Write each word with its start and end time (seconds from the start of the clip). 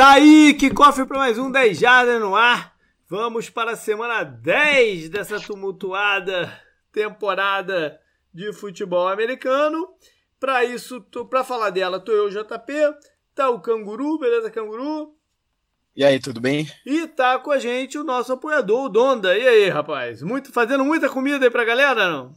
Tá 0.00 0.12
aí, 0.12 0.54
que 0.54 0.70
cofre 0.70 1.04
para 1.04 1.18
mais 1.18 1.36
um 1.36 1.50
10 1.50 1.78
Jardas 1.78 2.18
no 2.18 2.34
ar. 2.34 2.74
Vamos 3.06 3.50
para 3.50 3.72
a 3.72 3.76
semana 3.76 4.24
10 4.24 5.10
dessa 5.10 5.38
tumultuada 5.38 6.50
temporada 6.90 8.00
de 8.32 8.50
futebol 8.50 9.08
americano. 9.08 9.90
Para 10.40 10.64
isso, 10.64 11.02
para 11.28 11.44
falar 11.44 11.68
dela, 11.68 12.00
tô 12.00 12.12
eu, 12.12 12.30
JP, 12.30 12.72
tá 13.34 13.50
o 13.50 13.60
Canguru, 13.60 14.18
beleza, 14.18 14.50
Canguru? 14.50 15.14
E 15.94 16.02
aí, 16.02 16.18
tudo 16.18 16.40
bem? 16.40 16.66
E 16.86 17.06
tá 17.06 17.38
com 17.38 17.50
a 17.50 17.58
gente 17.58 17.98
o 17.98 18.02
nosso 18.02 18.32
apoiador, 18.32 18.86
o 18.86 18.88
Donda. 18.88 19.36
E 19.36 19.46
aí, 19.46 19.68
rapaz? 19.68 20.22
Muito, 20.22 20.50
fazendo 20.50 20.82
muita 20.82 21.10
comida 21.10 21.44
aí 21.44 21.50
pra 21.50 21.62
galera, 21.62 22.08
não? 22.08 22.34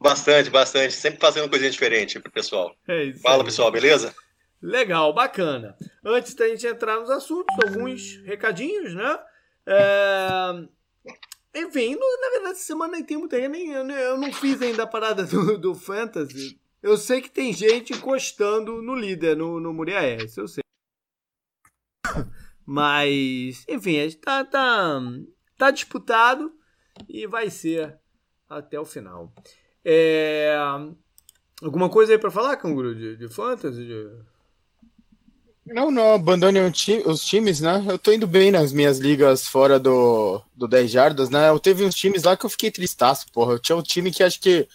Bastante, 0.00 0.48
bastante. 0.48 0.94
Sempre 0.94 1.18
fazendo 1.18 1.50
coisinha 1.50 1.72
diferente 1.72 2.20
pro 2.20 2.30
pessoal. 2.30 2.72
É 2.86 3.02
isso 3.02 3.20
Fala, 3.20 3.42
aí. 3.42 3.44
pessoal, 3.46 3.72
beleza? 3.72 4.14
Legal, 4.64 5.12
bacana. 5.12 5.76
Antes 6.02 6.34
da 6.34 6.48
gente 6.48 6.66
entrar 6.66 6.98
nos 6.98 7.10
assuntos, 7.10 7.54
alguns 7.62 8.16
recadinhos, 8.24 8.94
né? 8.94 9.18
É... 9.66 10.66
Enfim, 11.54 11.96
na 11.96 12.30
verdade, 12.30 12.52
essa 12.52 12.64
semana 12.64 12.94
nem 12.94 13.04
tem 13.04 13.18
muita. 13.18 13.36
Nem, 13.46 13.72
eu, 13.72 14.16
não 14.16 14.32
fiz 14.32 14.62
ainda 14.62 14.84
a 14.84 14.86
parada 14.86 15.24
do, 15.24 15.58
do 15.58 15.74
Fantasy. 15.74 16.58
Eu 16.82 16.96
sei 16.96 17.20
que 17.20 17.30
tem 17.30 17.52
gente 17.52 17.92
encostando 17.92 18.80
no 18.80 18.94
líder, 18.94 19.36
no, 19.36 19.60
no 19.60 19.74
Muriaé, 19.74 20.16
isso 20.24 20.40
eu 20.40 20.48
sei. 20.48 20.64
Mas, 22.64 23.66
enfim, 23.68 24.10
tá, 24.12 24.46
tá, 24.46 24.98
tá 25.58 25.70
disputado 25.70 26.50
e 27.06 27.26
vai 27.26 27.50
ser 27.50 27.98
até 28.48 28.80
o 28.80 28.86
final. 28.86 29.30
É... 29.84 30.56
Alguma 31.62 31.90
coisa 31.90 32.12
aí 32.12 32.18
para 32.18 32.30
falar, 32.30 32.56
Canguru, 32.56 32.94
de, 32.94 33.14
de 33.18 33.28
Fantasy? 33.28 33.84
De... 33.84 34.33
Não, 35.66 35.90
não 35.90 36.14
abandone 36.14 36.60
os 36.60 37.24
times, 37.24 37.60
né? 37.60 37.82
Eu 37.88 37.98
tô 37.98 38.12
indo 38.12 38.26
bem 38.26 38.50
nas 38.50 38.72
minhas 38.72 38.98
ligas 38.98 39.48
fora 39.48 39.78
do, 39.78 40.40
do 40.54 40.68
10 40.68 40.90
jardas, 40.90 41.30
né? 41.30 41.48
Eu 41.48 41.58
teve 41.58 41.84
uns 41.84 41.94
times 41.94 42.24
lá 42.24 42.36
que 42.36 42.44
eu 42.44 42.50
fiquei 42.50 42.70
tristaço, 42.70 43.26
porra. 43.32 43.54
Eu 43.54 43.58
tinha 43.58 43.76
um 43.76 43.82
time 43.82 44.10
que 44.10 44.22
acho 44.22 44.38
que 44.40 44.68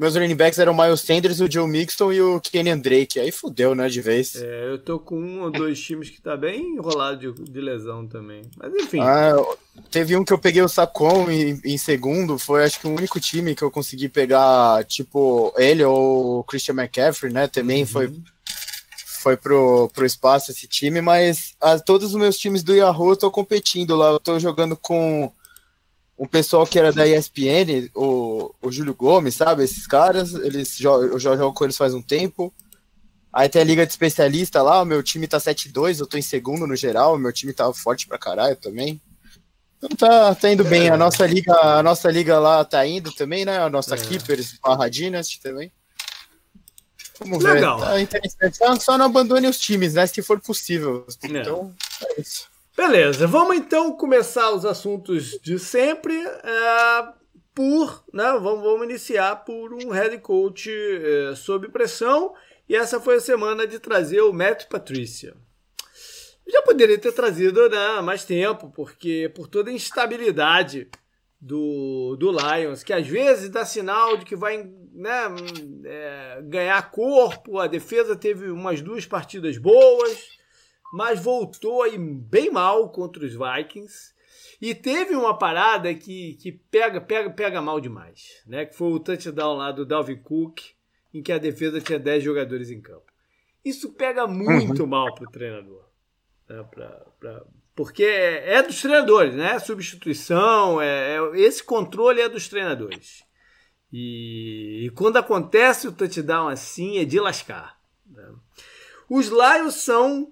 meus 0.00 0.14
running 0.14 0.34
backs 0.34 0.58
eram 0.58 0.72
o 0.72 0.82
Miles 0.82 1.02
Sanders, 1.02 1.40
o 1.40 1.50
Joe 1.50 1.68
Mixon 1.68 2.10
e 2.10 2.22
o 2.22 2.40
Kenyan 2.40 2.78
Drake. 2.78 3.20
Aí 3.20 3.30
fudeu, 3.30 3.74
né, 3.74 3.86
de 3.86 4.00
vez. 4.00 4.34
É, 4.34 4.70
eu 4.70 4.78
tô 4.78 4.98
com 4.98 5.20
um 5.20 5.42
ou 5.42 5.50
dois 5.50 5.78
times 5.78 6.08
que 6.08 6.22
tá 6.22 6.36
bem 6.38 6.76
enrolado 6.76 7.34
de, 7.34 7.42
de 7.44 7.60
lesão 7.60 8.06
também. 8.06 8.42
Mas 8.56 8.72
enfim. 8.72 9.00
Ah, 9.00 9.34
teve 9.90 10.16
um 10.16 10.24
que 10.24 10.32
eu 10.32 10.38
peguei 10.38 10.62
o 10.62 10.68
Sacon 10.68 11.30
em, 11.30 11.60
em, 11.64 11.76
segundo. 11.76 12.38
Foi 12.38 12.64
acho 12.64 12.80
que 12.80 12.86
o 12.86 12.94
único 12.94 13.20
time 13.20 13.54
que 13.54 13.62
eu 13.62 13.70
consegui 13.70 14.08
pegar, 14.08 14.82
tipo, 14.84 15.52
ele 15.58 15.84
ou 15.84 16.38
o 16.38 16.44
Christian 16.44 16.76
McCaffrey, 16.76 17.30
né? 17.30 17.46
Também 17.46 17.82
uhum. 17.82 17.86
foi 17.88 18.10
foi 19.20 19.36
pro, 19.36 19.90
pro 19.92 20.06
espaço 20.06 20.50
esse 20.50 20.66
time, 20.66 21.02
mas 21.02 21.54
a, 21.60 21.78
todos 21.78 22.14
os 22.14 22.14
meus 22.14 22.38
times 22.38 22.62
do 22.62 22.74
Yahoo 22.74 23.10
eu 23.10 23.16
tô 23.16 23.30
competindo 23.30 23.94
lá. 23.94 24.10
Eu 24.10 24.18
tô 24.18 24.38
jogando 24.38 24.76
com 24.76 25.30
um 26.18 26.26
pessoal 26.26 26.66
que 26.66 26.78
era 26.78 26.90
da 26.90 27.06
ESPN, 27.06 27.90
o, 27.94 28.54
o 28.62 28.72
Júlio 28.72 28.94
Gomes, 28.94 29.34
sabe? 29.34 29.62
Esses 29.62 29.86
caras, 29.86 30.32
eles 30.34 30.80
eu 30.80 31.18
já 31.18 31.36
jogo 31.36 31.54
com 31.54 31.64
eles 31.64 31.76
faz 31.76 31.92
um 31.92 32.00
tempo. 32.00 32.52
Aí 33.30 33.48
tem 33.48 33.60
a 33.60 33.64
liga 33.64 33.86
de 33.86 33.92
especialista 33.92 34.62
lá, 34.62 34.80
o 34.80 34.86
meu 34.86 35.02
time 35.02 35.28
tá 35.28 35.38
7-2, 35.38 36.00
eu 36.00 36.06
tô 36.06 36.16
em 36.16 36.22
segundo 36.22 36.66
no 36.66 36.74
geral, 36.74 37.14
o 37.14 37.18
meu 37.18 37.32
time 37.32 37.52
tá 37.52 37.70
forte 37.74 38.06
pra 38.06 38.18
caralho 38.18 38.56
também. 38.56 39.00
Então 39.76 39.90
tá, 39.96 40.34
tá 40.34 40.50
indo 40.50 40.64
bem. 40.64 40.88
A 40.88 40.96
nossa 40.96 41.26
liga, 41.26 41.54
a 41.54 41.82
nossa 41.82 42.10
liga 42.10 42.38
lá 42.38 42.64
tá 42.64 42.86
indo 42.86 43.12
também, 43.12 43.44
né? 43.44 43.58
A 43.58 43.68
nossa 43.68 43.94
é. 43.94 43.98
Keepers 43.98 44.58
barra 44.62 44.88
Dynasty 44.88 45.40
também. 45.40 45.70
Vamos 47.20 47.44
Legal. 47.44 47.78
ver. 47.78 47.86
Tá 47.86 48.00
interessante. 48.00 48.56
Só, 48.56 48.74
só, 48.76 48.98
não 48.98 49.06
abandone 49.06 49.46
os 49.46 49.60
times, 49.60 49.94
né? 49.94 50.06
Se 50.06 50.22
for 50.22 50.40
possível. 50.40 51.06
É. 51.22 51.26
Então, 51.26 51.72
é 52.02 52.20
isso. 52.20 52.48
Beleza, 52.76 53.26
vamos 53.26 53.56
então 53.56 53.92
começar 53.92 54.50
os 54.52 54.64
assuntos 54.64 55.38
de 55.42 55.58
sempre. 55.58 56.14
É, 56.14 57.08
por, 57.54 58.02
né? 58.12 58.32
Vamos, 58.40 58.62
vamos 58.62 58.84
iniciar 58.84 59.44
por 59.44 59.74
um 59.74 59.90
head 59.90 60.16
coach 60.18 60.70
é, 60.70 61.34
sob 61.36 61.68
pressão. 61.68 62.32
E 62.68 62.74
essa 62.74 63.00
foi 63.00 63.16
a 63.16 63.20
semana 63.20 63.66
de 63.66 63.78
trazer 63.78 64.22
o 64.22 64.32
Matt 64.32 64.66
Patrícia. 64.66 65.34
Já 66.48 66.62
poderia 66.62 66.98
ter 66.98 67.12
trazido 67.12 67.68
né, 67.68 68.00
mais 68.00 68.24
tempo, 68.24 68.72
porque 68.74 69.30
por 69.34 69.46
toda 69.46 69.70
a 69.70 69.74
instabilidade 69.74 70.88
do, 71.40 72.16
do 72.16 72.30
Lions, 72.30 72.82
que 72.82 72.92
às 72.92 73.06
vezes 73.06 73.48
dá 73.48 73.64
sinal 73.64 74.16
de 74.16 74.24
que 74.24 74.36
vai 74.36 74.68
né, 75.00 75.22
é, 75.84 76.42
ganhar 76.42 76.90
corpo. 76.90 77.58
A 77.58 77.66
defesa 77.66 78.14
teve 78.14 78.50
umas 78.50 78.82
duas 78.82 79.06
partidas 79.06 79.56
boas, 79.56 80.28
mas 80.92 81.22
voltou 81.22 81.82
aí 81.82 81.96
bem 81.98 82.50
mal 82.50 82.90
contra 82.90 83.24
os 83.24 83.32
Vikings. 83.32 84.14
E 84.60 84.74
teve 84.74 85.16
uma 85.16 85.36
parada 85.36 85.94
que, 85.94 86.34
que 86.34 86.52
pega, 86.52 87.00
pega, 87.00 87.30
pega 87.30 87.62
mal 87.62 87.80
demais, 87.80 88.42
né? 88.46 88.66
Que 88.66 88.76
foi 88.76 88.92
o 88.92 89.00
touchdown 89.00 89.56
lá 89.56 89.72
do 89.72 89.86
Dalvin 89.86 90.18
Cook, 90.18 90.60
em 91.14 91.22
que 91.22 91.32
a 91.32 91.38
defesa 91.38 91.80
tinha 91.80 91.98
10 91.98 92.22
jogadores 92.22 92.70
em 92.70 92.80
campo. 92.80 93.10
Isso 93.64 93.94
pega 93.94 94.26
muito 94.26 94.82
uhum. 94.82 94.88
mal 94.88 95.14
pro 95.14 95.30
treinador. 95.30 95.82
Né? 96.46 96.62
Pra, 96.70 96.88
pra, 97.18 97.42
porque 97.74 98.04
é, 98.04 98.56
é, 98.56 98.62
dos 98.62 98.82
treinadores, 98.82 99.34
né? 99.34 99.58
Substituição, 99.58 100.78
é, 100.82 101.16
é, 101.16 101.40
esse 101.40 101.64
controle 101.64 102.20
é 102.20 102.28
dos 102.28 102.46
treinadores. 102.46 103.24
E, 103.92 104.86
e, 104.86 104.90
quando 104.90 105.16
acontece 105.16 105.88
o 105.88 105.92
touchdown 105.92 106.48
assim, 106.48 106.98
é 106.98 107.04
de 107.04 107.18
lascar. 107.18 107.78
Né? 108.06 108.24
Os 109.08 109.26
Lions 109.28 109.74
são 109.74 110.30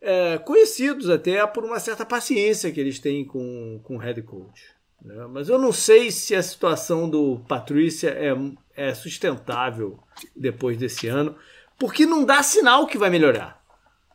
é, 0.00 0.38
conhecidos 0.38 1.08
até 1.08 1.46
por 1.46 1.64
uma 1.64 1.80
certa 1.80 2.04
paciência 2.04 2.70
que 2.70 2.78
eles 2.78 2.98
têm 2.98 3.24
com, 3.24 3.80
com 3.82 3.96
o 3.96 3.98
head 3.98 4.20
coach. 4.22 4.62
Né? 5.02 5.26
Mas 5.30 5.48
eu 5.48 5.58
não 5.58 5.72
sei 5.72 6.10
se 6.10 6.34
a 6.34 6.42
situação 6.42 7.08
do 7.08 7.40
Patrícia 7.48 8.10
é, 8.10 8.34
é 8.76 8.94
sustentável 8.94 9.98
depois 10.36 10.76
desse 10.76 11.06
ano, 11.06 11.34
porque 11.78 12.04
não 12.04 12.24
dá 12.24 12.42
sinal 12.42 12.86
que 12.86 12.98
vai 12.98 13.08
melhorar. 13.08 13.58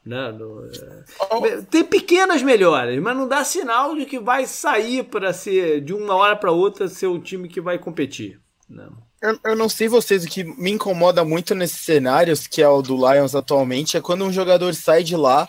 Né? 0.05 0.31
No, 0.33 0.65
é... 0.65 1.61
Tem 1.69 1.83
pequenas 1.83 2.43
melhoras, 2.43 2.99
mas 2.99 3.15
não 3.15 3.27
dá 3.27 3.43
sinal 3.43 3.95
de 3.95 4.05
que 4.05 4.19
vai 4.19 4.45
sair 4.45 5.03
para 5.05 5.31
ser 5.31 5.81
de 5.81 5.93
uma 5.93 6.13
hora 6.15 6.35
para 6.35 6.51
outra 6.51 6.87
ser 6.87 7.07
o 7.07 7.19
time 7.19 7.47
que 7.47 7.61
vai 7.61 7.79
competir. 7.79 8.42
Né? 8.69 8.87
Eu, 9.21 9.39
eu, 9.45 9.55
não 9.55 9.69
sei 9.69 9.87
vocês, 9.87 10.23
o 10.23 10.27
que 10.27 10.43
me 10.43 10.71
incomoda 10.71 11.23
muito 11.23 11.55
nesses 11.55 11.81
cenários, 11.81 12.47
que 12.47 12.61
é 12.61 12.67
o 12.67 12.81
do 12.81 12.95
Lions 12.95 13.35
atualmente, 13.35 13.95
é 13.95 14.01
quando 14.01 14.25
um 14.25 14.33
jogador 14.33 14.73
sai 14.75 15.03
de 15.03 15.15
lá 15.15 15.47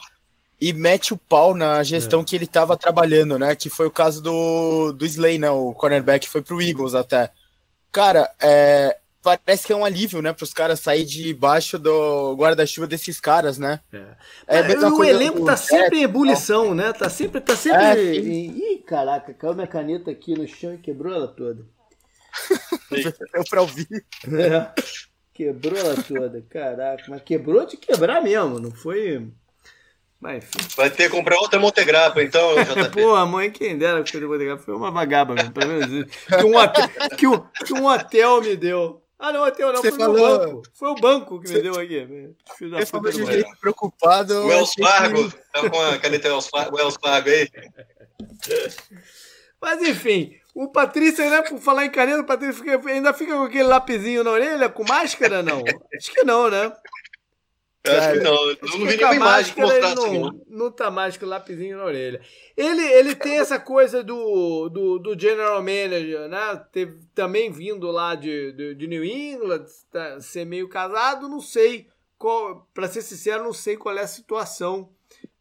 e 0.60 0.72
mete 0.72 1.12
o 1.12 1.18
pau 1.18 1.54
na 1.54 1.82
gestão 1.82 2.20
é. 2.20 2.24
que 2.24 2.36
ele 2.36 2.44
estava 2.44 2.76
trabalhando, 2.76 3.38
né? 3.38 3.56
Que 3.56 3.68
foi 3.68 3.86
o 3.86 3.90
caso 3.90 4.22
do, 4.22 4.92
do 4.92 5.04
Slay, 5.04 5.38
né? 5.38 5.50
O 5.50 5.74
cornerback 5.74 6.28
foi 6.28 6.42
pro 6.42 6.62
Eagles 6.62 6.94
até. 6.94 7.30
Cara, 7.90 8.30
é, 8.40 8.96
parece 9.24 9.66
que 9.66 9.72
é 9.72 9.76
um 9.76 9.84
alívio, 9.84 10.20
né, 10.20 10.32
para 10.32 10.44
os 10.44 10.52
caras 10.52 10.80
sair 10.80 11.04
debaixo 11.04 11.78
do 11.78 12.34
guarda-chuva 12.36 12.86
desses 12.86 13.18
caras, 13.18 13.56
né? 13.56 13.80
É. 13.92 14.58
é, 14.58 14.72
é 14.72 14.88
o 14.88 15.02
elenco 15.02 15.44
tá 15.44 15.56
sempre 15.56 15.98
em 15.98 16.02
ebulição, 16.02 16.74
né? 16.74 16.92
Tá 16.92 17.08
sempre, 17.08 17.40
tá 17.40 17.56
sempre. 17.56 17.82
É, 17.82 18.14
Ih, 18.14 18.84
caraca, 18.86 19.32
caiu 19.32 19.54
minha 19.54 19.66
caneta 19.66 20.10
aqui 20.10 20.36
no 20.36 20.46
chão 20.46 20.74
e 20.74 20.78
quebrou 20.78 21.14
ela 21.14 21.26
toda. 21.26 21.64
Deu 23.32 23.44
pra 23.48 23.62
ouvir. 23.62 24.04
É. 24.26 24.82
Quebrou 25.32 25.76
ela 25.76 25.96
toda, 26.02 26.40
caraca. 26.42 27.04
Mas 27.08 27.22
quebrou 27.22 27.66
de 27.66 27.76
quebrar 27.76 28.22
mesmo, 28.22 28.60
não 28.60 28.70
foi. 28.70 29.28
Mas, 30.20 30.44
enfim. 30.44 30.68
Vai 30.76 30.90
ter 30.90 31.10
que 31.10 31.16
comprar 31.16 31.36
outra 31.38 31.58
Montegrappa, 31.58 32.22
então. 32.22 32.50
Pô, 32.94 33.14
a 33.14 33.26
mãe, 33.26 33.50
quem 33.50 33.76
dera 33.76 34.02
que 34.02 34.12
foi 34.12 34.26
Montegrappa, 34.26 34.62
foi 34.62 34.74
uma 34.74 34.90
vagaba 34.90 35.34
mesmo, 35.34 35.52
pelo 35.52 35.66
menos 35.66 35.90
isso. 35.90 36.26
Que 36.28 36.44
um, 36.44 36.56
hotel, 36.56 36.88
que, 37.16 37.26
um, 37.26 37.40
que 37.66 37.72
um 37.74 37.86
hotel 37.86 38.40
me 38.40 38.56
deu. 38.56 39.02
Ah, 39.18 39.32
não, 39.32 39.44
até 39.44 39.64
não, 39.64 39.76
Você 39.76 39.90
foi 39.90 40.00
falou... 40.00 40.16
o 40.16 40.38
banco. 40.38 40.62
Foi 40.74 40.88
o 40.88 40.94
banco 40.94 41.40
que 41.40 41.52
me 41.52 41.62
deu 41.62 41.80
aqui. 41.80 42.34
Você 42.60 42.86
falou 42.86 43.10
de 43.10 43.24
jeito 43.24 43.56
preocupado. 43.60 44.34
O 44.34 44.46
Wells 44.46 44.72
Fargo, 44.78 45.30
que... 45.30 45.36
tá 45.52 45.70
com 45.70 45.80
a 45.80 45.98
caneta 45.98 46.28
Wells 46.28 46.48
Fargo, 46.48 46.76
Wells 46.76 46.98
Fargo 47.00 47.28
aí. 47.28 47.48
Mas 49.60 49.82
enfim, 49.82 50.36
o 50.54 50.68
Patrício, 50.68 51.28
né, 51.28 51.42
por 51.42 51.58
falar 51.58 51.84
em 51.84 51.90
caneta, 51.90 52.20
o 52.20 52.26
Patrício 52.26 52.62
fica, 52.62 52.88
ainda 52.88 53.12
fica 53.12 53.34
com 53.34 53.42
aquele 53.42 53.64
lapisinho 53.64 54.22
na 54.22 54.30
orelha, 54.30 54.68
com 54.68 54.84
máscara, 54.84 55.42
não? 55.42 55.64
Acho 55.96 56.12
que 56.12 56.22
não, 56.22 56.48
né? 56.48 56.72
Acho 57.86 58.12
que 58.12 58.20
não. 58.20 58.50
Eu 58.50 58.56
não 58.62 58.86
vi 58.86 58.96
nenhuma 58.96 59.14
imagem 59.14 59.54
que 59.54 59.60
mostrasse 59.60 59.94
não, 59.96 60.12
não. 60.12 60.40
não 60.48 60.70
tá 60.70 60.90
mais 60.90 61.16
com 61.16 61.26
o 61.26 61.28
lapisinho 61.28 61.76
na 61.76 61.84
orelha. 61.84 62.20
Ele, 62.56 62.82
ele 62.82 63.14
tem 63.14 63.38
essa 63.38 63.58
coisa 63.58 64.02
do, 64.02 64.68
do, 64.70 64.98
do 64.98 65.18
general 65.18 65.60
manager, 65.60 66.28
né? 66.28 66.64
Teve, 66.72 67.00
também 67.14 67.50
vindo 67.50 67.90
lá 67.90 68.14
de, 68.14 68.52
de, 68.52 68.74
de 68.76 68.86
New 68.86 69.04
England, 69.04 69.66
tá, 69.90 70.20
ser 70.20 70.46
meio 70.46 70.68
casado, 70.68 71.28
não 71.28 71.40
sei 71.40 71.88
qual, 72.16 72.66
para 72.72 72.88
ser 72.88 73.02
sincero, 73.02 73.44
não 73.44 73.52
sei 73.52 73.76
qual 73.76 73.98
é 73.98 74.02
a 74.02 74.06
situação 74.06 74.93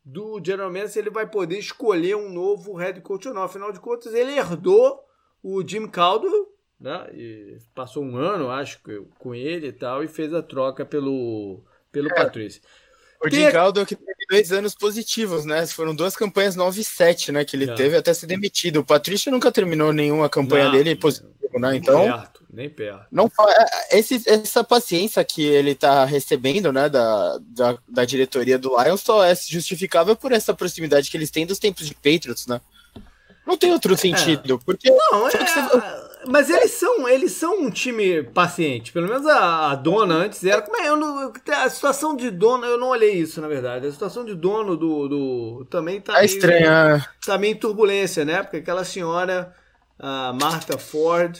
do 0.04 0.42
general 0.44 0.70
manager, 0.70 0.90
se 0.90 1.00
ele 1.00 1.10
vai 1.10 1.28
poder 1.30 1.58
escolher 1.58 2.16
um 2.16 2.30
novo 2.30 2.74
head 2.74 3.00
coach 3.02 3.28
ou 3.28 3.34
não. 3.34 3.44
Afinal 3.44 3.72
de 3.72 3.80
contas, 3.80 4.14
ele 4.14 4.38
herdou 4.38 5.00
o 5.42 5.66
Jim 5.66 5.88
Caldwell, 5.88 6.54
né? 6.80 7.10
E 7.14 7.58
passou 7.74 8.04
um 8.04 8.18
ano, 8.18 8.50
acho, 8.50 8.80
com 9.18 9.34
ele 9.34 9.68
e 9.68 9.74
tal, 9.74 10.04
e 10.04 10.08
fez 10.08 10.34
a 10.34 10.42
troca 10.42 10.86
pelo 10.86 11.64
pelo 11.92 12.10
é. 12.10 12.16
Patrício. 12.16 12.62
O 13.24 13.30
Jim 13.30 13.50
Caldwell 13.50 13.86
que 13.86 13.96
teve 13.96 14.26
dois 14.30 14.52
anos 14.52 14.76
positivos, 14.76 15.46
né? 15.46 15.66
Foram 15.68 15.96
duas 15.96 16.14
campanhas 16.14 16.58
9 16.58 16.82
e 16.82 16.84
7, 16.84 17.32
né? 17.32 17.46
Que 17.46 17.56
ele 17.56 17.72
é. 17.72 17.74
teve 17.74 17.96
até 17.96 18.14
ser 18.14 18.26
demitido. 18.26 18.82
O 18.82 18.86
Patrício 18.86 19.32
nunca 19.32 19.50
terminou 19.50 19.94
nenhuma 19.94 20.28
campanha 20.28 20.66
não, 20.66 20.72
dele 20.74 20.96
positiva, 20.96 21.58
né? 21.58 21.78
Então. 21.78 22.04
Perto, 22.04 22.43
nem 22.54 22.70
perto. 22.70 23.08
Não, 23.12 23.26
é, 23.26 23.98
esse, 23.98 24.22
essa 24.28 24.64
paciência 24.64 25.24
que 25.24 25.44
ele 25.44 25.74
tá 25.74 26.06
recebendo, 26.06 26.72
né, 26.72 26.88
da, 26.88 27.40
da, 27.42 27.78
da 27.88 28.06
diretoria 28.06 28.60
do 28.60 28.80
Lions 28.82 29.02
só 29.02 29.24
é 29.24 29.34
justificável 29.36 30.16
por 30.16 30.32
essa 30.32 30.54
proximidade 30.54 31.10
que 31.10 31.18
eles 31.18 31.32
têm 31.32 31.48
dos 31.48 31.58
tempos 31.58 31.88
de 31.88 31.96
Patriots, 31.96 32.46
né? 32.46 32.62
Não 33.46 33.58
tem 33.58 33.74
outro 33.74 33.98
sentido, 33.98 34.56
é. 34.56 34.66
porque. 34.66 34.90
Não, 34.90 35.28
é. 35.28 35.34
Mas 36.26 36.50
eles 36.50 36.72
são, 36.72 37.10
eles 37.10 37.34
são 37.34 37.60
um 37.60 37.70
time 37.70 38.24
paciente. 38.24 38.94
Pelo 38.94 39.10
menos 39.10 39.28
a, 39.28 39.72
a 39.72 39.76
dona 39.76 40.14
antes 40.14 40.42
era. 40.46 40.62
Como 40.62 40.78
é? 40.78 40.88
Eu 40.88 40.96
não, 40.96 41.34
a 41.50 41.70
situação 41.70 42.16
de 42.16 42.32
dona, 42.32 42.66
eu 42.68 42.78
não 42.78 42.88
olhei 42.88 43.16
isso, 43.16 43.42
na 43.42 43.50
verdade. 43.50 43.88
A 43.88 43.92
situação 43.92 44.24
de 44.24 44.34
dono 44.34 44.78
do. 44.78 45.10
do 45.10 45.66
também 45.70 46.00
tá. 46.00 46.14
É 46.14 46.16
meio, 46.20 46.26
estranha. 46.26 47.06
Tá 47.26 47.38
meio 47.38 47.52
em 47.52 47.60
turbulência, 47.60 48.24
né? 48.24 48.42
Porque 48.42 48.58
aquela 48.58 48.86
senhora, 48.86 49.54
a 50.00 50.32
Martha 50.32 50.78
Ford 50.78 51.38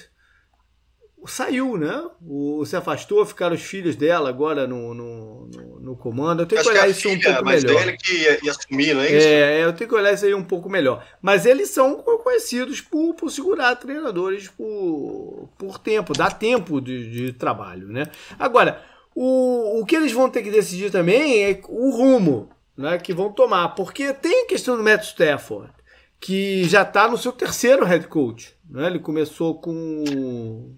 saiu, 1.28 1.78
né? 1.78 2.04
O, 2.26 2.66
se 2.66 2.76
afastou, 2.76 3.26
ficaram 3.26 3.56
os 3.56 3.62
filhos 3.62 3.96
dela 3.96 4.30
agora 4.30 4.68
no, 4.68 4.94
no, 4.94 5.48
no, 5.48 5.80
no 5.80 5.98
comando. 5.98 6.42
Eu 6.42 6.46
tenho 6.46 6.62
Acho 6.62 6.70
que 6.70 6.76
olhar 6.76 6.86
que 6.86 6.92
isso 6.92 7.02
filha, 7.02 7.18
um 7.18 7.34
pouco 7.34 7.46
melhor. 7.46 7.86
Mas 7.86 8.02
que 8.02 8.14
ia, 8.14 8.40
ia 8.44 8.52
assumir, 8.52 8.94
não 8.94 9.02
é 9.02 9.12
isso? 9.12 9.28
É, 9.28 9.64
eu 9.64 9.74
tenho 9.74 9.90
que 9.90 9.96
olhar 9.96 10.14
isso 10.14 10.26
aí 10.26 10.34
um 10.34 10.44
pouco 10.44 10.70
melhor. 10.70 11.06
Mas 11.22 11.46
eles 11.46 11.70
são 11.70 11.96
conhecidos 11.96 12.82
por, 12.82 13.14
por 13.14 13.30
segurar 13.30 13.76
treinadores 13.76 14.48
por, 14.50 15.50
por 15.58 15.80
tempo, 15.80 16.14
dá 16.14 16.30
tempo 16.30 16.80
de, 16.80 17.10
de 17.10 17.34
trabalho, 17.34 17.88
né? 17.88 18.08
Agora, 18.38 18.82
o, 19.16 19.82
o 19.82 19.86
que 19.86 19.96
eles 19.96 20.12
vão 20.12 20.30
ter 20.30 20.44
que 20.44 20.52
decidir 20.52 20.92
também 20.92 21.44
é 21.44 21.62
o 21.68 21.92
rumo 21.92 22.50
né, 22.76 22.98
que 22.98 23.14
vão 23.14 23.32
tomar, 23.32 23.70
porque 23.70 24.14
tem 24.14 24.44
a 24.44 24.48
questão 24.48 24.76
do 24.76 24.84
Matt 24.84 25.04
Stafford, 25.04 25.72
que 26.20 26.64
já 26.66 26.82
está 26.82 27.08
no 27.08 27.18
seu 27.18 27.32
terceiro 27.32 27.86
head 27.86 28.08
coach. 28.08 28.56
Né? 28.70 28.88
Ele 28.88 29.00
começou 29.00 29.60
com 29.60 30.76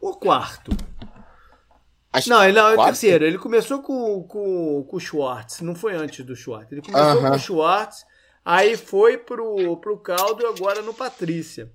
o 0.00 0.14
quarto? 0.14 0.70
Acho 2.12 2.30
não, 2.30 2.42
ele 2.42 2.58
não, 2.58 2.68
é 2.68 2.74
o 2.74 2.84
terceiro. 2.84 3.24
Ele 3.24 3.38
começou 3.38 3.82
com, 3.82 4.22
com, 4.24 4.84
com 4.88 4.96
o 4.96 5.00
Schwartz, 5.00 5.60
não 5.60 5.74
foi 5.74 5.94
antes 5.94 6.24
do 6.24 6.34
Schwartz. 6.34 6.72
Ele 6.72 6.82
começou 6.82 7.20
uh 7.20 7.24
-huh. 7.24 7.30
com 7.30 7.36
o 7.36 7.38
Schwartz, 7.38 8.04
aí 8.44 8.76
foi 8.76 9.18
pro, 9.18 9.76
pro 9.76 9.98
Caldo 9.98 10.42
e 10.42 10.46
agora 10.46 10.82
no 10.82 10.94
Patrícia. 10.94 11.70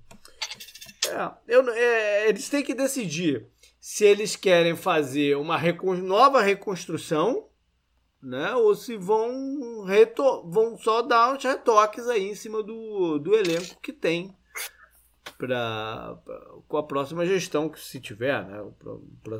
É, 1.08 1.30
eu, 1.48 1.68
é, 1.70 2.28
eles 2.28 2.48
têm 2.48 2.64
que 2.64 2.74
decidir 2.74 3.46
se 3.80 4.04
eles 4.04 4.34
querem 4.34 4.74
fazer 4.74 5.36
uma 5.36 5.56
recon, 5.56 5.94
nova 5.94 6.40
reconstrução, 6.40 7.46
né? 8.22 8.54
Ou 8.54 8.74
se 8.74 8.96
vão, 8.96 9.84
reto, 9.84 10.42
vão 10.48 10.76
só 10.78 11.02
dar 11.02 11.34
uns 11.34 11.44
retoques 11.44 12.08
aí 12.08 12.24
em 12.24 12.34
cima 12.34 12.62
do, 12.62 13.18
do 13.18 13.34
elenco 13.34 13.78
que 13.82 13.92
tem 13.92 14.34
para 15.38 16.16
com 16.68 16.76
a 16.76 16.82
próxima 16.82 17.26
gestão 17.26 17.68
que 17.68 17.80
se 17.80 18.00
tiver, 18.00 18.44
né? 18.44 18.62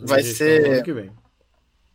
Vai 0.02 0.22
ser 0.22 0.82
que 0.82 0.92
vem. 0.92 1.10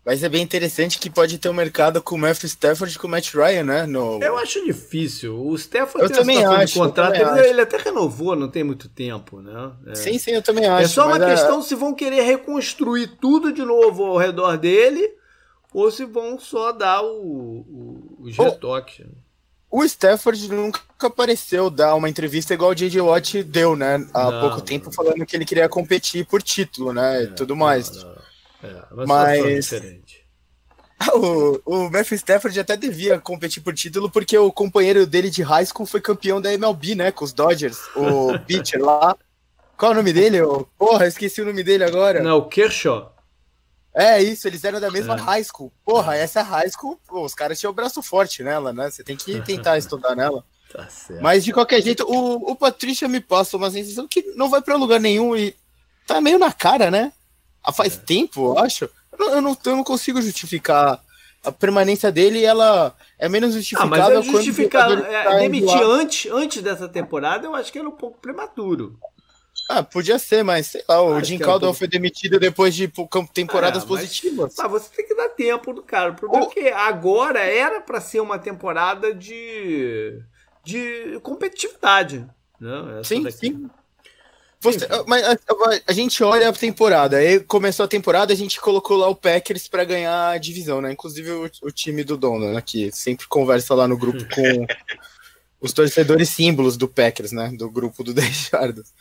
Vai 0.04 0.16
ser 0.18 0.30
bem 0.30 0.42
interessante 0.42 0.98
que 0.98 1.10
pode 1.10 1.38
ter 1.38 1.50
um 1.50 1.54
mercado 1.54 2.02
com 2.02 2.16
o 2.16 2.18
Matthew 2.18 2.48
Stafford 2.48 2.96
e 2.96 2.98
com 2.98 3.06
o 3.06 3.10
Matt 3.10 3.34
Ryan, 3.34 3.64
né? 3.64 3.86
No... 3.86 4.20
Eu 4.24 4.38
acho 4.38 4.66
difícil. 4.66 5.38
O 5.38 5.54
Stafford 5.56 6.12
eu 6.12 6.18
também 6.18 6.44
acho, 6.44 6.80
contrato, 6.80 7.16
ele, 7.16 7.50
ele, 7.50 7.62
até 7.62 7.78
renovou, 7.78 8.36
não 8.36 8.50
tem 8.50 8.64
muito 8.64 8.88
tempo, 8.90 9.42
né? 9.42 9.72
É. 9.86 9.96
Sim, 9.96 10.18
sim, 10.18 10.32
eu 10.32 10.42
também 10.42 10.66
acho. 10.66 10.86
É 10.86 10.88
só 10.88 11.06
uma 11.06 11.20
questão 11.20 11.62
se 11.62 11.76
vão 11.76 11.94
querer 11.94 12.22
reconstruir 12.22 13.18
tudo 13.20 13.52
de 13.52 13.62
novo 13.62 14.06
ao 14.06 14.18
redor 14.18 14.58
dele 14.58 15.16
ou 15.74 15.92
se 15.92 16.06
vão 16.06 16.40
só 16.40 16.72
dar 16.72 17.04
o, 17.04 17.60
o, 17.68 18.18
os 18.22 18.38
retoques. 18.38 19.06
O 19.72 19.84
Stafford 19.84 20.52
nunca 20.52 20.82
apareceu 21.00 21.70
dar 21.70 21.94
uma 21.94 22.10
entrevista 22.10 22.54
igual 22.54 22.72
o 22.72 22.76
J.J. 22.76 23.02
Watt 23.02 23.44
deu, 23.44 23.76
né? 23.76 24.04
Há 24.14 24.32
não, 24.32 24.42
pouco 24.42 24.62
tempo, 24.62 24.92
falando 24.92 25.26
que 25.26 25.36
ele 25.36 25.46
queria 25.46 25.70
competir 25.70 26.26
por 26.26 26.42
título, 26.42 26.92
né? 26.92 27.22
É, 27.22 27.24
e 27.24 27.28
tudo 27.28 27.56
mais. 27.56 27.92
Não, 27.92 28.04
não. 28.04 28.20
É, 28.64 29.06
mas. 29.06 29.72
O, 31.14 31.62
o 31.66 31.90
Matthew 31.90 32.18
Stafford 32.18 32.60
até 32.60 32.76
devia 32.76 33.18
competir 33.18 33.64
por 33.64 33.74
título, 33.74 34.12
porque 34.12 34.38
o 34.38 34.52
companheiro 34.52 35.08
dele 35.08 35.30
de 35.30 35.42
high 35.42 35.66
school 35.66 35.86
foi 35.86 36.02
campeão 36.02 36.42
da 36.42 36.52
MLB, 36.52 36.94
né? 36.94 37.10
Com 37.10 37.24
os 37.24 37.32
Dodgers, 37.32 37.80
o 37.96 38.38
pitcher 38.46 38.84
lá. 38.84 39.16
Qual 39.78 39.92
é 39.92 39.94
o 39.94 39.98
nome 39.98 40.12
dele? 40.12 40.40
Porra, 40.78 41.08
esqueci 41.08 41.42
o 41.42 41.46
nome 41.46 41.64
dele 41.64 41.86
agora. 41.86 42.22
Não, 42.22 42.40
o 42.40 42.50
Kershaw. 42.50 43.16
É 44.00 44.24
isso, 44.24 44.48
eles 44.48 44.64
eram 44.64 44.80
da 44.80 44.90
mesma 44.90 45.16
é. 45.16 45.20
high 45.20 45.44
school. 45.44 45.74
Porra, 45.84 46.16
essa 46.16 46.42
high 46.42 46.70
school, 46.70 46.98
pô, 47.06 47.26
os 47.26 47.34
caras 47.34 47.60
tinham 47.60 47.72
o 47.72 47.74
braço 47.74 48.02
forte 48.02 48.42
nela, 48.42 48.72
né? 48.72 48.90
Você 48.90 49.04
tem 49.04 49.18
que 49.18 49.40
tentar 49.44 49.78
estudar 49.78 50.16
nela. 50.16 50.42
Tá 50.72 50.88
Mas 51.22 51.44
de 51.44 51.52
qualquer 51.52 51.82
jeito, 51.82 52.06
o, 52.08 52.52
o 52.52 52.56
Patrícia 52.56 53.10
me 53.10 53.20
passa 53.20 53.58
uma 53.58 53.70
sensação 53.70 54.08
que 54.08 54.22
não 54.38 54.50
vai 54.50 54.62
para 54.62 54.78
lugar 54.78 55.02
nenhum 55.02 55.36
e 55.36 55.54
tá 56.08 56.22
meio 56.22 56.40
na 56.40 56.54
cara, 56.54 56.90
né? 56.90 57.12
Há 57.62 57.74
faz 57.74 57.98
é. 57.98 58.00
tempo, 58.00 58.54
eu 58.54 58.60
acho. 58.60 58.86
Eu 59.12 59.20
não, 59.20 59.30
eu 59.34 59.42
não, 59.42 59.58
eu 59.66 59.76
não 59.76 59.84
consigo 59.84 60.22
justificar 60.22 61.04
a 61.44 61.52
permanência 61.52 62.12
dele 62.12 62.44
ela 62.44 62.94
é 63.18 63.30
menos 63.30 63.54
justificável 63.54 63.96
ah, 63.96 64.10
mas 64.10 64.28
é 64.28 64.32
justificar, 64.32 64.92
é, 64.92 65.24
tá 65.24 65.36
demitir 65.38 65.82
antes, 65.82 66.32
antes 66.32 66.62
dessa 66.62 66.88
temporada, 66.88 67.48
eu 67.48 67.56
acho 67.56 67.72
que 67.72 67.80
era 67.80 67.88
um 67.88 67.96
pouco 67.96 68.20
prematuro. 68.20 69.00
Ah, 69.72 69.84
podia 69.84 70.18
ser, 70.18 70.44
mas 70.44 70.66
sei 70.66 70.84
lá, 70.90 71.00
o 71.00 71.24
Jim 71.24 71.38
Caldwell 71.38 71.76
foi 71.76 71.88
demitido 71.88 72.40
depois 72.40 72.74
de 72.74 72.92
temporadas 73.32 73.84
ah, 73.84 73.86
positivas. 73.86 74.56
Mas, 74.58 74.72
você 74.72 74.90
tem 74.96 75.08
que 75.08 75.14
dar 75.14 75.30
tempo 75.30 75.72
do 75.72 75.84
cara. 75.84 76.10
O 76.10 76.16
problema 76.16 76.48
o... 76.48 76.50
é 76.50 76.52
que 76.52 76.68
agora 76.70 77.40
era 77.40 77.80
para 77.80 78.02
ser 78.02 78.20
uma 78.20 78.40
temporada 78.40 79.14
de, 79.14 80.20
de 80.64 81.20
competitividade. 81.22 82.26
Né? 82.60 83.02
sim, 83.04 83.22
daqui. 83.22 83.38
sim. 83.38 83.70
Você, 84.60 84.88
mas 85.06 85.24
a, 85.24 85.38
a, 85.88 85.94
gente 85.94 86.22
olha 86.22 86.50
a 86.50 86.54
temporada, 86.54 87.18
aí 87.18 87.40
começou 87.40 87.86
a 87.86 87.88
temporada, 87.88 88.34
a 88.34 88.36
gente 88.36 88.60
colocou 88.60 88.98
lá 88.98 89.08
o 89.08 89.16
Packers 89.16 89.68
para 89.70 89.86
ganhar 89.86 90.32
a 90.32 90.38
divisão, 90.38 90.82
né? 90.82 90.92
Inclusive 90.92 91.32
o, 91.32 91.52
o 91.62 91.72
time 91.72 92.04
do 92.04 92.18
Dono, 92.18 92.52
né? 92.52 92.62
Que 92.62 92.92
sempre 92.92 93.28
conversa 93.28 93.76
lá 93.76 93.88
no 93.88 93.98
grupo 93.98 94.26
com 94.34 94.68
os 95.62 95.72
torcedores 95.72 96.30
símbolos 96.30 96.76
do 96.76 96.90
Packers, 96.90 97.32
né? 97.32 97.52
Do 97.56 97.70
grupo 97.70 98.04
do 98.04 98.12
Deixardos. 98.16 98.92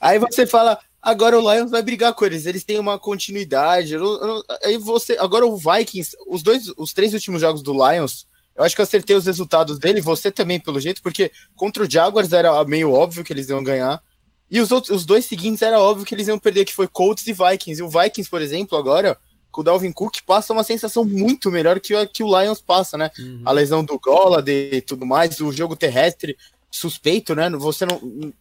Aí 0.00 0.18
você 0.18 0.46
fala, 0.46 0.78
agora 1.00 1.38
o 1.38 1.52
Lions 1.52 1.70
vai 1.70 1.82
brigar 1.82 2.14
com 2.14 2.24
eles, 2.24 2.46
eles 2.46 2.64
têm 2.64 2.78
uma 2.78 2.98
continuidade. 2.98 3.94
Eu, 3.94 4.04
eu, 4.04 4.42
aí 4.64 4.76
você, 4.76 5.16
agora 5.18 5.46
o 5.46 5.56
Vikings, 5.56 6.16
os 6.26 6.42
dois, 6.42 6.72
os 6.76 6.92
três 6.92 7.14
últimos 7.14 7.40
jogos 7.40 7.62
do 7.62 7.72
Lions, 7.72 8.26
eu 8.56 8.64
acho 8.64 8.74
que 8.74 8.80
eu 8.80 8.84
acertei 8.84 9.14
os 9.14 9.26
resultados 9.26 9.78
dele, 9.78 10.00
você 10.00 10.30
também 10.32 10.58
pelo 10.58 10.80
jeito, 10.80 11.00
porque 11.00 11.30
contra 11.54 11.84
o 11.84 11.90
Jaguars 11.90 12.32
era 12.32 12.64
meio 12.64 12.92
óbvio 12.92 13.22
que 13.22 13.32
eles 13.32 13.48
iam 13.48 13.62
ganhar. 13.62 14.02
E 14.50 14.60
os 14.60 14.72
outros, 14.72 14.96
os 14.96 15.06
dois 15.06 15.26
seguintes 15.26 15.62
era 15.62 15.80
óbvio 15.80 16.06
que 16.06 16.14
eles 16.14 16.26
iam 16.26 16.38
perder, 16.38 16.64
que 16.64 16.74
foi 16.74 16.88
Colts 16.88 17.26
e 17.26 17.32
Vikings. 17.32 17.80
E 17.80 17.84
o 17.84 17.88
Vikings, 17.88 18.28
por 18.28 18.40
exemplo, 18.40 18.76
agora, 18.76 19.16
com 19.50 19.60
o 19.60 19.64
Dalvin 19.64 19.92
Cook, 19.92 20.22
passa 20.26 20.52
uma 20.52 20.64
sensação 20.64 21.04
muito 21.04 21.50
melhor 21.50 21.78
que, 21.78 22.06
que 22.06 22.22
o 22.22 22.40
Lions 22.40 22.60
passa, 22.60 22.96
né? 22.96 23.10
Uhum. 23.18 23.42
A 23.44 23.52
lesão 23.52 23.84
do 23.84 23.98
Gola 23.98 24.42
e 24.48 24.80
tudo 24.80 25.06
mais, 25.06 25.38
o 25.38 25.52
jogo 25.52 25.76
terrestre 25.76 26.36
suspeito, 26.70 27.34
né? 27.34 27.48
Você 27.50 27.86
não 27.86 28.32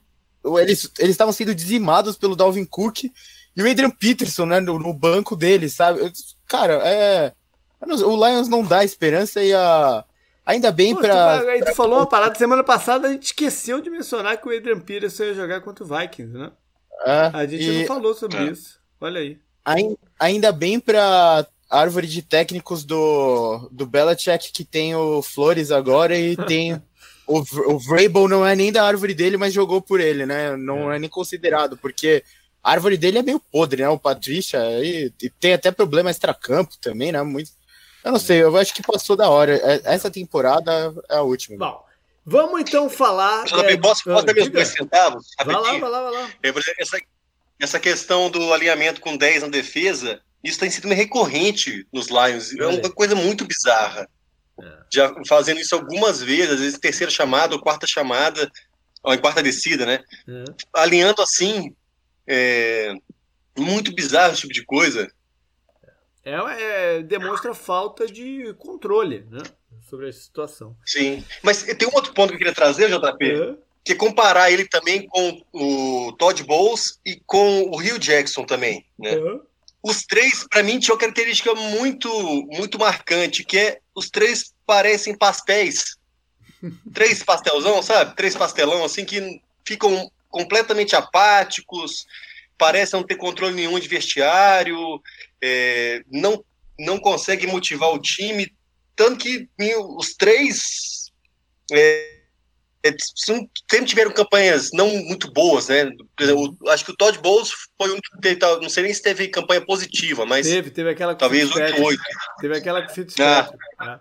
eles 0.59 0.89
estavam 0.99 1.33
sendo 1.33 1.53
dizimados 1.53 2.15
pelo 2.15 2.35
Dalvin 2.35 2.65
Cook 2.65 3.05
e 3.05 3.61
o 3.61 3.69
Adrian 3.69 3.89
Peterson, 3.89 4.45
né, 4.45 4.59
no, 4.59 4.77
no 4.77 4.93
banco 4.93 5.35
deles, 5.35 5.73
sabe? 5.73 5.99
Cara, 6.47 6.73
é. 6.85 7.33
O 7.81 8.27
Lions 8.27 8.47
não 8.47 8.63
dá 8.63 8.83
esperança 8.83 9.43
e 9.43 9.53
a. 9.53 10.05
Ainda 10.45 10.71
bem 10.71 10.93
Pô, 10.93 11.01
pra. 11.01 11.39
Tu, 11.39 11.63
pra... 11.65 11.75
falou 11.75 11.97
uma 11.97 12.05
parada 12.05 12.35
semana 12.35 12.63
passada, 12.63 13.07
a 13.07 13.11
gente 13.11 13.25
esqueceu 13.25 13.81
de 13.81 13.89
mencionar 13.89 14.37
que 14.37 14.47
o 14.47 14.55
Adrian 14.55 14.79
Peterson 14.79 15.23
ia 15.23 15.33
jogar 15.33 15.61
contra 15.61 15.83
o 15.83 15.87
Vikings, 15.87 16.37
né? 16.37 16.51
É, 17.05 17.31
a 17.33 17.45
gente 17.45 17.63
e... 17.63 17.79
não 17.79 17.85
falou 17.87 18.13
sobre 18.13 18.37
é. 18.37 18.51
isso. 18.51 18.79
Olha 19.01 19.19
aí. 19.19 19.39
Ainda 20.19 20.51
bem 20.51 20.79
pra 20.79 21.45
árvore 21.69 22.07
de 22.07 22.21
técnicos 22.21 22.85
do, 22.85 23.69
do 23.71 23.85
Belichick 23.85 24.51
que 24.53 24.63
tem 24.63 24.95
o 24.95 25.21
Flores 25.21 25.71
agora 25.71 26.17
e 26.17 26.37
tem 26.45 26.81
o, 27.27 27.39
o 27.73 27.79
Vrabel 27.79 28.27
não 28.27 28.45
é 28.45 28.55
nem 28.55 28.71
da 28.71 28.83
árvore 28.83 29.13
dele, 29.13 29.37
mas 29.37 29.53
jogou 29.53 29.81
por 29.81 29.99
ele, 29.99 30.25
né? 30.25 30.55
Não 30.55 30.91
é, 30.91 30.95
é 30.95 30.99
nem 30.99 31.09
considerado, 31.09 31.77
porque 31.77 32.23
a 32.63 32.71
árvore 32.71 32.97
dele 32.97 33.19
é 33.19 33.23
meio 33.23 33.39
podre, 33.39 33.81
né? 33.81 33.89
O 33.89 33.99
Patrícia, 33.99 34.57
e, 34.81 35.11
e 35.21 35.29
tem 35.29 35.53
até 35.53 35.69
problema 35.71 36.09
extra-campo 36.09 36.77
também, 36.81 37.11
né? 37.11 37.21
Muito... 37.21 37.51
Eu 38.03 38.13
não 38.13 38.19
sei, 38.19 38.41
eu 38.41 38.55
acho 38.55 38.73
que 38.73 38.81
passou 38.81 39.15
da 39.15 39.29
hora. 39.29 39.55
É, 39.57 39.81
essa 39.93 40.09
temporada 40.09 40.93
é 41.09 41.17
a 41.17 41.21
última. 41.21 41.57
Bom, 41.57 41.83
vamos 42.25 42.61
então 42.61 42.89
falar. 42.89 43.45
Eu 43.51 43.59
é... 43.59 43.77
posso, 43.77 44.03
posso 44.05 44.25
dar 44.25 44.33
meus 44.33 44.49
dois 44.49 44.69
centavos? 44.69 45.27
Vai 45.45 45.55
lá, 45.55 45.61
vai 45.61 45.89
lá, 45.89 46.03
vai 46.09 46.11
lá. 46.13 46.29
Essa, 46.79 46.97
essa 47.59 47.79
questão 47.79 48.29
do 48.29 48.53
alinhamento 48.53 49.01
com 49.01 49.17
10 49.17 49.43
na 49.43 49.49
defesa, 49.49 50.21
isso 50.41 50.59
tem 50.59 50.69
sido 50.69 50.87
recorrente 50.87 51.85
nos 51.91 52.07
Lions. 52.07 52.53
É 52.55 52.65
uma 52.65 52.89
coisa 52.89 53.15
muito 53.15 53.43
bizarra. 53.43 54.07
É. 54.61 54.77
Já 54.91 55.13
fazendo 55.27 55.59
isso 55.59 55.75
algumas 55.75 56.21
vezes, 56.21 56.51
às 56.51 56.59
vezes 56.59 56.79
terceira 56.79 57.11
chamada 57.11 57.55
ou 57.55 57.61
quarta 57.61 57.85
chamada, 57.85 58.49
ou 59.03 59.13
em 59.13 59.19
quarta 59.19 59.43
descida, 59.43 59.85
né? 59.85 60.03
É. 60.27 60.43
Alinhando 60.73 61.21
assim, 61.21 61.75
é, 62.27 62.93
muito 63.57 63.93
bizarro 63.93 64.33
esse 64.33 64.41
tipo 64.41 64.53
de 64.53 64.65
coisa. 64.65 65.09
é, 66.25 66.97
é, 66.97 67.03
demonstra 67.03 67.53
falta 67.53 68.05
de 68.05 68.53
controle 68.57 69.25
né, 69.29 69.43
sobre 69.89 70.09
a 70.09 70.13
situação. 70.13 70.75
Sim, 70.85 71.23
mas 71.41 71.63
tem 71.63 71.87
um 71.87 71.95
outro 71.95 72.13
ponto 72.13 72.29
que 72.29 72.35
eu 72.35 72.39
queria 72.39 72.53
trazer, 72.53 72.89
JP, 72.89 73.25
é. 73.25 73.55
que 73.83 73.93
é 73.93 73.95
comparar 73.95 74.51
ele 74.51 74.67
também 74.67 75.07
com 75.07 75.41
o 75.53 76.11
Todd 76.13 76.43
Bowles 76.43 76.99
e 77.05 77.21
com 77.25 77.63
o 77.63 77.77
Rio 77.77 77.97
Jackson 77.97 78.45
também, 78.45 78.85
né? 78.99 79.15
Uhum. 79.15 79.41
Os 79.81 80.03
três, 80.03 80.45
para 80.49 80.63
mim, 80.63 80.79
tinham 80.79 80.95
uma 80.95 80.99
característica 80.99 81.53
muito, 81.55 82.09
muito 82.47 82.77
marcante, 82.77 83.45
que 83.45 83.57
é 83.57 83.79
os 83.97 84.11
três 84.11 84.53
parecem 84.63 85.17
pastéis. 85.17 85.97
três 86.93 87.23
pastelzão, 87.23 87.81
sabe? 87.81 88.15
Três 88.15 88.35
pastelão, 88.35 88.85
assim, 88.85 89.03
que 89.03 89.41
ficam 89.65 90.11
completamente 90.29 90.95
apáticos, 90.95 92.05
parecem 92.59 92.99
não 92.99 93.07
ter 93.07 93.15
controle 93.15 93.55
nenhum 93.55 93.79
de 93.79 93.87
vestiário, 93.87 95.01
é, 95.41 96.03
não, 96.11 96.45
não 96.79 96.99
consegue 96.99 97.47
motivar 97.47 97.89
o 97.89 97.99
time, 97.99 98.53
tanto 98.95 99.17
que 99.17 99.49
os 99.97 100.13
três 100.13 101.11
é, 101.71 102.16
sempre 103.25 103.85
tiveram 103.85 104.11
campanhas 104.11 104.69
não 104.73 104.89
muito 104.89 105.31
boas, 105.31 105.67
né? 105.67 105.89
acho 106.67 106.85
que 106.85 106.91
o 106.91 106.95
Todd 106.95 107.17
Bowles 107.19 107.51
foi 107.77 107.91
um 107.91 107.95
que 107.95 108.21
teve, 108.21 108.39
não 108.61 108.69
sei 108.69 108.83
nem 108.83 108.93
se 108.93 109.01
teve 109.01 109.27
campanha 109.27 109.61
positiva, 109.61 110.25
mas 110.25 110.47
teve, 110.47 110.69
teve 110.69 110.89
aquela 110.89 111.15
talvez 111.15 111.49
8-8. 111.49 111.97
Teve 112.39 112.57
aquela 112.57 112.85
que 112.85 112.93
Fitzpatrick. 112.93 113.57
Ah. 113.79 113.99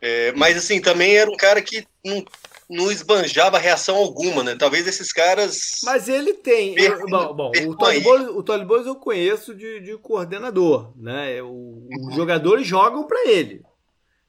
É, 0.00 0.32
mas 0.32 0.56
assim, 0.56 0.80
também 0.80 1.16
era 1.16 1.30
um 1.30 1.36
cara 1.36 1.60
que 1.60 1.84
não, 2.04 2.24
não 2.70 2.92
esbanjava 2.92 3.58
reação 3.58 3.96
alguma, 3.96 4.44
né? 4.44 4.54
Talvez 4.56 4.86
esses 4.86 5.12
caras. 5.12 5.80
Mas 5.82 6.08
ele 6.08 6.34
tem. 6.34 6.78
Eu, 6.78 7.06
bom, 7.06 7.34
bom 7.34 7.50
o 7.50 7.76
Tony 7.76 8.00
Bowles, 8.00 8.28
o 8.28 8.42
Tony 8.42 8.64
Bowles 8.64 8.86
eu 8.86 8.94
conheço 8.94 9.54
de, 9.54 9.80
de 9.80 9.96
coordenador, 9.96 10.92
né? 10.96 11.42
O, 11.42 11.88
os 12.08 12.14
jogadores 12.14 12.66
jogam 12.66 13.06
para 13.06 13.28
ele. 13.28 13.62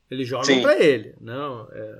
Eles 0.10 0.28
jogam 0.28 0.62
para 0.62 0.80
ele. 0.80 1.16
Não, 1.22 1.68
é, 1.72 1.96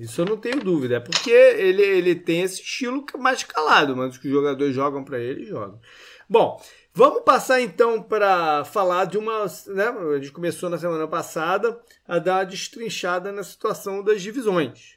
isso 0.00 0.20
eu 0.20 0.26
não 0.26 0.36
tenho 0.36 0.60
dúvida. 0.60 0.96
É 0.96 1.00
porque 1.00 1.30
ele, 1.30 1.82
ele 1.82 2.14
tem 2.14 2.42
esse 2.42 2.62
estilo 2.62 3.04
mais 3.18 3.42
calado, 3.42 3.96
mas 3.96 4.16
os 4.16 4.22
jogadores 4.22 4.74
jogam 4.74 5.02
para 5.02 5.18
ele, 5.18 5.44
jogam. 5.44 5.80
Bom, 6.28 6.62
vamos 6.94 7.22
passar 7.22 7.60
então 7.60 8.00
para 8.02 8.64
falar 8.64 9.06
de 9.06 9.18
uma. 9.18 9.46
Né, 9.66 9.88
a 9.88 10.18
gente 10.18 10.30
começou 10.30 10.70
na 10.70 10.78
semana 10.78 11.08
passada 11.08 11.80
a 12.06 12.18
dar 12.18 12.40
a 12.40 12.44
destrinchada 12.44 13.32
na 13.32 13.42
situação 13.42 14.04
das 14.04 14.22
divisões. 14.22 14.96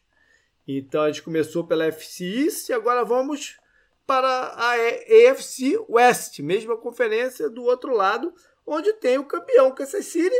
Então 0.67 1.01
a 1.01 1.07
gente 1.07 1.23
começou 1.23 1.65
pela 1.65 1.85
FC 1.85 2.23
East 2.23 2.69
e 2.69 2.73
agora 2.73 3.03
vamos 3.03 3.57
para 4.05 4.27
a 4.27 4.73
AFC 4.73 5.79
West, 5.89 6.39
mesma 6.39 6.77
conferência 6.77 7.49
do 7.49 7.63
outro 7.63 7.95
lado, 7.95 8.33
onde 8.67 8.93
tem 8.93 9.17
o 9.17 9.25
campeão 9.25 9.71
Kansas 9.71 10.05
City, 10.05 10.35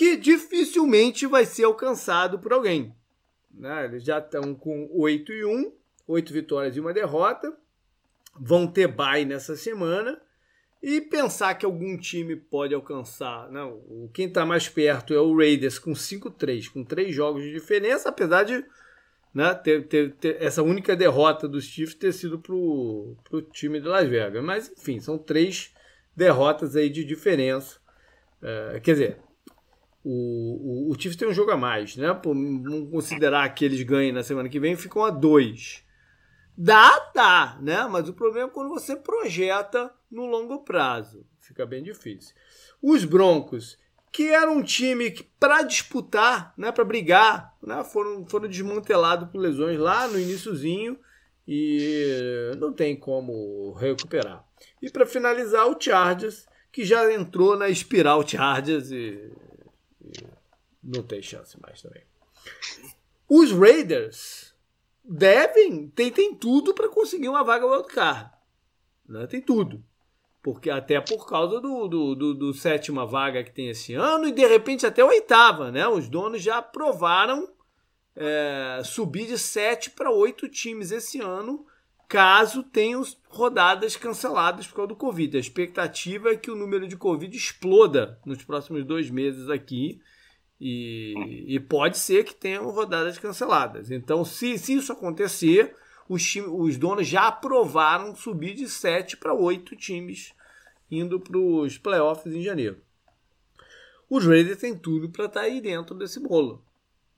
que 0.00 0.16
dificilmente 0.16 1.26
vai 1.26 1.44
ser 1.44 1.64
alcançado 1.64 2.38
por 2.38 2.54
alguém. 2.54 2.96
Né? 3.52 3.84
Eles 3.84 4.02
já 4.02 4.18
estão 4.18 4.54
com 4.54 4.88
8 4.94 5.30
e 5.30 5.44
1, 5.44 5.74
8 6.08 6.32
vitórias 6.32 6.74
e 6.74 6.80
uma 6.80 6.94
derrota, 6.94 7.54
vão 8.34 8.66
ter 8.66 8.88
bye 8.88 9.26
nessa 9.26 9.56
semana. 9.56 10.18
E 10.82 11.02
pensar 11.02 11.52
que 11.52 11.66
algum 11.66 11.98
time 11.98 12.34
pode 12.34 12.74
alcançar. 12.74 13.50
Não, 13.50 13.76
né? 13.90 14.08
quem 14.14 14.26
está 14.26 14.46
mais 14.46 14.66
perto 14.70 15.12
é 15.12 15.20
o 15.20 15.36
Raiders 15.36 15.78
com 15.78 15.92
5-3, 15.92 16.72
com 16.72 16.82
3 16.82 17.14
jogos 17.14 17.42
de 17.42 17.52
diferença, 17.52 18.08
apesar 18.08 18.44
de 18.44 18.64
né, 19.34 19.52
ter, 19.52 19.86
ter, 19.86 20.14
ter, 20.14 20.42
essa 20.42 20.62
única 20.62 20.96
derrota 20.96 21.46
dos 21.46 21.64
Chiefs 21.64 21.94
ter 21.94 22.12
sido 22.12 22.38
pro, 22.38 23.18
pro 23.22 23.42
time 23.42 23.78
de 23.78 23.86
Las 23.86 24.08
Vegas. 24.08 24.42
Mas, 24.42 24.72
enfim, 24.72 24.98
são 24.98 25.18
três 25.18 25.74
derrotas 26.16 26.74
aí 26.74 26.88
de 26.88 27.04
diferença. 27.04 27.78
É, 28.40 28.80
quer 28.80 28.92
dizer, 28.92 29.29
o, 30.04 30.88
o, 30.88 30.90
o 30.90 31.00
Chiefs 31.00 31.16
tem 31.16 31.28
um 31.28 31.34
jogo 31.34 31.50
a 31.50 31.56
mais, 31.56 31.96
né? 31.96 32.12
Por 32.14 32.34
não 32.34 32.86
considerar 32.86 33.48
que 33.54 33.64
eles 33.64 33.82
ganhem 33.82 34.12
na 34.12 34.22
semana 34.22 34.48
que 34.48 34.60
vem, 34.60 34.76
ficam 34.76 35.04
a 35.04 35.10
dois. 35.10 35.84
Dá, 36.56 37.10
dá, 37.14 37.58
né? 37.60 37.86
Mas 37.86 38.08
o 38.08 38.14
problema 38.14 38.48
é 38.48 38.52
quando 38.52 38.68
você 38.68 38.96
projeta 38.96 39.92
no 40.10 40.26
longo 40.26 40.64
prazo. 40.64 41.24
Fica 41.38 41.66
bem 41.66 41.82
difícil. 41.82 42.34
Os 42.82 43.04
Broncos 43.04 43.78
que 44.12 44.28
era 44.28 44.50
um 44.50 44.62
time 44.62 45.10
que 45.10 45.22
para 45.22 45.62
disputar, 45.62 46.52
né, 46.56 46.72
para 46.72 46.84
brigar, 46.84 47.56
né, 47.62 47.84
foram, 47.84 48.26
foram 48.26 48.48
desmantelados 48.48 49.28
por 49.30 49.38
lesões 49.38 49.78
lá 49.78 50.08
no 50.08 50.18
iníciozinho 50.18 50.98
e 51.46 52.52
não 52.58 52.72
tem 52.72 52.96
como 52.96 53.72
recuperar. 53.74 54.44
E 54.82 54.90
para 54.90 55.06
finalizar, 55.06 55.66
o 55.66 55.80
Chargers, 55.80 56.46
que 56.72 56.84
já 56.84 57.12
entrou 57.12 57.56
na 57.56 57.68
espiral 57.68 58.26
Chargers 58.26 58.90
e, 58.90 59.32
não 60.82 61.02
tem 61.02 61.22
chance 61.22 61.60
mais 61.60 61.82
também. 61.82 62.02
Os 63.28 63.52
Raiders 63.52 64.54
devem, 65.04 65.88
tem, 65.88 66.10
tem 66.10 66.34
tudo 66.34 66.74
para 66.74 66.88
conseguir 66.88 67.28
uma 67.28 67.44
vaga 67.44 67.66
wildcard. 67.66 68.30
Né? 69.08 69.26
Tem 69.26 69.40
tudo 69.40 69.84
porque 70.42 70.70
até 70.70 71.00
por 71.00 71.26
causa 71.28 71.60
do, 71.60 71.86
do, 71.86 72.14
do, 72.14 72.34
do, 72.34 72.54
sétima 72.54 73.04
vaga 73.04 73.44
que 73.44 73.52
tem 73.52 73.68
esse 73.68 73.94
ano 73.94 74.26
e 74.26 74.32
de 74.32 74.46
repente 74.46 74.86
até 74.86 75.04
oitava, 75.04 75.70
né? 75.70 75.86
Os 75.86 76.08
donos 76.08 76.42
já 76.42 76.58
aprovaram 76.58 77.48
é, 78.16 78.80
subir 78.84 79.26
de 79.26 79.38
sete 79.38 79.90
para 79.90 80.10
oito 80.10 80.48
times 80.48 80.90
esse 80.90 81.20
ano, 81.20 81.66
caso 82.10 82.64
tenham 82.64 83.04
rodadas 83.28 83.94
canceladas 83.94 84.66
por 84.66 84.74
causa 84.74 84.88
do 84.88 84.96
Covid. 84.96 85.36
A 85.36 85.40
expectativa 85.40 86.30
é 86.30 86.36
que 86.36 86.50
o 86.50 86.56
número 86.56 86.88
de 86.88 86.96
Covid 86.96 87.34
exploda 87.34 88.18
nos 88.26 88.42
próximos 88.42 88.84
dois 88.84 89.08
meses 89.08 89.48
aqui. 89.48 90.02
E, 90.60 91.44
e 91.46 91.60
pode 91.60 91.96
ser 91.96 92.24
que 92.24 92.34
tenham 92.34 92.68
rodadas 92.68 93.16
canceladas. 93.16 93.90
Então, 93.90 94.24
se, 94.24 94.58
se 94.58 94.74
isso 94.74 94.92
acontecer, 94.92 95.74
os, 96.06 96.22
time, 96.22 96.48
os 96.48 96.76
donos 96.76 97.06
já 97.06 97.28
aprovaram 97.28 98.14
subir 98.14 98.54
de 98.54 98.68
7 98.68 99.16
para 99.16 99.32
8 99.32 99.74
times 99.76 100.34
indo 100.90 101.18
para 101.20 101.38
os 101.38 101.78
playoffs 101.78 102.34
em 102.34 102.42
janeiro. 102.42 102.78
Os 104.10 104.26
Raiders 104.26 104.58
têm 104.58 104.76
tudo 104.76 105.08
para 105.08 105.26
estar 105.26 105.40
tá 105.40 105.46
aí 105.46 105.60
dentro 105.60 105.94
desse 105.94 106.18
bolo. 106.18 106.62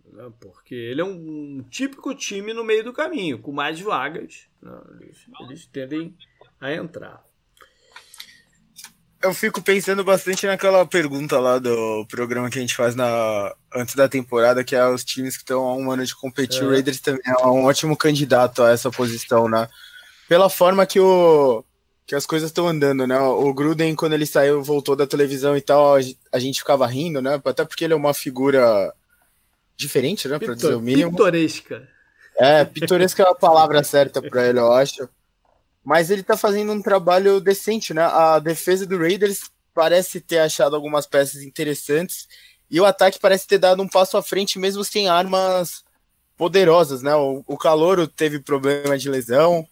Né? 0.05 0.31
Porque 0.39 0.75
ele 0.75 1.01
é 1.01 1.05
um 1.05 1.65
típico 1.69 2.15
time 2.15 2.53
no 2.53 2.63
meio 2.63 2.85
do 2.85 2.93
caminho, 2.93 3.39
com 3.41 3.51
mais 3.51 3.81
vagas. 3.81 4.52
Né? 4.63 4.81
Eles, 5.01 5.27
eles 5.41 5.67
tendem 5.67 6.17
a 6.61 6.73
entrar 6.73 7.25
eu 9.23 9.33
fico 9.33 9.63
pensando 9.63 10.03
bastante 10.03 10.47
naquela 10.47 10.85
pergunta 10.85 11.39
lá 11.39 11.59
do 11.59 12.05
programa 12.09 12.51
que 12.51 12.59
a 12.59 12.61
gente 12.61 12.75
faz 12.75 12.97
na, 12.97 13.55
antes 13.75 13.95
da 13.95 14.09
temporada, 14.09 14.65
que 14.65 14.75
é 14.75 14.87
os 14.87 15.05
times 15.05 15.37
que 15.37 15.43
estão 15.43 15.63
há 15.65 15.77
um 15.77 15.91
ano 15.91 16.05
de 16.05 16.15
competir. 16.15 16.63
É. 16.63 16.67
O 16.67 16.71
Raiders 16.71 17.01
também 17.01 17.23
é 17.25 17.47
um 17.47 17.65
ótimo 17.65 17.97
candidato 17.97 18.63
a 18.63 18.71
essa 18.71 18.91
posição, 18.91 19.49
né? 19.49 19.69
Pela 20.29 20.51
forma 20.51 20.85
que, 20.85 20.99
o, 20.99 21.65
que 22.05 22.15
as 22.15 22.27
coisas 22.27 22.51
estão 22.51 22.67
andando, 22.67 23.07
né? 23.07 23.19
O 23.21 23.55
Gruden, 23.55 23.95
quando 23.95 24.15
ele 24.15 24.27
saiu, 24.27 24.63
voltou 24.63 24.97
da 24.97 25.07
televisão 25.07 25.57
e 25.57 25.61
tal, 25.61 25.95
a 26.33 26.39
gente 26.39 26.59
ficava 26.59 26.87
rindo, 26.87 27.23
né? 27.23 27.41
Até 27.45 27.65
porque 27.65 27.85
ele 27.85 27.93
é 27.93 27.97
uma 27.97 28.15
figura 28.15 28.93
diferente, 29.77 30.27
né? 30.27 30.39
Para 30.39 30.55
dizer 30.55 30.75
o 30.75 30.81
mínimo. 30.81 31.13
Pitoresca. 31.13 31.89
É, 32.39 32.65
pitoresca 32.65 33.23
é 33.23 33.29
a 33.29 33.35
palavra 33.35 33.85
certa 33.85 34.23
para 34.23 34.47
ele, 34.49 34.59
eu 34.59 34.73
acho 34.73 35.09
mas 35.85 36.11
ele 36.11 36.23
tá 36.23 36.37
fazendo 36.37 36.73
um 36.73 36.81
trabalho 36.81 37.41
decente, 37.41 37.93
né? 37.93 38.03
A 38.03 38.39
defesa 38.39 38.87
do 38.87 38.99
Raiders 38.99 39.51
parece 39.75 40.21
ter 40.21 40.39
achado 40.39 40.77
algumas 40.77 41.07
peças 41.07 41.43
interessantes 41.43 42.29
e 42.71 42.81
o 42.81 42.85
ataque 42.85 43.19
parece 43.19 43.47
ter 43.47 43.59
dado 43.59 43.83
um 43.83 43.89
passo 43.89 44.17
à 44.17 44.23
frente 44.23 44.59
mesmo 44.59 44.85
sem 44.85 45.09
armas 45.09 45.85
poderosas, 46.37 47.03
né? 47.03 47.15
O, 47.15 47.43
o 47.47 47.57
Calouro 47.57 48.07
teve 48.07 48.39
problema 48.39 48.97
de 48.97 49.09
lesão. 49.09 49.67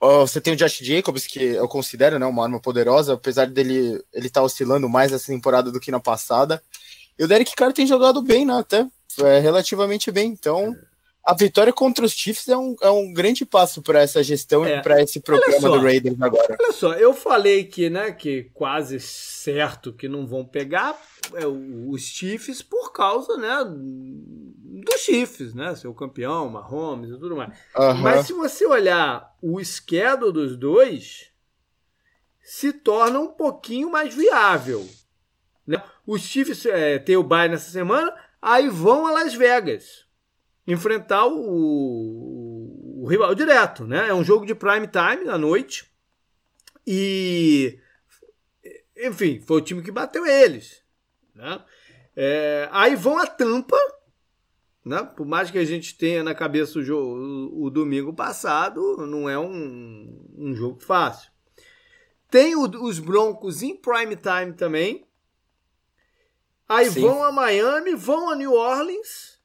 Você 0.00 0.40
tem 0.40 0.52
o 0.52 0.56
Josh 0.56 0.78
Jacobs, 0.78 1.26
que 1.26 1.42
eu 1.42 1.66
considero 1.66 2.20
né, 2.20 2.26
uma 2.26 2.44
arma 2.44 2.60
poderosa, 2.60 3.14
apesar 3.14 3.48
dele 3.48 4.00
ele 4.12 4.30
tá 4.30 4.40
oscilando 4.40 4.88
mais 4.88 5.12
essa 5.12 5.26
temporada 5.26 5.72
do 5.72 5.80
que 5.80 5.90
na 5.90 5.98
passada. 5.98 6.62
E 7.18 7.24
o 7.24 7.26
Derek 7.26 7.56
Carr 7.56 7.72
tem 7.72 7.84
jogado 7.84 8.22
bem, 8.22 8.46
né? 8.46 8.54
Até 8.58 8.86
é, 9.20 9.40
relativamente 9.40 10.12
bem. 10.12 10.30
Então, 10.30 10.76
a 11.28 11.34
vitória 11.34 11.74
contra 11.74 12.06
os 12.06 12.12
Chiefs 12.12 12.48
é 12.48 12.56
um, 12.56 12.74
é 12.80 12.88
um 12.88 13.12
grande 13.12 13.44
passo 13.44 13.82
para 13.82 14.00
essa 14.00 14.22
gestão 14.22 14.64
é. 14.64 14.78
e 14.78 14.82
para 14.82 15.02
esse 15.02 15.20
programa 15.20 15.60
só, 15.60 15.76
do 15.76 15.82
Raiders 15.82 16.16
agora. 16.22 16.56
Olha 16.58 16.72
só, 16.72 16.94
eu 16.94 17.12
falei 17.12 17.64
que, 17.64 17.90
né, 17.90 18.12
que 18.12 18.44
quase 18.54 18.98
certo 18.98 19.92
que 19.92 20.08
não 20.08 20.26
vão 20.26 20.42
pegar 20.42 20.98
é, 21.34 21.46
os 21.46 22.00
Chiefs 22.00 22.62
por 22.62 22.94
causa, 22.94 23.36
né, 23.36 23.58
dos 23.62 25.00
Chiefs, 25.00 25.52
né, 25.52 25.76
seu 25.76 25.92
campeão, 25.92 26.48
Mahomes 26.48 27.10
e 27.10 27.18
tudo 27.18 27.36
mais. 27.36 27.52
Mas 28.00 28.26
se 28.26 28.32
você 28.32 28.64
olhar 28.64 29.36
o 29.42 29.62
schedule 29.62 30.32
dos 30.32 30.56
dois, 30.56 31.30
se 32.42 32.72
torna 32.72 33.20
um 33.20 33.28
pouquinho 33.28 33.90
mais 33.90 34.14
viável. 34.14 34.88
Né? 35.66 35.82
Os 36.06 36.22
Chiefs 36.22 36.64
é, 36.64 36.98
tem 36.98 37.18
o 37.18 37.22
bye 37.22 37.50
nessa 37.50 37.70
semana, 37.70 38.14
aí 38.40 38.70
vão 38.70 39.06
a 39.06 39.10
Las 39.10 39.34
Vegas 39.34 40.07
enfrentar 40.68 41.26
o, 41.26 43.02
o, 43.02 43.06
rival 43.08 43.34
direto, 43.34 43.86
né? 43.86 44.08
É 44.08 44.14
um 44.14 44.22
jogo 44.22 44.44
de 44.44 44.54
prime 44.54 44.86
time 44.86 45.30
à 45.30 45.38
noite 45.38 45.90
e 46.86 47.78
enfim, 48.94 49.40
foi 49.40 49.58
o 49.58 49.64
time 49.64 49.82
que 49.82 49.90
bateu 49.90 50.26
eles. 50.26 50.82
Né? 51.34 51.64
É, 52.14 52.68
aí 52.70 52.94
vão 52.94 53.18
a 53.18 53.26
Tampa, 53.26 53.78
né? 54.84 55.02
por 55.16 55.24
mais 55.24 55.50
que 55.50 55.56
a 55.56 55.64
gente 55.64 55.96
tenha 55.96 56.22
na 56.22 56.34
cabeça 56.34 56.78
o, 56.78 56.82
jogo, 56.82 57.16
o, 57.16 57.64
o 57.64 57.70
domingo 57.70 58.12
passado, 58.12 59.06
não 59.06 59.26
é 59.26 59.38
um, 59.38 60.26
um 60.36 60.54
jogo 60.54 60.80
fácil. 60.80 61.30
Tem 62.30 62.54
o, 62.54 62.64
os 62.82 62.98
Broncos 62.98 63.62
em 63.62 63.74
prime 63.74 64.16
time 64.16 64.52
também. 64.52 65.06
Aí 66.68 66.90
Sim. 66.90 67.00
vão 67.00 67.24
a 67.24 67.32
Miami, 67.32 67.94
vão 67.94 68.28
a 68.28 68.36
New 68.36 68.52
Orleans. 68.52 69.37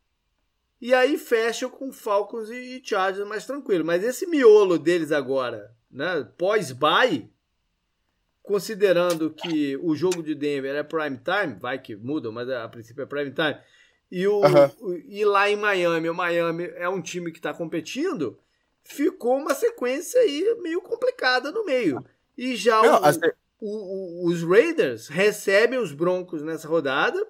E 0.84 0.94
aí 0.94 1.18
fecham 1.18 1.70
com 1.70 1.94
Falcons 1.94 2.50
e 2.50 2.82
Chargers 2.84 3.26
mais 3.26 3.46
tranquilo. 3.46 3.86
Mas 3.86 4.04
esse 4.04 4.28
miolo 4.28 4.78
deles 4.78 5.14
agora, 5.14 5.74
né, 5.90 6.28
pós-bye, 6.38 7.32
considerando 8.42 9.30
que 9.30 9.78
o 9.78 9.96
jogo 9.96 10.22
de 10.22 10.36
Denver 10.36 10.76
é 10.76 10.84
prime 10.84 11.18
time, 11.18 11.58
vai 11.58 11.80
que 11.80 11.96
muda, 11.96 12.30
mas 12.34 12.50
a 12.50 12.68
princípio 12.68 13.02
é 13.02 13.06
prime 13.06 13.32
time, 13.32 13.58
e, 14.12 14.28
o, 14.28 14.42
uhum. 14.42 15.02
e 15.06 15.24
lá 15.24 15.50
em 15.50 15.56
Miami, 15.56 16.10
o 16.10 16.14
Miami 16.14 16.66
é 16.76 16.90
um 16.90 17.02
time 17.02 17.32
que 17.32 17.40
está 17.40 17.54
competindo, 17.54 18.38
ficou 18.84 19.38
uma 19.38 19.54
sequência 19.54 20.20
aí 20.20 20.54
meio 20.62 20.82
complicada 20.82 21.50
no 21.50 21.64
meio. 21.64 22.04
E 22.38 22.58
já 22.58 22.82
Não, 22.82 23.00
o, 23.00 23.06
assim... 23.06 23.22
o, 23.62 24.28
os 24.28 24.44
Raiders 24.44 25.08
recebem 25.08 25.80
os 25.80 25.94
Broncos 25.94 26.42
nessa 26.42 26.68
rodada. 26.68 27.26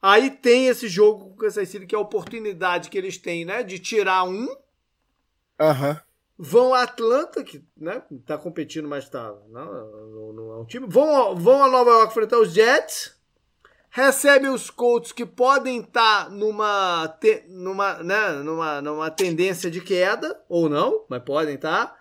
Aí 0.00 0.30
tem 0.30 0.68
esse 0.68 0.88
jogo 0.88 1.24
com 1.24 1.30
o 1.30 1.36
Kansas 1.36 1.68
City, 1.68 1.86
que 1.86 1.94
é 1.94 1.98
a 1.98 2.00
oportunidade 2.00 2.88
que 2.88 2.96
eles 2.96 3.18
têm, 3.18 3.44
né? 3.44 3.62
De 3.62 3.78
tirar 3.78 4.24
um. 4.24 4.48
Aham. 5.58 6.00
Vão 6.40 6.72
a 6.72 6.82
Atlanta, 6.82 7.42
que 7.42 7.64
né, 7.76 8.00
tá 8.24 8.38
competindo, 8.38 8.86
mas 8.86 9.08
tá. 9.08 9.34
Não, 9.48 10.32
não 10.32 10.52
é 10.52 10.56
um 10.58 10.64
time. 10.64 10.86
Vão, 10.88 11.34
vão 11.34 11.64
a 11.64 11.68
Nova 11.68 11.90
York 11.90 12.12
enfrentar 12.12 12.38
os 12.38 12.52
Jets. 12.52 13.18
Recebem 13.90 14.50
os 14.50 14.70
Colts 14.70 15.10
que 15.10 15.26
podem 15.26 15.80
estar 15.80 16.26
tá 16.26 16.30
numa, 16.30 17.08
te, 17.20 17.42
numa, 17.48 17.94
né, 18.04 18.30
numa, 18.44 18.80
numa 18.80 19.10
tendência 19.10 19.68
de 19.68 19.80
queda, 19.80 20.40
ou 20.48 20.68
não, 20.68 21.04
mas 21.08 21.22
podem 21.24 21.56
estar. 21.56 21.86
Tá. 21.86 21.97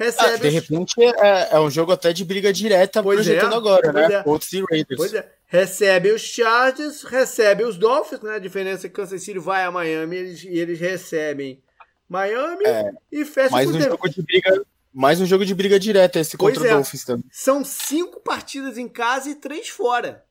Recebe 0.00 0.34
ah, 0.34 0.36
de 0.38 0.48
repente 0.48 0.94
é, 0.98 1.54
é, 1.54 1.60
um 1.60 1.70
jogo 1.70 1.92
até 1.92 2.10
de 2.10 2.24
briga 2.24 2.50
direta 2.50 3.02
pois 3.02 3.18
projetando 3.18 3.52
é, 3.52 3.56
agora, 3.56 3.92
né? 3.92 4.14
É. 4.14 4.22
Colts 4.22 4.50
e 4.54 4.64
Raiders. 4.64 4.96
Pois 4.96 5.12
é. 5.12 5.30
Recebe 5.46 6.10
os 6.10 6.22
Chargers, 6.22 7.02
recebe 7.02 7.64
os 7.64 7.76
Dolphins, 7.76 8.22
né? 8.22 8.36
A 8.36 8.38
diferença 8.38 8.86
é 8.86 8.88
que 8.88 8.96
Kansas 8.96 9.22
City 9.22 9.38
vai 9.38 9.62
a 9.62 9.70
Miami 9.70 10.16
e 10.16 10.18
eles, 10.18 10.44
e 10.44 10.58
eles 10.58 10.80
recebem 10.80 11.62
Miami 12.08 12.64
é, 12.64 12.90
e 13.12 13.26
fecha 13.26 13.50
mais 13.50 13.68
um 13.68 13.78
jogo 13.78 14.08
de 14.08 14.22
briga 14.22 14.62
Mais 14.90 15.20
um 15.20 15.26
jogo 15.26 15.44
de 15.44 15.54
briga 15.54 15.78
direta 15.78 16.18
esse 16.18 16.34
pois 16.38 16.54
contra 16.54 16.66
o 16.66 16.72
é. 16.72 16.74
Dolphins 16.76 17.04
também. 17.04 17.26
São 17.30 17.62
cinco 17.62 18.20
partidas 18.20 18.78
em 18.78 18.88
casa 18.88 19.28
e 19.28 19.34
três 19.34 19.68
fora. 19.68 20.24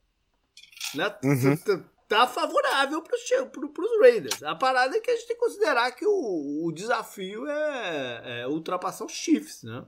Né? 0.95 1.13
Uhum 1.23 1.83
tá 2.09 2.27
favorável 2.27 3.03
para 3.03 3.15
os 3.15 4.01
Raiders. 4.01 4.41
A 4.41 4.55
parada 4.55 4.97
é 4.97 4.99
que 4.99 5.11
a 5.11 5.15
gente 5.15 5.27
tem 5.27 5.35
que 5.35 5.41
considerar 5.41 5.91
que 5.91 6.05
o, 6.05 6.65
o 6.65 6.71
desafio 6.71 7.47
é, 7.47 8.41
é, 8.41 8.47
ultrapassar 8.47 9.05
os 9.05 9.11
Chiefs, 9.11 9.61
né? 9.61 9.83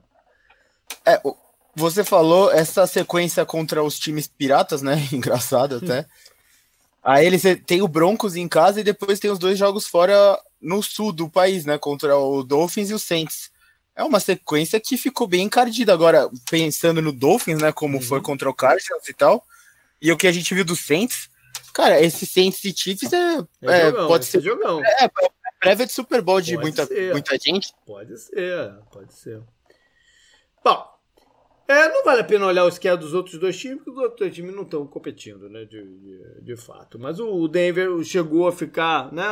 É, 1.04 1.20
você 1.74 2.04
falou 2.04 2.50
essa 2.52 2.86
sequência 2.86 3.44
contra 3.44 3.82
os 3.82 3.98
times 3.98 4.28
piratas, 4.28 4.82
né? 4.82 4.96
Engraçado 5.12 5.76
até. 5.76 6.06
Aí 7.02 7.26
eles 7.26 7.42
tem 7.66 7.82
o 7.82 7.88
Broncos 7.88 8.36
em 8.36 8.46
casa 8.46 8.80
e 8.80 8.84
depois 8.84 9.18
tem 9.18 9.30
os 9.30 9.38
dois 9.38 9.58
jogos 9.58 9.88
fora 9.88 10.40
no 10.60 10.80
sul 10.80 11.12
do 11.12 11.28
país, 11.28 11.64
né? 11.64 11.76
Contra 11.76 12.16
o 12.16 12.44
Dolphins 12.44 12.90
e 12.90 12.94
o 12.94 12.98
Saints. 12.98 13.50
É 13.96 14.04
uma 14.04 14.20
sequência 14.20 14.78
que 14.78 14.96
ficou 14.96 15.26
bem 15.26 15.42
encardida. 15.42 15.92
Agora, 15.92 16.30
pensando 16.48 17.02
no 17.02 17.10
Dolphins, 17.10 17.60
né? 17.60 17.72
Como 17.72 17.96
uhum. 17.96 18.02
foi 18.02 18.22
contra 18.22 18.48
o 18.48 18.54
Cardinals 18.54 19.08
e 19.08 19.12
tal. 19.12 19.44
E 20.00 20.12
o 20.12 20.16
que 20.16 20.28
a 20.28 20.32
gente 20.32 20.54
viu 20.54 20.64
do 20.64 20.76
Saints, 20.76 21.28
Cara, 21.72 22.00
esse 22.00 22.26
Saints 22.26 22.64
e 22.64 22.74
Chiefs 22.76 23.12
é, 23.12 23.38
é, 23.38 23.44
é 23.62 23.90
jogão, 23.90 24.08
pode 24.08 24.24
ser 24.24 24.40
jogão. 24.40 24.84
É, 24.84 25.04
é, 25.04 25.10
prévia 25.58 25.86
de 25.86 25.92
Super 25.92 26.20
Bowl 26.20 26.40
de 26.40 26.56
muita, 26.56 26.88
muita 27.12 27.38
gente. 27.38 27.72
Pode 27.86 28.18
ser, 28.18 28.74
pode 28.90 29.14
ser. 29.14 29.40
Bom, 30.64 30.92
é, 31.72 31.88
não 31.88 32.04
vale 32.04 32.20
a 32.20 32.24
pena 32.24 32.46
olhar 32.46 32.64
o 32.64 32.68
esquema 32.68 32.96
dos 32.96 33.14
outros 33.14 33.38
dois 33.38 33.58
times, 33.58 33.78
porque 33.78 33.90
os 33.90 33.96
outros 33.96 34.18
dois 34.18 34.34
times 34.34 34.54
não 34.54 34.62
estão 34.62 34.86
competindo, 34.86 35.48
né, 35.48 35.64
de, 35.64 35.82
de, 35.82 36.40
de, 36.42 36.56
fato. 36.56 36.98
Mas 36.98 37.18
o 37.18 37.48
Denver 37.48 38.02
chegou 38.04 38.46
a 38.46 38.52
ficar, 38.52 39.12
né, 39.12 39.24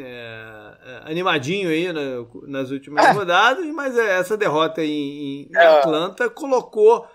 é, 0.00 0.74
é 0.84 1.10
animadinho 1.10 1.68
aí 1.68 1.92
né, 1.92 2.24
nas 2.46 2.70
últimas 2.70 3.04
é. 3.04 3.10
rodadas, 3.10 3.66
mas 3.66 3.98
é, 3.98 4.18
essa 4.18 4.36
derrota 4.36 4.84
em, 4.84 5.48
em 5.50 5.56
Atlanta 5.56 6.30
colocou, 6.30 7.06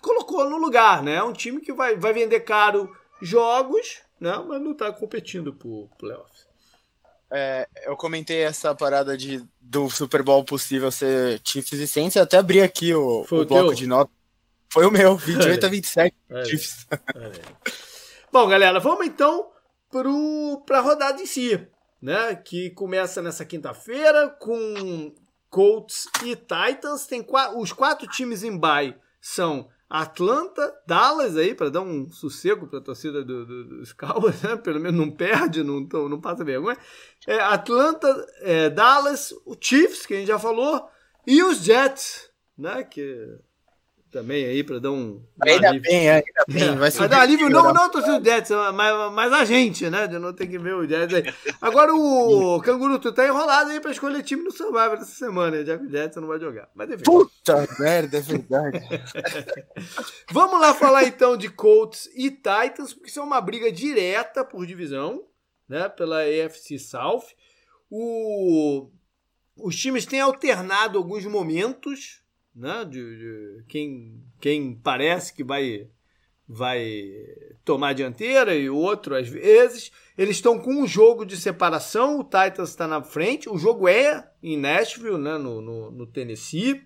colocou 0.00 0.50
no 0.50 0.56
lugar, 0.56 1.02
né, 1.02 1.22
um 1.22 1.32
time 1.32 1.60
que 1.60 1.72
vai, 1.72 1.96
vai 1.96 2.12
vender 2.12 2.40
caro 2.40 2.90
jogos, 3.20 4.02
né? 4.20 4.36
mas 4.46 4.60
não 4.60 4.72
está 4.72 4.92
competindo 4.92 5.52
por 5.52 5.88
playoffs. 5.98 6.46
É, 7.30 7.68
eu 7.84 7.96
comentei 7.96 8.42
essa 8.42 8.74
parada 8.74 9.16
de, 9.16 9.44
do 9.60 9.90
Super 9.90 10.22
Bowl 10.22 10.44
possível 10.44 10.90
ser 10.90 11.40
Chiefs 11.44 11.80
e 11.80 11.86
Saints, 11.86 12.16
eu 12.16 12.22
até 12.22 12.36
abri 12.36 12.60
aqui 12.60 12.94
o, 12.94 13.22
o 13.22 13.44
bloco 13.44 13.68
teu? 13.68 13.74
de 13.74 13.86
notas. 13.86 14.14
Foi 14.72 14.86
o 14.86 14.90
meu, 14.90 15.16
28 15.18 15.66
a 15.66 15.68
27 15.68 16.16
é. 16.30 16.44
Chiefs. 16.44 16.86
É. 16.92 16.98
Bom, 18.32 18.46
galera, 18.48 18.78
vamos 18.78 19.06
então 19.06 19.50
para 20.66 20.78
a 20.78 20.80
rodada 20.80 21.22
em 21.22 21.26
si, 21.26 21.60
né? 22.00 22.34
Que 22.34 22.70
começa 22.70 23.22
nessa 23.22 23.44
quinta-feira 23.44 24.28
com 24.28 25.14
Colts 25.48 26.08
e 26.24 26.34
Titans. 26.34 27.06
Tem 27.06 27.24
os 27.56 27.72
quatro 27.72 28.08
times 28.08 28.42
em 28.42 28.56
bye 28.56 28.96
são 29.20 29.68
Atlanta, 29.88 30.74
Dallas 30.86 31.36
aí, 31.36 31.54
para 31.54 31.70
dar 31.70 31.82
um 31.82 32.10
sossego 32.10 32.66
para 32.66 32.78
a 32.78 32.82
torcida 32.82 33.24
do, 33.24 33.46
do, 33.46 33.64
dos 33.78 33.92
Cowboys, 33.92 34.40
né? 34.42 34.56
pelo 34.56 34.80
menos 34.80 34.98
não 34.98 35.10
perde, 35.10 35.62
não, 35.62 35.80
não 35.80 36.20
passa 36.20 36.44
vergonha. 36.44 36.78
É, 37.26 37.38
Atlanta, 37.38 38.08
é, 38.40 38.70
Dallas, 38.70 39.32
o 39.44 39.56
Chiefs, 39.60 40.06
que 40.06 40.14
a 40.14 40.16
gente 40.18 40.28
já 40.28 40.38
falou, 40.38 40.88
e 41.26 41.42
os 41.42 41.58
Jets, 41.58 42.30
né? 42.56 42.82
que 42.82 43.38
também 44.14 44.44
aí 44.44 44.62
para 44.62 44.78
dar 44.78 44.92
um. 44.92 45.20
Ainda 45.42 45.70
alívio. 45.70 45.90
bem, 45.90 46.08
ainda 46.08 46.44
bem. 46.46 46.62
É, 46.62 46.70
vai 46.78 47.08
dar 47.08 47.20
alívio, 47.20 47.50
não, 47.50 47.72
não 47.72 47.90
torcida 47.90 48.20
do 48.20 48.24
Jets, 48.24 48.50
mas, 48.72 49.12
mas 49.12 49.32
a 49.32 49.44
gente, 49.44 49.90
né? 49.90 50.06
De 50.06 50.20
não 50.20 50.32
ter 50.32 50.46
que 50.46 50.56
ver 50.56 50.76
o 50.76 50.86
Jets 50.86 51.12
aí. 51.12 51.34
Agora 51.60 51.92
o 51.92 52.60
Canguru, 52.62 53.00
tu 53.00 53.12
tá 53.12 53.26
enrolado 53.26 53.70
aí 53.70 53.80
para 53.80 53.90
escolher 53.90 54.22
time 54.22 54.44
no 54.44 54.52
Survivor 54.52 54.94
essa 54.94 55.06
semana, 55.06 55.64
já 55.64 55.76
que 55.76 55.86
o 55.86 55.90
Jets 55.90 56.16
não 56.16 56.28
vai 56.28 56.38
jogar. 56.38 56.70
Mas 56.76 56.90
enfim. 56.90 57.02
Puta 57.02 57.66
merda, 57.80 58.18
é 58.18 58.20
verdade. 58.20 58.80
Vamos 60.30 60.60
lá 60.60 60.72
falar 60.72 61.02
então 61.02 61.36
de 61.36 61.48
Colts 61.48 62.08
e 62.14 62.30
Titans, 62.30 62.94
porque 62.94 63.10
são 63.10 63.26
uma 63.26 63.40
briga 63.40 63.72
direta 63.72 64.44
por 64.44 64.64
divisão, 64.64 65.24
né? 65.68 65.88
Pela 65.88 66.20
AFC 66.20 66.78
South. 66.78 67.24
O... 67.90 68.90
Os 69.56 69.74
times 69.74 70.06
têm 70.06 70.20
alternado 70.20 70.98
alguns 70.98 71.24
momentos 71.24 72.23
né? 72.54 72.84
De, 72.84 73.18
de, 73.18 73.64
quem, 73.66 74.22
quem 74.40 74.74
parece 74.74 75.34
que 75.34 75.42
vai, 75.42 75.88
vai 76.48 77.12
tomar 77.64 77.88
a 77.88 77.92
dianteira 77.94 78.54
e 78.54 78.70
o 78.70 78.76
outro 78.76 79.16
às 79.16 79.28
vezes. 79.28 79.90
Eles 80.16 80.36
estão 80.36 80.58
com 80.58 80.72
um 80.72 80.86
jogo 80.86 81.24
de 81.24 81.36
separação, 81.36 82.20
o 82.20 82.24
Titans 82.24 82.70
está 82.70 82.86
na 82.86 83.02
frente, 83.02 83.48
o 83.48 83.58
jogo 83.58 83.88
é 83.88 84.30
em 84.42 84.56
Nashville, 84.56 85.18
né? 85.18 85.36
no, 85.36 85.60
no, 85.60 85.90
no 85.90 86.06
Tennessee. 86.06 86.82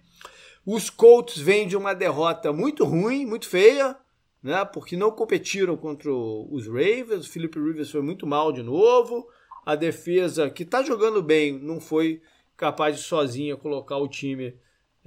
Os 0.64 0.90
Colts 0.90 1.38
vêm 1.38 1.66
de 1.66 1.76
uma 1.76 1.94
derrota 1.94 2.52
muito 2.52 2.84
ruim, 2.84 3.24
muito 3.24 3.48
feia, 3.48 3.96
né? 4.42 4.66
Porque 4.66 4.98
não 4.98 5.10
competiram 5.10 5.78
contra 5.78 6.12
os 6.12 6.66
Ravens. 6.66 7.26
O 7.26 7.30
Philip 7.30 7.58
Rivers 7.58 7.90
foi 7.90 8.02
muito 8.02 8.26
mal 8.26 8.52
de 8.52 8.62
novo. 8.62 9.26
A 9.64 9.74
defesa, 9.74 10.50
que 10.50 10.64
está 10.64 10.82
jogando 10.82 11.22
bem, 11.22 11.58
não 11.58 11.80
foi 11.80 12.20
capaz 12.54 12.96
de 12.96 13.02
sozinha 13.02 13.56
colocar 13.56 13.96
o 13.96 14.08
time 14.08 14.58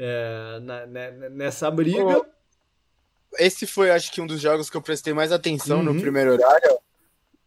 é, 0.04 0.60
na, 0.62 0.86
né, 0.88 1.12
nessa 1.30 1.70
briga. 1.70 2.26
Esse 3.38 3.68
foi, 3.68 3.92
acho 3.92 4.12
que, 4.12 4.20
um 4.20 4.26
dos 4.26 4.42
jogos 4.42 4.70
que 4.70 4.76
eu 4.76 4.82
prestei 4.82 5.14
mais 5.14 5.32
atenção 5.32 5.78
uhum. 5.78 5.94
no 5.94 6.02
primeiro 6.02 6.34
horário. 6.34 6.80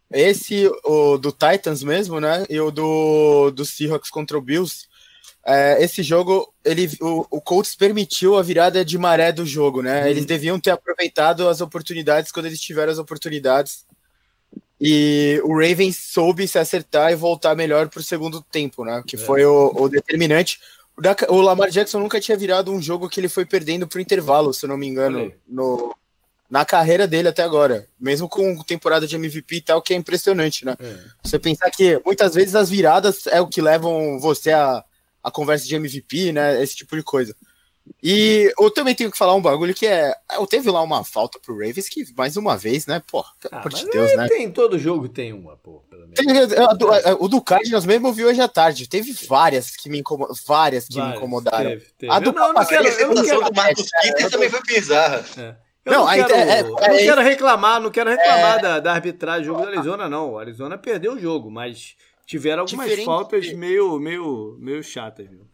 Esse, 0.09 0.71
o 0.85 1.17
do 1.17 1.31
Titans 1.31 1.83
mesmo, 1.83 2.19
né? 2.21 2.45
E 2.49 2.59
o 2.59 2.71
do, 2.71 3.51
do 3.51 3.65
Seahawks 3.65 4.09
contra 4.09 4.37
o 4.37 4.41
Bills. 4.41 4.87
É, 5.45 5.83
esse 5.83 6.01
jogo, 6.01 6.51
ele, 6.63 6.89
o, 7.01 7.25
o 7.29 7.41
Colts 7.41 7.75
permitiu 7.75 8.37
a 8.37 8.41
virada 8.41 8.85
de 8.85 8.97
maré 8.97 9.31
do 9.31 9.45
jogo, 9.45 9.81
né? 9.81 10.03
Uhum. 10.03 10.07
Eles 10.07 10.25
deviam 10.25 10.59
ter 10.59 10.71
aproveitado 10.71 11.49
as 11.49 11.59
oportunidades 11.59 12.31
quando 12.31 12.45
eles 12.45 12.61
tiveram 12.61 12.91
as 12.91 12.97
oportunidades. 12.97 13.85
E 14.79 15.41
o 15.43 15.53
Ravens 15.53 15.97
soube 15.97 16.47
se 16.47 16.57
acertar 16.57 17.11
e 17.11 17.15
voltar 17.15 17.55
melhor 17.55 17.89
para 17.89 17.99
o 17.99 18.03
segundo 18.03 18.41
tempo, 18.41 18.85
né? 18.85 19.03
Que 19.05 19.17
é. 19.17 19.19
foi 19.19 19.45
o, 19.45 19.71
o 19.75 19.89
determinante. 19.89 20.59
O 21.29 21.41
Lamar 21.41 21.69
Jackson 21.69 21.99
nunca 21.99 22.21
tinha 22.21 22.37
virado 22.37 22.71
um 22.71 22.81
jogo 22.81 23.09
que 23.09 23.19
ele 23.19 23.27
foi 23.27 23.45
perdendo 23.45 23.87
pro 23.87 23.99
intervalo, 23.99 24.53
se 24.53 24.65
eu 24.65 24.69
não 24.69 24.77
me 24.77 24.87
engano, 24.87 25.31
no, 25.47 25.95
na 26.49 26.63
carreira 26.63 27.07
dele 27.07 27.27
até 27.27 27.43
agora. 27.43 27.87
Mesmo 27.99 28.29
com 28.29 28.63
temporada 28.63 29.05
de 29.05 29.15
MVP 29.15 29.55
e 29.57 29.61
tal, 29.61 29.81
que 29.81 29.93
é 29.93 29.97
impressionante, 29.97 30.65
né? 30.65 30.75
É. 30.79 30.97
Você 31.21 31.37
pensar 31.37 31.69
que 31.69 32.01
muitas 32.05 32.33
vezes 32.33 32.55
as 32.55 32.69
viradas 32.69 33.27
é 33.27 33.41
o 33.41 33.47
que 33.47 33.61
levam 33.61 34.19
você 34.19 34.51
a, 34.51 34.83
a 35.21 35.31
conversa 35.31 35.67
de 35.67 35.75
MVP, 35.75 36.31
né? 36.31 36.61
Esse 36.63 36.77
tipo 36.77 36.95
de 36.95 37.03
coisa. 37.03 37.35
E 38.01 38.53
eu 38.59 38.69
também 38.71 38.95
tenho 38.95 39.11
que 39.11 39.17
falar 39.17 39.35
um 39.35 39.41
bagulho 39.41 39.73
que 39.73 39.85
é. 39.85 40.13
Eu 40.33 40.45
teve 40.45 40.69
lá 40.69 40.81
uma 40.81 41.03
falta 41.03 41.39
pro 41.39 41.57
Ravens 41.57 41.87
que, 41.89 42.05
mais 42.15 42.35
uma 42.37 42.57
vez, 42.57 42.85
né? 42.85 43.01
Pô, 43.05 43.23
pelo 43.39 43.55
ah, 43.55 43.59
amor 43.59 43.73
de 43.73 43.85
Deus, 43.89 44.15
né? 44.15 44.27
Tem, 44.27 44.51
todo 44.51 44.77
jogo 44.77 45.07
tem 45.07 45.33
uma, 45.33 45.55
pô. 45.57 45.83
Tem, 46.13 46.25
o 47.19 47.27
do 47.27 47.41
Cardinals 47.41 47.85
mesmo 47.85 48.07
eu 48.07 48.13
vi 48.13 48.25
hoje 48.25 48.41
à 48.41 48.47
tarde. 48.47 48.87
Teve 48.87 49.11
várias 49.27 49.75
que 49.75 49.89
me, 49.89 49.99
incomod... 49.99 50.31
várias 50.47 50.87
que 50.87 50.95
várias, 50.95 51.11
me 51.13 51.17
incomodaram. 51.17 51.69
Teve, 51.71 51.85
teve. 51.97 52.13
A 52.13 52.19
do 52.19 52.31
não, 52.31 52.53
não 52.53 52.65
quero, 52.65 52.87
eu 52.87 53.13
não 53.13 53.23
quero... 53.23 53.43
do 53.43 53.53
Marcos 53.53 53.89
Kitter 54.01 54.29
também 54.29 54.49
foi 54.49 54.61
bizarra. 54.63 55.25
É. 55.37 55.55
Eu 55.85 55.93
não, 55.93 56.05
não, 56.05 56.13
quero, 56.13 56.33
é, 56.33 56.59
é, 56.59 56.63
não 56.63 56.79
é, 56.79 56.97
quero 56.97 57.21
reclamar, 57.21 57.79
não 57.79 57.91
quero 57.91 58.09
reclamar 58.09 58.59
da, 58.59 58.79
da 58.79 58.93
arbitragem 58.93 59.41
do 59.41 59.47
jogo 59.47 59.61
da 59.61 59.67
Arizona, 59.67 60.09
não. 60.09 60.31
O 60.31 60.39
Arizona 60.39 60.77
perdeu 60.79 61.13
o 61.13 61.19
jogo, 61.19 61.51
mas 61.51 61.95
tiveram 62.25 62.61
algumas 62.61 63.03
faltas 63.03 63.53
meio, 63.53 63.99
meio, 63.99 64.57
meio 64.59 64.83
chatas, 64.83 65.27
viu? 65.27 65.47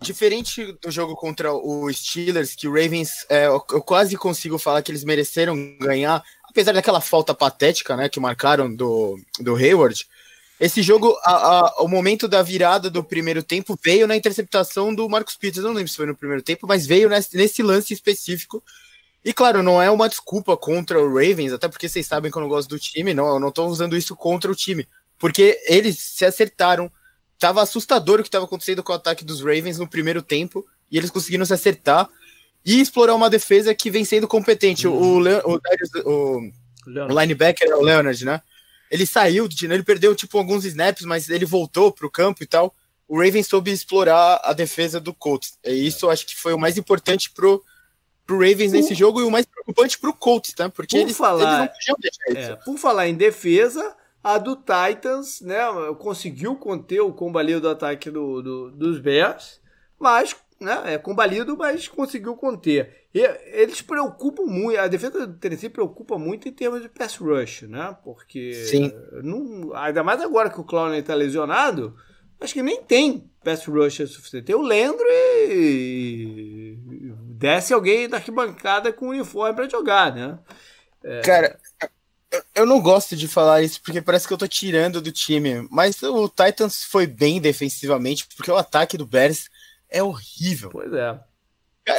Diferente 0.00 0.72
do 0.80 0.90
jogo 0.90 1.16
contra 1.16 1.52
o 1.52 1.92
Steelers, 1.92 2.54
que 2.54 2.68
o 2.68 2.72
Ravens, 2.72 3.26
é, 3.28 3.46
eu, 3.46 3.60
quase 3.60 4.16
consigo 4.16 4.56
falar 4.56 4.80
que 4.82 4.92
eles 4.92 5.02
mereceram 5.02 5.76
ganhar, 5.78 6.22
apesar 6.44 6.72
daquela 6.72 7.00
falta 7.00 7.34
patética, 7.34 7.96
né, 7.96 8.08
que 8.08 8.20
marcaram 8.20 8.72
do, 8.72 9.18
do 9.40 9.56
Hayward. 9.56 10.06
Esse 10.60 10.82
jogo, 10.82 11.16
a, 11.22 11.32
a, 11.32 11.82
o 11.82 11.88
momento 11.88 12.26
da 12.26 12.42
virada 12.42 12.88
do 12.90 13.02
primeiro 13.02 13.42
tempo 13.42 13.78
veio 13.82 14.06
na 14.06 14.16
interceptação 14.16 14.94
do 14.94 15.08
Marcos 15.08 15.36
Peters. 15.36 15.64
Não 15.64 15.72
lembro 15.72 15.88
se 15.88 15.96
foi 15.96 16.06
no 16.06 16.16
primeiro 16.16 16.42
tempo, 16.42 16.66
mas 16.66 16.86
veio 16.86 17.08
nesse, 17.08 17.36
nesse 17.36 17.62
lance 17.62 17.92
específico. 17.92 18.62
E 19.24 19.32
claro, 19.32 19.62
não 19.62 19.80
é 19.82 19.90
uma 19.90 20.08
desculpa 20.08 20.56
contra 20.56 21.00
o 21.00 21.08
Ravens, 21.08 21.52
até 21.52 21.68
porque 21.68 21.88
vocês 21.88 22.06
sabem 22.06 22.30
que 22.30 22.38
eu 22.38 22.42
não 22.42 22.48
gosto 22.48 22.68
do 22.68 22.78
time, 22.78 23.14
não, 23.14 23.28
eu 23.28 23.40
não 23.40 23.50
tô 23.50 23.66
usando 23.66 23.96
isso 23.96 24.16
contra 24.16 24.50
o 24.50 24.54
time, 24.54 24.88
porque 25.18 25.60
eles 25.66 25.98
se 25.98 26.24
acertaram 26.24 26.90
tava 27.38 27.62
assustador 27.62 28.18
o 28.18 28.22
que 28.22 28.28
estava 28.28 28.44
acontecendo 28.44 28.82
com 28.82 28.92
o 28.92 28.96
ataque 28.96 29.24
dos 29.24 29.40
Ravens 29.40 29.78
no 29.78 29.88
primeiro 29.88 30.22
tempo, 30.22 30.66
e 30.90 30.98
eles 30.98 31.10
conseguiram 31.10 31.44
se 31.44 31.54
acertar 31.54 32.08
e 32.64 32.80
explorar 32.80 33.14
uma 33.14 33.30
defesa 33.30 33.74
que 33.74 33.90
vem 33.90 34.04
sendo 34.04 34.26
competente. 34.26 34.86
Uhum. 34.86 34.94
O, 34.94 35.54
o, 35.54 35.60
o, 36.04 36.52
o, 36.86 37.20
linebacker 37.20 37.68
é 37.68 37.74
o 37.74 37.82
Leonard, 37.82 38.24
né? 38.24 38.42
Ele 38.90 39.06
saiu, 39.06 39.48
ele 39.62 39.82
perdeu 39.82 40.14
tipo 40.14 40.38
alguns 40.38 40.64
snaps, 40.64 41.04
mas 41.04 41.28
ele 41.28 41.44
voltou 41.44 41.92
para 41.92 42.06
o 42.06 42.10
campo 42.10 42.42
e 42.42 42.46
tal. 42.46 42.74
O 43.06 43.18
Ravens 43.22 43.46
soube 43.46 43.70
explorar 43.70 44.40
a 44.42 44.52
defesa 44.52 45.00
do 45.00 45.14
Colts. 45.14 45.58
E 45.64 45.86
isso 45.86 46.08
é. 46.08 46.12
acho 46.12 46.26
que 46.26 46.36
foi 46.36 46.52
o 46.52 46.58
mais 46.58 46.76
importante 46.76 47.30
pro, 47.30 47.62
pro 48.26 48.36
Ravens 48.36 48.72
nesse 48.72 48.94
jogo 48.94 49.20
e 49.20 49.24
o 49.24 49.30
mais 49.30 49.46
preocupante 49.46 49.98
pro 49.98 50.12
Colts, 50.12 50.52
tá? 50.52 50.68
Porque 50.68 50.96
por 50.96 51.02
eles, 51.02 51.16
falar, 51.16 51.42
eles 51.42 51.58
não 51.58 51.66
podiam 51.68 51.96
deixar 52.00 52.40
isso. 52.40 52.52
É, 52.52 52.56
por 52.56 52.78
falar 52.78 53.08
em 53.08 53.14
defesa, 53.14 53.96
a 54.22 54.38
do 54.38 54.56
Titans, 54.56 55.40
né, 55.40 55.60
conseguiu 55.98 56.56
conter 56.56 57.00
o 57.00 57.12
combalido 57.12 57.60
do 57.60 57.68
ataque 57.70 58.10
do, 58.10 58.42
do, 58.42 58.70
dos 58.70 59.00
Bears, 59.00 59.60
mas 59.98 60.36
né, 60.60 60.94
é 60.94 60.98
combalido, 60.98 61.56
mas 61.56 61.88
conseguiu 61.88 62.34
conter. 62.36 63.06
E 63.14 63.20
eles 63.52 63.80
preocupam 63.80 64.44
muito, 64.44 64.78
a 64.78 64.88
defesa 64.88 65.26
do 65.26 65.34
Tennessee 65.34 65.68
preocupa 65.68 66.18
muito 66.18 66.48
em 66.48 66.52
termos 66.52 66.82
de 66.82 66.88
pass 66.88 67.16
rush, 67.16 67.62
né? 67.62 67.96
Porque 68.04 68.52
Sim. 68.52 68.92
Não, 69.22 69.74
ainda 69.74 70.02
mais 70.02 70.20
agora 70.20 70.50
que 70.50 70.60
o 70.60 70.64
Clowney 70.64 71.00
está 71.00 71.14
lesionado, 71.14 71.96
acho 72.40 72.54
que 72.54 72.62
nem 72.62 72.82
tem 72.82 73.30
pass 73.42 73.64
rush 73.64 74.06
suficiente. 74.08 74.46
Tem 74.46 74.56
o 74.56 74.62
Lendro 74.62 75.06
e 75.08 76.76
desce 77.22 77.72
alguém 77.72 78.08
da 78.08 78.18
arquibancada 78.18 78.92
com 78.92 79.08
uniforme 79.08 79.54
para 79.54 79.68
jogar, 79.68 80.14
né? 80.14 80.38
É... 81.02 81.20
Cara, 81.20 81.58
eu 82.54 82.66
não 82.66 82.80
gosto 82.80 83.16
de 83.16 83.26
falar 83.26 83.62
isso 83.62 83.80
porque 83.82 84.02
parece 84.02 84.26
que 84.26 84.32
eu 84.32 84.38
tô 84.38 84.46
tirando 84.46 85.00
do 85.00 85.12
time, 85.12 85.66
mas 85.70 86.02
o 86.02 86.28
Titans 86.28 86.84
foi 86.84 87.06
bem 87.06 87.40
defensivamente, 87.40 88.26
porque 88.36 88.50
o 88.50 88.56
ataque 88.56 88.98
do 88.98 89.06
Bears 89.06 89.48
é 89.88 90.02
horrível. 90.02 90.70
Pois 90.70 90.92
é. 90.92 91.18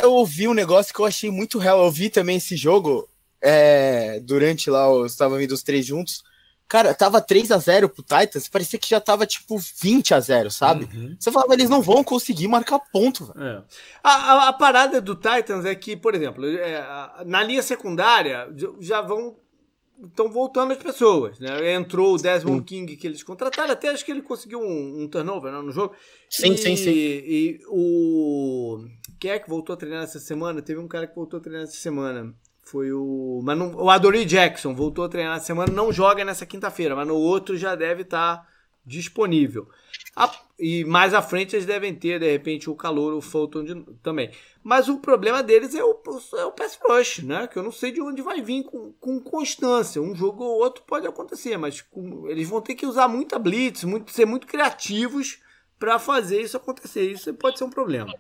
Eu 0.01 0.13
ouvi 0.13 0.47
um 0.47 0.53
negócio 0.53 0.93
que 0.93 0.99
eu 0.99 1.05
achei 1.05 1.31
muito 1.31 1.57
real. 1.57 1.83
Eu 1.83 1.91
vi 1.91 2.09
também 2.09 2.37
esse 2.37 2.55
jogo 2.55 3.09
é, 3.41 4.19
durante 4.19 4.69
lá, 4.69 4.85
eu 4.85 5.05
estava 5.05 5.37
vendo 5.37 5.51
os 5.51 5.63
três 5.63 5.85
juntos. 5.85 6.23
Cara, 6.67 6.93
tava 6.93 7.19
3 7.19 7.51
a 7.51 7.57
0 7.57 7.89
pro 7.89 8.03
Titans, 8.03 8.47
parecia 8.47 8.77
que 8.77 8.87
já 8.87 9.01
tava 9.01 9.25
tipo 9.25 9.57
20 9.57 10.13
a 10.13 10.19
0 10.19 10.51
sabe? 10.51 10.87
Uhum. 10.95 11.15
Você 11.19 11.31
falava, 11.31 11.51
eles 11.55 11.67
não 11.67 11.81
vão 11.81 12.03
conseguir 12.03 12.47
marcar 12.47 12.77
ponto. 12.77 13.33
É. 13.35 13.63
A, 14.03 14.11
a, 14.11 14.47
a, 14.49 14.53
parada 14.53 15.01
do 15.01 15.15
Titans 15.15 15.65
é 15.65 15.73
que, 15.73 15.97
por 15.97 16.13
exemplo, 16.13 16.45
é, 16.45 16.85
na 17.25 17.41
linha 17.41 17.63
secundária 17.63 18.47
já 18.79 19.01
vão 19.01 19.35
estão 20.05 20.29
voltando 20.29 20.71
as 20.71 20.77
pessoas, 20.77 21.39
né? 21.39 21.73
Entrou 21.73 22.15
o 22.15 22.17
Desmond 22.17 22.59
sim. 22.59 22.63
King 22.63 22.95
que 22.95 23.07
eles 23.07 23.23
contrataram, 23.23 23.71
até 23.71 23.89
acho 23.89 24.05
que 24.05 24.11
ele 24.11 24.21
conseguiu 24.21 24.59
um, 24.59 25.03
um 25.03 25.07
turnover 25.07 25.51
né, 25.51 25.61
no 25.61 25.71
jogo. 25.71 25.93
Sim, 26.29 26.53
e, 26.53 26.57
sim, 26.57 26.75
sim. 26.75 26.91
E 26.91 27.59
o 27.67 28.85
quem 29.19 29.31
é 29.31 29.39
que 29.39 29.49
voltou 29.49 29.73
a 29.73 29.77
treinar 29.77 30.03
essa 30.03 30.19
semana? 30.19 30.61
Teve 30.61 30.79
um 30.79 30.87
cara 30.87 31.05
que 31.05 31.15
voltou 31.15 31.39
a 31.39 31.41
treinar 31.41 31.63
essa 31.63 31.75
semana. 31.75 32.33
Foi 32.63 32.91
o. 32.93 33.41
Mas 33.43 33.57
não, 33.57 33.75
o 33.75 33.89
Adoree 33.89 34.25
Jackson 34.25 34.73
voltou 34.73 35.03
a 35.03 35.09
treinar 35.09 35.35
essa 35.37 35.47
semana, 35.47 35.73
não 35.73 35.91
joga 35.91 36.23
nessa 36.23 36.45
quinta-feira, 36.45 36.95
mas 36.95 37.07
no 37.07 37.15
outro 37.15 37.57
já 37.57 37.75
deve 37.75 38.03
estar 38.03 38.37
tá 38.37 38.47
disponível. 38.85 39.67
A, 40.15 40.31
e 40.57 40.85
mais 40.85 41.13
à 41.13 41.21
frente 41.21 41.55
eles 41.55 41.65
devem 41.65 41.93
ter, 41.93 42.19
de 42.19 42.31
repente, 42.31 42.69
o 42.69 42.75
calor, 42.75 43.13
o 43.13 43.21
Fulton 43.21 43.63
de, 43.63 43.83
também. 44.01 44.31
Mas 44.63 44.89
o 44.89 44.97
problema 44.97 45.41
deles 45.41 45.73
é 45.73 45.83
o, 45.83 46.01
é 46.37 46.45
o 46.45 46.51
pass 46.51 46.77
rush, 46.83 47.19
né? 47.19 47.47
Que 47.47 47.57
eu 47.57 47.63
não 47.63 47.71
sei 47.71 47.91
de 47.91 48.01
onde 48.01 48.21
vai 48.21 48.41
vir 48.41 48.63
com, 48.63 48.91
com 48.93 49.19
constância. 49.19 50.01
Um 50.01 50.13
jogo 50.13 50.43
ou 50.43 50.59
outro 50.59 50.83
pode 50.85 51.07
acontecer, 51.07 51.57
mas 51.57 51.81
com, 51.81 52.27
eles 52.27 52.47
vão 52.47 52.61
ter 52.61 52.75
que 52.75 52.85
usar 52.85 53.07
muita 53.07 53.39
blitz, 53.39 53.83
muito, 53.83 54.11
ser 54.11 54.25
muito 54.25 54.45
criativos 54.45 55.39
para 55.79 55.97
fazer 55.97 56.41
isso 56.41 56.57
acontecer. 56.57 57.09
Isso 57.09 57.33
pode 57.33 57.57
ser 57.57 57.63
um 57.63 57.69
problema. 57.69 58.13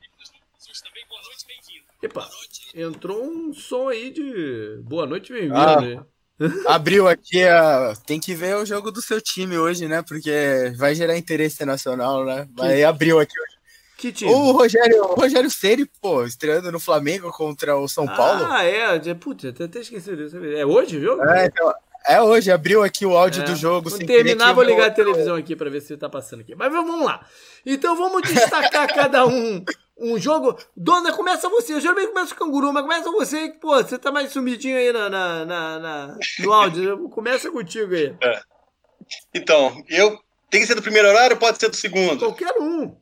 Epa, 2.01 2.29
entrou 2.73 3.23
um 3.23 3.53
som 3.53 3.89
aí 3.89 4.09
de 4.09 4.79
boa 4.83 5.05
noite, 5.05 5.33
bem-vindo. 5.33 5.55
Ah. 5.55 5.81
Né? 5.81 6.05
Abriu 6.65 7.07
aqui 7.07 7.43
a. 7.43 7.93
Tem 8.05 8.19
que 8.19 8.33
ver 8.33 8.55
o 8.55 8.65
jogo 8.65 8.91
do 8.91 9.01
seu 9.01 9.19
time 9.21 9.57
hoje, 9.57 9.87
né? 9.87 10.01
Porque 10.01 10.73
vai 10.77 10.95
gerar 10.95 11.17
interesse 11.17 11.65
nacional, 11.65 12.23
né? 12.23 12.47
Vai 12.55 12.81
abriu 12.83 13.19
aqui 13.19 13.37
hoje. 13.37 13.58
Que 13.99 14.13
time? 14.13 14.31
O 14.31 14.53
Rogério, 14.53 15.03
o 15.03 15.13
Rogério 15.13 15.51
Ceni, 15.51 15.85
pô, 15.85 16.23
estreando 16.23 16.71
no 16.71 16.79
Flamengo 16.79 17.29
contra 17.33 17.75
o 17.75 17.85
São 17.85 18.05
Paulo. 18.05 18.45
Ah, 18.49 18.63
é. 18.63 19.13
Putz, 19.13 19.43
até, 19.43 19.65
até 19.65 19.79
esqueci 19.79 20.15
disso. 20.15 20.37
É 20.37 20.65
hoje 20.65 20.97
o 20.97 21.01
jogo? 21.01 21.23
É, 21.25 21.47
então, 21.47 21.73
é 22.07 22.21
hoje, 22.21 22.49
abriu 22.49 22.81
aqui 22.81 23.05
o 23.05 23.17
áudio 23.17 23.41
é. 23.41 23.45
do 23.45 23.57
jogo. 23.57 23.89
Quando 23.89 24.05
terminar, 24.05 24.53
vou 24.53 24.63
ligar 24.63 24.87
a 24.87 24.91
televisão 24.91 25.35
aqui 25.35 25.53
para 25.53 25.69
ver 25.69 25.81
se 25.81 25.97
tá 25.97 26.07
passando 26.07 26.39
aqui. 26.39 26.55
Mas 26.55 26.71
vamos 26.71 27.05
lá. 27.05 27.25
Então 27.65 27.93
vamos 27.97 28.21
destacar 28.21 28.87
cada 28.95 29.25
um 29.25 29.65
um 29.97 30.17
jogo. 30.17 30.57
Dona, 30.77 31.11
começa 31.11 31.49
você. 31.49 31.73
Eu 31.73 31.81
geralmente 31.81 32.07
começo 32.07 32.33
com 32.33 32.45
o 32.45 32.47
canguru, 32.47 32.71
mas 32.71 32.83
começa 32.83 33.11
você, 33.11 33.49
que, 33.49 33.59
pô, 33.59 33.75
você 33.75 33.97
tá 33.97 34.13
mais 34.13 34.31
sumidinho 34.31 34.77
aí 34.77 34.93
na, 34.93 35.09
na, 35.09 35.45
na, 35.45 35.79
na 35.79 36.17
no 36.39 36.53
áudio. 36.53 37.09
Começa 37.09 37.51
contigo 37.51 37.93
aí. 37.93 38.15
É. 38.23 38.39
Então, 39.35 39.83
eu. 39.89 40.17
Tem 40.49 40.61
que 40.61 40.67
ser 40.67 40.73
do 40.73 40.81
primeiro 40.81 41.09
horário 41.09 41.35
ou 41.35 41.39
pode 41.39 41.59
ser 41.59 41.69
do 41.69 41.75
segundo? 41.75 42.17
Qualquer 42.17 42.55
um. 42.59 42.95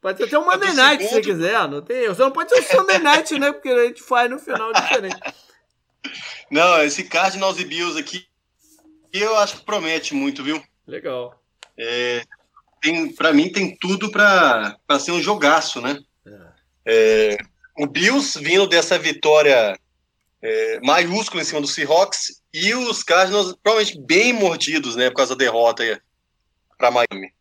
Pode 0.00 0.18
ser 0.18 0.24
até 0.24 0.38
um 0.38 0.44
Monday 0.44 0.72
Night 0.72 1.02
segundo. 1.02 1.08
se 1.08 1.14
você 1.14 1.20
quiser. 1.20 1.68
Não 1.68 1.82
tem. 1.82 2.14
Só 2.14 2.24
não 2.24 2.32
pode 2.32 2.50
ser 2.50 2.60
o 2.60 2.62
Sunday 2.62 2.98
Night, 2.98 3.38
né? 3.38 3.52
Porque 3.52 3.68
a 3.68 3.86
gente 3.86 4.02
faz 4.02 4.30
no 4.30 4.38
final 4.38 4.72
diferente. 4.72 5.16
Não, 6.50 6.82
esse 6.82 7.04
Cardinals 7.04 7.60
e 7.60 7.64
Bills 7.64 7.96
aqui, 7.96 8.26
eu 9.12 9.36
acho 9.36 9.58
que 9.58 9.64
promete 9.64 10.14
muito, 10.14 10.42
viu? 10.42 10.60
Legal. 10.86 11.40
É, 11.78 12.24
tem, 12.82 13.14
pra 13.14 13.32
mim 13.32 13.52
tem 13.52 13.76
tudo 13.76 14.10
pra, 14.10 14.76
pra 14.86 14.98
ser 14.98 15.12
um 15.12 15.20
jogaço, 15.20 15.80
né? 15.80 16.00
É, 16.84 17.36
o 17.78 17.86
Bills 17.86 18.38
vindo 18.38 18.66
dessa 18.66 18.98
vitória 18.98 19.78
é, 20.42 20.80
maiúscula 20.80 21.42
em 21.42 21.44
cima 21.44 21.60
do 21.60 21.68
Seahawks 21.68 22.42
e 22.52 22.74
os 22.74 23.02
Cardinals 23.02 23.54
provavelmente 23.62 24.00
bem 24.00 24.32
mordidos, 24.32 24.96
né, 24.96 25.10
por 25.10 25.16
causa 25.16 25.36
da 25.36 25.44
derrota 25.44 26.02
para 26.78 26.90
Miami. 26.90 27.32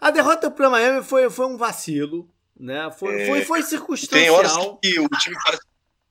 A 0.00 0.10
derrota 0.10 0.50
para 0.50 0.70
Miami 0.70 1.02
foi, 1.02 1.28
foi 1.30 1.46
um 1.46 1.56
vacilo, 1.56 2.28
né? 2.58 2.90
Foi, 2.90 3.22
é, 3.22 3.26
foi, 3.26 3.44
foi 3.44 3.62
circunstancial. 3.62 4.20
Tem 4.20 4.30
horas 4.30 4.52
que 4.82 5.00
o 5.00 5.08
time 5.08 5.36
parece... 5.44 5.62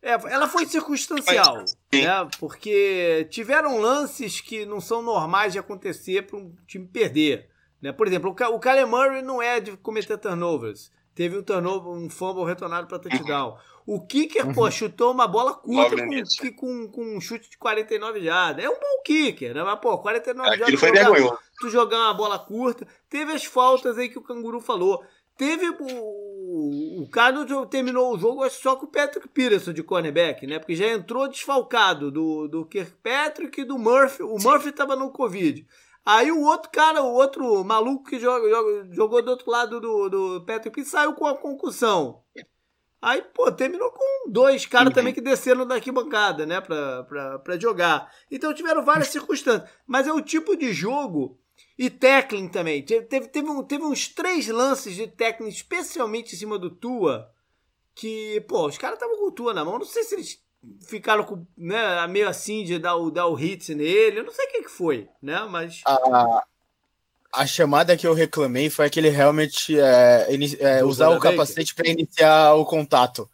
é, 0.02 0.12
ela 0.12 0.47
foi 0.47 0.65
circunstancial, 0.65 1.58
né? 1.93 2.30
Porque 2.39 3.28
tiveram 3.30 3.80
lances 3.80 4.41
que 4.41 4.65
não 4.65 4.82
são 4.82 5.02
normais 5.02 5.54
de 5.54 5.60
acontecer 5.60 6.23
para 6.23 6.38
um 6.38 6.54
time 6.65 6.88
perder. 6.88 7.50
Né? 7.82 7.91
Por 7.91 8.08
exemplo, 8.08 8.32
o 8.32 8.60
Kyler 8.60 8.88
Murray 8.88 9.21
não 9.21 9.41
é 9.41 9.60
de 9.60 9.78
cometer 9.78 10.17
turnovers 10.17 10.91
teve 11.17 11.36
um 11.36 11.41
turnover, 11.41 11.91
um 11.91 12.08
fumble 12.12 12.45
retornado 12.45 12.86
para 12.86 13.00
touchdown. 13.00 13.58
O 13.88 14.06
kicker, 14.06 14.45
uhum. 14.45 14.54
pô, 14.54 14.69
chutou 14.69 15.13
uma 15.13 15.26
bola 15.26 15.54
curta 15.54 15.95
com, 15.95 16.52
com, 16.58 16.91
com, 16.91 17.15
um 17.15 17.21
chute 17.21 17.50
de 17.50 17.58
49 17.58 18.19
jardas. 18.21 18.65
É 18.65 18.69
um 18.69 18.73
bom 18.73 19.02
kicker, 19.06 19.56
né? 19.56 19.63
Mas, 19.63 19.80
pô, 19.80 19.97
49 19.97 20.58
jardas. 20.58 20.78
Foi 20.78 20.91
vergonhoso. 20.91 21.39
Tu 21.58 21.69
jogar 21.69 21.97
uma 21.97 22.13
bola 22.13 22.38
curta. 22.38 22.86
Teve 23.10 23.32
as 23.32 23.45
faltas 23.45 23.97
aí 23.97 24.10
que 24.10 24.19
o 24.19 24.21
Canguru 24.21 24.60
falou. 24.60 25.02
Teve 25.38 25.69
o. 25.69 27.02
O 27.02 27.10
Carlos 27.10 27.50
terminou 27.69 28.13
o 28.13 28.19
jogo 28.19 28.50
só 28.50 28.76
com 28.76 28.88
o 28.88 28.91
Patrick 28.91 29.28
Peterson 29.30 29.71
de 29.71 29.84
cornerback, 29.84 30.45
né? 30.45 30.60
Porque 30.60 30.76
já 30.76 30.88
entrou 30.88 31.30
desfalcado 31.30 32.12
do, 32.12 32.47
do 32.50 32.65
Kirkpatrick 32.65 33.62
e 33.62 33.63
do 33.63 33.78
Murphy. 33.78 34.21
O 34.23 34.38
Sim. 34.38 34.50
Murphy 34.50 34.71
tava 34.73 34.97
no 34.97 35.12
Covid. 35.12 35.65
Aí 36.06 36.30
o 36.30 36.41
outro 36.41 36.69
cara, 36.71 37.02
o 37.02 37.13
outro 37.13 37.63
maluco 37.63 38.04
que 38.10 38.19
joga, 38.19 38.50
joga, 38.50 38.88
jogou 38.91 39.21
do 39.21 39.32
outro 39.32 39.50
lado 39.50 39.80
do, 39.80 40.10
do 40.10 40.45
Patrick 40.45 40.71
Pitts 40.71 40.91
saiu 40.91 41.13
com 41.13 41.26
a 41.26 41.38
concussão. 41.38 42.21
Aí, 43.02 43.22
pô, 43.22 43.52
terminou 43.52 43.92
com 43.92 44.32
dois 44.32 44.66
caras 44.66 44.88
uhum. 44.88 44.94
também 44.94 45.14
que 45.14 45.22
desceram 45.22 45.68
da 45.68 45.76
arquibancada, 45.76 46.46
né, 46.46 46.60
pra, 46.60 47.04
pra, 47.04 47.40
pra 47.40 47.60
jogar. 47.60 48.12
Então 48.32 48.54
tiveram 48.54 48.84
várias 48.84 49.10
circunstâncias. 49.10 49.70
Mas 49.86 50.08
é 50.08 50.14
o 50.14 50.22
tipo 50.22 50.56
de 50.56 50.74
jogo. 50.74 51.40
E 51.78 51.90
tackling 51.90 52.48
também. 52.48 52.84
Teve, 52.84 53.28
teve, 53.28 53.50
um, 53.50 53.64
teve 53.64 53.84
uns 53.84 54.08
três 54.08 54.48
lances 54.48 54.96
de 54.96 55.08
tackling, 55.08 55.50
especialmente 55.50 56.34
em 56.34 56.38
cima 56.38 56.58
do 56.58 56.72
Tua, 56.72 57.32
que, 57.94 58.42
pô, 58.42 58.68
os 58.68 58.78
caras 58.78 58.96
estavam 58.98 59.18
com 59.18 59.28
o 59.28 59.32
Tua 59.32 59.54
na 59.54 59.64
mão. 59.64 59.78
Não 59.78 59.86
sei 59.86 60.04
se 60.04 60.16
eles 60.16 60.44
ficaram 60.88 61.24
com, 61.24 61.46
né, 61.56 62.06
meio 62.08 62.28
assim 62.28 62.64
de 62.64 62.80
dar 62.80 62.96
o, 62.96 63.12
dar 63.12 63.28
o 63.28 63.36
hit 63.36 63.76
nele. 63.76 64.20
Eu 64.20 64.24
não 64.24 64.32
sei 64.32 64.46
o 64.46 64.50
que, 64.50 64.64
que 64.64 64.72
foi, 64.72 65.08
né? 65.22 65.46
Mas. 65.50 65.82
A, 65.86 66.44
a 67.38 67.45
chamada 67.45 67.95
que 67.95 68.08
eu 68.08 68.13
reclamei 68.13 68.69
foi 68.69 68.86
aquele 68.86 69.10
realmente 69.10 69.80
é, 69.80 70.28
é, 70.60 70.84
usar 70.84 71.10
o 71.10 71.19
capacete 71.19 71.76
para 71.76 71.88
iniciar 71.88 72.54
o 72.56 72.65
contato. 72.65 73.30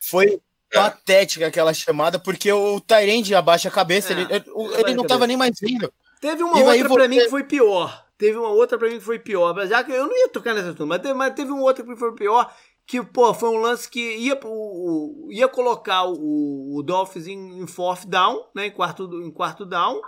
Foi 0.00 0.40
patética 0.72 1.46
aquela 1.46 1.72
chamada, 1.72 2.18
porque 2.18 2.50
o 2.52 2.80
Tyrande 2.80 3.34
abaixa 3.34 3.68
a 3.68 3.72
cabeça, 3.72 4.12
é, 4.12 4.16
ele, 4.16 4.22
ele, 4.30 4.44
ele 4.78 4.94
não 4.94 5.06
tava 5.06 5.26
nem 5.26 5.36
mais 5.36 5.58
vindo. 5.60 5.92
Teve 6.20 6.42
uma 6.42 6.58
e 6.58 6.62
outra 6.62 6.88
para 6.88 7.08
mim 7.08 7.18
que 7.18 7.30
foi 7.30 7.44
pior. 7.44 8.04
Teve 8.16 8.38
uma 8.38 8.48
outra 8.48 8.78
para 8.78 8.88
mim 8.88 8.98
que 8.98 9.04
foi 9.04 9.18
pior. 9.18 9.54
Mas 9.54 9.68
já 9.70 9.84
que 9.84 9.92
eu 9.92 10.06
não 10.06 10.16
ia 10.16 10.28
tocar 10.28 10.54
nessa 10.54 10.74
turma, 10.74 10.94
mas 10.94 11.02
teve, 11.02 11.14
mas 11.14 11.34
teve 11.34 11.50
uma 11.52 11.62
outra 11.62 11.84
que 11.84 11.96
foi 11.96 12.14
pior 12.14 12.50
que, 12.86 13.02
pô, 13.02 13.32
foi 13.32 13.48
um 13.48 13.58
lance 13.58 13.88
que 13.88 14.16
ia, 14.16 14.38
o, 14.44 15.28
ia 15.30 15.48
colocar 15.48 16.04
o, 16.04 16.76
o 16.76 16.82
Dolphins 16.82 17.26
em, 17.26 17.58
em 17.60 17.66
fourth 17.66 18.06
down, 18.06 18.44
né, 18.54 18.66
em 18.66 18.70
quarto, 18.70 19.04
em 19.22 19.30
quarto 19.30 19.64
down, 19.64 20.00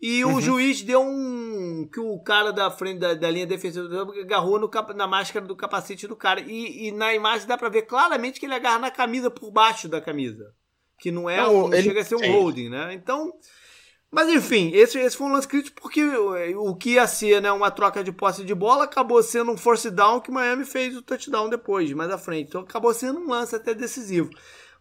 e 0.00 0.24
uhum. 0.24 0.36
o 0.36 0.40
juiz 0.40 0.80
deu 0.80 1.02
um. 1.02 1.86
que 1.92 2.00
o 2.00 2.18
cara 2.20 2.52
da 2.52 2.70
frente 2.70 2.98
da, 2.98 3.12
da 3.12 3.30
linha 3.30 3.46
defensiva 3.46 3.86
agarrou 4.18 4.58
no, 4.58 4.70
na 4.94 5.06
máscara 5.06 5.44
do 5.44 5.54
capacete 5.54 6.06
do 6.06 6.16
cara. 6.16 6.40
E, 6.40 6.88
e, 6.88 6.92
na 6.92 7.14
imagem 7.14 7.46
dá 7.46 7.58
pra 7.58 7.68
ver 7.68 7.82
claramente 7.82 8.40
que 8.40 8.46
ele 8.46 8.54
agarra 8.54 8.78
na 8.78 8.90
camisa 8.90 9.30
por 9.30 9.50
baixo 9.50 9.88
da 9.88 10.00
camisa. 10.00 10.54
Que 10.98 11.10
não 11.10 11.28
é. 11.28 11.36
Não, 11.36 11.66
um, 11.66 11.74
ele, 11.74 11.82
chega 11.82 12.00
a 12.00 12.04
ser 12.04 12.16
um 12.16 12.32
holding, 12.32 12.70
né? 12.70 12.94
Então. 12.94 13.30
Mas 14.10 14.28
enfim, 14.28 14.72
esse, 14.74 14.98
esse 14.98 15.16
foi 15.16 15.28
um 15.28 15.32
lance 15.32 15.46
crítico 15.46 15.80
porque 15.80 16.02
o, 16.02 16.70
o 16.70 16.74
que 16.74 16.94
ia 16.94 17.06
ser 17.06 17.40
né, 17.40 17.52
uma 17.52 17.70
troca 17.70 18.02
de 18.02 18.10
posse 18.10 18.42
de 18.42 18.54
bola 18.54 18.84
acabou 18.84 19.22
sendo 19.22 19.52
um 19.52 19.56
force 19.56 19.88
down 19.88 20.20
que 20.20 20.30
o 20.30 20.34
Miami 20.34 20.64
fez 20.64 20.96
o 20.96 21.02
touchdown 21.02 21.48
depois, 21.48 21.92
mais 21.92 22.10
à 22.10 22.18
frente. 22.18 22.48
Então 22.48 22.62
acabou 22.62 22.92
sendo 22.92 23.20
um 23.20 23.28
lance 23.28 23.54
até 23.54 23.72
decisivo. 23.72 24.30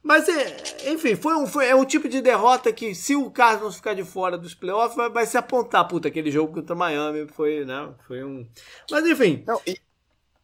Mas, 0.02 0.30
é, 0.30 0.92
enfim, 0.92 1.16
foi 1.16 1.36
um, 1.36 1.46
foi, 1.46 1.68
é 1.68 1.76
um 1.76 1.84
tipo 1.84 2.08
de 2.08 2.22
derrota 2.22 2.72
que, 2.72 2.96
se 2.96 3.16
o 3.16 3.30
Cardinals 3.30 3.76
ficar 3.76 3.94
de 3.94 4.04
fora 4.04 4.38
dos 4.38 4.56
playoffs, 4.56 4.96
vai, 4.96 5.10
vai 5.10 5.26
se 5.26 5.38
apontar. 5.38 5.88
Puta, 5.88 6.08
aquele 6.08 6.32
jogo 6.32 6.54
contra 6.54 6.74
o 6.74 6.78
Miami 6.78 7.28
foi, 7.28 7.66
né? 7.66 7.90
Foi 8.08 8.24
um. 8.24 8.48
Mas, 8.90 9.06
enfim. 9.06 9.44
Não, 9.46 9.60
e, 9.68 9.78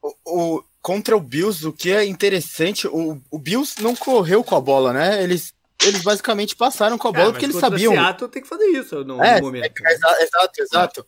o, 0.02 0.14
o, 0.26 0.64
contra 0.82 1.16
o 1.16 1.22
Bills, 1.22 1.66
o 1.66 1.74
que 1.74 1.92
é 1.92 2.06
interessante, 2.06 2.88
o, 2.88 3.22
o 3.32 3.40
Bills 3.40 3.82
não 3.82 3.96
correu 3.96 4.44
com 4.44 4.56
a 4.56 4.62
bola, 4.62 4.92
né? 4.92 5.24
Eles 5.24 5.54
eles 5.84 6.02
basicamente 6.04 6.56
passaram 6.56 6.98
com 6.98 7.08
a 7.08 7.12
bola 7.12 7.30
é, 7.30 7.32
porque 7.32 7.46
eles 7.46 7.58
sabiam. 7.58 7.94
O 7.94 7.96
Seattle 7.96 8.30
tem 8.30 8.42
que 8.42 8.48
fazer 8.48 8.66
isso 8.66 9.04
no, 9.04 9.22
é, 9.22 9.40
no 9.40 9.48
momento. 9.48 9.86
É, 9.86 9.94
exato, 9.94 10.62
exato. 10.62 11.08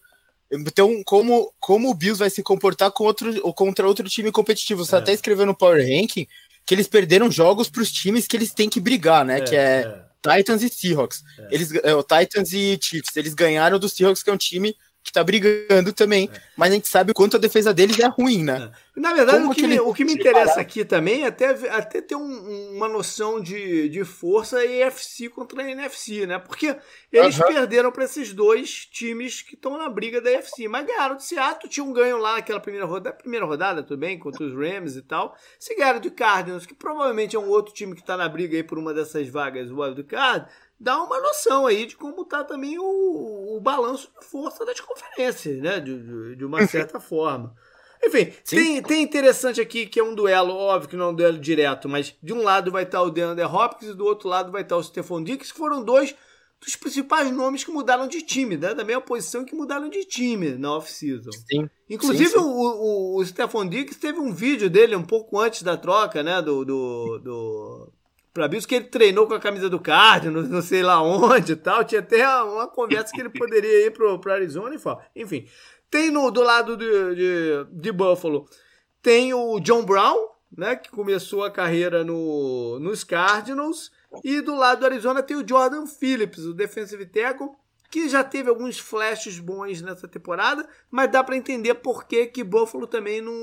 Então, 0.51 1.01
como, 1.05 1.53
como 1.59 1.89
o 1.89 1.93
Bills 1.93 2.19
vai 2.19 2.29
se 2.29 2.41
comportar 2.41 2.91
com 2.91 3.03
outro, 3.03 3.53
contra 3.53 3.87
outro 3.87 4.07
time 4.07 4.31
competitivo? 4.31 4.85
Você 4.85 4.95
é. 4.95 4.99
até 4.99 5.13
escreveu 5.13 5.45
no 5.45 5.55
Power 5.55 5.81
Ranking 5.81 6.27
que 6.67 6.75
eles 6.75 6.87
perderam 6.87 7.31
jogos 7.31 7.69
para 7.69 7.81
os 7.81 7.89
times 7.89 8.27
que 8.27 8.35
eles 8.35 8.53
têm 8.53 8.69
que 8.69 8.81
brigar, 8.81 9.23
né? 9.23 9.37
É, 9.37 9.41
que 9.41 9.55
é, 9.55 10.03
é, 10.25 10.37
Titans 10.37 10.61
e 10.61 10.69
Seahawks. 10.69 11.23
É. 11.39 11.47
Eles, 11.49 11.71
é, 11.81 11.95
o 11.95 12.03
Titans 12.03 12.51
e 12.51 12.77
Chiefs. 12.79 13.15
Eles 13.15 13.33
ganharam 13.33 13.79
do 13.79 13.87
Seahawks, 13.87 14.21
que 14.21 14.29
é 14.29 14.33
um 14.33 14.37
time 14.37 14.75
que 15.07 15.13
tá 15.13 15.23
brigando 15.23 15.93
também, 15.93 16.29
é. 16.31 16.39
mas 16.57 16.69
a 16.69 16.73
gente 16.75 16.89
sabe 16.89 17.11
o 17.11 17.13
quanto 17.13 17.37
a 17.37 17.39
defesa 17.39 17.73
deles 17.73 17.97
é 17.97 18.07
ruim, 18.07 18.43
né? 18.43 18.69
É. 18.73 18.99
Na 18.99 19.13
verdade, 19.13 19.45
o 19.45 19.51
que, 19.51 19.65
me, 19.65 19.79
o 19.79 19.93
que 19.93 20.03
me 20.03 20.13
interessa 20.13 20.59
aqui 20.59 20.83
também 20.83 21.23
é 21.23 21.27
até, 21.27 21.51
até 21.69 22.01
ter 22.01 22.15
um, 22.15 22.71
uma 22.75 22.89
noção 22.89 23.39
de, 23.39 23.87
de 23.87 24.03
força 24.03 24.65
EFC 24.65 25.29
contra 25.29 25.61
a 25.61 25.71
NFC, 25.71 26.25
né? 26.25 26.39
Porque 26.39 26.75
eles 27.11 27.37
perderam 27.37 27.89
para 27.91 28.03
esses 28.03 28.33
dois 28.33 28.85
times 28.85 29.41
que 29.41 29.53
estão 29.53 29.77
na 29.77 29.87
briga 29.87 30.19
da 30.19 30.31
EFC, 30.31 30.67
mas 30.67 30.85
ganharam 30.85 31.15
de 31.15 31.23
Seattle, 31.23 31.69
tinham 31.69 31.87
um 31.87 31.93
ganho 31.93 32.17
lá 32.17 32.33
naquela 32.33 32.59
primeira 32.59 32.85
rodada, 32.85 33.15
primeira 33.15 33.45
rodada, 33.45 33.83
tudo 33.83 33.99
bem, 33.99 34.19
contra 34.19 34.43
os 34.43 34.53
Rams 34.53 34.97
e 34.97 35.01
tal. 35.03 35.37
Se 35.57 35.73
ganharam 35.75 36.01
de 36.01 36.09
Cardinals, 36.09 36.65
que 36.65 36.73
provavelmente 36.73 37.35
é 37.35 37.39
um 37.39 37.47
outro 37.47 37.73
time 37.73 37.95
que 37.95 38.03
tá 38.03 38.17
na 38.17 38.27
briga 38.27 38.57
aí 38.57 38.63
por 38.63 38.77
uma 38.77 38.93
dessas 38.93 39.29
vagas, 39.29 39.71
o 39.71 39.79
Wild 39.79 40.03
Card, 40.03 40.47
dá 40.79 41.01
uma 41.01 41.19
noção 41.19 41.65
aí 41.65 41.85
de 41.85 41.95
como 41.95 42.21
está 42.21 42.43
também 42.43 42.77
o, 42.77 43.57
o 43.57 43.59
balanço 43.59 44.09
de 44.19 44.25
força 44.25 44.65
das 44.65 44.79
conferências, 44.79 45.61
né? 45.61 45.79
De, 45.79 46.35
de, 46.35 46.45
uma 46.45 46.65
certa 46.67 46.99
forma. 46.99 47.55
Enfim, 48.03 48.31
tem, 48.47 48.81
tem 48.81 49.01
interessante 49.01 49.59
aqui 49.59 49.87
que 49.87 49.99
é 49.99 50.03
um 50.03 50.13
duelo, 50.13 50.53
óbvio 50.53 50.89
que 50.89 50.95
não 50.95 51.05
é 51.05 51.09
um 51.09 51.15
duelo 51.15 51.39
direto, 51.39 51.89
mas 51.89 52.15
de 52.21 52.31
um 52.31 52.43
lado 52.43 52.71
vai 52.71 52.83
estar 52.83 53.01
o 53.01 53.09
DeAndre 53.09 53.43
Hopkins 53.45 53.89
e 53.89 53.95
do 53.95 54.05
outro 54.05 54.29
lado 54.29 54.51
vai 54.51 54.61
estar 54.61 54.77
o 54.77 54.83
Stephon 54.83 55.23
Diggs, 55.23 55.51
que 55.51 55.57
foram 55.57 55.83
dois 55.83 56.15
dos 56.59 56.75
principais 56.75 57.31
nomes 57.31 57.63
que 57.63 57.71
mudaram 57.71 58.07
de 58.07 58.21
time, 58.21 58.57
né? 58.57 58.73
da 58.73 58.83
mesma 58.83 59.01
posição 59.01 59.45
que 59.45 59.55
mudaram 59.55 59.89
de 59.89 60.03
time 60.05 60.51
na 60.55 60.75
off-season. 60.75 61.29
Inclusive, 61.89 62.29
sim, 62.29 62.39
sim. 62.39 62.43
O, 62.43 63.15
o, 63.15 63.19
o 63.19 63.25
Stephon 63.25 63.65
Diggs 63.67 63.99
teve 63.99 64.19
um 64.19 64.33
vídeo 64.33 64.69
dele 64.69 64.95
um 64.95 65.03
pouco 65.03 65.39
antes 65.39 65.61
da 65.61 65.77
troca, 65.77 66.23
né? 66.23 66.41
Do, 66.41 66.65
do, 66.65 67.19
do, 67.19 67.93
para 68.37 68.47
Bills, 68.47 68.67
que 68.67 68.75
ele 68.75 68.85
treinou 68.85 69.25
com 69.25 69.33
a 69.33 69.39
camisa 69.39 69.67
do 69.67 69.79
Cardinals, 69.79 70.47
não 70.47 70.61
sei 70.61 70.83
lá 70.83 71.01
onde 71.01 71.53
e 71.53 71.55
tal. 71.55 71.83
Tinha 71.83 72.01
até 72.01 72.27
uma 72.43 72.67
conversa 72.67 73.11
que 73.11 73.19
ele 73.19 73.29
poderia 73.29 73.87
ir 73.87 73.91
pro, 73.91 74.19
pro 74.19 74.31
Arizona 74.31 74.75
e 74.75 74.77
falar. 74.77 75.09
Enfim, 75.15 75.47
tem 75.89 76.11
no, 76.11 76.29
do 76.29 76.43
lado 76.43 76.77
de, 76.77 77.15
de, 77.15 77.65
de, 77.71 77.91
Buffalo, 77.91 78.47
tem 79.01 79.33
o 79.33 79.59
John 79.59 79.83
Brown, 79.83 80.27
né, 80.55 80.75
que 80.75 80.91
começou 80.91 81.43
a 81.43 81.49
carreira 81.49 82.03
no, 82.03 82.77
nos 82.79 83.03
Cardinals. 83.03 83.91
E 84.23 84.39
do 84.39 84.55
lado 84.55 84.81
do 84.81 84.85
Arizona 84.85 85.23
tem 85.23 85.35
o 85.35 85.47
Jordan 85.47 85.87
Phillips, 85.87 86.45
o 86.45 86.53
defensive 86.53 87.07
tackle, 87.07 87.49
que 87.89 88.07
já 88.07 88.23
teve 88.23 88.49
alguns 88.49 88.77
flashes 88.77 89.39
bons 89.39 89.81
nessa 89.81 90.07
temporada, 90.07 90.67
mas 90.91 91.11
dá 91.11 91.23
para 91.23 91.35
entender 91.35 91.73
por 91.75 92.05
que, 92.05 92.27
que 92.27 92.43
Buffalo 92.43 92.85
também 92.85 93.19
não, 93.19 93.33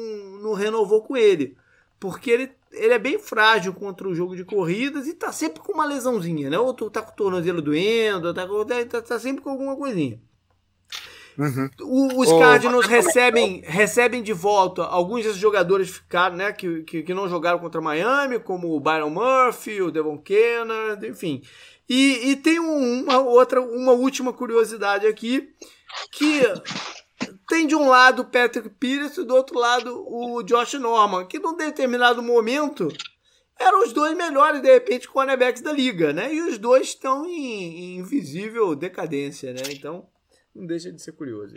não 0.40 0.52
renovou 0.52 1.02
com 1.02 1.16
ele. 1.16 1.56
Porque 2.04 2.30
ele 2.30 2.50
ele 2.70 2.92
é 2.92 2.98
bem 2.98 3.18
frágil 3.18 3.72
contra 3.72 4.06
o 4.06 4.14
jogo 4.14 4.36
de 4.36 4.44
corridas 4.44 5.06
e 5.06 5.14
tá 5.14 5.32
sempre 5.32 5.60
com 5.60 5.72
uma 5.72 5.86
lesãozinha, 5.86 6.50
né? 6.50 6.58
Ou 6.58 6.74
tá 6.74 7.00
com 7.00 7.12
o 7.12 7.16
tornozelo 7.16 7.62
doendo, 7.62 8.34
tá, 8.34 8.46
tá, 8.90 9.00
tá 9.00 9.18
sempre 9.18 9.42
com 9.42 9.50
alguma 9.50 9.74
coisinha. 9.74 10.20
Uhum. 11.38 11.70
O, 11.80 12.20
os 12.20 12.30
Cardinals 12.32 12.86
recebem, 12.86 13.62
recebem 13.64 14.22
de 14.22 14.32
volta 14.32 14.82
alguns 14.82 15.22
desses 15.24 15.38
jogadores 15.38 15.88
ficaram, 15.88 16.36
né, 16.36 16.52
que, 16.52 16.82
que, 16.82 17.02
que, 17.02 17.14
não 17.14 17.28
jogaram 17.28 17.58
contra 17.58 17.80
Miami, 17.80 18.38
como 18.38 18.76
o 18.76 18.80
Byron 18.80 19.10
Murphy, 19.10 19.80
o 19.80 19.90
Devon 19.90 20.18
Kennard, 20.18 21.06
enfim. 21.06 21.42
E, 21.88 22.30
e 22.30 22.36
tem 22.36 22.60
um, 22.60 23.02
uma 23.04 23.18
outra, 23.18 23.62
uma 23.62 23.92
última 23.92 24.32
curiosidade 24.32 25.06
aqui, 25.06 25.48
que 26.12 26.42
tem 27.48 27.66
de 27.66 27.74
um 27.74 27.88
lado 27.88 28.22
o 28.22 28.24
Patrick 28.24 28.70
Pierce 28.70 29.20
e 29.20 29.24
do 29.24 29.34
outro 29.34 29.58
lado 29.58 30.04
o 30.06 30.42
Josh 30.42 30.74
Norman, 30.74 31.26
que 31.26 31.38
num 31.38 31.56
determinado 31.56 32.22
momento 32.22 32.88
eram 33.58 33.84
os 33.84 33.92
dois 33.92 34.16
melhores, 34.16 34.60
de 34.60 34.72
repente, 34.72 35.08
cornerbacks 35.08 35.62
da 35.62 35.72
liga, 35.72 36.12
né? 36.12 36.34
E 36.34 36.42
os 36.42 36.58
dois 36.58 36.88
estão 36.88 37.24
em, 37.26 37.94
em 37.94 37.96
invisível 37.98 38.74
decadência, 38.74 39.52
né? 39.52 39.62
Então, 39.70 40.06
não 40.54 40.66
deixa 40.66 40.90
de 40.90 41.00
ser 41.00 41.12
curioso. 41.12 41.54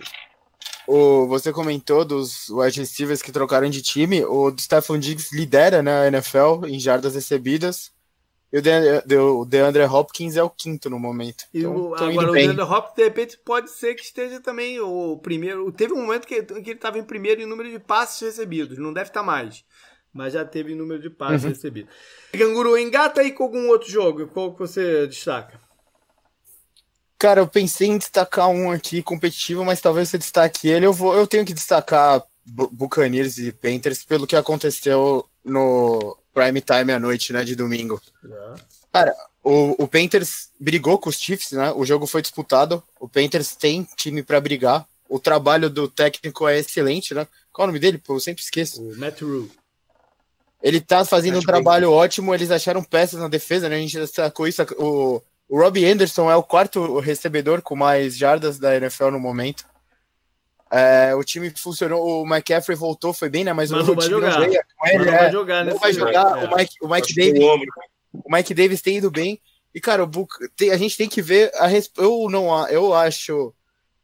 O, 0.87 1.27
você 1.27 1.51
comentou 1.51 2.05
dos 2.05 2.49
wide 2.49 2.79
receivers 2.79 3.21
que 3.21 3.31
trocaram 3.31 3.69
de 3.69 3.81
time. 3.81 4.23
O 4.23 4.53
Stephon 4.57 4.97
Diggs 4.97 5.35
lidera 5.35 5.83
né, 5.83 6.07
NFL 6.07 6.65
em 6.65 6.79
jardas 6.79 7.15
recebidas. 7.15 7.91
E 8.51 8.59
o 8.59 8.61
DeAndre, 8.61 9.17
o 9.17 9.45
DeAndre 9.45 9.83
Hopkins 9.83 10.37
é 10.37 10.43
o 10.43 10.49
quinto 10.49 10.89
no 10.89 10.97
momento. 10.97 11.45
E 11.53 11.59
então, 11.59 11.75
o, 11.75 11.95
agora 11.95 12.31
o 12.31 12.33
DeAndre 12.33 12.63
Hopkins, 12.63 12.95
de 12.95 13.03
repente, 13.03 13.37
pode 13.37 13.69
ser 13.69 13.95
que 13.95 14.03
esteja 14.03 14.39
também 14.39 14.79
o 14.79 15.17
primeiro. 15.17 15.69
Teve 15.71 15.93
um 15.93 16.01
momento 16.01 16.25
que, 16.25 16.41
que 16.41 16.53
ele 16.53 16.71
estava 16.71 16.97
em 16.97 17.03
primeiro 17.03 17.41
em 17.41 17.45
número 17.45 17.69
de 17.69 17.79
passes 17.79 18.21
recebidos. 18.21 18.77
Não 18.77 18.93
deve 18.93 19.09
estar 19.09 19.23
mais. 19.23 19.65
Mas 20.13 20.33
já 20.33 20.45
teve 20.45 20.73
número 20.73 21.01
de 21.01 21.09
passes 21.09 21.43
uhum. 21.43 21.49
recebidos. 21.49 21.93
Ganguru, 22.33 22.77
engata 22.77 23.21
aí 23.21 23.31
com 23.31 23.43
algum 23.43 23.67
outro 23.67 23.89
jogo. 23.89 24.27
Qual 24.27 24.53
que 24.53 24.59
você 24.59 25.05
destaca? 25.07 25.59
Cara, 27.19 27.41
eu 27.41 27.47
pensei 27.47 27.87
em 27.87 27.97
destacar 27.97 28.47
um 28.47 28.71
aqui 28.71 29.01
competitivo, 29.03 29.65
mas 29.65 29.81
talvez 29.81 30.07
você 30.07 30.17
destaque 30.17 30.69
ele. 30.69 30.85
Eu, 30.85 30.93
vou, 30.93 31.15
eu 31.15 31.27
tenho 31.27 31.43
que 31.43 31.53
destacar 31.53 32.23
Buccaneers 32.45 33.37
e 33.39 33.51
Panthers 33.51 34.05
pelo 34.05 34.25
que 34.25 34.35
aconteceu 34.35 35.27
no 35.43 36.17
prime 36.37 36.61
time 36.61 36.93
à 36.93 36.99
noite, 36.99 37.33
né, 37.33 37.43
de 37.43 37.55
domingo. 37.55 37.99
É. 38.23 38.53
Cara, 38.93 39.15
o, 39.43 39.83
o 39.83 39.87
Panthers 39.87 40.49
brigou 40.59 40.99
com 40.99 41.09
os 41.09 41.19
Chiefs, 41.19 41.51
né? 41.51 41.71
O 41.71 41.83
jogo 41.83 42.05
foi 42.05 42.21
disputado. 42.21 42.83
O 42.99 43.09
Panthers 43.09 43.55
tem 43.55 43.87
time 43.95 44.21
para 44.21 44.39
brigar. 44.39 44.85
O 45.09 45.19
trabalho 45.19 45.69
do 45.69 45.87
técnico 45.87 46.47
é 46.47 46.59
excelente, 46.59 47.13
né? 47.13 47.25
Qual 47.51 47.63
é 47.63 47.65
o 47.65 47.71
nome 47.71 47.79
dele? 47.79 47.97
Pô, 47.97 48.15
eu 48.15 48.19
sempre 48.19 48.43
esqueço. 48.43 48.81
O 48.81 48.95
Matt 48.97 49.21
Rule. 49.21 49.49
Ele 50.61 50.81
tá 50.81 51.05
fazendo 51.05 51.35
Matt 51.35 51.43
um 51.43 51.47
trabalho 51.47 51.91
ótimo. 51.91 52.35
Eles 52.35 52.51
acharam 52.51 52.83
peças 52.83 53.19
na 53.19 53.27
defesa, 53.27 53.69
né? 53.69 53.77
A 53.77 53.79
gente 53.79 53.97
destacou 53.97 54.47
isso. 54.47 54.61
O, 54.77 55.21
o 55.47 55.59
Robbie 55.59 55.85
Anderson 55.85 56.29
é 56.29 56.35
o 56.35 56.43
quarto 56.43 56.99
recebedor 56.99 57.61
com 57.61 57.75
mais 57.75 58.17
jardas 58.17 58.59
da 58.59 58.75
NFL 58.75 59.11
no 59.11 59.19
momento. 59.19 59.65
É, 60.71 61.15
o 61.15 61.23
time 61.23 61.49
funcionou, 61.51 62.23
o 62.23 62.27
McCaffrey 62.27 62.77
voltou, 62.77 63.13
foi 63.13 63.29
bem, 63.29 63.43
né? 63.43 63.53
Mas, 63.53 63.71
Mas 63.71 63.87
o 63.87 63.95
vai 63.95 63.97
time 63.97 64.09
jogar. 64.09 64.39
não 64.39 64.39
não 64.39 64.45
Ele, 64.45 65.05
vai 65.05 65.27
é, 65.27 65.31
jogar 65.31 65.65
não 65.65 65.77
vai 65.77 65.93
jogar. 65.93 66.43
É. 66.43 66.45
O 66.45 66.55
Mike, 66.57 66.75
o 66.81 66.87
Mike 66.87 67.07
que 67.07 67.13
Davis 67.15 67.67
o 68.13 68.31
Mike 68.35 68.53
Davis 68.53 68.81
tem 68.81 68.97
ido 68.97 69.09
bem. 69.11 69.39
E, 69.73 69.79
cara, 69.79 70.03
o 70.03 70.07
Book, 70.07 70.33
tem- 70.55 70.71
a 70.71 70.77
gente 70.77 70.97
tem 70.97 71.07
que 71.07 71.21
ver 71.21 71.51
a 71.55 71.67
eu 71.97 72.27
não 72.29 72.67
eu 72.69 72.93
acho 72.93 73.53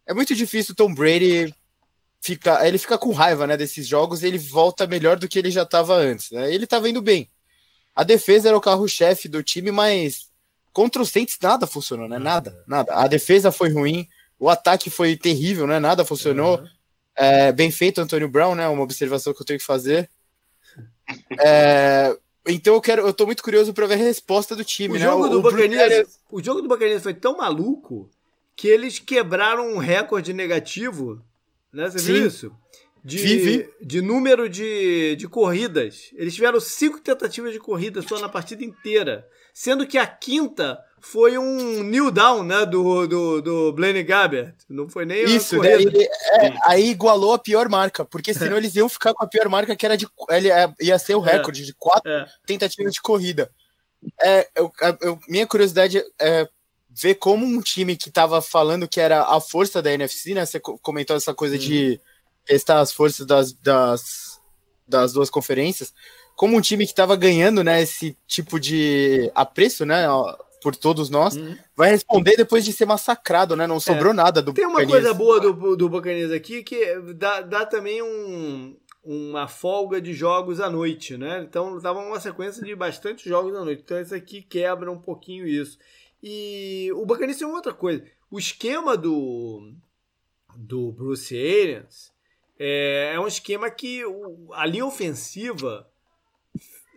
é 0.06 0.14
muito 0.14 0.36
difícil 0.36 0.74
o 0.74 0.76
Tom 0.76 0.94
Brady 0.94 1.54
ficar, 2.22 2.66
ele 2.66 2.78
fica 2.78 2.98
com 2.98 3.12
raiva, 3.12 3.46
né, 3.46 3.58
desses 3.58 3.86
jogos, 3.86 4.24
e 4.24 4.28
ele 4.28 4.38
volta 4.38 4.88
melhor 4.88 5.18
do 5.18 5.28
que 5.28 5.38
ele 5.40 5.52
já 5.52 5.64
estava 5.64 5.94
antes, 5.96 6.32
né? 6.32 6.54
Ele 6.54 6.66
tava 6.66 6.90
indo 6.90 7.02
bem. 7.02 7.30
A 7.96 8.04
defesa 8.04 8.48
era 8.48 8.58
o 8.58 8.62
carro-chefe 8.62 9.28
do 9.28 9.44
time, 9.44 9.72
mas 9.72 10.30
contra 10.72 11.02
os 11.02 11.10
Saints 11.10 11.38
nada 11.42 11.68
funcionou, 11.68 12.08
né? 12.08 12.18
Nada, 12.18 12.64
nada. 12.66 12.94
A 12.96 13.08
defesa 13.08 13.52
foi 13.52 13.70
ruim, 13.72 14.08
o 14.44 14.50
ataque 14.50 14.90
foi 14.90 15.16
terrível, 15.16 15.66
né? 15.66 15.80
Nada 15.80 16.04
funcionou. 16.04 16.60
Uhum. 16.60 16.68
É, 17.16 17.52
bem 17.52 17.72
feito, 17.72 18.02
Antônio 18.02 18.28
Brown, 18.28 18.56
né? 18.56 18.68
Uma 18.68 18.84
observação 18.84 19.34
que 19.34 19.42
eu 19.42 19.46
tenho 19.46 19.60
que 19.60 19.66
fazer. 19.66 20.10
É, 21.40 22.18
então 22.48 22.74
eu 22.74 22.82
quero, 22.82 23.06
eu 23.06 23.14
tô 23.14 23.26
muito 23.26 23.44
curioso 23.44 23.74
para 23.74 23.86
ver 23.88 23.96
a 23.96 23.98
resposta 23.98 24.56
do 24.56 24.64
time, 24.64 24.96
O 24.96 25.00
né? 25.00 25.06
jogo, 25.06 25.28
do 25.30 25.42
Bruce 25.42 25.58
Arians- 25.58 25.72
Buccaneers, 25.82 26.20
o 26.32 26.42
jogo 26.44 26.62
do 26.62 26.68
Buccaneers 26.68 27.04
foi 27.04 27.14
tão 27.14 27.38
maluco 27.38 28.10
que 28.56 28.68
eles 28.68 29.00
quebraram 29.00 29.74
um 29.74 29.78
recorde 29.78 30.34
negativo, 30.34 31.22
né? 31.72 31.90
Você 31.90 32.00
viu 32.00 32.22
Sim. 32.22 32.28
isso? 32.28 32.56
De, 33.04 33.18
Vi, 33.18 33.38
vi. 33.38 33.70
de 33.82 34.02
número 34.02 34.48
de, 34.48 35.16
de 35.18 35.28
corridas. 35.28 36.10
Eles 36.14 36.34
tiveram 36.36 36.60
cinco 36.60 37.00
tentativas 37.02 37.52
de 37.52 37.60
corrida 37.60 38.02
só 38.02 38.18
na 38.20 38.30
partida 38.30 38.64
inteira. 38.64 39.28
Sendo 39.54 39.86
que 39.86 39.98
a 39.98 40.08
quinta 40.08 40.80
foi 41.06 41.38
um 41.38 41.84
new 41.84 42.10
down, 42.10 42.44
né? 42.44 42.66
Do, 42.66 43.06
do, 43.08 43.42
do 43.42 43.74
Blaine 43.74 44.04
Gabbert. 44.04 44.56
Não 44.70 44.88
foi 44.90 45.06
nem 45.06 45.24
Isso, 45.26 45.56
uma 45.58 45.66
né? 45.66 45.74
Ele- 45.74 46.04
é, 46.04 46.54
aí 46.64 46.90
igualou 46.90 47.34
a 47.34 47.38
pior 47.40 47.68
marca, 47.70 48.06
porque 48.06 48.34
senão 48.34 48.56
eles 48.58 48.74
iam 48.76 48.88
ficar 48.88 49.14
com 49.14 49.24
a 49.24 49.28
pior 49.28 49.50
marca, 49.50 49.76
que 49.76 49.86
era 49.86 49.98
de. 49.98 50.08
Ele 50.30 50.50
é, 50.50 50.74
ia 50.82 50.98
ser 50.98 51.16
o 51.16 51.20
recorde 51.20 51.66
de 51.66 51.74
quatro 51.74 52.10
É. 52.10 52.26
tentativas 52.46 52.94
de 52.94 53.02
corrida. 53.02 53.52
É, 54.22 54.48
eu- 54.56 54.72
eu- 55.02 55.20
minha 55.28 55.46
curiosidade 55.46 56.02
é 56.20 56.48
ver 56.90 57.16
como 57.16 57.46
um 57.46 57.60
time 57.62 57.96
que 57.98 58.10
tava 58.12 58.42
falando 58.42 58.88
que 58.88 59.00
era 59.02 59.24
a 59.24 59.42
força 59.42 59.82
da 59.82 59.92
NFC, 59.92 60.34
né? 60.34 60.46
Você 60.46 60.60
co- 60.60 60.78
comentou 60.80 61.16
essa 61.18 61.34
coisa 61.34 61.58
de 61.58 62.00
testar 62.46 62.80
as 62.80 62.92
forças 62.94 63.26
das, 63.26 63.52
das, 63.54 64.40
das 64.88 65.12
duas 65.14 65.30
conferências. 65.30 65.94
Como 66.36 66.56
um 66.58 66.62
time 66.62 66.86
que 66.88 66.94
tava 66.96 67.16
ganhando, 67.16 67.64
né, 67.64 67.82
esse 67.82 68.18
tipo 68.28 68.60
de 68.60 69.32
apreço, 69.36 69.86
né, 69.86 70.06
por 70.64 70.76
todos 70.76 71.10
nós, 71.10 71.36
Uhum. 71.36 71.56
vai 71.76 71.90
responder 71.92 72.36
depois 72.38 72.64
de 72.66 72.72
ser 72.74 72.86
massacrado, 72.86 73.56
né? 73.56 73.68
Não 73.68 73.80
sobrou 73.80 74.14
nada 74.14 74.42
do 74.42 74.54
Tem 74.54 74.66
uma 74.66 74.86
coisa 74.88 75.14
boa 75.14 75.40
do, 75.40 75.76
do 75.76 75.90
Buccaneers 75.90 76.32
aqui 76.32 76.64
que 76.64 76.96
dá, 77.16 77.42
dá 77.42 77.66
também 77.66 78.02
um, 78.02 78.76
uma 79.04 79.48
folga 79.48 80.00
de 80.02 80.14
jogos 80.14 80.60
à 80.62 80.70
noite, 80.70 81.18
né? 81.18 81.46
Então 81.48 81.80
tava 81.82 82.00
uma 82.00 82.20
sequência 82.20 82.64
de 82.64 82.74
bastante 82.76 83.28
jogos 83.30 83.54
à 83.56 83.64
noite. 83.64 83.82
Então 83.84 84.00
esse 84.00 84.16
aqui 84.16 84.42
quebra 84.42 84.90
um 84.92 85.00
pouquinho 85.00 85.46
isso. 85.48 85.78
E 86.24 86.90
o 86.96 87.06
Buccaneers 87.06 87.38
tem 87.38 87.48
outra 87.48 87.74
coisa. 87.74 88.04
O 88.32 88.40
esquema 88.40 88.96
do, 88.98 89.74
do 90.56 90.92
Bruce 90.94 91.36
Arians 91.38 92.12
é, 92.58 93.12
é 93.14 93.20
um 93.20 93.28
esquema 93.28 93.70
que 93.70 94.06
o- 94.06 94.50
a 94.54 94.66
linha 94.66 94.86
ofensiva 94.86 95.86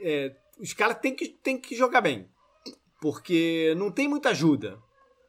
é, 0.01 0.35
os 0.61 0.73
caras 0.73 0.99
têm 1.01 1.15
que, 1.15 1.29
têm 1.29 1.59
que 1.61 1.75
jogar 1.75 2.01
bem. 2.01 2.29
Porque 3.01 3.75
não 3.77 3.91
tem 3.91 4.09
muita 4.09 4.31
ajuda 4.31 4.79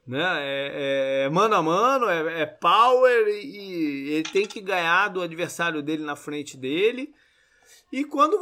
né? 0.08 0.24
É, 0.40 1.24
é 1.26 1.30
mano 1.30 1.54
a 1.56 1.62
mano, 1.62 2.06
é, 2.08 2.42
é 2.44 2.46
power 2.46 3.28
e, 3.28 3.42
e 3.46 4.10
ele 4.14 4.24
tem 4.24 4.48
que 4.48 4.62
ganhar 4.62 5.10
do 5.10 5.22
adversário 5.22 5.84
dele 5.84 6.04
na 6.04 6.16
frente 6.16 6.56
dele. 6.56 7.14
E 7.92 8.06
quando 8.06 8.40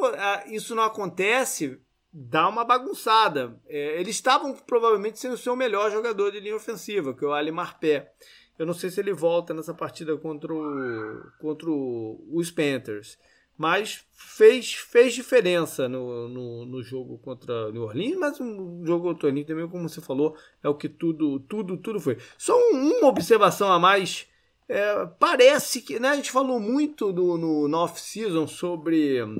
isso 0.47 0.75
não 0.75 0.83
acontece, 0.83 1.79
dá 2.13 2.47
uma 2.47 2.63
bagunçada. 2.63 3.59
É, 3.67 3.99
eles 3.99 4.15
estavam 4.15 4.53
provavelmente 4.53 5.19
sendo 5.19 5.33
o 5.33 5.37
seu 5.37 5.55
melhor 5.55 5.91
jogador 5.91 6.31
de 6.31 6.39
linha 6.39 6.55
ofensiva, 6.55 7.13
que 7.15 7.25
é 7.25 7.27
o 7.27 7.33
Ali 7.33 7.51
Marpé. 7.51 8.11
Eu 8.57 8.65
não 8.65 8.73
sei 8.73 8.89
se 8.89 8.99
ele 8.99 9.11
volta 9.11 9.53
nessa 9.53 9.73
partida 9.73 10.15
contra, 10.17 10.53
o, 10.53 11.21
contra 11.39 11.69
o- 11.69 12.25
os 12.31 12.51
Panthers. 12.51 13.17
Mas 13.57 14.05
fez, 14.11 14.73
fez 14.73 15.13
diferença 15.13 15.87
no, 15.87 16.27
no, 16.27 16.65
no 16.65 16.83
jogo 16.83 17.17
contra 17.19 17.71
New 17.71 17.83
Orleans, 17.83 18.17
mas 18.17 18.39
o 18.39 18.85
jogo 18.85 19.05
contra 19.05 19.27
Orleans 19.27 19.47
também, 19.47 19.67
como 19.67 19.87
você 19.87 20.01
falou, 20.01 20.35
é 20.61 20.67
o 20.69 20.75
que 20.75 20.89
tudo, 20.89 21.39
tudo, 21.41 21.77
tudo 21.77 21.99
foi. 21.99 22.17
Só 22.37 22.53
um- 22.57 22.99
uma 22.99 23.07
observação 23.07 23.71
a 23.71 23.79
mais. 23.79 24.27
É, 24.67 25.05
parece 25.19 25.81
que. 25.81 25.99
Né, 25.99 26.09
a 26.09 26.15
gente 26.15 26.31
falou 26.31 26.59
muito 26.59 27.13
do, 27.13 27.37
no, 27.37 27.67
no 27.67 27.77
off-season 27.77 28.47
sobre 28.47 29.23
hum, 29.23 29.37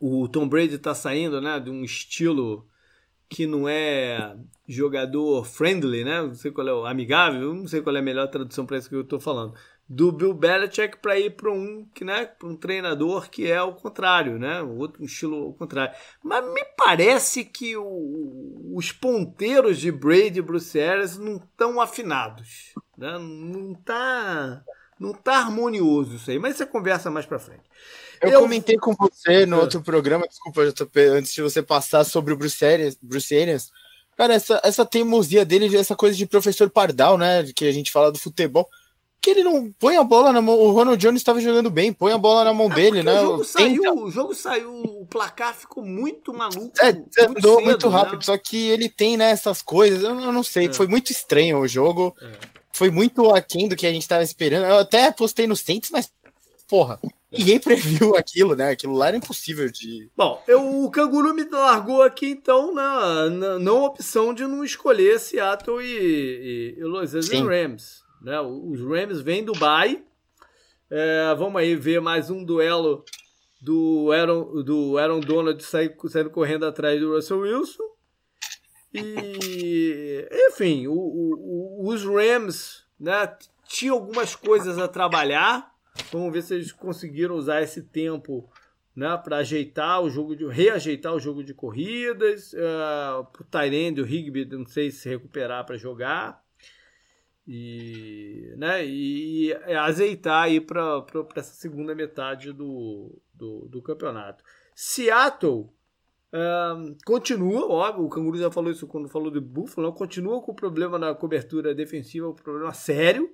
o 0.00 0.28
Tom 0.28 0.48
Brady 0.48 0.78
tá 0.78 0.94
saindo 0.94 1.40
né, 1.40 1.58
de 1.60 1.70
um 1.70 1.82
estilo 1.84 2.66
que 3.28 3.46
não 3.46 3.68
é 3.68 4.36
jogador 4.68 5.44
friendly, 5.44 6.04
né? 6.04 6.22
Não 6.22 6.34
sei 6.34 6.50
qual 6.52 6.68
é 6.68 6.72
o 6.74 6.86
amigável, 6.86 7.54
não 7.54 7.66
sei 7.66 7.82
qual 7.82 7.96
é 7.96 7.98
a 8.00 8.02
melhor 8.02 8.28
tradução 8.28 8.66
para 8.66 8.78
isso 8.78 8.88
que 8.88 8.94
eu 8.96 9.04
tô 9.04 9.18
falando. 9.20 9.54
Do 9.88 10.10
Bill 10.10 10.34
Belichick 10.34 10.96
para 10.98 11.16
ir 11.16 11.36
para 11.36 11.50
um, 11.52 11.86
que, 11.94 12.04
né, 12.04 12.26
para 12.26 12.48
um 12.48 12.56
treinador 12.56 13.30
que 13.30 13.48
é 13.48 13.62
o 13.62 13.72
contrário, 13.72 14.36
né? 14.36 14.60
O 14.60 14.78
outro 14.78 15.00
um 15.00 15.06
estilo 15.06 15.44
ao 15.44 15.52
contrário. 15.52 15.94
Mas 16.24 16.44
me 16.52 16.64
parece 16.76 17.44
que 17.44 17.76
o- 17.76 18.72
os 18.74 18.90
ponteiros 18.90 19.78
de 19.78 19.92
Brady 19.92 20.40
e 20.40 20.42
Bruce 20.42 20.80
Arians 20.80 21.16
não 21.16 21.36
estão 21.36 21.80
afinados, 21.80 22.72
né? 22.98 23.16
Não 23.18 23.74
tá 23.74 24.62
não 24.98 25.12
tá 25.12 25.36
harmonioso 25.40 26.16
isso 26.16 26.30
aí, 26.30 26.38
mas 26.38 26.56
você 26.56 26.64
conversa 26.66 27.10
mais 27.10 27.26
para 27.26 27.38
frente. 27.38 27.62
Eu, 28.20 28.30
Eu- 28.30 28.40
comentei 28.40 28.76
com 28.78 28.94
você 28.94 29.44
no 29.46 29.58
É. 29.58 29.60
outro 29.60 29.82
programa, 29.82 30.26
desculpa, 30.26 30.62
antes 31.12 31.32
de 31.34 31.42
você 31.42 31.62
passar 31.62 32.02
sobre 32.02 32.32
o 32.32 32.36
Bruce 32.36 32.64
Arians. 32.64 32.96
Bruce 33.00 33.36
Arians. 33.38 33.70
Cara, 34.16 34.32
essa, 34.34 34.58
essa 34.64 34.86
teimosia 34.86 35.44
dele, 35.44 35.76
essa 35.76 35.94
coisa 35.94 36.16
de 36.16 36.24
professor 36.26 36.70
Pardal, 36.70 37.18
né? 37.18 37.44
Que 37.54 37.66
a 37.66 37.72
gente 37.72 37.92
fala 37.92 38.10
do 38.10 38.18
futebol. 38.18 38.66
Que 39.26 39.30
ele 39.32 39.42
não 39.42 39.72
põe 39.72 39.96
a 39.96 40.04
bola 40.04 40.32
na 40.32 40.40
mão. 40.40 40.56
O 40.56 40.70
Ronald 40.70 41.00
Jones 41.02 41.20
estava 41.20 41.40
jogando 41.40 41.68
bem, 41.68 41.92
põe 41.92 42.12
a 42.12 42.16
bola 42.18 42.44
na 42.44 42.54
mão 42.54 42.68
dele, 42.68 43.00
É 43.00 43.02
Porque 43.02 43.10
né? 43.10 43.20
O 43.20 43.24
jogo, 43.24 43.44
Tenta. 43.44 43.48
saiu, 43.58 43.94
o 44.04 44.10
jogo 44.12 44.34
saiu, 44.36 44.72
o 44.72 45.06
placar 45.06 45.52
ficou 45.52 45.84
muito 45.84 46.32
maluco. 46.32 46.70
É, 46.80 46.90
andou 47.24 47.56
cedo, 47.56 47.60
muito 47.64 47.90
né? 47.90 47.96
rápido, 47.96 48.24
só 48.24 48.38
que 48.38 48.68
ele 48.68 48.88
tem 48.88 49.16
né, 49.16 49.32
essas 49.32 49.62
coisas, 49.62 50.00
eu, 50.04 50.14
não 50.14 50.44
sei, 50.44 50.66
É. 50.68 50.72
foi 50.72 50.86
muito 50.86 51.10
estranho 51.10 51.58
o 51.58 51.66
jogo, 51.66 52.14
É. 52.22 52.30
foi 52.72 52.88
muito 52.88 53.28
aquém 53.34 53.68
do 53.68 53.74
que 53.74 53.84
a 53.84 53.90
gente 53.92 54.06
tava 54.06 54.22
esperando. 54.22 54.64
Eu 54.64 54.78
até 54.78 55.10
postei 55.10 55.48
no 55.48 55.56
Saints, 55.56 55.90
mas, 55.90 56.08
porra, 56.68 57.00
ninguém 57.32 57.58
previu 58.08 58.14
aquilo, 58.14 58.54
né? 58.54 58.70
Aquilo 58.70 58.94
lá 58.94 59.08
era 59.08 59.16
impossível 59.16 59.68
de. 59.68 60.08
Bom, 60.16 60.40
eu, 60.46 60.84
o 60.84 60.88
Canguru 60.88 61.34
me 61.34 61.42
largou 61.50 62.00
aqui, 62.00 62.28
então, 62.28 62.72
na, 62.72 63.28
na 63.28 63.58
não 63.58 63.82
opção 63.86 64.32
de 64.32 64.46
não 64.46 64.62
escolher 64.64 65.18
Seattle 65.18 65.82
e, 65.82 66.74
e, 66.76 66.80
e 66.80 66.84
Los 66.84 67.12
Angeles 67.12 67.26
Sim. 67.26 67.44
Rams. 67.44 68.05
Né? 68.26 68.40
Os 68.40 68.80
Rams 68.80 69.20
vêm 69.20 69.44
do 69.44 69.52
bye. 69.52 70.04
É, 70.90 71.32
vamos 71.36 71.60
aí 71.60 71.76
ver 71.76 72.00
mais 72.00 72.28
um 72.28 72.44
duelo 72.44 73.04
do 73.62 74.10
Aaron, 74.10 74.64
do 74.64 74.98
Aaron 74.98 75.20
Donald 75.20 75.62
saindo 75.62 76.30
correndo 76.30 76.66
atrás 76.66 77.00
do 77.00 77.14
Russell 77.14 77.38
Wilson. 77.38 77.84
E, 78.92 80.28
enfim, 80.50 80.88
o- 80.88 80.92
o- 80.92 81.88
os 81.88 82.02
Rams 82.04 82.84
né, 82.98 83.32
tinham 83.68 83.94
algumas 83.94 84.34
coisas 84.34 84.76
a 84.76 84.88
trabalhar. 84.88 85.72
Vamos 86.10 86.32
ver 86.32 86.42
se 86.42 86.54
eles 86.54 86.72
conseguiram 86.72 87.36
usar 87.36 87.62
esse 87.62 87.80
tempo 87.80 88.50
né, 88.94 89.16
para 89.22 89.36
ajeitar 89.36 90.02
o 90.02 90.10
jogo 90.10 90.34
de 90.34 90.44
reajeitar 90.48 91.14
o 91.14 91.20
jogo 91.20 91.44
de 91.44 91.54
corridas, 91.54 92.52
uh, 92.54 93.20
o 93.20 93.44
Tyrande, 93.44 94.00
o 94.00 94.06
Higby, 94.06 94.46
não 94.46 94.66
sei 94.66 94.90
se 94.90 95.08
recuperar 95.08 95.64
para 95.64 95.76
jogar 95.76 96.44
e, 97.46 98.52
né, 98.56 98.84
e, 98.84 99.50
e 99.50 99.74
azeitar 99.74 100.44
aí 100.44 100.60
para 100.60 101.04
essa 101.36 101.54
segunda 101.54 101.94
metade 101.94 102.52
do, 102.52 103.16
do, 103.32 103.68
do 103.68 103.82
campeonato. 103.82 104.42
Seattle 104.74 105.70
ahn, 106.32 106.96
continua, 107.04 107.66
óbvio, 107.66 108.04
o 108.04 108.08
Canguru 108.08 108.36
já 108.36 108.50
falou 108.50 108.70
isso 108.70 108.86
quando 108.86 109.08
falou 109.08 109.30
de 109.30 109.40
Buffalo, 109.40 109.92
continua 109.92 110.42
com 110.42 110.52
o 110.52 110.56
problema 110.56 110.98
na 110.98 111.14
cobertura 111.14 111.74
defensiva, 111.74 112.28
um 112.28 112.34
problema 112.34 112.72
sério. 112.74 113.30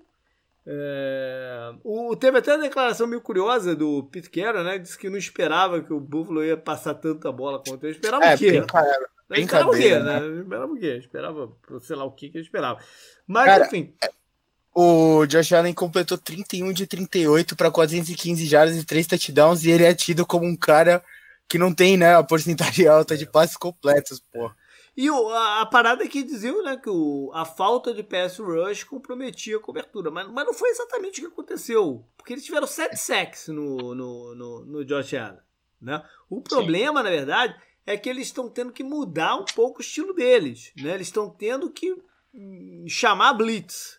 É, 0.65 1.75
o, 1.83 2.15
teve 2.15 2.39
até 2.39 2.55
uma 2.55 2.63
declaração 2.63 3.07
meio 3.07 3.21
curiosa 3.21 3.75
do 3.75 4.05
Pete 4.05 4.31
Carroll, 4.31 4.63
né? 4.63 4.79
Disse 4.79 4.97
que 4.97 5.11
não 5.11 5.19
esperava 5.19 5.83
que 5.83 5.93
o 5.93 5.99
Buffalo 5.99 6.45
ia 6.45 6.57
passar 6.57 6.95
tanta 6.95 7.33
bola 7.33 7.59
contra 7.59 7.89
ele. 7.89 7.97
Esperava 7.97 8.25
É, 8.25 8.35
o 8.35 8.39
quê? 8.39 8.63
Eu 9.39 9.45
esperava 9.45 9.71
o 9.71 9.73
quê, 9.73 9.79
brincadeira, 9.79 10.21
né? 10.21 10.41
Esperava 10.41 10.73
o 10.73 10.77
quê? 10.77 10.97
Esperava, 10.99 11.53
sei 11.81 11.97
lá 11.97 12.05
o 12.05 12.13
que 12.13 12.31
que 12.31 12.39
eu 12.39 12.43
esperava. 12.43 12.81
Mas, 13.27 13.45
Cara, 13.45 13.67
enfim. 13.67 13.95
O 14.75 15.27
Josh 15.27 15.53
Allen 15.53 15.75
completou 15.75 16.17
31 16.17 16.73
de 16.73 16.87
38 16.87 17.55
para 17.55 17.71
415 17.71 18.47
jardas 18.47 18.77
e 18.77 18.85
3 18.85 19.07
touchdowns, 19.07 19.65
e 19.65 19.71
ele 19.71 19.85
é 19.85 19.95
tido 19.95 20.25
como 20.25 20.47
um 20.47 20.57
cara 20.57 21.05
que 21.47 21.59
não 21.59 21.75
tem, 21.75 21.99
né, 21.99 22.15
a 22.15 22.23
porcentagem 22.23 22.87
alta 22.89 23.17
de 23.17 23.27
passes 23.27 23.57
completos, 23.57 24.21
pô. 24.33 24.51
E 24.97 25.11
o, 25.11 25.29
a, 25.31 25.63
a, 25.63 25.67
parada 25.67 26.05
é 26.05 26.09
que 26.09 26.23
diziam 26.23 26.63
né, 26.63 26.77
que 26.77 26.89
o, 26.89 27.31
a 27.33 27.45
falta 27.45 27.95
de 27.95 28.03
pass 28.03 28.39
rush 28.39 28.85
comprometia 28.85 29.57
a 29.57 29.61
cobertura. 29.61 30.11
Mas, 30.11 30.29
mas 30.29 30.45
não 30.45 30.53
foi 30.53 30.69
exatamente 30.69 31.21
o 31.21 31.25
que 31.25 31.33
aconteceu. 31.33 32.05
Porque 32.17 32.35
eles 32.35 32.45
tiveram 32.45 32.67
sete 32.67 32.97
sacks 32.97 33.49
no, 33.49 33.95
no, 33.95 34.35
no, 34.35 34.65
no 34.67 34.85
Josh 34.85 35.15
Allen. 35.15 35.39
Né? 35.81 36.03
O 36.29 36.43
problema, 36.43 37.01
Sim. 37.01 37.05
na 37.05 37.11
verdade, 37.11 37.57
é 37.87 37.97
que 37.97 38.09
eles 38.09 38.29
estão 38.29 38.49
tendo 38.49 38.73
que 38.73 38.85
mudar 38.85 39.37
um 39.37 39.45
pouco 39.45 39.79
o 39.79 39.83
estilo 39.83 40.15
deles. 40.15 40.73
Né? 40.77 40.95
Eles 40.95 41.09
estão 41.09 41.29
tendo 41.29 41.71
que 41.71 41.95
hum, 42.35 42.85
chamar 42.89 43.35
blitz. 43.35 43.99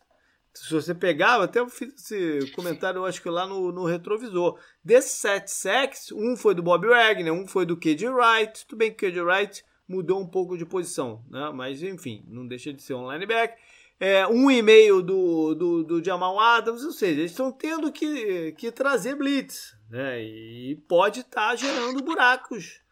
Se 0.54 0.72
você 0.72 0.94
pegar, 0.94 1.38
eu 1.38 1.44
até 1.44 1.68
fiz 1.68 1.94
esse 1.96 2.52
comentário, 2.52 3.00
eu 3.00 3.06
acho 3.06 3.22
que 3.22 3.30
lá 3.30 3.48
no, 3.48 3.72
no 3.72 3.86
retrovisor. 3.86 4.60
Desses 4.84 5.14
sete 5.14 5.50
sacks, 5.50 6.12
um 6.12 6.38
foi 6.38 6.54
do 6.54 6.62
Bob 6.62 6.88
Wagner, 6.88 7.34
um 7.34 7.48
foi 7.48 7.66
do 7.66 7.76
KJ 7.76 8.08
Wright. 8.10 8.66
Tudo 8.68 8.78
bem 8.78 8.94
que 8.94 9.06
o 9.06 9.10
KJ 9.10 9.22
Wright 9.22 9.66
mudou 9.88 10.22
um 10.22 10.28
pouco 10.28 10.58
de 10.58 10.66
posição, 10.66 11.24
né? 11.30 11.52
mas 11.54 11.82
enfim, 11.82 12.24
não 12.28 12.48
deixa 12.48 12.72
de 12.72 12.82
ser 12.82 12.94
um 12.94 13.12
linebacker. 13.12 13.58
É, 14.00 14.28
um 14.28 14.50
e 14.52 14.62
meio 14.62 15.02
do, 15.02 15.56
do, 15.56 15.84
do 15.84 16.04
Jamal 16.04 16.40
Adams, 16.40 16.84
ou 16.84 16.92
seja, 16.92 17.20
eles 17.20 17.32
estão 17.32 17.52
tendo 17.52 17.92
que, 17.92 18.52
que 18.54 18.72
trazer 18.72 19.16
blitz, 19.16 19.76
né? 19.90 20.22
E 20.22 20.76
pode 20.88 21.22
estar 21.22 21.52
tá 21.52 21.56
gerando 21.56 22.04
buracos 22.04 22.83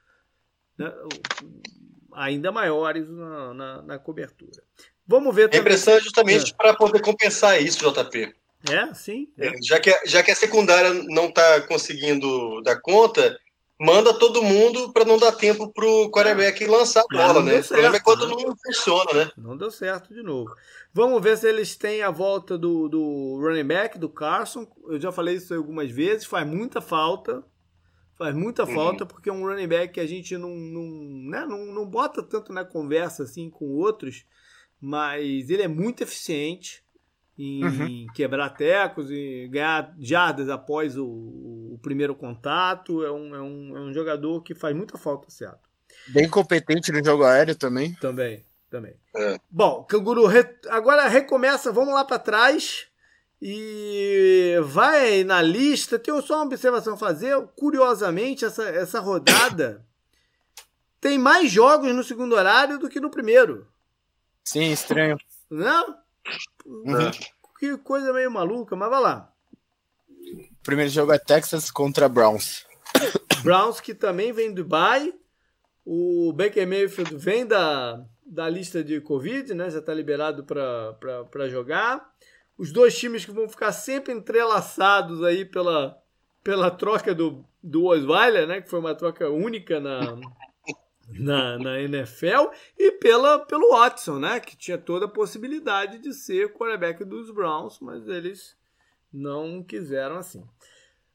né? 0.86 0.94
ainda 2.14 2.52
maiores 2.52 3.10
na, 3.10 3.54
na, 3.54 3.82
na 3.82 4.00
cobertura. 4.00 4.64
Vamos 5.08 5.34
ver 5.36 5.50
também. 5.50 5.60
A 5.60 5.62
impressão 5.62 5.94
é 5.94 6.00
justamente 6.00 6.52
é. 6.52 6.56
para 6.56 6.74
poder 6.74 7.02
compensar 7.02 7.62
isso, 7.62 7.80
JP. 7.80 8.34
É, 8.70 8.94
sim. 8.94 9.28
É. 9.38 9.54
Já, 9.62 9.80
que, 9.80 9.92
já 10.06 10.22
que 10.22 10.32
a 10.32 10.36
secundária 10.36 10.94
não 10.94 11.26
está 11.26 11.62
conseguindo 11.62 12.62
dar 12.62 12.80
conta, 12.80 13.38
manda 13.80 14.14
todo 14.14 14.44
mundo 14.44 14.94
para 14.94 15.04
não 15.04 15.18
dar 15.18 15.32
tempo 15.32 15.72
para 15.74 15.86
o 15.86 16.12
quarterback 16.12 16.66
lançar 16.68 17.02
a 17.02 17.16
bola, 17.16 17.44
né? 17.44 17.54
Certo, 17.54 17.66
o 17.66 17.70
problema 17.70 17.96
é 17.96 18.00
quando 18.00 18.28
não. 18.28 18.38
não 18.38 18.56
funciona, 18.56 19.14
né? 19.14 19.32
Não 19.36 19.58
deu 19.58 19.72
certo 19.72 20.14
de 20.14 20.22
novo. 20.22 20.56
Vamos 20.94 21.22
ver 21.22 21.38
se 21.38 21.48
eles 21.48 21.76
têm 21.76 22.04
a 22.04 22.12
volta 22.12 22.58
do, 22.58 22.88
do 22.88 23.40
running 23.42 23.66
back, 23.66 23.98
do 23.98 24.10
Carson. 24.10 24.68
Eu 24.88 25.02
já 25.02 25.12
falei 25.12 25.36
isso 25.36 25.54
algumas 25.56 25.90
vezes, 25.90 26.26
faz 26.26 26.46
muita 26.46 26.80
falta. 26.80 27.44
Faz 28.24 28.36
muita 28.36 28.66
uhum. 28.66 28.76
falta, 28.76 29.06
porque 29.06 29.30
é 29.30 29.34
um 29.34 29.46
running 29.46 29.68
back 29.68 29.94
que 29.94 30.00
a 30.00 30.06
gente 30.06 30.38
não, 30.38 30.56
não, 30.56 30.84
né, 31.30 31.46
não, 31.46 31.66
não 31.74 31.86
bota 31.86 32.22
tanto 32.22 32.54
na 32.54 32.64
conversa 32.64 33.24
assim 33.24 33.50
com 33.50 33.66
outros 33.66 34.26
mas 34.82 35.50
ele 35.52 35.62
é 35.62 35.68
muito 35.68 36.02
eficiente 36.02 36.84
em 37.38 37.64
uhum. 37.64 38.08
quebrar 38.16 38.50
tecos 38.50 39.12
e 39.12 39.48
ganhar 39.50 39.96
jardas 40.00 40.50
após 40.50 40.98
o, 40.98 41.06
o, 41.06 41.80
primeiro 41.82 42.16
contato. 42.16 43.04
É 43.04 43.12
um, 43.12 43.36
é, 43.36 43.42
um, 43.42 43.78
é 43.78 43.82
um 43.82 43.94
jogador 43.94 44.42
que 44.42 44.56
faz 44.56 44.76
muita 44.76 44.98
falta, 44.98 45.30
certo? 45.30 45.70
Bem 46.08 46.28
competente 46.28 46.92
no 46.92 47.04
jogo 47.04 47.24
aéreo 47.24 47.56
também. 47.56 47.94
Também, 47.96 48.44
também. 48.70 48.96
É. 49.16 49.40
Bom, 49.50 49.84
Canguru 49.84 50.26
re... 50.26 50.44
agora 50.70 51.08
recomeça, 51.08 51.72
vamos 51.72 51.94
lá 51.94 52.04
para 52.04 52.20
trás. 52.20 52.88
E 53.42 54.56
vai 54.64 55.24
na 55.24 55.42
lista. 55.42 55.98
Tenho 55.98 56.22
só 56.22 56.36
uma 56.36 56.46
observação 56.46 56.94
a 56.94 56.98
fazer. 56.98 57.36
Curiosamente, 57.56 58.46
essa, 58.46 58.64
essa 58.70 59.00
rodada 59.00 59.84
tem 61.02 61.18
mais 61.18 61.52
jogos 61.52 61.94
no 61.94 62.04
segundo 62.04 62.36
horário 62.36 62.78
do 62.78 62.88
que 62.88 63.00
no 63.00 63.10
primeiro. 63.10 63.68
Sim, 64.44 64.72
estranho. 64.72 65.18
Não? 65.50 65.98
Uhum. 66.66 67.12
Que 67.60 67.78
coisa 67.78 68.14
meio 68.14 68.30
maluca, 68.30 68.76
mas 68.76 68.90
vai 68.90 69.02
lá. 69.02 69.34
O 70.20 70.64
primeiro 70.64 70.92
jogo 70.92 71.12
é 71.12 71.18
Texas 71.18 71.72
contra 71.72 72.08
Browns. 72.08 72.66
Browns 73.44 73.80
que 73.80 73.96
também 73.96 74.32
vem 74.32 74.50
do 74.50 74.64
Dubai. 74.64 75.14
O 75.84 76.32
Baker 76.34 76.68
Mayfield 76.68 77.16
vem 77.18 77.46
da, 77.46 78.06
da 78.24 78.48
lista 78.48 78.84
de 78.84 79.02
Covid, 79.02 79.54
né? 79.56 79.70
Já 79.72 79.80
está 79.80 79.94
liberado 79.94 80.44
para 80.44 81.50
jogar. 81.50 82.08
Os 82.62 82.72
dois 82.72 82.96
times 82.96 83.26
que 83.26 83.32
vão 83.32 83.50
ficar 83.50 83.72
sempre 83.72 84.14
entrelaçados 84.14 85.24
aí 85.24 85.44
pela, 85.44 86.00
pela 86.44 86.70
troca 86.70 87.12
do, 87.12 87.44
do 87.64 87.86
Osweiler, 87.86 88.46
né? 88.46 88.62
Que 88.62 88.70
foi 88.70 88.78
uma 88.78 88.94
troca 88.94 89.28
única 89.32 89.80
na, 89.80 90.16
na, 91.10 91.58
na 91.58 91.82
NFL 91.82 92.52
e 92.78 92.92
pela, 92.92 93.40
pelo 93.40 93.72
Watson, 93.72 94.20
né? 94.20 94.40
Que 94.40 94.56
tinha 94.56 94.78
toda 94.78 95.06
a 95.06 95.10
possibilidade 95.10 95.98
de 95.98 96.14
ser 96.14 96.54
quarterback 96.54 97.04
dos 97.04 97.32
Browns, 97.32 97.80
mas 97.80 98.08
eles 98.08 98.56
não 99.12 99.64
quiseram 99.64 100.18
assim. 100.18 100.44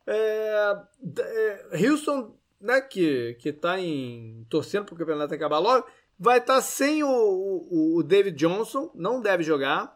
É, 0.05 0.77
é, 1.21 1.87
Houston, 1.87 2.37
né, 2.61 2.81
que, 2.81 3.35
que 3.35 3.53
tá 3.53 3.79
em, 3.79 4.45
torcendo 4.51 4.87
para 4.87 4.95
o 4.97 4.99
campeonato 4.99 5.33
acabar 5.33 5.61
logo, 5.61 5.87
vai 6.19 6.39
estar 6.39 6.57
tá 6.57 6.61
sem 6.61 7.05
o, 7.05 7.09
o, 7.09 7.99
o 7.99 8.03
David 8.03 8.37
Johnson, 8.37 8.91
não 8.97 9.21
deve 9.21 9.45
jogar. 9.45 9.96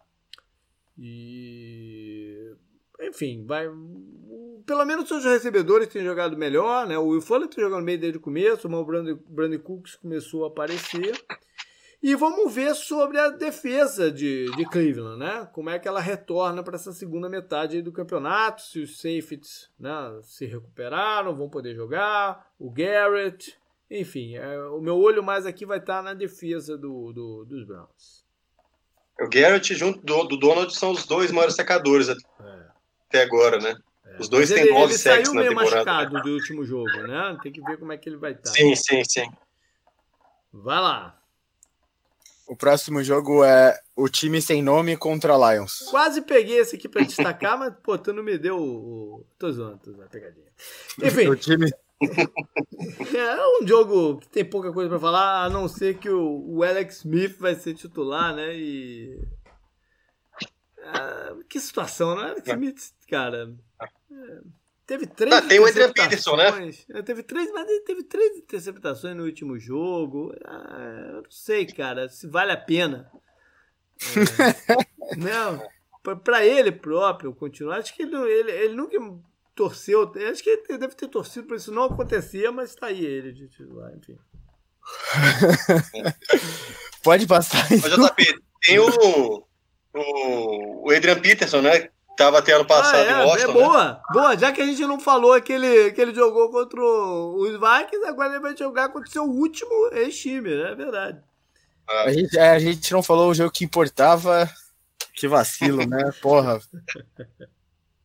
E 1.01 2.55
enfim, 3.01 3.45
vai 3.47 3.67
pelo 4.67 4.85
menos 4.85 5.09
seus 5.09 5.25
recebedores 5.25 5.89
têm 5.89 6.05
jogado 6.05 6.37
melhor, 6.37 6.87
né? 6.87 6.99
O 6.99 7.09
Will 7.09 7.23
Fuller 7.23 7.49
tem 7.49 7.65
jogado 7.65 7.83
meio 7.83 7.99
desde 7.99 8.19
o 8.19 8.21
começo, 8.21 8.69
o 8.69 8.85
Brandon, 8.85 9.19
Brandon 9.27 9.59
Cooks 9.59 9.97
começou 9.97 10.45
a 10.45 10.49
aparecer. 10.49 11.13
E 12.03 12.15
vamos 12.15 12.55
ver 12.55 12.75
sobre 12.75 13.19
a 13.19 13.29
defesa 13.29 14.11
de, 14.11 14.47
de 14.57 14.65
Cleveland, 14.65 15.19
né? 15.19 15.49
Como 15.53 15.69
é 15.69 15.79
que 15.79 15.89
ela 15.89 16.01
retorna 16.01 16.63
para 16.63 16.77
essa 16.77 16.93
segunda 16.93 17.29
metade 17.29 17.83
do 17.83 17.93
campeonato, 17.93 18.63
se 18.63 18.81
os 18.81 18.97
safeties 18.99 19.71
né, 19.79 19.91
se 20.23 20.47
recuperaram, 20.47 21.37
vão 21.37 21.51
poder 21.51 21.75
jogar, 21.75 22.51
o 22.59 22.71
Garrett, 22.71 23.59
enfim, 23.91 24.37
é, 24.37 24.63
o 24.69 24.81
meu 24.81 24.97
olho 24.97 25.23
mais 25.23 25.45
aqui 25.45 25.67
vai 25.67 25.79
estar 25.79 26.03
na 26.03 26.15
defesa 26.15 26.79
do, 26.79 27.13
do 27.13 27.45
dos 27.45 27.67
Browns. 27.67 28.25
O 29.21 29.29
Garrett 29.29 29.75
junto 29.75 30.01
do, 30.01 30.25
do 30.25 30.37
Donald 30.37 30.75
são 30.75 30.93
os 30.93 31.05
dois 31.05 31.31
maiores 31.31 31.55
secadores 31.55 32.09
até, 32.09 32.23
é. 32.41 32.67
até 33.09 33.23
agora, 33.23 33.59
né? 33.59 33.77
Os 34.19 34.29
dois 34.29 34.51
têm 34.51 34.73
nove 34.73 34.95
sacks 34.95 35.33
na 35.33 35.43
temporada. 35.43 35.47
Ele 35.47 35.49
saiu 35.49 35.55
meio 35.55 35.55
machucado 35.55 36.23
do 36.23 36.35
último 36.35 36.65
jogo, 36.65 36.91
né? 37.07 37.39
Tem 37.43 37.53
que 37.53 37.61
ver 37.63 37.79
como 37.79 37.93
é 37.93 37.97
que 37.97 38.09
ele 38.09 38.17
vai 38.17 38.33
estar. 38.33 38.51
Sim, 38.51 38.75
sim, 38.75 39.03
sim. 39.05 39.31
Vai 40.53 40.81
lá. 40.81 41.21
O 42.47 42.57
próximo 42.57 43.03
jogo 43.03 43.45
é 43.45 43.79
o 43.95 44.09
time 44.09 44.43
sem 44.43 44.61
nome 44.61 44.97
contra 44.97 45.37
Lions. 45.37 45.87
Quase 45.89 46.21
peguei 46.23 46.59
esse 46.59 46.75
aqui 46.75 46.89
para 46.89 47.05
destacar, 47.05 47.57
mas 47.59 47.73
pô, 47.83 47.97
tu 47.97 48.13
não 48.13 48.23
me 48.23 48.37
deu 48.37 48.59
o. 48.59 49.25
Tô 49.39 49.53
zoando, 49.53 49.79
tô 49.79 49.93
zoando, 49.93 50.11
pegadinha. 50.11 50.51
Enfim. 51.01 51.29
o 51.29 51.37
time. 51.37 51.71
É 52.03 53.63
um 53.63 53.67
jogo 53.67 54.19
que 54.19 54.29
tem 54.29 54.45
pouca 54.45 54.73
coisa 54.73 54.89
para 54.89 54.99
falar, 54.99 55.45
a 55.45 55.51
não 55.51 55.69
ser 55.69 55.99
que 55.99 56.09
o, 56.09 56.57
o 56.57 56.63
Alex 56.63 56.99
Smith 56.99 57.37
vai 57.39 57.55
ser 57.55 57.75
titular, 57.75 58.35
né? 58.35 58.57
E. 58.57 59.23
Ah, 60.83 61.37
que 61.49 61.61
situação, 61.61 62.17
né? 62.17 62.31
Alex 62.31 62.49
Smith, 62.49 62.93
cara. 63.09 63.55
Teve 64.87 65.07
três 65.07 65.33
ah, 65.33 65.43
tem 65.43 65.61
o 65.61 65.67
Adrian 65.67 65.93
Peterson, 65.93 66.37
né? 66.37 66.71
É, 66.93 67.03
teve 67.03 67.23
três, 67.23 67.53
mas 67.53 67.69
ele 67.69 67.83
teve 67.83 68.03
três 68.03 68.39
interceptações 68.39 69.15
no 69.15 69.25
último 69.25 69.57
jogo. 69.57 70.35
Ah, 70.45 71.11
eu 71.15 71.23
não 71.23 71.31
sei, 71.31 71.65
cara, 71.67 72.09
se 72.09 72.27
vale 72.27 72.51
a 72.51 72.57
pena. 72.57 73.09
É, 74.01 75.15
não, 75.17 75.63
para 76.25 76.45
ele 76.45 76.73
próprio 76.73 77.33
continuar, 77.33 77.79
acho 77.79 77.95
que 77.95 78.03
ele, 78.03 78.17
ele, 78.17 78.51
ele 78.51 78.75
nunca 78.75 78.99
torceu. 79.61 80.11
Acho 80.31 80.43
que 80.43 80.51
ele 80.51 80.79
deve 80.79 80.95
ter 80.95 81.07
torcido 81.07 81.47
para 81.47 81.57
isso 81.57 81.71
não 81.71 81.85
acontecer, 81.85 82.51
mas 82.51 82.75
tá 82.75 82.87
aí 82.87 83.05
ele 83.05 83.31
de 83.31 83.47
titular, 83.47 83.93
enfim. 83.95 84.17
Pode 87.05 87.27
passar. 87.27 87.69
Mas, 87.71 87.83
JP, 87.83 88.43
tem 88.63 88.79
o, 88.79 89.45
o, 89.95 90.89
o 90.89 90.91
Adrian 90.91 91.21
Peterson, 91.21 91.61
né? 91.61 91.91
Tava 92.17 92.39
até 92.39 92.53
ano 92.53 92.65
passado 92.65 93.07
ah, 93.07 93.23
é, 93.23 93.27
Washington. 93.27 93.51
É 93.51 93.55
boa, 93.55 93.85
né? 93.85 94.01
boa. 94.13 94.39
Já 94.39 94.51
que 94.51 94.63
a 94.63 94.67
gente 94.67 94.81
não 94.83 94.99
falou 94.99 95.41
que 95.43 95.53
ele, 95.53 95.93
que 95.93 96.01
ele 96.01 96.15
jogou 96.15 96.51
contra 96.51 96.81
os 96.81 97.53
Vikings, 97.53 98.07
agora 98.07 98.31
ele 98.31 98.41
vai 98.41 98.57
jogar 98.57 98.89
contra 98.89 99.09
o 99.09 99.13
seu 99.13 99.25
último 99.25 99.91
ex-time, 99.93 100.55
né? 100.55 100.73
É 100.73 100.75
verdade. 100.75 101.23
Ah. 101.87 102.05
A, 102.05 102.13
gente, 102.13 102.39
é, 102.39 102.51
a 102.51 102.59
gente 102.59 102.93
não 102.93 103.03
falou 103.03 103.31
o 103.31 103.35
jogo 103.35 103.51
que 103.51 103.65
importava. 103.65 104.51
Que 105.15 105.29
vacilo, 105.29 105.87
né? 105.87 106.11
Porra. 106.23 106.59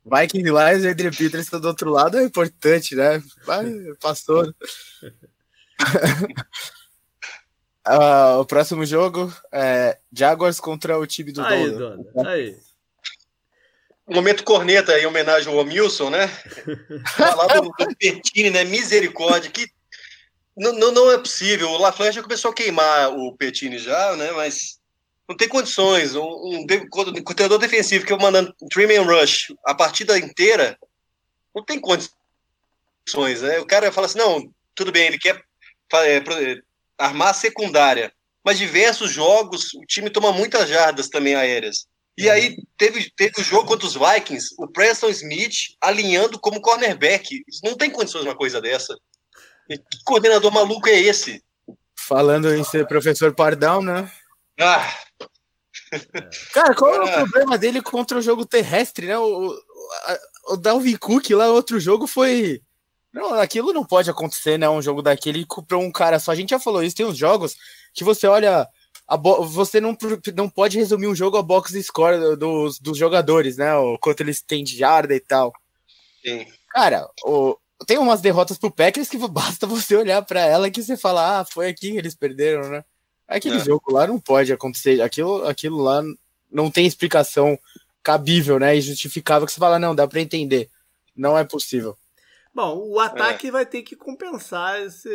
Vikings 0.05 0.51
lá 0.51 0.73
e 0.73 0.87
Adrian 0.87 1.11
Peterson 1.11 1.59
do 1.59 1.67
outro 1.67 1.89
lado 1.89 2.17
é 2.19 2.23
importante, 2.23 2.95
né? 2.95 3.21
Vai, 3.45 3.65
passou. 3.99 4.43
uh, 7.87 8.37
o 8.39 8.45
próximo 8.45 8.85
jogo 8.85 9.33
é 9.51 9.97
Jaguars 10.13 10.59
contra 10.59 10.97
o 10.99 11.07
time 11.07 11.31
do 11.31 11.41
aí, 11.41 11.71
Dona. 11.71 12.03
Dona. 12.13 12.29
Aí 12.29 12.55
momento 14.07 14.43
corneta 14.43 14.97
em 14.99 15.05
homenagem 15.05 15.51
ao 15.51 15.59
Omilson, 15.59 16.09
né? 16.09 16.27
Falar 17.17 17.59
do, 17.59 17.69
do 17.69 17.95
Petini, 17.97 18.51
né? 18.51 18.63
Misericórdia, 18.63 19.49
que 19.49 19.67
não, 20.55 20.73
não, 20.73 20.91
não 20.91 21.11
é 21.11 21.17
possível. 21.17 21.69
O 21.69 21.77
LaFleur 21.77 22.11
já 22.11 22.21
começou 22.21 22.51
a 22.51 22.53
queimar 22.53 23.11
o 23.17 23.35
Petini 23.35 23.79
já, 23.79 24.15
né? 24.15 24.31
Mas 24.31 24.79
não 25.28 25.36
tem 25.36 25.47
condições. 25.47 26.15
Um, 26.15 26.23
um, 26.23 26.65
um 26.65 27.57
defensivo 27.59 28.05
que 28.05 28.13
eu 28.13 28.17
mandando 28.17 28.53
Dream 28.73 29.01
and 29.01 29.05
Rush 29.05 29.53
a 29.65 29.73
partida 29.73 30.17
inteira, 30.17 30.78
não 31.53 31.63
tem 31.63 31.80
condições. 31.80 33.41
Né? 33.41 33.59
O 33.59 33.65
cara 33.65 33.91
fala 33.91 34.07
assim, 34.07 34.19
não, 34.19 34.51
tudo 34.73 34.91
bem, 34.91 35.07
ele 35.07 35.17
quer 35.17 35.41
é, 35.93 36.21
armar 36.97 37.30
a 37.30 37.34
secundária. 37.34 38.11
mas 38.43 38.57
diversos 38.57 39.11
jogos 39.11 39.73
o 39.73 39.82
time 39.88 40.09
toma 40.09 40.32
muitas 40.32 40.69
jardas 40.69 41.09
também 41.09 41.36
aéreas. 41.36 41.88
E 42.17 42.30
aí 42.30 42.55
teve, 42.78 43.11
teve 43.15 43.41
o 43.41 43.43
jogo 43.43 43.67
contra 43.67 43.86
os 43.86 43.95
Vikings, 43.95 44.55
o 44.57 44.67
Preston 44.67 45.09
Smith 45.09 45.76
alinhando 45.82 46.39
como 46.39 46.61
cornerback. 46.61 47.43
Não 47.63 47.76
tem 47.76 47.89
condições 47.89 48.23
uma 48.23 48.36
coisa 48.36 48.61
dessa. 48.61 48.95
Que 49.67 49.78
coordenador 50.05 50.51
maluco 50.51 50.88
é 50.88 50.97
esse? 50.97 51.43
Falando 51.97 52.53
em 52.53 52.63
ser 52.63 52.88
professor 52.88 53.34
Pardal, 53.34 53.82
né? 53.82 54.09
Ah. 54.59 54.91
Cara, 56.53 56.75
qual 56.75 56.93
é 56.93 56.99
o 56.99 57.07
ah. 57.07 57.13
problema 57.13 57.57
dele 57.57 57.81
contra 57.81 58.17
o 58.17 58.21
jogo 58.21 58.45
terrestre, 58.45 59.07
né? 59.07 59.17
O, 59.17 59.49
o, 59.49 60.53
o 60.53 60.57
Dalvin 60.57 60.97
Cook 60.97 61.29
lá, 61.31 61.47
outro 61.49 61.79
jogo 61.79 62.07
foi. 62.07 62.61
Não, 63.13 63.33
aquilo 63.35 63.71
não 63.71 63.85
pode 63.85 64.09
acontecer, 64.09 64.57
né? 64.57 64.69
Um 64.69 64.81
jogo 64.81 65.01
daquele 65.01 65.45
para 65.67 65.77
um 65.77 65.91
cara 65.91 66.19
só. 66.19 66.31
A 66.31 66.35
gente 66.35 66.49
já 66.49 66.59
falou 66.59 66.83
isso, 66.83 66.95
tem 66.95 67.05
uns 67.05 67.17
jogos 67.17 67.55
que 67.93 68.03
você 68.03 68.27
olha. 68.27 68.67
você 69.51 69.79
não, 69.79 69.97
não 70.35 70.49
pode 70.49 70.77
resumir 70.77 71.07
um 71.07 71.15
jogo 71.15 71.37
a 71.37 71.43
box 71.43 71.81
score 71.83 72.35
dos, 72.35 72.79
dos 72.79 72.97
jogadores, 72.97 73.57
né? 73.57 73.75
O 73.75 73.97
quanto 73.97 74.21
eles 74.21 74.41
têm 74.41 74.63
de 74.63 74.77
jarda 74.77 75.15
e 75.15 75.19
tal. 75.19 75.53
Sim. 76.23 76.45
Cara, 76.69 77.07
o, 77.23 77.57
tem 77.87 77.97
umas 77.97 78.19
derrotas 78.21 78.57
pro 78.57 78.71
Packers 78.71 79.09
que 79.09 79.17
basta 79.29 79.65
você 79.67 79.95
olhar 79.95 80.21
para 80.23 80.41
ela 80.41 80.69
que 80.69 80.83
você 80.83 80.97
fala, 80.97 81.39
ah, 81.39 81.45
foi 81.45 81.69
aqui 81.69 81.91
que 81.91 81.97
eles 81.97 82.15
perderam, 82.15 82.69
né? 82.69 82.83
Aquele 83.28 83.57
é. 83.57 83.59
jogo 83.59 83.91
lá 83.91 84.05
não 84.07 84.19
pode 84.19 84.51
acontecer. 84.53 85.01
Aquilo, 85.01 85.47
aquilo 85.47 85.82
lá 85.82 86.01
não 86.51 86.69
tem 86.69 86.86
explicação 86.86 87.57
cabível, 88.03 88.59
né? 88.59 88.76
E 88.76 88.82
justificável 88.82 89.45
que 89.45 89.51
você 89.51 89.59
fala, 89.59 89.80
não, 89.80 89.95
dá 89.95 90.07
para 90.07 90.21
entender. 90.21 90.69
Não 91.15 91.38
é 91.38 91.43
possível. 91.43 91.97
Bom, 92.53 92.78
o 92.78 92.99
ataque 92.99 93.47
é. 93.47 93.51
vai 93.51 93.65
ter 93.65 93.82
que 93.82 93.95
compensar 93.95 94.80
essa 94.80 95.09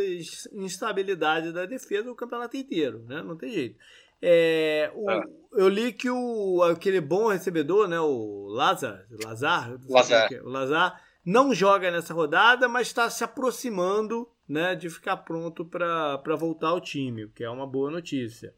instabilidade 0.52 1.52
da 1.52 1.64
defesa 1.64 2.10
o 2.10 2.14
campeonato 2.14 2.56
inteiro, 2.56 3.02
né? 3.08 3.22
Não 3.22 3.36
tem 3.36 3.50
jeito. 3.50 3.78
É, 4.20 4.90
o, 4.94 5.10
é. 5.10 5.22
Eu 5.54 5.68
li 5.68 5.92
que 5.92 6.10
o, 6.10 6.62
aquele 6.64 7.00
bom 7.00 7.28
recebedor, 7.28 7.88
né? 7.88 7.98
O 7.98 8.48
Lazar, 8.48 9.06
Lazar, 9.24 9.74
Lazar. 9.88 10.32
É, 10.32 10.42
o 10.42 10.48
Lazar 10.48 11.00
não 11.24 11.54
joga 11.54 11.90
nessa 11.90 12.12
rodada, 12.12 12.68
mas 12.68 12.88
está 12.88 13.08
se 13.08 13.24
aproximando 13.24 14.28
né, 14.50 14.74
de 14.74 14.90
ficar 14.90 15.18
pronto 15.18 15.64
para 15.64 16.36
voltar 16.36 16.70
ao 16.70 16.80
time, 16.80 17.24
o 17.24 17.30
que 17.30 17.44
é 17.44 17.48
uma 17.48 17.68
boa 17.68 17.88
notícia. 17.88 18.52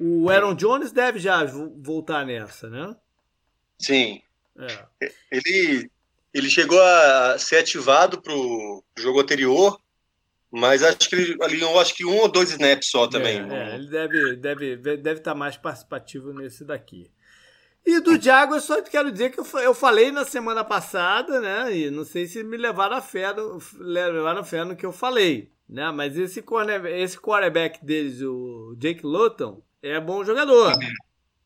O 0.00 0.30
Aaron 0.30 0.54
Jones 0.54 0.92
deve 0.92 1.18
já 1.18 1.44
voltar 1.44 2.24
nessa, 2.24 2.70
né? 2.70 2.96
Sim. 3.78 4.22
É. 4.58 5.10
Ele, 5.30 5.90
ele 6.32 6.48
chegou 6.48 6.80
a 6.80 7.36
ser 7.38 7.56
ativado 7.56 8.22
para 8.22 8.32
o 8.32 8.82
jogo 8.96 9.20
anterior, 9.20 9.78
mas 10.50 10.82
acho 10.82 11.06
que 11.06 11.14
ele, 11.14 11.36
ali 11.42 11.60
eu 11.60 11.78
acho 11.78 11.94
que 11.94 12.06
um 12.06 12.16
ou 12.16 12.28
dois 12.28 12.50
snaps 12.50 12.88
só 12.88 13.06
também. 13.06 13.38
É, 13.38 13.72
é, 13.72 13.74
ele 13.74 13.90
deve 13.90 14.36
deve 14.36 14.76
deve 14.76 15.20
estar 15.20 15.32
tá 15.32 15.34
mais 15.34 15.58
participativo 15.58 16.32
nesse 16.32 16.64
daqui. 16.64 17.10
E 17.86 18.00
do 18.00 18.18
Thiago 18.18 18.56
eu 18.56 18.60
só 18.60 18.82
quero 18.82 19.12
dizer 19.12 19.30
que 19.30 19.38
eu, 19.38 19.72
falei 19.72 20.10
na 20.10 20.24
semana 20.24 20.64
passada, 20.64 21.40
né? 21.40 21.72
E 21.72 21.88
não 21.88 22.04
sei 22.04 22.26
se 22.26 22.42
me 22.42 22.56
levaram 22.56 22.96
a 22.96 23.00
fé, 23.00 23.32
no, 23.32 23.62
levaram 23.78 24.40
a 24.40 24.44
fé 24.44 24.64
no 24.64 24.74
que 24.74 24.84
eu 24.84 24.90
falei, 24.90 25.52
né? 25.68 25.92
Mas 25.92 26.18
esse, 26.18 26.44
esse 26.96 27.16
quarterback 27.16 27.84
deles, 27.84 28.20
o 28.22 28.74
Jake 28.76 29.06
Luton, 29.06 29.62
é 29.80 30.00
bom 30.00 30.24
jogador. 30.24 30.72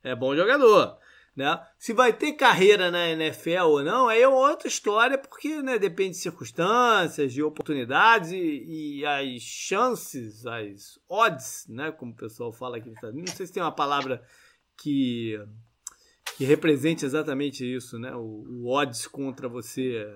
É 0.03 0.15
bom 0.15 0.35
jogador. 0.35 0.97
Né? 1.37 1.61
Se 1.79 1.93
vai 1.93 2.11
ter 2.11 2.33
carreira 2.33 2.91
na 2.91 3.09
NFL 3.11 3.65
ou 3.67 3.85
não, 3.85 4.09
aí 4.09 4.23
é 4.23 4.29
outra 4.29 4.67
história, 4.67 5.19
porque 5.19 5.61
né, 5.63 5.79
depende 5.79 6.13
de 6.13 6.23
circunstâncias, 6.23 7.35
de 7.35 7.43
oportunidades 7.43 8.33
e, 8.33 9.01
e, 9.01 9.07
as 9.07 9.43
chances, 9.43 10.47
as 10.47 10.99
odds, 11.07 11.67
né, 11.69 11.93
como 11.93 12.13
o 12.13 12.17
pessoal 12.17 12.51
fala 12.51 12.79
aqui. 12.79 12.91
Não 13.03 13.27
sei 13.27 13.47
se 13.47 13.53
tem 13.53 13.63
uma 13.63 13.71
palavra 13.71 14.23
que 14.77 15.39
que 16.37 16.45
represente 16.45 17.05
exatamente 17.05 17.65
isso, 17.65 17.99
né? 17.99 18.15
O, 18.15 18.45
o 18.49 18.69
odds 18.69 19.07
contra 19.07 19.49
você. 19.49 20.07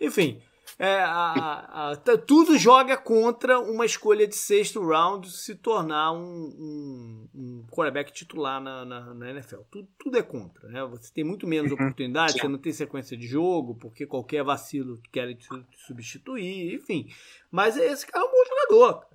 Enfim, 0.00 0.42
é, 0.78 1.00
a, 1.00 1.92
a, 1.92 1.96
tudo 2.26 2.58
joga 2.58 2.96
contra 2.96 3.60
uma 3.60 3.84
escolha 3.84 4.26
de 4.26 4.34
sexto 4.34 4.84
round 4.84 5.30
se 5.30 5.54
tornar 5.54 6.12
um, 6.12 6.18
um, 6.18 7.28
um 7.34 7.66
quarterback 7.70 8.12
titular 8.12 8.60
na, 8.60 8.84
na, 8.84 9.14
na, 9.14 9.30
NFL. 9.30 9.60
Tudo, 9.70 9.88
tudo 9.98 10.18
é 10.18 10.22
contra. 10.22 10.68
Né? 10.68 10.84
Você 10.86 11.12
tem 11.12 11.24
muito 11.24 11.46
menos 11.46 11.70
uhum. 11.70 11.76
oportunidade, 11.76 12.32
você 12.32 12.48
não 12.48 12.58
tem 12.58 12.72
sequência 12.72 13.16
de 13.16 13.26
jogo, 13.26 13.74
porque 13.76 14.06
qualquer 14.06 14.42
vacilo 14.42 15.00
quer 15.12 15.34
te 15.34 15.46
substituir, 15.86 16.74
enfim. 16.74 17.08
Mas 17.50 17.76
esse 17.76 18.06
cara 18.06 18.24
é 18.24 18.28
um 18.28 18.32
bom 18.32 18.44
jogador. 18.44 19.06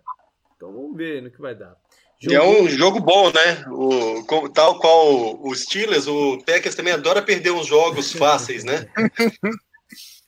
Então 0.55 0.71
vamos 0.71 0.95
ver 0.95 1.21
no 1.21 1.31
que 1.31 1.41
vai 1.41 1.55
dar. 1.55 1.75
Jogo... 2.19 2.35
É 2.35 2.43
um 2.43 2.69
jogo 2.69 2.99
bom, 2.99 3.31
né? 3.31 3.63
O, 3.69 4.49
tal 4.49 4.79
qual 4.79 5.39
o 5.39 5.55
Steelers, 5.55 6.07
o 6.07 6.39
Packers 6.39 6.75
também 6.75 6.93
adora 6.93 7.21
perder 7.21 7.51
uns 7.51 7.67
jogos 7.67 8.11
fáceis, 8.13 8.63
né? 8.63 8.87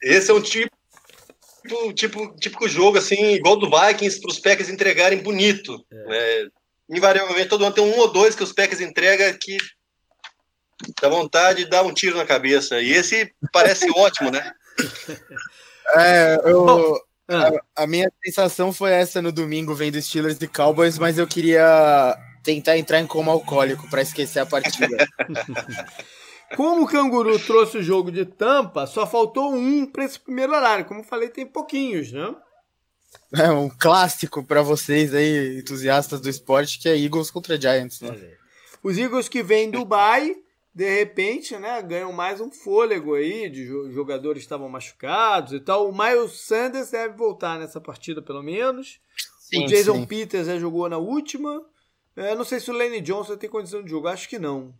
Esse 0.01 0.29
é 0.29 0.33
um 0.33 0.41
tipo, 0.41 0.71
tipo 1.95 2.35
típico 2.35 2.69
jogo, 2.69 2.99
assim, 2.99 3.33
igual 3.33 3.57
do 3.57 3.69
Vikings, 3.69 4.21
para 4.21 4.31
os 4.31 4.39
Packers 4.39 4.69
entregarem 4.69 5.23
bonito. 5.23 5.83
É. 5.91 6.05
Né? 6.05 6.49
Invariavelmente, 6.91 7.49
todo 7.49 7.65
ano 7.65 7.73
tem 7.73 7.83
um 7.83 7.99
ou 7.99 8.11
dois 8.11 8.35
que 8.35 8.43
os 8.43 8.53
Packers 8.53 8.81
entregam 8.81 9.31
que 9.33 9.57
dá 11.01 11.09
vontade 11.09 11.63
de 11.63 11.69
dar 11.69 11.83
um 11.83 11.93
tiro 11.93 12.17
na 12.17 12.25
cabeça. 12.25 12.79
E 12.79 12.91
esse 12.91 13.31
parece 13.51 13.89
ótimo, 13.97 14.31
né? 14.31 14.53
É, 15.95 16.39
eu... 16.45 16.65
Bom. 16.65 17.08
A, 17.29 17.83
a, 17.83 17.87
minha 17.87 18.11
sensação 18.25 18.73
foi 18.73 18.91
essa 18.91 19.21
no 19.21 19.31
domingo 19.31 19.75
vendo 19.75 20.01
Steelers 20.01 20.41
e 20.41 20.47
Cowboys, 20.47 20.97
mas 20.97 21.19
eu 21.19 21.27
queria 21.27 22.17
tentar 22.43 22.75
entrar 22.75 22.99
em 22.99 23.05
coma 23.05 23.31
alcoólico 23.31 23.87
para 23.87 24.01
esquecer 24.01 24.39
a 24.39 24.45
partida. 24.45 25.07
Como 26.57 26.83
o 26.83 26.87
Canguru 26.87 27.37
trouxe 27.37 27.77
o 27.77 27.83
jogo 27.83 28.11
de 28.11 28.25
tampa, 28.25 28.87
só 28.87 29.05
faltou 29.05 29.53
um 29.53 29.85
para 29.85 30.03
esse 30.03 30.19
primeiro 30.19 30.51
horário. 30.53 30.85
Como 30.85 31.01
eu 31.01 31.03
falei, 31.03 31.29
tem 31.29 31.45
pouquinhos, 31.45 32.11
né? 32.11 32.35
É 33.35 33.51
um 33.51 33.69
clássico 33.69 34.43
para 34.43 34.63
vocês 34.63 35.13
aí, 35.13 35.59
entusiastas 35.59 36.19
do 36.19 36.29
esporte, 36.29 36.79
que 36.79 36.89
é 36.89 36.97
Eagles 36.97 37.29
contra 37.29 37.61
Giants. 37.61 38.01
Né? 38.01 38.15
Os 38.81 38.97
Eagles 38.97 39.29
que 39.29 39.43
vêm 39.43 39.69
do 39.69 39.79
Dubai 39.79 40.35
de 40.73 40.89
repente, 40.89 41.57
né, 41.57 41.81
ganham 41.81 42.11
mais 42.13 42.39
um 42.39 42.51
fôlego 42.51 43.15
aí, 43.15 43.49
de 43.49 43.65
jogadores 43.91 44.43
estavam 44.43 44.69
machucados 44.69 45.53
e 45.53 45.59
tal. 45.59 45.89
O 45.89 45.97
Miles 45.97 46.41
Sanders 46.41 46.91
deve 46.91 47.15
voltar 47.15 47.59
nessa 47.59 47.81
partida, 47.81 48.21
pelo 48.21 48.43
menos. 48.43 48.99
Sim, 49.39 49.65
o 49.65 49.67
Jason 49.67 49.95
sim. 49.95 50.05
Peters 50.05 50.47
já 50.47 50.57
jogou 50.59 50.87
na 50.87 50.97
última. 50.97 51.65
É, 52.15 52.35
não 52.35 52.43
sei 52.43 52.59
se 52.59 52.69
o 52.69 52.73
Lenny 52.73 53.01
Johnson 53.01 53.35
tem 53.35 53.49
condição 53.49 53.83
de 53.83 53.89
jogar, 53.89 54.11
acho 54.11 54.29
que 54.29 54.37
não. 54.37 54.73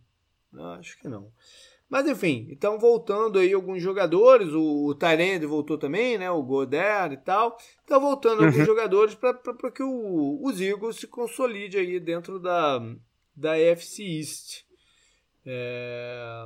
Acho 0.77 0.97
que 0.99 1.07
não. 1.07 1.31
Mas 1.89 2.07
enfim, 2.07 2.47
então 2.51 2.77
voltando 2.77 3.39
aí 3.39 3.51
alguns 3.51 3.81
jogadores, 3.81 4.49
o, 4.53 4.85
o 4.85 4.95
Tyrande 4.95 5.47
voltou 5.47 5.75
também, 5.75 6.19
né? 6.19 6.29
O 6.29 6.43
Goddard 6.43 7.15
e 7.15 7.17
tal. 7.17 7.57
Então 7.83 7.99
voltando 7.99 8.41
uhum. 8.41 8.45
alguns 8.47 8.65
jogadores 8.65 9.15
para 9.15 9.71
que 9.71 9.81
o, 9.81 10.39
os 10.43 10.61
Eagles 10.61 10.97
se 10.97 11.07
consolide 11.07 11.77
aí 11.77 11.99
dentro 11.99 12.39
da, 12.39 12.79
da 13.35 13.57
FC 13.57 14.03
East. 14.03 14.68
É... 15.45 16.45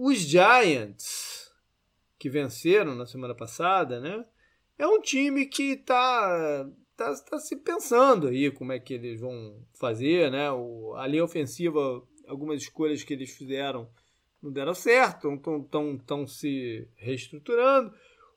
Os 0.00 0.18
Giants, 0.18 1.52
que 2.18 2.30
venceram 2.30 2.94
na 2.94 3.06
semana 3.06 3.34
passada, 3.34 4.00
né? 4.00 4.24
É 4.78 4.86
um 4.86 5.00
time 5.00 5.46
que 5.46 5.72
está 5.72 6.68
tá, 6.96 7.14
tá 7.14 7.38
se 7.38 7.56
pensando 7.56 8.28
aí 8.28 8.50
como 8.50 8.72
é 8.72 8.78
que 8.78 8.94
eles 8.94 9.20
vão 9.20 9.60
fazer, 9.74 10.30
né? 10.30 10.50
O, 10.50 10.94
a 10.96 11.06
linha 11.06 11.24
ofensiva, 11.24 12.02
algumas 12.26 12.62
escolhas 12.62 13.02
que 13.02 13.12
eles 13.12 13.30
fizeram 13.30 13.88
não 14.42 14.52
deram 14.52 14.74
certo, 14.74 15.32
estão 15.34 15.62
tão, 15.62 15.98
tão 15.98 16.26
se 16.26 16.86
reestruturando. 16.96 17.92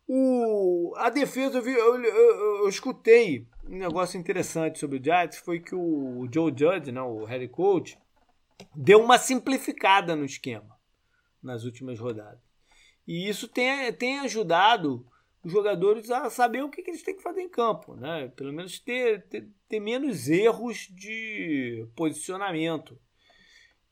O, 0.07 0.93
a 0.97 1.09
defesa, 1.09 1.59
eu, 1.59 1.61
vi, 1.61 1.71
eu, 1.71 2.03
eu, 2.03 2.63
eu, 2.63 2.69
escutei 2.69 3.47
um 3.65 3.77
negócio 3.77 4.19
interessante 4.19 4.79
sobre 4.79 4.97
o 4.97 5.03
Giants, 5.03 5.37
foi 5.37 5.59
que 5.59 5.75
o 5.75 6.27
Joe 6.33 6.51
Judge, 6.55 6.91
né, 6.91 7.01
o 7.01 7.23
head 7.23 7.47
coach, 7.47 7.97
deu 8.75 9.01
uma 9.01 9.17
simplificada 9.17 10.15
no 10.15 10.25
esquema 10.25 10.79
nas 11.41 11.63
últimas 11.63 11.99
rodadas. 11.99 12.41
E 13.07 13.27
isso 13.27 13.47
tem, 13.47 13.91
tem 13.93 14.19
ajudado 14.19 15.05
os 15.43 15.51
jogadores 15.51 16.09
a 16.11 16.29
saber 16.29 16.63
o 16.63 16.69
que, 16.69 16.83
que 16.83 16.91
eles 16.91 17.01
têm 17.01 17.15
que 17.15 17.23
fazer 17.23 17.41
em 17.41 17.49
campo, 17.49 17.95
né? 17.95 18.31
Pelo 18.35 18.53
menos 18.53 18.79
ter, 18.79 19.23
ter, 19.27 19.47
ter 19.67 19.79
menos 19.79 20.29
erros 20.29 20.87
de 20.91 21.87
posicionamento. 21.95 22.97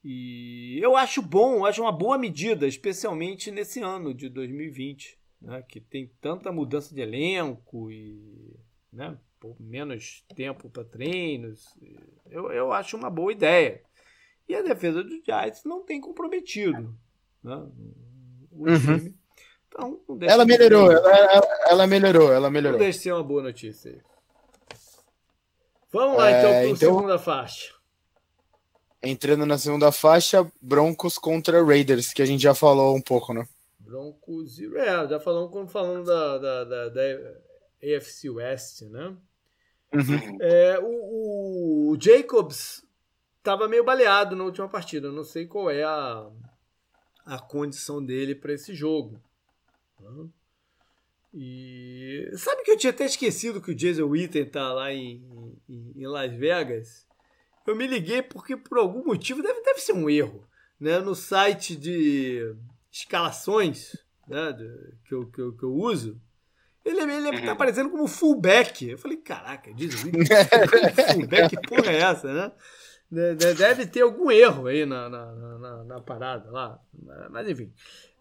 E 0.03 0.79
eu 0.81 0.95
acho 0.95 1.21
bom, 1.21 1.65
acho 1.65 1.81
uma 1.81 1.91
boa 1.91 2.17
medida, 2.17 2.67
especialmente 2.67 3.51
nesse 3.51 3.81
ano 3.81 4.13
de 4.13 4.29
2020, 4.29 5.19
né? 5.41 5.61
que 5.67 5.81
tem 5.81 6.09
tanta 6.21 6.51
mudança 6.51 6.93
de 6.93 7.01
elenco 7.01 7.91
e 7.91 8.55
né? 8.93 9.17
menos 9.59 10.23
tempo 10.35 10.69
para 10.69 10.85
treinos. 10.85 11.75
Eu, 12.29 12.51
eu 12.51 12.71
acho 12.71 12.95
uma 12.95 13.09
boa 13.09 13.31
ideia. 13.31 13.83
E 14.49 14.55
a 14.55 14.63
defesa 14.63 15.03
do 15.03 15.21
Giants 15.23 15.63
não 15.63 15.83
tem 15.85 16.01
comprometido 16.01 16.97
né, 17.43 17.55
o 18.51 18.67
uhum. 18.67 18.79
time. 18.79 19.15
Então, 19.67 20.01
ela 20.21 20.43
melhorou, 20.43 20.91
ela, 20.91 21.09
ela, 21.09 21.47
ela, 21.69 21.87
melhorou, 21.87 22.33
ela 22.33 22.49
melhorou. 22.49 22.79
Não 22.79 22.83
deixa 22.83 22.99
ser 22.99 23.13
uma 23.13 23.23
boa 23.23 23.43
notícia 23.43 23.91
aí. 23.91 24.01
Vamos 25.91 26.17
lá, 26.17 26.31
então, 26.31 26.49
é, 26.49 26.51
para 26.51 26.59
a 26.61 26.65
então, 26.65 26.95
segunda 26.95 27.19
faixa. 27.19 27.73
Entrando 29.01 29.45
na 29.45 29.57
segunda 29.57 29.91
faixa, 29.91 30.51
Broncos 30.59 31.17
contra 31.17 31.63
Raiders, 31.63 32.11
que 32.11 32.21
a 32.21 32.25
gente 32.25 32.41
já 32.41 32.55
falou 32.55 32.95
um 32.95 33.01
pouco, 33.01 33.33
né? 33.33 33.47
Broncos 33.79 34.59
e. 34.59 34.65
É, 34.77 35.07
já 35.07 35.19
falamos 35.19 35.71
falando 35.71 36.05
da, 36.05 36.37
da, 36.37 36.63
da, 36.63 36.89
da 36.89 37.01
AFC 37.81 38.29
West, 38.29 38.81
né? 38.83 39.15
Uhum. 39.93 40.37
É, 40.41 40.79
o, 40.79 41.91
o, 41.91 41.97
Jacobs 41.99 42.83
estava 43.39 43.67
meio 43.67 43.83
baleado 43.83 44.35
na 44.35 44.43
última 44.43 44.69
partida. 44.69 45.11
Não 45.11 45.23
sei 45.23 45.47
qual 45.47 45.69
é 45.69 45.83
a, 45.83 46.29
a 47.25 47.39
condição 47.39 48.03
dele 48.03 48.35
para 48.35 48.53
esse 48.53 48.73
jogo. 48.73 49.19
E 51.33 52.29
sabe 52.35 52.63
que 52.63 52.71
eu 52.71 52.77
tinha 52.77 52.91
até 52.91 53.05
esquecido 53.05 53.61
que 53.61 53.71
o 53.71 53.75
Jason 53.75 54.05
Witten 54.05 54.45
tá 54.45 54.73
lá 54.73 54.93
em, 54.93 55.23
em, 55.67 55.93
em, 55.95 56.07
Las 56.07 56.33
Vegas? 56.33 57.05
Eu 57.67 57.75
me 57.75 57.85
liguei 57.85 58.21
porque 58.21 58.57
por 58.57 58.77
algum 58.77 59.05
motivo 59.05 59.43
deve, 59.43 59.61
deve 59.61 59.79
ser 59.79 59.93
um 59.93 60.09
erro, 60.09 60.47
né? 60.79 60.99
No 60.99 61.13
site 61.13 61.75
de 61.75 62.55
escalações, 62.91 63.95
né? 64.27 64.55
Que 65.05 65.13
eu, 65.13 65.27
que 65.27 65.39
eu, 65.39 65.55
que 65.55 65.63
eu 65.63 65.73
uso, 65.73 66.19
ele, 66.83 67.01
ele 67.01 67.31
tá 67.31 67.45
uhum. 67.45 67.51
aparecendo 67.51 67.89
como 67.91 68.07
fullback. 68.07 68.89
Eu 68.89 68.97
falei, 68.97 69.17
caraca, 69.17 69.71
Jason 69.73 70.07
Witten, 70.07 70.25
fullback, 71.13 71.55
que 71.55 71.67
porra 71.67 71.91
é 71.91 71.97
essa, 71.97 72.33
né? 72.33 72.51
Deve 73.11 73.85
ter 73.87 74.01
algum 74.01 74.29
erro 74.29 74.67
aí 74.67 74.85
na, 74.85 75.09
na, 75.09 75.31
na, 75.33 75.83
na 75.83 76.01
parada 76.01 76.49
lá. 76.51 76.79
Mas 77.29 77.47
enfim. 77.47 77.73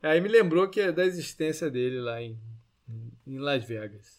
Aí 0.03 0.21
me 0.21 0.29
lembrou 0.29 0.69
que 0.69 0.81
é 0.81 0.93
da 0.93 1.05
existência 1.05 1.71
dele 1.71 2.01
lá 2.01 2.23
em 2.23 2.39
em 3.29 3.39
Las 3.39 3.65
Vegas. 3.65 4.19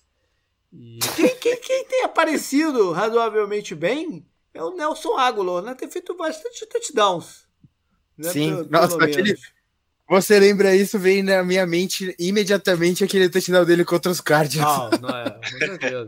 E 0.72 1.00
quem, 1.16 1.36
quem, 1.36 1.58
quem 1.58 1.86
tem 1.86 2.04
aparecido 2.04 2.92
razoavelmente 2.92 3.74
bem 3.74 4.26
é 4.54 4.64
o 4.64 4.76
Nelson 4.76 5.18
Aguilar, 5.18 5.64
né? 5.64 5.74
Tem 5.74 5.90
feito 5.90 6.16
bastante 6.16 6.66
touchdowns. 6.68 7.48
Né? 8.16 8.30
Sim, 8.30 8.56
pelo, 8.56 8.70
nossa, 8.70 8.98
pelo 8.98 9.10
aquele... 9.10 9.36
Você 10.08 10.40
lembra 10.40 10.76
isso, 10.76 10.98
vem 10.98 11.24
na 11.24 11.44
minha 11.44 11.66
mente 11.66 12.16
imediatamente 12.20 13.04
aquele 13.04 13.30
touchdown 13.30 13.66
dele 13.66 13.84
contra 13.84 14.12
os 14.12 14.22
Cardinals. 14.22 15.00
Não, 15.00 15.10
não 15.10 15.18
é, 15.18 15.30
com 15.32 15.58
certeza. 15.58 16.08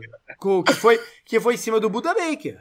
que, 0.66 0.74
foi, 0.74 1.00
que 1.24 1.40
foi 1.40 1.54
em 1.54 1.58
cima 1.58 1.80
do 1.80 1.90
Buda 1.90 2.14
Baker. 2.14 2.60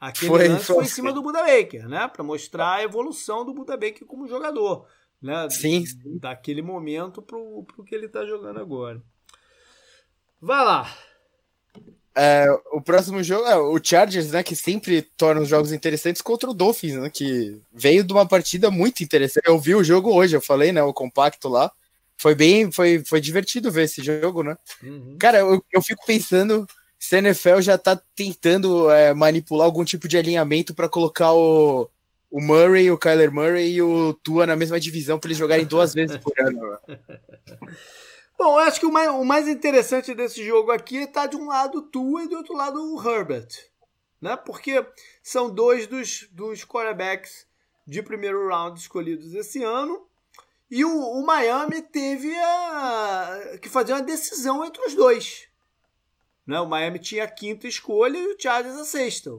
Aquele 0.00 0.30
foi, 0.30 0.48
lance 0.48 0.64
foi, 0.64 0.74
foi 0.76 0.84
em 0.84 0.88
cima 0.88 1.12
do 1.12 1.22
Buda 1.22 1.42
Baker, 1.42 1.88
né? 1.88 2.08
Para 2.08 2.22
mostrar 2.22 2.74
a 2.74 2.82
evolução 2.82 3.44
do 3.44 3.52
Buda 3.52 3.76
Baker 3.76 4.06
como 4.06 4.28
jogador. 4.28 4.86
Né? 5.20 5.50
Sim. 5.50 5.84
Daquele 6.20 6.62
momento 6.62 7.20
pro, 7.20 7.64
pro 7.64 7.84
que 7.84 7.94
ele 7.94 8.06
está 8.06 8.24
jogando 8.24 8.60
agora. 8.60 9.02
Vai 10.40 10.64
lá. 10.64 10.94
É, 12.14 12.46
o 12.72 12.80
próximo 12.80 13.22
jogo 13.22 13.46
é 13.46 13.56
o 13.56 13.78
Chargers, 13.82 14.30
né? 14.30 14.42
Que 14.42 14.54
sempre 14.54 15.02
torna 15.02 15.40
os 15.40 15.48
jogos 15.48 15.72
interessantes 15.72 16.22
contra 16.22 16.48
o 16.48 16.54
Dolphins, 16.54 16.94
né? 16.94 17.10
Que 17.10 17.60
veio 17.72 18.04
de 18.04 18.12
uma 18.12 18.26
partida 18.26 18.70
muito 18.70 19.02
interessante. 19.02 19.48
Eu 19.48 19.58
vi 19.58 19.74
o 19.74 19.84
jogo 19.84 20.12
hoje, 20.12 20.36
eu 20.36 20.40
falei, 20.40 20.72
né? 20.72 20.82
O 20.82 20.94
compacto 20.94 21.48
lá. 21.48 21.70
Foi 22.16 22.34
bem, 22.34 22.72
foi, 22.72 23.04
foi 23.04 23.20
divertido 23.20 23.70
ver 23.70 23.84
esse 23.84 24.02
jogo, 24.02 24.42
né? 24.42 24.56
Uhum. 24.82 25.16
Cara, 25.20 25.38
eu, 25.38 25.64
eu 25.72 25.80
fico 25.80 26.04
pensando 26.04 26.66
se 26.98 27.16
a 27.16 27.18
NFL 27.18 27.60
já 27.60 27.78
tá 27.78 28.00
tentando 28.14 28.90
é, 28.90 29.14
manipular 29.14 29.64
algum 29.64 29.84
tipo 29.84 30.08
de 30.08 30.18
alinhamento 30.18 30.74
para 30.74 30.88
colocar 30.88 31.32
o, 31.32 31.88
o 32.30 32.40
Murray, 32.40 32.90
o 32.90 32.98
Kyler 32.98 33.32
Murray 33.32 33.74
e 33.74 33.82
o 33.82 34.12
Tua 34.14 34.46
na 34.46 34.56
mesma 34.56 34.80
divisão 34.80 35.18
para 35.18 35.28
eles 35.28 35.38
jogarem 35.38 35.64
duas 35.64 35.94
vezes 35.94 36.16
por 36.16 36.32
ano. 36.38 36.78
Bom, 38.38 38.52
eu 38.54 38.58
acho 38.58 38.78
que 38.78 38.86
o 38.86 38.92
mais, 38.92 39.08
o 39.10 39.24
mais 39.24 39.48
interessante 39.48 40.14
desse 40.14 40.44
jogo 40.44 40.70
aqui 40.70 40.98
está 40.98 41.26
de 41.26 41.36
um 41.36 41.48
lado 41.48 41.78
o 41.78 41.82
Tua 41.82 42.22
e 42.22 42.28
do 42.28 42.36
outro 42.36 42.54
lado 42.54 42.80
o 42.80 43.00
Herbert. 43.00 43.48
Né? 44.20 44.36
Porque 44.36 44.84
são 45.22 45.50
dois 45.50 45.86
dos, 45.86 46.28
dos 46.30 46.64
quarterbacks 46.64 47.46
de 47.86 48.02
primeiro 48.02 48.48
round 48.48 48.78
escolhidos 48.78 49.34
esse 49.34 49.62
ano. 49.62 50.06
E 50.70 50.84
o, 50.84 50.90
o 50.90 51.24
Miami 51.24 51.80
teve 51.80 52.32
a, 52.36 53.58
que 53.62 53.68
fazer 53.68 53.92
uma 53.92 54.02
decisão 54.02 54.64
entre 54.64 54.82
os 54.84 54.94
dois. 54.94 55.47
Né? 56.48 56.58
O 56.58 56.66
Miami 56.66 56.98
tinha 56.98 57.24
a 57.24 57.28
quinta 57.28 57.68
escolha 57.68 58.16
e 58.16 58.26
o 58.26 58.40
Chargers 58.40 58.76
a 58.76 58.84
sexta. 58.86 59.30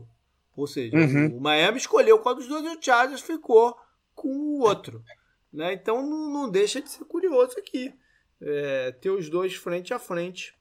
Ou 0.55 0.67
seja, 0.67 0.95
uhum. 0.95 1.37
o 1.37 1.41
Miami 1.41 1.79
escolheu 1.79 2.19
qual 2.19 2.35
dos 2.35 2.47
dois 2.47 2.63
e 2.63 2.77
o 2.77 2.79
Chargers 2.79 3.21
ficou 3.21 3.75
com 4.13 4.29
o 4.29 4.59
outro. 4.59 5.03
Né? 5.51 5.73
Então 5.73 6.07
não, 6.07 6.31
não 6.31 6.49
deixa 6.49 6.79
de 6.79 6.87
ser 6.87 7.03
curioso 7.05 7.57
aqui 7.57 7.91
é, 8.39 8.91
ter 8.91 9.09
os 9.09 9.27
dois 9.27 9.55
frente 9.55 9.91
a 9.91 9.97
frente 9.97 10.53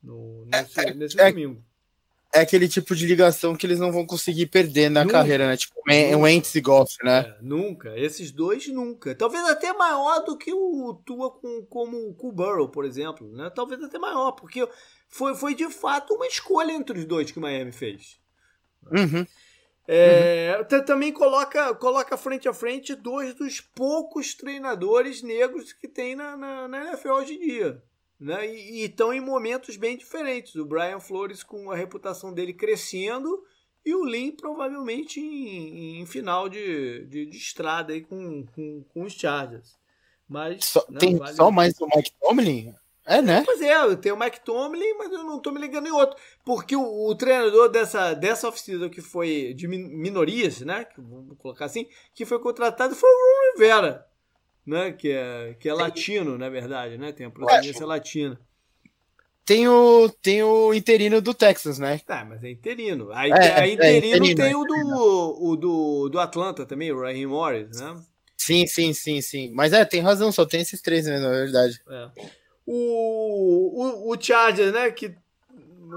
no, 0.00 0.46
nesse, 0.46 0.80
é, 0.80 0.94
nesse 0.94 1.20
é, 1.20 1.30
domingo. 1.30 1.60
É 2.32 2.40
aquele 2.40 2.68
tipo 2.68 2.94
de 2.94 3.06
ligação 3.06 3.56
que 3.56 3.66
eles 3.66 3.78
não 3.80 3.90
vão 3.90 4.06
conseguir 4.06 4.46
perder 4.46 4.88
na 4.88 5.04
nunca, 5.04 5.18
carreira, 5.18 5.48
né? 5.48 5.56
Tipo, 5.56 5.74
o 6.18 6.28
Ents 6.28 6.54
e 6.54 6.60
Goff, 6.60 6.96
né? 7.02 7.20
É, 7.20 7.36
nunca. 7.40 7.96
Esses 7.98 8.30
dois 8.30 8.68
nunca. 8.68 9.14
Talvez 9.14 9.44
até 9.44 9.72
maior 9.72 10.24
do 10.24 10.36
que 10.36 10.52
o 10.52 10.94
Tua 11.04 11.30
com, 11.30 11.64
como 11.66 12.12
com 12.14 12.28
o 12.28 12.32
Burrow, 12.32 12.68
por 12.68 12.84
exemplo. 12.84 13.30
Né? 13.32 13.50
Talvez 13.50 13.82
até 13.82 13.98
maior, 13.98 14.32
porque 14.32 14.68
foi, 15.14 15.32
foi 15.36 15.54
de 15.54 15.70
fato 15.70 16.12
uma 16.12 16.26
escolha 16.26 16.72
entre 16.72 16.98
os 16.98 17.04
dois 17.04 17.30
que 17.30 17.38
o 17.38 17.40
Miami 17.40 17.70
fez. 17.70 18.18
Uhum. 18.90 19.24
É, 19.86 20.58
uhum. 20.58 20.84
Também 20.84 21.12
coloca, 21.12 21.72
coloca 21.76 22.16
frente 22.16 22.48
a 22.48 22.52
frente 22.52 22.96
dois 22.96 23.32
dos 23.32 23.60
poucos 23.60 24.34
treinadores 24.34 25.22
negros 25.22 25.72
que 25.72 25.86
tem 25.86 26.16
na, 26.16 26.36
na, 26.36 26.66
na 26.66 26.86
NFL 26.86 27.10
hoje 27.10 27.34
em 27.34 27.38
dia. 27.38 27.82
Né? 28.18 28.44
E 28.52 28.86
estão 28.86 29.14
em 29.14 29.20
momentos 29.20 29.76
bem 29.76 29.96
diferentes. 29.96 30.56
O 30.56 30.66
Brian 30.66 30.98
Flores 30.98 31.44
com 31.44 31.70
a 31.70 31.76
reputação 31.76 32.34
dele 32.34 32.52
crescendo 32.52 33.40
e 33.86 33.94
o 33.94 34.04
Lin 34.04 34.32
provavelmente 34.32 35.20
em, 35.20 36.00
em 36.00 36.06
final 36.06 36.48
de, 36.48 37.06
de, 37.06 37.26
de, 37.26 37.36
estrada 37.36 37.92
aí 37.92 38.00
com, 38.00 38.44
com, 38.46 38.82
com 38.92 39.04
os 39.04 39.12
Chargers. 39.12 39.76
Mas, 40.28 40.64
só, 40.64 40.84
não, 40.88 40.98
tem 40.98 41.16
vale 41.16 41.36
só 41.36 41.52
mais 41.52 41.80
o 41.80 41.86
Mike 41.86 42.10
Tomlin? 42.18 42.74
É, 43.06 43.20
né? 43.20 43.42
Pois 43.44 43.60
é, 43.60 43.76
eu 43.76 43.96
tenho 43.96 44.14
o 44.14 44.18
Mike 44.18 44.40
Tomlin, 44.40 44.94
mas 44.96 45.12
eu 45.12 45.24
não 45.24 45.38
tô 45.38 45.52
me 45.52 45.60
ligando 45.60 45.86
em 45.86 45.92
outro. 45.92 46.16
Porque 46.44 46.74
o, 46.74 47.08
o 47.08 47.14
treinador 47.14 47.68
dessa, 47.68 48.14
dessa 48.14 48.48
oficina 48.48 48.88
que 48.88 49.02
foi 49.02 49.52
de 49.54 49.68
minorias, 49.68 50.60
né? 50.60 50.84
Que, 50.84 51.00
vamos 51.00 51.36
colocar 51.38 51.66
assim, 51.66 51.86
que 52.14 52.24
foi 52.24 52.38
contratado 52.38 52.94
foi 52.94 53.10
o 53.10 53.12
Ron 53.12 53.52
Rivera, 53.52 54.06
né? 54.66 54.92
Que 54.92 55.10
é, 55.10 55.54
que 55.60 55.68
é 55.68 55.74
latino, 55.74 56.38
na 56.38 56.48
verdade, 56.48 56.96
né? 56.96 57.12
Tem 57.12 57.26
a 57.26 57.30
procedência 57.30 57.84
latina. 57.84 58.40
Tem 59.44 59.68
o, 59.68 60.08
tem 60.22 60.42
o 60.42 60.72
interino 60.72 61.20
do 61.20 61.34
Texas, 61.34 61.78
né? 61.78 62.00
Tá, 62.06 62.24
mas 62.24 62.42
é 62.42 62.50
interino. 62.50 63.12
Aí, 63.12 63.30
é, 63.30 63.60
aí 63.60 63.70
é, 63.70 63.74
interino, 63.74 64.24
é, 64.24 64.30
interino 64.30 64.34
tem 64.34 64.54
o 64.54 64.64
do, 64.64 65.38
o 65.38 65.56
do, 65.56 66.08
do 66.08 66.18
Atlanta 66.18 66.64
também, 66.64 66.90
o 66.90 67.02
Raheem 67.02 67.26
Morris, 67.26 67.78
né? 67.78 68.02
Sim, 68.38 68.66
sim, 68.66 68.94
sim, 68.94 69.20
sim. 69.20 69.52
Mas 69.54 69.74
é, 69.74 69.84
tem 69.84 70.00
razão, 70.00 70.32
só 70.32 70.46
tem 70.46 70.62
esses 70.62 70.80
três 70.80 71.06
mesmo, 71.06 71.26
na 71.26 71.32
verdade. 71.32 71.78
É. 71.86 72.10
O, 72.66 74.08
o, 74.08 74.12
o 74.12 74.72
né? 74.72 74.90
Que 74.90 75.14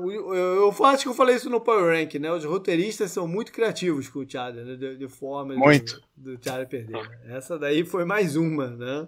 eu, 0.05 0.36
eu 0.36 0.86
acho 0.86 1.03
que 1.03 1.09
eu 1.09 1.13
falei 1.13 1.36
isso 1.36 1.49
no 1.49 1.61
Power 1.61 1.95
Rank, 1.97 2.15
né? 2.15 2.32
Os 2.32 2.43
roteiristas 2.43 3.11
são 3.11 3.28
muito 3.28 3.51
criativos 3.51 4.07
com 4.09 4.20
o 4.20 4.30
Chargers, 4.30 4.68
né? 4.68 4.76
de, 4.76 4.97
de 4.97 5.07
forma 5.07 5.55
muito. 5.55 6.01
do, 6.15 6.38
do 6.38 6.68
perder. 6.68 6.89
Né? 6.89 7.20
Essa 7.30 7.57
daí 7.57 7.84
foi 7.86 8.05
mais 8.05 8.36
uma, 8.36 8.68
né? 8.68 9.07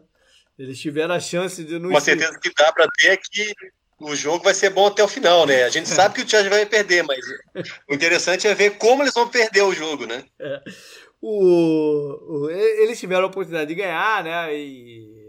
Eles 0.58 0.80
tiveram 0.80 1.14
a 1.14 1.20
chance 1.20 1.64
de 1.64 1.80
não. 1.80 1.90
Uma 1.90 2.02
certeza 2.02 2.38
que 2.40 2.52
dá 2.54 2.72
para 2.72 2.88
ter 2.98 3.12
é 3.12 3.18
que 3.18 3.54
o 4.00 4.16
jogo 4.16 4.44
vai 4.44 4.54
ser 4.54 4.70
bom 4.70 4.88
até 4.88 5.04
o 5.04 5.08
final, 5.08 5.46
né? 5.46 5.64
A 5.64 5.70
gente 5.70 5.88
sabe 5.88 6.16
que 6.16 6.22
o 6.22 6.30
Chargers 6.30 6.54
vai 6.54 6.66
perder, 6.66 7.04
mas 7.04 7.20
o 7.90 7.94
interessante 7.94 8.48
é 8.48 8.56
ver 8.56 8.78
como 8.78 9.04
eles 9.04 9.14
vão 9.14 9.28
perder 9.28 9.62
o 9.62 9.74
jogo, 9.74 10.06
né? 10.06 10.24
É. 10.40 10.62
O, 11.22 12.46
o, 12.46 12.50
eles 12.50 13.00
tiveram 13.00 13.24
a 13.24 13.28
oportunidade 13.28 13.68
de 13.68 13.76
ganhar, 13.76 14.24
né? 14.24 14.56
E 14.56 15.29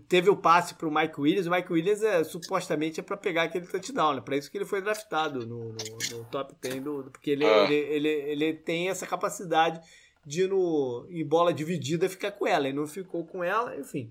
teve 0.00 0.30
o 0.30 0.36
passe 0.36 0.74
para 0.74 0.88
o 0.88 0.94
Mike 0.94 1.20
Williams. 1.20 1.46
O 1.46 1.50
Mike 1.50 1.72
Williams 1.72 2.02
é, 2.02 2.24
supostamente 2.24 3.00
é 3.00 3.02
para 3.02 3.16
pegar 3.16 3.44
aquele 3.44 3.66
touchdown, 3.66 4.14
né? 4.14 4.20
Para 4.20 4.36
isso 4.36 4.50
que 4.50 4.58
ele 4.58 4.64
foi 4.64 4.80
draftado 4.80 5.46
no, 5.46 5.72
no, 5.72 6.18
no 6.18 6.24
top 6.24 6.54
10 6.60 6.82
do, 6.82 7.10
porque 7.10 7.30
ele, 7.30 7.44
ah. 7.44 7.64
ele, 7.64 7.74
ele, 7.74 8.08
ele, 8.08 8.54
tem 8.54 8.88
essa 8.88 9.06
capacidade 9.06 9.80
de 10.24 10.46
no, 10.46 11.06
em 11.10 11.26
bola 11.26 11.52
dividida 11.52 12.08
ficar 12.08 12.32
com 12.32 12.46
ela. 12.46 12.68
Ele 12.68 12.76
não 12.76 12.86
ficou 12.86 13.24
com 13.26 13.42
ela, 13.42 13.76
enfim. 13.76 14.10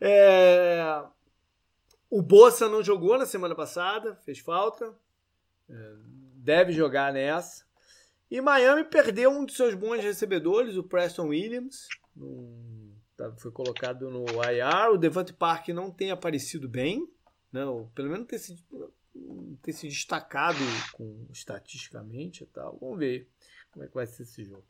É, 0.00 1.02
o 2.10 2.20
Bossa 2.22 2.68
não 2.68 2.82
jogou 2.82 3.18
na 3.18 3.26
semana 3.26 3.54
passada, 3.54 4.16
fez 4.24 4.38
falta. 4.38 4.92
É, 5.68 5.92
deve 6.34 6.72
jogar 6.72 7.12
nessa. 7.12 7.64
E 8.30 8.40
Miami 8.40 8.84
perdeu 8.84 9.30
um 9.30 9.44
de 9.44 9.52
seus 9.52 9.74
bons 9.74 10.02
recebedores, 10.02 10.76
o 10.76 10.82
Preston 10.82 11.28
Williams. 11.28 11.86
Num, 12.16 12.71
Tá, 13.22 13.32
foi 13.36 13.52
colocado 13.52 14.10
no 14.10 14.24
IR. 14.24 14.90
O 14.92 14.98
Devante 14.98 15.32
Park 15.32 15.68
não 15.68 15.92
tem 15.92 16.10
aparecido 16.10 16.68
bem, 16.68 17.08
não, 17.52 17.82
né? 17.82 17.88
pelo 17.94 18.10
menos 18.10 18.26
tem 18.26 18.38
se, 18.38 18.56
tem 19.62 19.72
se 19.72 19.86
destacado 19.86 20.58
com, 20.92 21.26
estatisticamente 21.30 22.42
e 22.42 22.46
tal. 22.46 22.76
Vamos 22.80 22.98
ver 22.98 23.28
como 23.70 23.84
é 23.84 23.88
que 23.88 23.94
vai 23.94 24.06
ser 24.06 24.24
esse 24.24 24.42
jogo. 24.44 24.64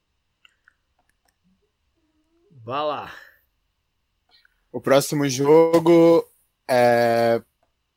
Vá 2.50 2.82
lá. 2.82 3.14
O 4.70 4.80
próximo 4.80 5.26
jogo 5.28 6.28
é. 6.68 7.42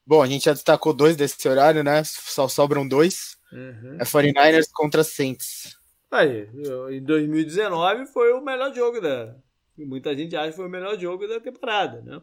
Bom, 0.08 0.22
a 0.22 0.28
gente 0.28 0.46
já 0.46 0.54
destacou 0.54 0.94
dois 0.94 1.18
desse 1.18 1.50
horário, 1.50 1.84
né? 1.84 2.02
Só 2.06 2.48
sobram 2.48 2.88
dois. 2.88 3.38
Uhum. 3.52 3.98
É 4.00 4.04
49ers 4.04 4.70
contra 4.72 5.04
Saints. 5.04 5.78
Aí, 6.12 6.48
em 6.92 7.04
2019 7.04 8.06
foi 8.06 8.32
o 8.32 8.42
melhor 8.42 8.74
jogo 8.74 9.02
da. 9.02 9.36
Muita 9.78 10.16
gente 10.16 10.36
acha 10.36 10.52
que 10.52 10.56
foi 10.56 10.68
o 10.68 10.70
melhor 10.70 10.98
jogo 10.98 11.28
da 11.28 11.40
temporada, 11.40 12.02
né? 12.02 12.22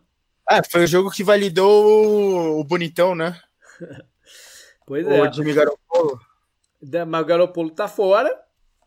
É, 0.51 0.63
foi 0.63 0.85
o 0.85 0.87
jogo 0.87 1.11
que 1.11 1.23
validou 1.23 2.59
o 2.59 2.65
bonitão, 2.65 3.15
né? 3.15 3.41
pois 4.87 5.07
é. 5.07 5.23
O 5.23 5.33
Jimmy 5.33 5.53
Garoppolo. 5.53 6.21
Mas 7.07 7.23
o 7.23 7.25
Garoppolo 7.25 7.71
tá 7.71 7.87
fora. 7.87 8.31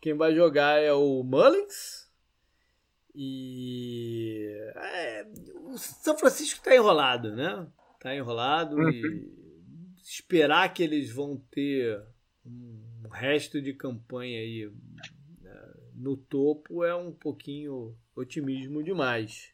Quem 0.01 0.13
vai 0.13 0.36
jogar 0.36 0.82
é 0.82 0.91
o 0.93 1.24
Mullins. 1.24 2.05
E. 3.13 4.49
É, 4.76 5.26
o 5.63 5.78
São 5.78 6.18
Francisco 6.18 6.63
tá 6.63 6.76
enrolado, 6.76 7.34
né? 7.34 7.66
Tá 7.99 8.16
enrolado 8.16 8.76
uhum. 8.76 8.89
e 8.89 9.32
esperar 10.03 10.72
que 10.74 10.84
eles 10.84 11.11
vão 11.11 11.41
ter 11.49 12.03
um 12.45 13.07
resto 13.09 13.61
de 13.61 13.74
campanha 13.74 14.39
aí 14.39 14.72
no 15.95 16.17
topo 16.17 16.83
é 16.83 16.93
um 16.95 17.11
pouquinho 17.11 17.95
otimismo 18.15 18.83
demais. 18.83 19.53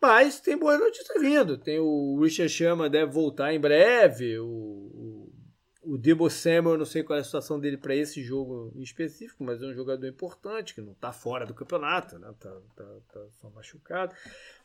Mas 0.00 0.40
tem 0.40 0.58
boas 0.58 0.80
notícias 0.80 1.20
vindo. 1.20 1.56
Tem 1.56 1.78
o 1.78 2.18
Richard 2.20 2.52
Chama 2.52 2.90
deve 2.90 3.12
voltar 3.12 3.54
em 3.54 3.60
breve. 3.60 4.36
O, 4.38 4.46
o, 4.46 5.32
o 5.84 5.96
Debo 5.96 6.28
Samuel, 6.28 6.76
não 6.76 6.84
sei 6.84 7.04
qual 7.04 7.16
é 7.16 7.20
a 7.20 7.24
situação 7.24 7.58
dele 7.60 7.76
para 7.76 7.94
esse 7.94 8.20
jogo 8.20 8.72
em 8.74 8.82
específico, 8.82 9.44
mas 9.44 9.62
é 9.62 9.66
um 9.66 9.74
jogador 9.74 10.06
importante 10.06 10.74
que 10.74 10.80
não 10.80 10.92
está 10.92 11.12
fora 11.12 11.46
do 11.46 11.54
campeonato, 11.54 12.18
né? 12.18 12.34
Tá, 12.40 12.52
tá, 12.74 12.84
tá 13.12 13.20
só 13.40 13.48
machucado. 13.50 14.12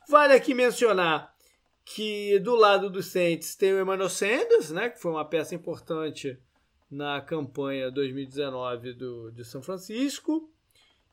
Vale 0.09 0.33
aqui 0.33 0.55
mencionar 0.55 1.31
que 1.85 2.39
do 2.39 2.55
lado 2.55 2.89
dos 2.89 3.05
Saints 3.05 3.55
tem 3.55 3.73
o 3.73 3.79
Emmanuel 3.79 4.09
Sanders, 4.09 4.71
né? 4.71 4.89
Que 4.89 4.99
foi 4.99 5.11
uma 5.11 5.23
peça 5.23 5.53
importante 5.53 6.37
na 6.89 7.21
campanha 7.21 7.91
2019 7.91 8.93
do, 8.93 9.31
de 9.31 9.45
São 9.45 9.61
Francisco 9.61 10.49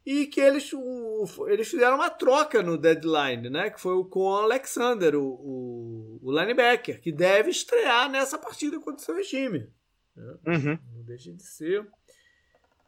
e 0.04 0.26
que 0.26 0.40
eles, 0.40 0.70
o, 0.72 1.26
eles 1.48 1.68
fizeram 1.68 1.96
uma 1.96 2.10
troca 2.10 2.62
no 2.62 2.76
deadline, 2.76 3.48
né? 3.48 3.70
Que 3.70 3.80
foi 3.80 3.94
o 3.94 4.04
com 4.04 4.28
Alexander, 4.28 5.14
o, 5.14 5.24
o, 5.24 6.20
o 6.22 6.38
linebacker, 6.38 7.00
que 7.00 7.10
deve 7.10 7.50
estrear 7.50 8.10
nessa 8.10 8.38
partida 8.38 8.78
contra 8.78 9.00
o 9.00 9.04
seu 9.04 9.22
time. 9.22 9.70
Né? 10.14 10.36
Uhum. 10.46 10.78
Não 10.94 11.02
deixa 11.04 11.32
de 11.32 11.42
ser 11.42 11.86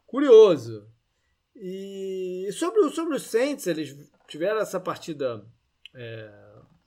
curioso. 0.05 0.87
E 1.55 2.47
sobre, 2.53 2.87
sobre 2.91 3.15
os 3.15 3.23
Saints, 3.23 3.65
eles 3.65 3.97
tiveram 4.27 4.59
essa 4.59 4.79
partida 4.79 5.43
é, 5.95 6.31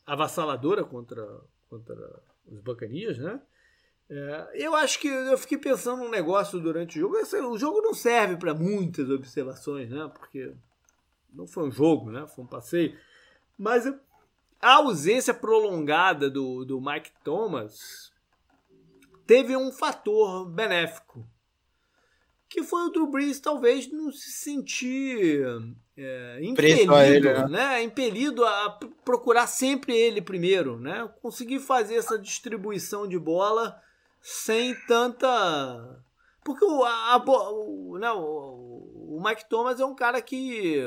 avassaladora 0.06 0.84
contra, 0.84 1.26
contra 1.68 2.22
os 2.46 2.60
Bacanias, 2.60 3.18
né? 3.18 3.40
É, 4.10 4.50
eu 4.54 4.74
acho 4.74 4.98
que 4.98 5.06
eu 5.06 5.38
fiquei 5.38 5.56
pensando 5.56 6.02
um 6.02 6.10
negócio 6.10 6.58
durante 6.58 6.98
o 6.98 7.00
jogo. 7.00 7.16
O 7.48 7.58
jogo 7.58 7.80
não 7.80 7.94
serve 7.94 8.36
para 8.36 8.52
muitas 8.52 9.08
observações, 9.08 9.88
né? 9.88 10.10
Porque 10.12 10.52
não 11.32 11.46
foi 11.46 11.68
um 11.68 11.70
jogo, 11.70 12.10
né? 12.10 12.26
Foi 12.26 12.44
um 12.44 12.48
passeio. 12.48 12.98
Mas 13.56 13.86
a 14.60 14.74
ausência 14.74 15.32
prolongada 15.32 16.28
do, 16.28 16.64
do 16.64 16.80
Mike 16.80 17.12
Thomas 17.22 18.12
teve 19.26 19.56
um 19.56 19.70
fator 19.70 20.44
benéfico. 20.50 21.24
Que 22.48 22.64
foi 22.64 22.86
o 22.86 22.90
Drew 22.90 23.06
Brees 23.06 23.38
talvez 23.38 23.92
não 23.92 24.10
se 24.10 24.32
sentir 24.32 25.40
é, 25.96 26.40
impelido, 26.42 26.96
ele, 26.96 27.32
né? 27.32 27.48
né? 27.48 27.82
impelido 27.84 28.44
a 28.44 28.70
procurar 29.04 29.46
sempre 29.46 29.96
ele 29.96 30.20
primeiro, 30.20 30.80
né? 30.80 31.08
Conseguir 31.22 31.60
fazer 31.60 31.94
essa 31.94 32.18
distribuição 32.18 33.06
de 33.06 33.16
bola 33.16 33.80
sem 34.20 34.74
tanta. 34.86 36.02
Porque 36.44 36.64
o, 36.64 36.84
a, 36.84 37.22
o, 37.26 37.98
não, 37.98 37.98
né, 37.98 38.12
o, 38.12 39.16
o 39.16 39.22
Mike 39.22 39.48
Thomas 39.48 39.80
é 39.80 39.84
um 39.84 39.94
cara 39.94 40.20
que 40.20 40.82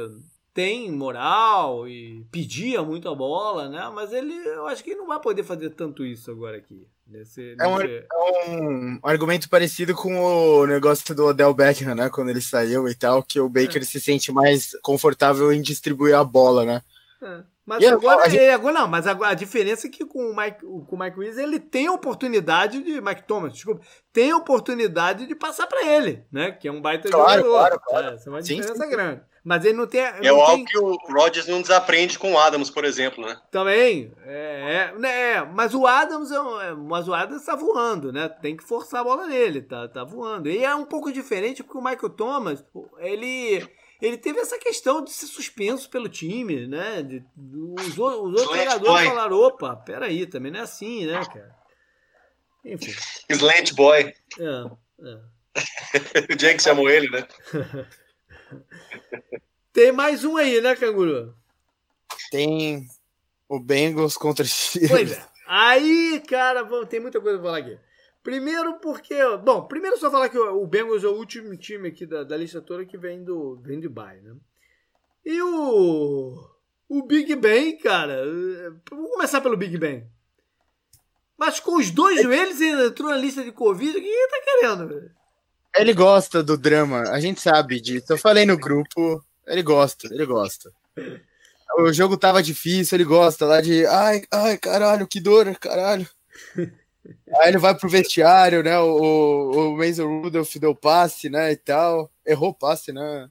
tem 0.54 0.92
moral 0.92 1.88
e 1.88 2.26
pedia 2.32 2.84
muito 2.84 3.10
a 3.10 3.16
bola, 3.16 3.70
né? 3.70 3.92
Mas 3.94 4.14
ele, 4.14 4.34
eu 4.34 4.68
acho 4.68 4.84
que 4.84 4.92
ele 4.92 5.00
não 5.00 5.08
vai 5.08 5.20
poder 5.20 5.44
fazer 5.44 5.72
tanto 5.72 6.06
isso 6.06 6.30
agora 6.30 6.58
aqui. 6.58 6.88
Nesse, 7.06 7.56
é, 7.60 7.68
um, 7.68 7.82
é 7.82 8.08
um 8.50 9.00
argumento 9.04 9.50
parecido 9.50 9.94
com 9.94 10.18
o 10.20 10.66
negócio 10.66 11.14
do 11.14 11.26
Odell 11.26 11.54
Beckham, 11.54 11.94
né? 11.94 12.10
Quando 12.10 12.30
ele 12.30 12.42
saiu 12.42 12.88
e 12.88 12.96
tal, 12.96 13.22
que 13.22 13.40
o 13.40 13.50
Baker 13.50 13.82
é. 13.82 13.86
se 13.86 14.00
sente 14.00 14.32
mais 14.32 14.72
confortável 14.82 15.52
em 15.52 15.62
distribuir 15.62 16.16
a 16.16 16.24
bola, 16.24 16.66
né? 16.66 16.82
É. 17.24 17.44
Mas 17.66 17.82
e 17.82 17.88
agora, 17.88 18.30
gente... 18.30 18.50
agora 18.50 18.80
não, 18.82 18.88
mas 18.88 19.08
agora, 19.08 19.32
a 19.32 19.36
diferença 19.36 19.88
é 19.88 19.90
que 19.90 20.06
com 20.06 20.30
o 20.30 20.36
Mike, 20.36 20.62
com 20.62 20.96
o 20.96 21.00
Mike 21.00 21.18
Williams 21.18 21.38
ele 21.38 21.60
tem 21.60 21.88
a 21.88 21.94
oportunidade 21.94 22.84
de 22.84 23.00
Mike 23.00 23.24
Thomas, 23.24 23.54
desculpa, 23.54 23.82
tem 24.12 24.32
a 24.32 24.38
oportunidade 24.38 25.26
de 25.26 25.34
passar 25.34 25.66
para 25.68 25.86
ele, 25.86 26.26
né? 26.30 26.52
Que 26.52 26.68
é 26.68 26.72
um 26.72 26.82
baita 26.82 27.10
claro, 27.10 27.42
jogador. 27.42 27.58
Claro, 27.58 27.82
claro. 27.88 28.08
É, 28.08 28.14
essa 28.16 28.30
é 28.30 28.34
uma 28.34 28.42
sim, 28.42 28.56
diferença 28.58 28.84
sim, 28.84 28.90
grande. 28.90 29.22
Mas 29.44 29.66
ele 29.66 29.78
não 29.78 29.88
tem. 29.88 30.02
É 30.02 30.22
não 30.22 30.42
algo 30.42 30.56
tem... 30.56 30.66
que 30.66 30.78
o 30.78 30.98
Rodgers 31.10 31.48
não 31.48 31.62
desaprende 31.62 32.18
com 32.18 32.34
o 32.34 32.38
Adams, 32.38 32.70
por 32.70 32.84
exemplo, 32.84 33.26
né? 33.26 33.38
Também. 33.52 34.14
É, 34.26 34.92
é, 34.94 35.00
né, 35.00 35.44
mas 35.44 35.74
o 35.74 35.86
Adams 35.88 36.32
é, 36.32 36.36
é 36.36 36.74
mas 36.74 37.08
o 37.08 37.14
Adams 37.14 37.46
tá 37.46 37.56
voando, 37.56 38.12
né? 38.12 38.28
Tem 38.28 38.58
que 38.58 38.64
forçar 38.64 39.02
a 39.02 39.04
bola 39.04 39.26
nele, 39.26 39.62
tá, 39.62 39.88
tá 39.88 40.04
voando. 40.04 40.50
E 40.50 40.64
é 40.64 40.76
um 40.76 40.86
pouco 40.86 41.12
diferente 41.12 41.64
porque 41.64 41.78
o 41.78 41.84
Michael 41.84 42.10
Thomas, 42.10 42.64
ele 43.00 43.68
ele 44.04 44.18
teve 44.18 44.40
essa 44.42 44.60
questão 44.60 45.02
de 45.02 45.12
ser 45.12 45.28
suspenso 45.28 45.90
pelo 45.90 46.10
time, 46.10 46.68
né? 46.68 47.02
De, 47.02 47.24
os, 47.38 47.88
os 47.88 47.98
outros 47.98 48.44
jogadores 48.44 48.82
boy. 48.82 49.06
falaram: 49.06 49.38
opa, 49.38 49.78
peraí, 49.78 50.28
também 50.28 50.52
não 50.52 50.60
é 50.60 50.64
assim, 50.64 51.06
né, 51.06 51.24
cara? 51.26 51.56
Enfim. 52.66 52.94
Slant 53.30 53.74
boy. 53.74 54.14
É, 54.40 54.44
é. 55.00 55.20
o 56.36 56.40
Jenks 56.40 56.66
chamou 56.66 56.90
ele, 56.90 57.10
né? 57.10 57.26
Tem 59.72 59.94
mais 59.94 60.26
um 60.26 60.36
aí, 60.36 60.60
né, 60.60 60.76
Canguru? 60.76 61.34
Tem 62.30 62.86
o 63.48 63.58
Bengals 63.58 64.18
contra 64.18 64.44
Steelers. 64.44 64.92
Pois 64.92 65.12
é. 65.14 65.26
Aí, 65.48 66.22
cara, 66.28 66.66
tem 66.86 67.00
muita 67.00 67.22
coisa 67.22 67.40
pra 67.40 67.48
falar 67.48 67.60
aqui. 67.60 67.80
Primeiro 68.24 68.80
porque. 68.80 69.16
Bom, 69.44 69.68
primeiro 69.68 69.98
só 69.98 70.10
falar 70.10 70.30
que 70.30 70.40
o 70.40 70.66
Bengals 70.66 71.04
é 71.04 71.08
o 71.08 71.18
último 71.18 71.56
time 71.58 71.90
aqui 71.90 72.06
da, 72.06 72.24
da 72.24 72.38
lista 72.38 72.62
toda 72.62 72.86
que 72.86 72.98
vem 72.98 73.24
do, 73.24 73.58
vem 73.58 73.82
de 73.82 73.90
bye, 73.90 74.22
né? 74.22 74.34
E 75.26 75.42
o. 75.42 76.50
O 76.88 77.04
Big 77.06 77.36
Ben, 77.36 77.78
cara. 77.78 78.24
Vamos 78.90 79.12
começar 79.12 79.42
pelo 79.42 79.58
Big 79.58 79.78
Ben. 79.78 80.08
Mas 81.38 81.60
com 81.60 81.78
os 81.78 81.92
dois 81.92 82.22
joelhos 82.22 82.62
ele 82.62 82.88
entrou 82.88 83.10
na 83.10 83.18
lista 83.18 83.44
de 83.44 83.52
Covid. 83.52 83.98
O 83.98 84.02
que 84.02 84.08
ele 84.08 84.28
tá 84.28 84.42
querendo, 84.44 84.88
velho? 84.88 85.12
Ele 85.76 85.94
gosta 85.94 86.44
do 86.44 86.56
drama, 86.56 87.02
a 87.10 87.20
gente 87.20 87.42
sabe 87.42 87.82
disso. 87.82 88.14
Eu 88.14 88.18
falei 88.18 88.46
no 88.46 88.58
grupo, 88.58 89.24
ele 89.48 89.64
gosta, 89.64 90.08
ele 90.14 90.26
gosta. 90.26 90.72
O 91.80 91.92
jogo 91.92 92.16
tava 92.16 92.44
difícil, 92.44 92.96
ele 92.96 93.04
gosta 93.04 93.46
lá 93.46 93.60
de. 93.60 93.86
Ai, 93.88 94.22
ai, 94.32 94.58
caralho, 94.58 95.08
que 95.08 95.20
dor, 95.20 95.54
caralho. 95.58 96.08
Aí 97.38 97.50
ele 97.50 97.58
vai 97.58 97.76
pro 97.76 97.90
vestiário, 97.90 98.64
né? 98.64 98.80
O, 98.80 99.52
o 99.52 99.78
Mason 99.78 100.22
Rudolph 100.22 100.56
deu 100.56 100.74
passe, 100.74 101.30
né? 101.30 101.52
E 101.52 101.58
tal. 101.58 102.12
Errou 102.26 102.54
passe, 102.54 102.92
né? 102.94 103.30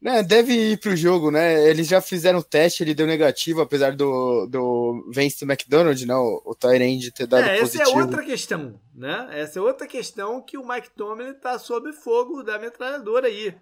né? 0.00 0.22
Deve 0.22 0.52
ir 0.52 0.78
pro 0.78 0.96
jogo, 0.96 1.30
né? 1.30 1.68
Eles 1.68 1.88
já 1.88 2.00
fizeram 2.00 2.38
o 2.38 2.44
teste, 2.44 2.82
ele 2.82 2.94
deu 2.94 3.06
negativo, 3.06 3.60
apesar 3.60 3.96
do, 3.96 4.46
do 4.46 5.10
Vance 5.12 5.44
McDonald, 5.44 6.06
né? 6.06 6.14
O, 6.14 6.42
o 6.44 6.54
Tyrande 6.54 7.10
ter 7.10 7.26
dado 7.26 7.48
é, 7.48 7.58
positivo. 7.58 7.82
Essa 7.82 7.92
é 7.92 8.02
outra 8.02 8.24
questão, 8.24 8.80
né? 8.94 9.28
Essa 9.32 9.58
é 9.58 9.62
outra 9.62 9.86
questão 9.86 10.40
que 10.40 10.56
o 10.56 10.66
Mike 10.66 10.90
Tomlin 10.90 11.34
tá 11.34 11.58
sob 11.58 11.92
fogo 11.92 12.42
da 12.42 12.58
metralhadora 12.58 13.26
aí. 13.26 13.54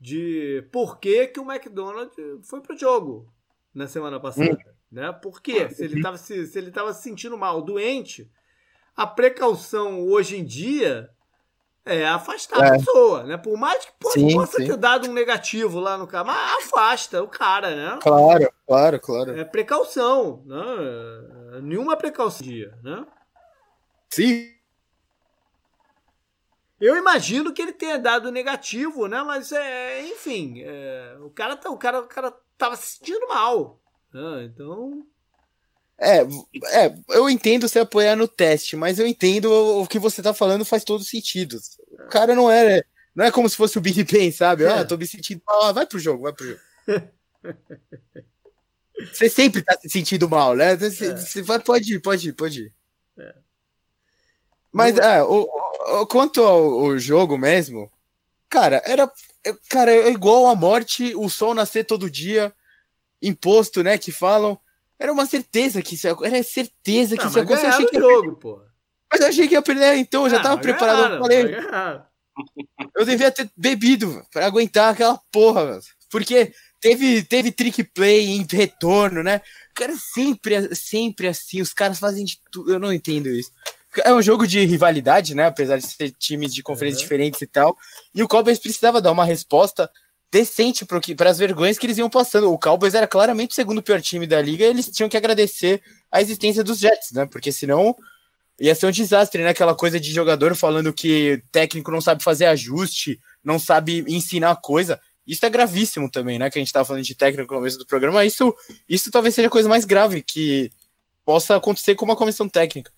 De 0.00 0.66
por 0.72 0.98
que, 0.98 1.28
que 1.28 1.40
o 1.40 1.50
McDonald 1.50 2.10
foi 2.42 2.60
pro 2.60 2.76
jogo 2.76 3.32
na 3.74 3.86
semana 3.86 4.20
passada. 4.20 4.52
Hum. 4.52 4.72
Né? 4.90 5.10
Por 5.12 5.40
quê? 5.40 5.70
Se 5.70 5.84
ele 5.84 5.96
estava 5.96 6.18
se, 6.18 6.46
se, 6.46 6.58
ele 6.58 6.70
tava 6.70 6.92
se 6.92 7.02
sentindo 7.02 7.38
mal, 7.38 7.62
doente, 7.62 8.30
a 8.96 9.06
precaução 9.06 10.06
hoje 10.08 10.36
em 10.38 10.44
dia 10.44 11.10
é 11.84 12.06
afastar 12.06 12.62
é. 12.62 12.68
a 12.68 12.72
pessoa, 12.72 13.24
né? 13.24 13.36
Por 13.36 13.56
mais 13.58 13.84
que 13.84 13.92
sim, 14.10 14.34
possa 14.34 14.58
sim. 14.58 14.66
ter 14.66 14.76
dado 14.76 15.08
um 15.08 15.12
negativo 15.12 15.80
lá 15.80 15.98
no 15.98 16.06
cara, 16.06 16.24
mas 16.24 16.64
afasta 16.64 17.22
o 17.22 17.28
cara, 17.28 17.74
né? 17.74 17.98
Claro, 18.00 18.52
claro, 18.66 19.00
claro. 19.00 19.38
É 19.38 19.44
precaução, 19.44 20.42
né? 20.46 21.60
Nenhuma 21.62 21.96
precaução, 21.96 22.46
né? 22.82 23.04
Sim. 24.10 24.48
Eu 26.80 26.96
imagino 26.96 27.52
que 27.52 27.62
ele 27.62 27.72
tenha 27.72 27.98
dado 27.98 28.30
negativo, 28.30 29.06
né? 29.06 29.22
Mas 29.22 29.52
é, 29.52 30.02
enfim, 30.02 30.62
é, 30.64 31.16
o 31.20 31.30
cara 31.30 31.56
tá, 31.56 31.70
o 31.70 31.78
cara, 31.78 32.00
o 32.00 32.06
cara 32.06 32.32
tava 32.58 32.76
se 32.76 32.96
sentindo 32.96 33.26
mal, 33.28 33.80
né? 34.12 34.44
Então 34.44 35.04
é, 35.98 36.20
é, 36.20 36.94
eu 37.10 37.30
entendo 37.30 37.68
você 37.68 37.78
apoiar 37.78 38.16
no 38.16 38.26
teste, 38.26 38.76
mas 38.76 38.98
eu 38.98 39.06
entendo 39.06 39.52
o, 39.52 39.86
que 39.86 39.98
você 39.98 40.22
tá 40.22 40.34
falando 40.34 40.64
faz 40.64 40.84
todo 40.84 41.04
sentido. 41.04 41.58
O 41.92 42.08
cara 42.08 42.34
não 42.34 42.50
é, 42.50 42.82
não 43.14 43.24
é 43.24 43.30
como 43.30 43.48
se 43.48 43.56
fosse 43.56 43.78
o 43.78 43.80
Big 43.80 44.02
Ben, 44.04 44.32
sabe? 44.32 44.66
Ah, 44.66 44.84
tô 44.84 44.96
me 44.96 45.06
sentindo 45.06 45.40
mal, 45.46 45.64
ah, 45.64 45.72
vai 45.72 45.86
pro 45.86 45.98
jogo, 45.98 46.24
vai 46.24 46.32
pro 46.32 46.46
jogo. 46.46 46.60
você 49.12 49.28
sempre 49.28 49.62
tá 49.62 49.78
se 49.80 49.88
sentindo 49.88 50.28
mal, 50.28 50.56
né? 50.56 50.76
Você, 50.76 51.12
é. 51.12 51.16
você 51.16 51.42
vai, 51.42 51.60
pode 51.60 51.94
ir, 51.94 52.00
pode 52.00 52.30
ir, 52.30 52.32
pode 52.32 52.62
ir. 52.62 52.72
É. 53.18 53.34
Mas, 54.72 54.98
é, 54.98 55.22
o, 55.22 55.46
quanto 56.06 56.42
ao, 56.42 56.98
jogo 56.98 57.36
mesmo, 57.36 57.92
cara, 58.48 58.82
era. 58.84 59.10
Cara, 59.68 59.92
é 59.92 60.08
igual 60.08 60.46
a 60.46 60.54
morte, 60.54 61.16
o 61.16 61.28
sol 61.28 61.52
nascer 61.52 61.84
todo 61.84 62.08
dia, 62.08 62.54
imposto, 63.20 63.82
né? 63.82 63.98
Que 63.98 64.12
falam. 64.12 64.58
Era 65.02 65.12
uma 65.12 65.26
certeza 65.26 65.82
que 65.82 65.96
isso 65.96 66.06
ia, 66.06 66.16
Era 66.22 66.42
certeza 66.44 67.16
que 67.16 67.24
não, 67.24 67.28
isso 67.28 67.38
ia 67.38 67.42
acontecer. 67.42 67.66
Achei 67.66 67.86
que 67.86 67.98
jogo, 67.98 68.36
pô. 68.36 68.62
Mas 69.10 69.20
eu 69.20 69.26
achei 69.26 69.48
que 69.48 69.54
ia 69.54 69.60
perder, 69.60 69.96
então 69.96 70.24
eu 70.24 70.30
já 70.30 70.40
tava 70.40 70.60
preparado. 70.60 71.14
eu 71.14 71.18
falei. 71.18 71.56
Eu 72.96 73.04
devia 73.04 73.32
ter 73.32 73.50
bebido 73.56 74.24
para 74.32 74.46
aguentar 74.46 74.92
aquela 74.92 75.20
porra, 75.32 75.80
porque 76.08 76.54
teve, 76.80 77.24
teve 77.24 77.50
trick 77.50 77.82
play 77.82 78.28
em 78.28 78.46
retorno, 78.48 79.24
né? 79.24 79.40
Cara, 79.74 79.92
sempre, 79.96 80.72
sempre 80.72 81.26
assim, 81.26 81.60
os 81.60 81.74
caras 81.74 81.98
fazem 81.98 82.24
de 82.24 82.38
tudo. 82.52 82.72
Eu 82.72 82.78
não 82.78 82.92
entendo 82.92 83.28
isso. 83.28 83.50
É 84.04 84.14
um 84.14 84.22
jogo 84.22 84.46
de 84.46 84.64
rivalidade, 84.64 85.34
né? 85.34 85.46
Apesar 85.46 85.78
de 85.78 85.86
ser 85.86 86.12
times 86.12 86.54
de 86.54 86.62
conferências 86.62 87.02
uhum. 87.02 87.06
diferentes 87.06 87.42
e 87.42 87.46
tal. 87.48 87.76
E 88.14 88.22
o 88.22 88.28
Cowboys 88.28 88.60
precisava 88.60 89.02
dar 89.02 89.10
uma 89.10 89.24
resposta 89.24 89.90
decente 90.32 90.86
para 90.86 91.28
as 91.28 91.38
vergonhas 91.38 91.78
que 91.78 91.84
eles 91.84 91.98
iam 91.98 92.08
passando. 92.08 92.50
O 92.50 92.58
Cowboys 92.58 92.94
era 92.94 93.06
claramente 93.06 93.50
o 93.50 93.54
segundo 93.54 93.82
pior 93.82 94.00
time 94.00 94.26
da 94.26 94.40
liga 94.40 94.64
eles 94.64 94.86
tinham 94.88 95.08
que 95.08 95.16
agradecer 95.16 95.82
a 96.10 96.22
existência 96.22 96.64
dos 96.64 96.78
Jets, 96.78 97.12
né? 97.12 97.26
Porque 97.26 97.52
senão 97.52 97.94
ia 98.58 98.74
ser 98.74 98.86
um 98.86 98.90
desastre, 98.90 99.42
né? 99.42 99.50
Aquela 99.50 99.74
coisa 99.74 100.00
de 100.00 100.10
jogador 100.10 100.56
falando 100.56 100.90
que 100.90 101.42
técnico 101.52 101.90
não 101.90 102.00
sabe 102.00 102.24
fazer 102.24 102.46
ajuste, 102.46 103.20
não 103.44 103.58
sabe 103.58 104.06
ensinar 104.08 104.56
coisa. 104.56 104.98
Isso 105.26 105.44
é 105.44 105.50
gravíssimo 105.50 106.10
também, 106.10 106.38
né? 106.38 106.48
Que 106.48 106.58
a 106.58 106.60
gente 106.60 106.68
estava 106.68 106.86
falando 106.86 107.04
de 107.04 107.14
técnico 107.14 107.52
no 107.52 107.58
começo 107.58 107.76
do 107.76 107.86
programa. 107.86 108.24
Isso, 108.24 108.54
isso 108.88 109.10
talvez 109.10 109.34
seja 109.34 109.48
a 109.48 109.50
coisa 109.50 109.68
mais 109.68 109.84
grave 109.84 110.22
que 110.22 110.70
possa 111.26 111.56
acontecer 111.56 111.94
com 111.94 112.06
uma 112.06 112.16
comissão 112.16 112.48
técnica. 112.48 112.90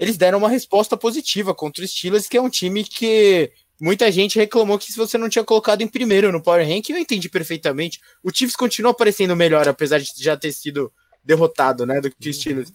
Eles 0.00 0.16
deram 0.16 0.38
uma 0.38 0.48
resposta 0.48 0.96
positiva 0.96 1.54
contra 1.54 1.84
o 1.84 1.88
Steelers, 1.88 2.26
que 2.26 2.36
é 2.36 2.40
um 2.40 2.48
time 2.48 2.82
que 2.82 3.52
muita 3.80 4.10
gente 4.10 4.38
reclamou 4.38 4.78
que 4.78 4.92
se 4.92 4.96
você 4.96 5.16
não 5.16 5.28
tinha 5.28 5.44
colocado 5.44 5.82
em 5.82 5.88
primeiro 5.88 6.32
no 6.32 6.42
Power 6.42 6.66
Rank, 6.66 6.90
eu 6.90 6.98
entendi 6.98 7.28
perfeitamente. 7.28 8.00
O 8.22 8.30
Chiefs 8.34 8.56
continua 8.56 8.92
parecendo 8.92 9.36
melhor, 9.36 9.68
apesar 9.68 9.98
de 9.98 10.10
já 10.16 10.36
ter 10.36 10.52
sido 10.52 10.92
derrotado, 11.22 11.86
né, 11.86 12.00
do 12.00 12.10
que 12.10 12.28
o 12.28 12.34
Steelers. 12.34 12.72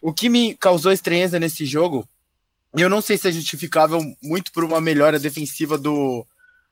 O 0.00 0.12
que 0.12 0.28
me 0.28 0.54
causou 0.54 0.92
estranheza 0.92 1.40
nesse 1.40 1.64
jogo, 1.64 2.08
eu 2.74 2.88
não 2.88 3.00
sei 3.00 3.16
se 3.16 3.28
é 3.28 3.32
justificável 3.32 4.00
muito 4.22 4.52
por 4.52 4.64
uma 4.64 4.80
melhora 4.80 5.18
defensiva 5.18 5.78
do, 5.78 6.26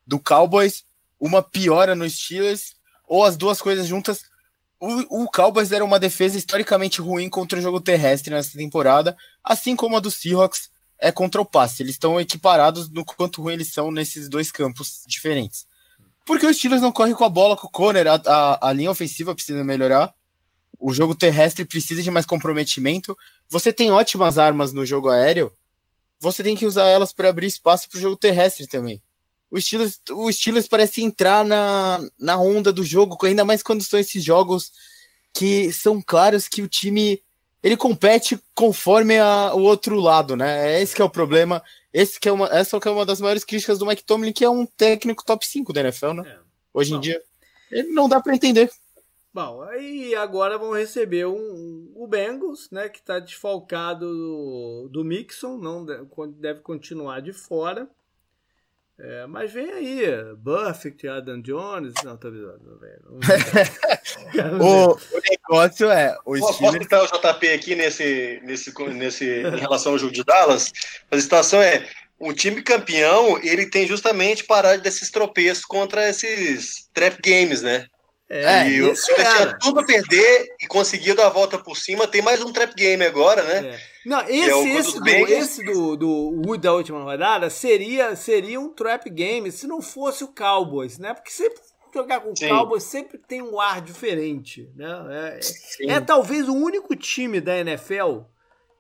do 0.07 0.18
Cowboys, 0.18 0.85
uma 1.18 1.43
piora 1.43 1.95
no 1.95 2.09
Steelers, 2.09 2.74
ou 3.09 3.24
as 3.24 3.37
duas 3.37 3.62
coisas 3.62 3.87
juntas. 3.87 4.24
O, 4.78 5.22
o 5.22 5.30
Cowboys 5.30 5.72
era 5.72 5.85
uma 5.85 5.99
defesa 5.99 6.37
historicamente 6.37 7.01
ruim 7.01 7.28
contra 7.28 7.59
o 7.59 7.62
jogo 7.62 7.80
terrestre 7.80 8.35
nessa 8.35 8.59
temporada, 8.59 9.16
assim 9.43 9.76
como 9.76 9.97
a 9.97 10.01
do 10.01 10.11
Seahawks 10.11 10.72
é 11.03 11.12
contra 11.12 11.40
o 11.40 11.44
passe. 11.44 11.82
Eles 11.82 11.96
estão 11.96 12.18
equiparados 12.18 12.88
no 12.88 13.05
quanto 13.05 13.42
ruim 13.42 13.55
eles 13.55 13.72
são 13.72 13.90
nesses 13.90 14.28
dois 14.28 14.50
campos 14.50 15.03
diferentes. 15.07 15.66
Porque 16.24 16.46
o 16.46 16.55
Steelers 16.55 16.80
não 16.80 16.92
corre 16.92 17.14
com 17.14 17.24
a 17.24 17.28
bola 17.28 17.57
com 17.57 17.66
o 17.66 17.70
Conner, 17.70 18.07
a, 18.07 18.14
a, 18.14 18.68
a 18.68 18.72
linha 18.72 18.90
ofensiva 18.90 19.34
precisa 19.34 19.62
melhorar 19.62 20.14
o 20.82 20.92
jogo 20.92 21.14
terrestre 21.14 21.64
precisa 21.64 22.03
de 22.03 22.11
mais 22.11 22.26
comprometimento. 22.26 23.16
Você 23.48 23.72
tem 23.72 23.92
ótimas 23.92 24.36
armas 24.36 24.72
no 24.72 24.84
jogo 24.84 25.09
aéreo, 25.09 25.53
você 26.18 26.42
tem 26.42 26.57
que 26.57 26.66
usar 26.66 26.86
elas 26.88 27.12
para 27.12 27.28
abrir 27.28 27.46
espaço 27.46 27.88
para 27.88 27.98
o 27.98 28.00
jogo 28.00 28.16
terrestre 28.16 28.66
também. 28.66 29.00
O 29.48 29.61
Steelers, 29.61 30.00
o 30.11 30.32
Steelers 30.32 30.66
parece 30.66 31.03
entrar 31.03 31.44
na, 31.44 32.00
na 32.18 32.36
onda 32.36 32.72
do 32.72 32.84
jogo, 32.84 33.16
ainda 33.24 33.44
mais 33.44 33.62
quando 33.62 33.84
são 33.84 34.00
esses 34.00 34.24
jogos 34.24 34.72
que 35.32 35.72
são 35.72 36.03
claros 36.03 36.48
que 36.48 36.62
o 36.62 36.68
time 36.68 37.22
ele 37.62 37.76
compete 37.76 38.38
conforme 38.54 39.18
a, 39.18 39.54
o 39.54 39.62
outro 39.62 40.00
lado, 40.00 40.36
né? 40.36 40.74
É 40.74 40.82
esse 40.82 40.94
que 40.94 41.02
é 41.02 41.04
o 41.04 41.10
problema. 41.10 41.62
Esse 41.92 42.18
que 42.18 42.28
é 42.28 42.32
uma, 42.32 42.46
essa 42.46 42.80
que 42.80 42.88
é 42.88 42.90
uma 42.90 43.06
das 43.06 43.20
maiores 43.20 43.44
críticas 43.44 43.78
do 43.78 43.86
Mike 43.86 44.04
Tomlin, 44.04 44.32
que 44.32 44.44
é 44.44 44.50
um 44.50 44.66
técnico 44.66 45.24
top 45.24 45.46
5 45.46 45.72
da 45.72 45.80
NFL, 45.82 46.12
né? 46.14 46.28
É. 46.28 46.38
Hoje 46.74 46.94
em 46.94 47.00
dia. 47.00 47.20
Ele 47.70 47.88
não 47.88 48.08
dá 48.08 48.20
para 48.20 48.34
entender. 48.34 48.70
Bom, 49.34 49.62
aí 49.62 50.14
agora 50.14 50.58
vão 50.58 50.72
receber 50.72 51.26
um, 51.26 51.90
o 51.94 52.06
Bengals, 52.06 52.68
né, 52.70 52.90
que 52.90 52.98
está 52.98 53.18
desfalcado 53.18 54.06
do, 54.06 54.88
do 54.90 55.04
Mixon, 55.04 55.56
não 55.56 55.86
deve 56.38 56.60
continuar 56.60 57.20
de 57.22 57.32
fora. 57.32 57.88
É, 59.05 59.26
mas 59.26 59.53
vem 59.53 59.68
aí, 59.68 60.05
Buffett, 60.36 61.09
Adam 61.09 61.42
Jones. 61.42 61.92
Não, 62.05 62.16
tô 62.16 62.28
avisando, 62.28 62.78
velho. 62.78 63.03
o, 64.62 64.92
o 64.92 65.20
negócio 65.28 65.90
é. 65.90 66.16
O 66.24 66.36
Steelers... 66.36 66.59
Posso 66.59 66.78
citar 66.78 67.03
o 67.03 67.32
JP 67.34 67.48
aqui 67.48 67.74
nesse, 67.74 68.40
nesse, 68.44 68.72
nesse, 68.90 69.24
em 69.24 69.59
relação 69.59 69.90
ao 69.90 69.98
jogo 69.98 70.12
de 70.12 70.22
Dallas? 70.22 70.72
A 71.11 71.20
situação 71.20 71.61
é: 71.61 71.84
o 72.16 72.32
time 72.32 72.62
campeão 72.62 73.40
ele 73.42 73.66
tem 73.66 73.88
justamente 73.88 74.44
parar 74.44 74.78
desses 74.78 75.11
tropeços 75.11 75.64
contra 75.64 76.09
esses 76.09 76.88
trap 76.94 77.20
games, 77.20 77.61
né? 77.61 77.86
É, 78.30 78.68
e 78.68 78.82
o 78.82 78.94
Steelers 78.94 79.34
tinha 79.34 79.59
tudo 79.59 79.80
a 79.80 79.84
perder 79.84 80.46
e 80.62 80.66
conseguiu 80.68 81.16
dar 81.16 81.26
a 81.26 81.30
volta 81.30 81.59
por 81.59 81.76
cima. 81.76 82.07
Tem 82.07 82.22
mais 82.22 82.40
um 82.40 82.53
trap 82.53 82.72
game 82.76 83.05
agora, 83.05 83.42
né? 83.42 83.74
É. 83.74 83.91
Não, 84.05 84.20
esse, 84.22 84.50
é 84.50 84.74
esse, 84.74 85.00
do, 85.00 85.09
esse 85.09 85.64
do, 85.64 85.96
do 85.96 86.09
Wood 86.46 86.59
da 86.59 86.72
última 86.72 87.03
rodada 87.03 87.48
seria, 87.48 88.16
seria 88.16 88.61
um 88.61 88.68
trap 88.68 89.09
game 89.09 89.50
se 89.53 89.66
não 89.66 89.80
fosse 89.80 90.24
o 90.24 90.28
Cowboys, 90.28 90.98
né? 90.98 91.14
Porque 91.14 91.30
sempre 91.30 91.61
jogar 91.94 92.20
com 92.20 92.30
o 92.30 92.34
Cowboys 92.34 92.82
sempre 92.82 93.18
tem 93.18 93.42
um 93.42 93.61
ar 93.61 93.80
diferente, 93.80 94.70
né? 94.74 94.88
É, 95.11 95.40
é, 95.94 96.00
talvez 96.00 96.48
o 96.48 96.55
único 96.55 96.96
time 96.96 97.40
da 97.40 97.59
NFL 97.59 98.22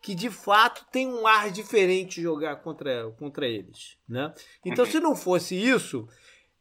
que 0.02 0.16
de 0.16 0.28
fato 0.28 0.84
tem 0.90 1.06
um 1.06 1.26
ar 1.26 1.50
diferente 1.50 2.20
jogar 2.20 2.56
contra, 2.56 3.08
contra 3.12 3.46
eles, 3.46 3.96
né? 4.08 4.34
Então, 4.64 4.84
uhum. 4.84 4.90
se 4.90 4.98
não 4.98 5.14
fosse 5.14 5.54
isso, 5.54 6.08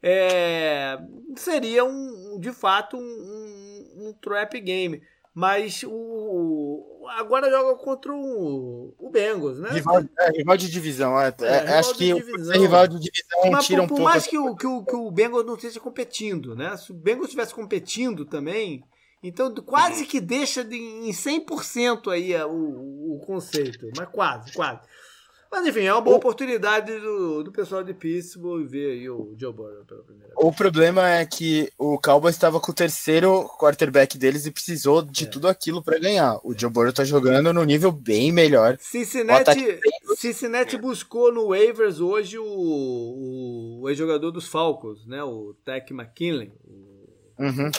é, 0.01 0.99
seria 1.35 1.83
um, 1.83 2.39
de 2.39 2.51
fato 2.51 2.97
um, 2.97 3.01
um, 3.01 4.07
um, 4.07 4.13
trap 4.13 4.59
game. 4.59 5.01
Mas 5.33 5.83
o 5.87 7.05
agora 7.17 7.49
joga 7.49 7.75
contra 7.75 8.13
o, 8.13 8.93
o 8.97 9.09
Bengals, 9.09 9.59
né? 9.59 9.69
Rival, 9.71 10.03
é, 10.19 10.31
rival 10.31 10.57
de 10.57 10.69
divisão. 10.69 11.19
É, 11.19 11.33
é, 11.41 11.45
é 11.45 11.79
acho 11.79 11.95
que 11.95 12.13
divisão. 12.13 12.61
rival 12.61 12.87
de 12.87 12.99
divisão 12.99 13.51
Mas 13.51 13.65
tira 13.65 13.79
por, 13.79 13.85
um 13.85 13.87
por 13.87 13.95
pouco. 13.95 14.11
mais 14.11 14.27
que 14.27 14.37
o, 14.37 14.55
que, 14.55 14.67
o, 14.67 14.83
que 14.83 14.95
o 14.95 15.11
Bengals 15.11 15.45
não 15.45 15.55
esteja 15.55 15.79
competindo, 15.79 16.55
né? 16.55 16.75
Se 16.77 16.91
o 16.91 16.95
Bengals 16.95 17.27
estivesse 17.27 17.53
competindo 17.53 18.25
também, 18.25 18.83
então 19.23 19.53
quase 19.55 20.05
que 20.05 20.19
deixa 20.19 20.63
de, 20.63 20.75
em 20.75 21.11
100% 21.11 22.11
aí 22.11 22.35
o, 22.43 23.15
o 23.15 23.19
conceito. 23.25 23.89
Mas 23.97 24.09
quase, 24.09 24.51
quase. 24.53 24.81
Mas 25.51 25.67
enfim, 25.67 25.81
é 25.81 25.91
uma 25.91 25.99
boa 25.99 26.15
o... 26.15 26.17
oportunidade 26.17 26.97
do, 26.99 27.43
do 27.43 27.51
pessoal 27.51 27.83
de 27.83 27.93
Pittsburgh 27.93 28.65
ver 28.65 28.91
aí 28.91 29.09
o 29.09 29.35
Joe 29.37 29.51
Burrow 29.51 29.83
pela 29.85 30.01
primeira 30.01 30.33
vez. 30.33 30.47
O 30.47 30.53
problema 30.53 31.09
é 31.09 31.25
que 31.25 31.69
o 31.77 31.99
Cowboys 31.99 32.35
estava 32.35 32.57
com 32.57 32.71
o 32.71 32.75
terceiro 32.75 33.49
quarterback 33.59 34.17
deles 34.17 34.45
e 34.45 34.51
precisou 34.51 35.01
de 35.01 35.25
é. 35.25 35.27
tudo 35.27 35.49
aquilo 35.49 35.83
para 35.83 35.99
ganhar. 35.99 36.39
O 36.41 36.57
Joe 36.57 36.71
Burrow 36.71 36.93
tá 36.93 37.03
jogando 37.03 37.51
no 37.51 37.65
nível 37.65 37.91
bem 37.91 38.31
melhor. 38.31 38.77
Cincinnati, 38.79 39.79
Cincinnati 40.15 40.77
buscou 40.77 41.33
no 41.33 41.49
waivers 41.49 41.99
hoje 41.99 42.37
o, 42.39 42.45
o, 42.45 43.81
o 43.81 43.89
ex-jogador 43.89 44.31
dos 44.31 44.47
Falcons, 44.47 45.05
né? 45.05 45.21
O 45.21 45.53
Tech 45.65 45.91
McKinley. 45.91 46.53
Uhum. 47.37 47.69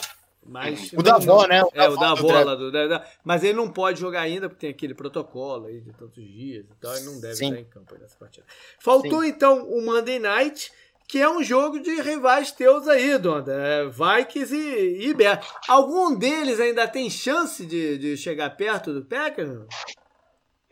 Mas, 0.45 0.93
o 0.93 1.03
da 1.03 1.15
avó, 1.15 1.47
né? 1.47 1.63
O 1.63 1.71
é, 1.73 1.89
o 1.89 1.97
da 1.97 2.11
avó 2.11 2.33
lá 2.43 2.55
do, 2.55 2.73
da, 2.73 3.07
Mas 3.25 3.45
ele 3.45 3.55
não 3.55 3.71
pode 3.71 4.01
jogar 4.01 4.23
ainda, 4.23 4.49
porque 4.49 4.63
tem 4.63 4.71
aquele 4.71 4.95
protocolo 4.95 5.67
aí 5.67 5.81
de 5.81 5.93
tantos 5.93 6.23
dias 6.23 6.65
e 6.69 6.75
tal, 6.81 6.97
ele 6.97 7.05
não 7.05 7.21
deve 7.21 7.37
Sim. 7.37 7.49
estar 7.49 7.61
em 7.61 7.65
campo 7.65 7.97
nessa 7.99 8.17
partida. 8.17 8.45
Faltou 8.81 9.23
Sim. 9.23 9.29
então 9.29 9.69
o 9.69 9.81
Monday 9.83 10.19
Night, 10.19 10.73
que 11.09 11.21
é 11.21 11.31
um 11.31 11.45
jogo 11.45 11.79
de 11.79 12.01
rivais 12.01 12.51
teus 12.51 12.89
aí, 12.89 13.17
Donda. 13.19 13.53
É, 13.53 13.85
Vikings 13.87 14.55
e, 14.55 15.09
e 15.09 15.15
Bears. 15.15 15.47
Algum 15.69 16.17
deles 16.17 16.59
ainda 16.59 16.89
tem 16.89 17.09
chance 17.09 17.65
de, 17.65 17.97
de 17.99 18.17
chegar 18.17 18.51
perto 18.57 18.93
do 18.93 19.05
Packers? 19.05 19.61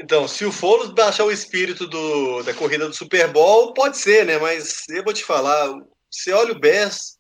Então, 0.01 0.27
se 0.27 0.45
o 0.45 0.51
Foles 0.51 0.91
baixar 0.91 1.25
o 1.25 1.31
espírito 1.31 1.87
do, 1.87 2.43
da 2.43 2.55
corrida 2.55 2.89
do 2.89 2.97
Super 2.97 3.29
Bowl, 3.29 3.73
pode 3.75 3.99
ser, 3.99 4.25
né? 4.25 4.39
Mas 4.39 4.89
eu 4.89 5.05
vou 5.05 5.13
te 5.13 5.23
falar, 5.23 5.73
você 6.11 6.33
olha 6.33 6.53
o 6.53 6.59
Bears 6.59 7.20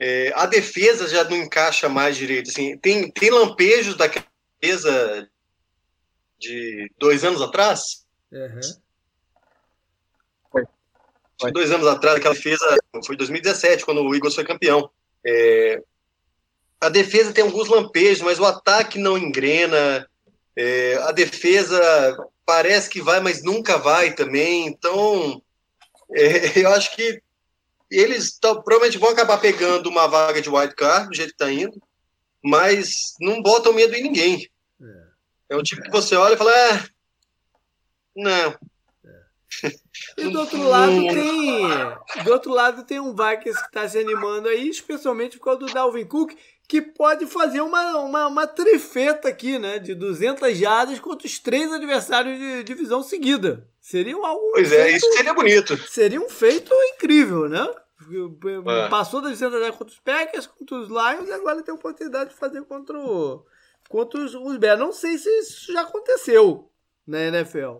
é, 0.00 0.32
a 0.34 0.46
defesa 0.46 1.06
já 1.06 1.22
não 1.24 1.36
encaixa 1.36 1.86
mais 1.88 2.16
direito. 2.16 2.50
Assim, 2.50 2.76
tem, 2.78 3.10
tem 3.10 3.30
lampejos 3.30 3.96
daquela 3.96 4.24
defesa 4.58 5.28
de 6.38 6.90
dois 6.98 7.22
anos 7.22 7.42
atrás. 7.42 8.06
Uhum. 8.32 8.60
Foi. 10.50 10.64
Foi. 11.38 11.52
Dois 11.52 11.70
anos 11.70 11.86
atrás, 11.86 12.16
aquela 12.16 12.34
defesa 12.34 12.64
foi 13.04 13.14
2017, 13.14 13.84
quando 13.84 14.02
o 14.02 14.14
Eagles 14.14 14.34
foi 14.34 14.44
campeão. 14.44 14.90
É, 15.24 15.82
a 16.80 16.88
defesa 16.88 17.34
tem 17.34 17.44
alguns 17.44 17.68
lampejos, 17.68 18.22
mas 18.22 18.40
o 18.40 18.46
ataque 18.46 18.98
não 18.98 19.18
engrena. 19.18 20.08
É, 20.56 20.94
a 21.02 21.12
defesa 21.12 22.16
parece 22.46 22.88
que 22.88 23.02
vai, 23.02 23.20
mas 23.20 23.42
nunca 23.42 23.76
vai 23.76 24.14
também. 24.14 24.66
Então, 24.66 25.42
é, 26.10 26.58
eu 26.64 26.70
acho 26.70 26.96
que 26.96 27.22
eles 27.90 28.38
tão, 28.38 28.62
provavelmente 28.62 28.98
vão 28.98 29.10
acabar 29.10 29.38
pegando 29.38 29.88
uma 29.88 30.06
vaga 30.06 30.40
de 30.40 30.48
wild 30.48 30.74
card, 30.74 31.08
do 31.08 31.16
jeito 31.16 31.30
que 31.30 31.34
está 31.34 31.50
indo, 31.50 31.82
mas 32.42 33.14
não 33.20 33.42
botam 33.42 33.72
medo 33.72 33.94
em 33.94 34.02
ninguém. 34.02 34.48
É, 34.80 35.54
é 35.54 35.56
um 35.56 35.62
tipo 35.62 35.82
que 35.82 35.90
você 35.90 36.14
olha 36.14 36.34
e 36.34 36.38
fala, 36.38 36.52
ah, 36.52 36.88
não. 38.16 38.58
É. 39.04 39.72
E 40.16 40.30
do 40.30 40.38
outro 40.38 40.62
lado 40.62 40.92
tem. 40.92 42.24
Do 42.24 42.32
outro 42.32 42.52
lado 42.52 42.84
tem 42.84 43.00
um 43.00 43.14
Vikings 43.14 43.60
que 43.60 43.66
está 43.66 43.88
se 43.88 43.98
animando 43.98 44.48
aí, 44.48 44.68
especialmente 44.68 45.38
por 45.38 45.44
causa 45.44 45.60
do 45.60 45.72
Dalvin 45.72 46.06
Cook, 46.06 46.32
que 46.70 46.80
pode 46.80 47.26
fazer 47.26 47.60
uma, 47.62 47.96
uma, 47.96 48.26
uma 48.28 48.46
trifeta 48.46 49.28
aqui, 49.28 49.58
né? 49.58 49.80
De 49.80 49.92
200 49.92 50.56
jardas 50.56 51.00
contra 51.00 51.26
os 51.26 51.36
três 51.40 51.72
adversários 51.72 52.38
de 52.38 52.62
divisão 52.62 53.02
seguida. 53.02 53.66
Seria 53.80 54.14
algo. 54.14 54.52
Pois 54.52 54.70
é, 54.70 54.92
isso 54.92 55.12
seria 55.14 55.34
bonito. 55.34 55.76
Seria 55.88 56.20
um 56.20 56.28
feito 56.28 56.72
incrível, 56.94 57.48
né? 57.48 57.68
É. 58.68 58.88
Passou 58.88 59.20
das 59.20 59.32
200 59.32 59.58
jardas 59.58 59.76
contra 59.76 59.92
os 59.92 59.98
Packers, 59.98 60.46
contra 60.46 60.76
os 60.76 60.88
Lions, 60.88 61.28
e 61.28 61.32
agora 61.32 61.60
tem 61.60 61.72
a 61.72 61.76
oportunidade 61.76 62.30
de 62.30 62.36
fazer 62.36 62.62
contra, 62.62 62.96
o, 62.96 63.44
contra 63.88 64.20
os, 64.20 64.32
os 64.36 64.56
Bears. 64.56 64.78
Não 64.78 64.92
sei 64.92 65.18
se 65.18 65.28
isso 65.40 65.72
já 65.72 65.80
aconteceu 65.80 66.70
na 67.04 67.18
NFL. 67.18 67.78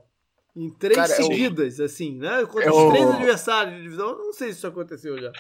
Em 0.57 0.69
três 0.69 0.97
Cara, 0.97 1.15
seguidas, 1.15 1.79
eu, 1.79 1.85
assim, 1.85 2.19
né? 2.19 2.45
Contra 2.45 2.67
eu, 2.67 2.75
os 2.75 2.93
três 2.93 3.09
adversários 3.09 3.77
de 3.77 3.83
divisão, 3.85 4.19
não 4.19 4.33
sei 4.33 4.51
se 4.51 4.59
isso 4.59 4.67
aconteceu 4.67 5.17
já. 5.17 5.31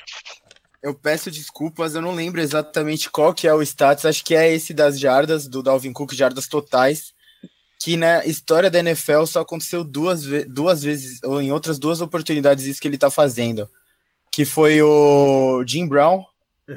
Eu 0.82 0.94
peço 0.94 1.30
desculpas, 1.30 1.94
eu 1.94 2.00
não 2.00 2.14
lembro 2.14 2.40
exatamente 2.40 3.10
qual 3.10 3.34
que 3.34 3.46
é 3.46 3.54
o 3.54 3.62
status, 3.62 4.06
acho 4.06 4.24
que 4.24 4.34
é 4.34 4.50
esse 4.52 4.72
das 4.72 4.98
jardas, 4.98 5.46
do 5.46 5.62
Dalvin 5.62 5.92
Cook, 5.92 6.14
jardas 6.14 6.48
totais, 6.48 7.12
que 7.78 7.96
na 7.96 8.24
história 8.24 8.70
da 8.70 8.78
NFL 8.78 9.24
só 9.26 9.40
aconteceu 9.40 9.84
duas, 9.84 10.22
duas 10.48 10.82
vezes, 10.82 11.22
ou 11.22 11.40
em 11.40 11.52
outras 11.52 11.78
duas 11.78 12.00
oportunidades, 12.00 12.64
isso 12.64 12.80
que 12.80 12.88
ele 12.88 12.98
tá 12.98 13.10
fazendo. 13.10 13.68
Que 14.30 14.44
foi 14.44 14.80
o 14.80 15.62
Jim 15.66 15.86
Brown, 15.86 16.24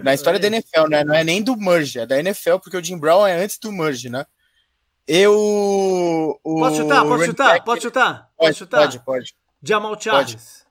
na 0.01 0.14
história 0.14 0.39
da 0.39 0.47
NFL, 0.47 0.88
né? 0.89 1.04
Não 1.04 1.14
é 1.14 1.24
nem 1.24 1.41
do 1.41 1.56
merge, 1.56 1.99
é 1.99 2.06
da 2.06 2.18
NFL, 2.18 2.58
porque 2.58 2.78
o 2.78 2.84
Jim 2.84 2.97
Brown 2.97 3.28
é 3.28 3.43
antes 3.43 3.60
do 3.60 3.72
merge, 3.72 4.10
né? 4.10 4.26
Eu. 5.08 6.39
O 6.43 6.60
pode 6.60 6.78
chutar, 6.78 7.06
pode 7.06 7.26
chutar, 7.26 7.64
pode 7.64 7.82
chutar, 7.82 8.30
pode 8.38 8.58
chutar. 8.58 8.80
Pode, 8.80 8.99
pode. 8.99 9.36
Jamal 9.62 9.99
Charles. 9.99 10.34
Pode. 10.34 10.64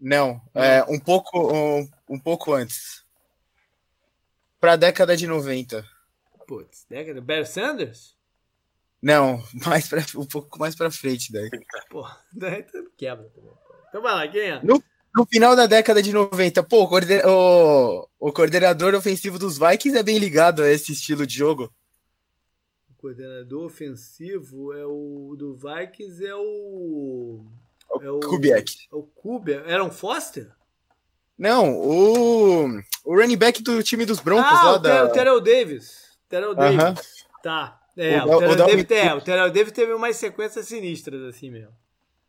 Não, 0.00 0.40
é 0.54 0.84
um 0.88 0.98
pouco, 0.98 1.52
um, 1.52 1.88
um 2.08 2.18
pouco 2.18 2.52
antes. 2.52 3.04
Pra 4.60 4.76
década 4.76 5.16
de 5.16 5.26
90. 5.26 5.84
Putz, 6.46 6.86
década. 6.88 7.20
Barry 7.20 7.46
Sanders? 7.46 8.16
Não, 9.02 9.42
mais 9.66 9.88
pra, 9.88 10.04
um 10.16 10.26
pouco 10.26 10.58
mais 10.58 10.74
pra 10.74 10.90
frente 10.90 11.30
daí. 11.32 11.50
Pô, 11.90 12.06
daí 12.32 12.64
quebra 12.96 13.28
também. 13.30 13.52
Então 13.88 14.02
vai 14.02 14.14
lá, 14.14 14.28
quem 14.28 14.42
é? 14.42 14.62
No, 14.62 14.82
no 15.14 15.26
final 15.26 15.54
da 15.54 15.66
década 15.66 16.02
de 16.02 16.12
90, 16.12 16.62
pô, 16.64 16.82
o, 16.82 16.88
coorden 16.88 17.22
o, 17.24 18.08
o 18.18 18.32
coordenador 18.32 18.94
ofensivo 18.94 19.38
dos 19.38 19.58
Vikings 19.58 19.96
é 19.96 20.02
bem 20.02 20.18
ligado 20.18 20.62
a 20.62 20.70
esse 20.70 20.92
estilo 20.92 21.26
de 21.26 21.34
jogo. 21.34 21.72
O 22.90 22.94
coordenador 22.94 23.64
ofensivo 23.64 24.72
é 24.72 24.84
o 24.84 25.34
do 25.38 25.54
Vikings 25.54 26.24
é 26.24 26.34
o 26.34 27.46
é 28.00 28.10
o 28.10 28.20
Kubiak. 28.20 28.72
O 28.90 29.02
Kubiak. 29.04 29.70
Era 29.70 29.84
um 29.84 29.90
Foster? 29.90 30.55
Não, 31.38 31.74
o, 31.74 32.80
o 33.04 33.14
running 33.14 33.36
back 33.36 33.62
do 33.62 33.82
time 33.82 34.06
dos 34.06 34.20
Broncos 34.20 34.52
ah, 34.52 34.64
lá 34.64 34.72
o 34.74 34.78
da... 34.78 35.04
o 35.04 35.08
Terrell 35.08 35.40
Davis. 35.40 35.92
Terrell 36.28 36.54
Davis. 36.54 36.78
Uh 36.78 36.86
-huh. 36.86 37.02
Tá. 37.42 37.80
É, 37.96 38.22
o, 38.22 38.24
o, 38.24 38.38
Terrell, 38.38 38.52
o 38.52 38.56
Davis, 38.56 38.86
é, 38.90 39.14
o 39.14 39.20
Terrell 39.20 39.50
Davis 39.50 39.72
teve 39.72 39.92
umas 39.92 40.16
sequências 40.16 40.66
sinistras 40.66 41.22
assim 41.22 41.50
mesmo. 41.50 41.72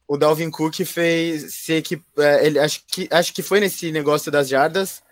O 0.07 0.17
Dalvin 0.17 0.49
Cook 0.49 0.85
fez 0.85 1.53
se 1.53 1.81
que 1.81 2.01
é, 2.17 2.45
ele 2.45 2.59
acho 2.59 2.83
que 2.87 3.07
acho 3.11 3.33
que 3.33 3.43
foi 3.43 3.59
nesse 3.59 3.91
negócio 3.91 4.31
das 4.31 4.47
jardas, 4.47 5.03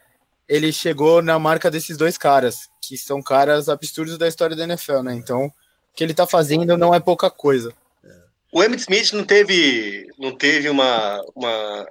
ele 0.47 0.71
chegou 0.71 1.21
na 1.21 1.37
marca 1.37 1.69
desses 1.69 1.97
dois 1.97 2.17
caras, 2.17 2.69
que 2.81 2.97
são 2.97 3.21
caras 3.21 3.67
absurdos 3.67 4.17
da 4.17 4.27
história 4.27 4.55
da 4.55 4.63
NFL, 4.63 5.01
né? 5.01 5.13
Então, 5.13 5.47
o 5.47 5.51
que 5.95 6.03
ele 6.03 6.13
tá 6.13 6.25
fazendo 6.25 6.77
não 6.77 6.93
é 6.93 6.99
pouca 6.99 7.29
coisa. 7.29 7.73
O 8.51 8.63
Emmitt 8.63 8.83
Smith 8.83 9.11
não 9.11 9.25
teve, 9.25 10.07
não 10.17 10.33
teve 10.33 10.69
uma, 10.69 11.21
uma 11.35 11.85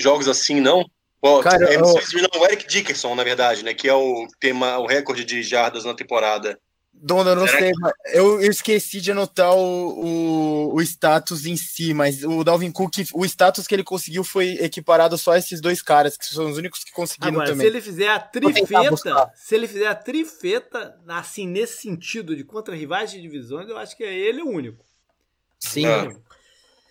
jogos 0.00 0.26
assim, 0.26 0.60
não? 0.60 0.84
O, 1.24 1.40
Cara, 1.40 1.72
Emmitt 1.72 1.88
eu... 1.88 1.98
Smith, 2.00 2.28
não, 2.34 2.42
o 2.42 2.44
Eric 2.44 2.68
Dickerson, 2.68 3.14
na 3.14 3.24
verdade, 3.24 3.64
né? 3.64 3.72
Que 3.72 3.88
é 3.88 3.94
o 3.94 4.28
tema, 4.38 4.76
o 4.78 4.86
recorde 4.86 5.24
de 5.24 5.42
jardas 5.42 5.82
na 5.82 5.94
temporada. 5.94 6.58
Dona, 6.92 7.30
eu 7.30 7.36
não 7.36 7.46
Será 7.46 7.58
sei, 7.60 7.72
que... 7.72 8.18
eu, 8.18 8.40
esqueci 8.42 9.00
de 9.00 9.10
anotar 9.10 9.54
o, 9.54 10.68
o, 10.68 10.74
o, 10.74 10.82
status 10.82 11.46
em 11.46 11.56
si, 11.56 11.94
mas 11.94 12.22
o 12.22 12.44
Dalvin 12.44 12.70
Cook, 12.70 12.96
o 13.14 13.24
status 13.24 13.66
que 13.66 13.74
ele 13.74 13.82
conseguiu 13.82 14.22
foi 14.22 14.52
equiparado 14.60 15.16
só 15.16 15.32
a 15.32 15.38
esses 15.38 15.62
dois 15.62 15.80
caras, 15.80 16.16
que 16.16 16.26
são 16.26 16.50
os 16.50 16.58
únicos 16.58 16.84
que 16.84 16.92
conseguiram 16.92 17.40
Agora, 17.40 17.48
também. 17.48 17.66
Se 17.66 17.72
ele 17.72 17.80
fizer 17.80 18.08
a 18.08 18.20
trifeta, 18.20 19.32
se 19.34 19.54
ele 19.54 19.66
fizer 19.66 19.86
a 19.86 19.94
trifeta, 19.94 20.94
assim, 21.08 21.48
nesse 21.48 21.80
sentido 21.80 22.36
de 22.36 22.44
contra 22.44 22.76
rivais 22.76 23.10
de 23.10 23.20
divisões, 23.20 23.68
eu 23.68 23.78
acho 23.78 23.96
que 23.96 24.04
é 24.04 24.14
ele 24.14 24.42
o 24.42 24.48
único. 24.48 24.84
Sim. 25.58 25.86
Ah. 25.86 26.12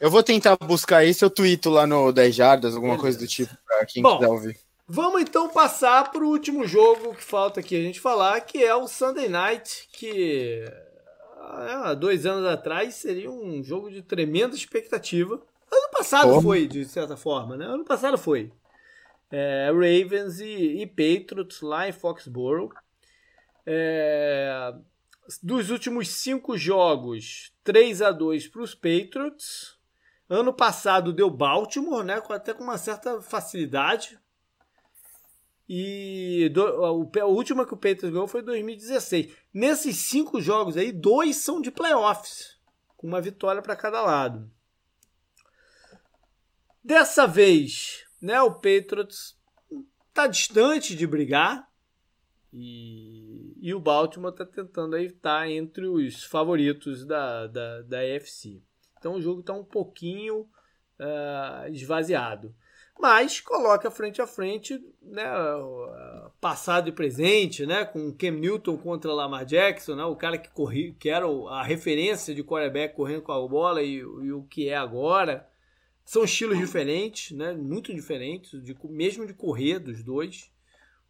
Eu 0.03 0.11
vou 0.11 0.21
tentar 0.21 0.57
buscar 0.57 1.05
isso, 1.05 1.23
eu 1.23 1.29
tweeto 1.29 1.69
lá 1.69 1.87
no 1.87 2.11
10 2.11 2.35
Jardas, 2.35 2.75
alguma 2.75 2.97
coisa 2.97 3.17
do 3.17 3.25
tipo, 3.25 3.55
pra 3.65 3.85
quem 3.85 4.03
Bom, 4.03 4.17
quiser 4.17 4.29
ouvir. 4.29 4.59
Vamos 4.85 5.21
então 5.21 5.47
passar 5.47 6.11
para 6.11 6.21
o 6.21 6.27
último 6.27 6.67
jogo 6.67 7.15
que 7.15 7.23
falta 7.23 7.61
aqui 7.61 7.73
a 7.73 7.81
gente 7.81 8.01
falar, 8.01 8.41
que 8.41 8.61
é 8.61 8.75
o 8.75 8.85
Sunday 8.85 9.29
Night, 9.29 9.87
que 9.93 10.65
há 11.39 11.91
ah, 11.91 11.93
dois 11.93 12.25
anos 12.25 12.45
atrás 12.45 12.95
seria 12.95 13.31
um 13.31 13.63
jogo 13.63 13.89
de 13.89 14.01
tremenda 14.01 14.53
expectativa. 14.53 15.35
Ano 15.71 15.89
passado 15.93 16.41
foi, 16.41 16.67
de 16.67 16.83
certa 16.83 17.15
forma, 17.15 17.55
né? 17.55 17.65
Ano 17.65 17.85
passado 17.85 18.17
foi. 18.17 18.51
É, 19.31 19.67
Ravens 19.71 20.41
e, 20.41 20.81
e 20.81 20.85
Patriots 20.85 21.61
lá 21.61 21.87
em 21.87 21.93
Foxborough. 21.93 22.73
É, 23.65 24.73
dos 25.41 25.69
últimos 25.69 26.09
cinco 26.09 26.57
jogos, 26.57 27.53
3 27.63 28.01
a 28.01 28.11
2 28.11 28.49
para 28.49 28.63
os 28.63 28.75
Patriots. 28.75 29.81
Ano 30.30 30.53
passado 30.53 31.13
deu 31.13 31.30
Baltimore, 31.30 32.03
né? 32.03 32.21
Até 32.30 32.53
com 32.53 32.63
uma 32.63 32.78
certa 32.78 33.21
facilidade. 33.21 34.19
E 35.67 36.49
do, 36.53 36.63
o, 36.63 37.11
a 37.19 37.26
última 37.26 37.65
que 37.65 37.74
o 37.74 37.78
Patriots 37.78 38.09
ganhou 38.09 38.28
foi 38.28 38.41
em 38.41 38.45
2016. 38.45 39.34
Nesses 39.53 39.97
cinco 39.97 40.41
jogos 40.41 40.78
aí, 40.78 40.91
dois 40.91 41.38
são 41.38 41.61
de 41.61 41.71
playoffs, 41.71 42.59
com 42.97 43.07
uma 43.07 43.21
vitória 43.21 43.61
para 43.61 43.76
cada 43.76 44.01
lado. 44.01 44.51
Dessa 46.84 47.26
vez, 47.26 48.05
né, 48.21 48.41
o 48.41 48.51
Patriots 48.51 49.38
está 50.09 50.28
distante 50.28 50.95
de 50.95 51.07
brigar, 51.07 51.71
e, 52.55 53.55
e 53.59 53.74
o 53.74 53.80
Baltimore 53.80 54.32
está 54.32 54.45
tentando 54.45 54.95
aí 54.95 55.07
estar 55.07 55.39
tá 55.39 55.49
entre 55.49 55.88
os 55.88 56.24
favoritos 56.24 57.03
da, 57.03 57.47
da, 57.47 57.82
da 57.82 57.97
AFC. 57.99 58.61
Então 59.03 59.15
o 59.15 59.21
jogo 59.21 59.41
está 59.41 59.51
um 59.51 59.65
pouquinho 59.65 60.47
uh, 60.97 61.67
esvaziado. 61.69 62.55
Mas 62.97 63.41
coloca 63.41 63.91
frente 63.91 64.21
a 64.21 64.27
frente 64.27 64.81
né, 65.01 65.25
passado 66.39 66.87
e 66.87 66.91
presente, 66.93 67.65
né, 67.65 67.83
com 67.83 68.13
Cam 68.13 68.31
Newton 68.31 68.77
contra 68.77 69.11
Lamar 69.11 69.45
Jackson, 69.45 69.95
né, 69.95 70.05
o 70.05 70.15
cara 70.15 70.37
que, 70.37 70.49
corri, 70.49 70.93
que 70.93 71.09
era 71.09 71.25
a 71.49 71.63
referência 71.63 72.33
de 72.33 72.45
quarterback 72.45 72.95
correndo 72.95 73.23
com 73.23 73.33
a 73.33 73.45
bola 73.45 73.83
e, 73.83 73.95
e 73.95 74.31
o 74.31 74.43
que 74.43 74.69
é 74.69 74.77
agora. 74.77 75.49
São 76.05 76.23
estilos 76.23 76.57
diferentes, 76.57 77.35
né, 77.35 77.51
muito 77.51 77.93
diferentes, 77.93 78.63
de, 78.63 78.73
mesmo 78.85 79.27
de 79.27 79.33
correr 79.33 79.79
dos 79.79 80.01
dois. 80.01 80.49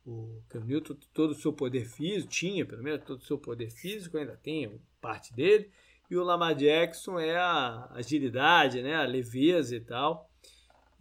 O 0.04 0.42
Cam 0.50 0.62
Newton, 0.62 0.96
todo 1.14 1.32
o 1.32 1.36
seu 1.36 1.54
poder 1.54 1.86
físico, 1.86 2.28
tinha 2.28 2.66
pelo 2.66 2.82
menos 2.82 3.04
todo 3.06 3.20
o 3.20 3.26
seu 3.26 3.38
poder 3.38 3.70
físico, 3.70 4.18
ainda 4.18 4.36
tem 4.42 4.82
parte 5.00 5.32
dele. 5.32 5.70
E 6.14 6.18
o 6.18 6.24
Lamar 6.24 6.54
Jackson 6.54 7.18
é 7.18 7.36
a 7.36 7.90
agilidade, 7.92 8.84
né, 8.84 8.94
a 8.94 9.04
leveza 9.04 9.76
e 9.76 9.82
tal. 9.82 10.30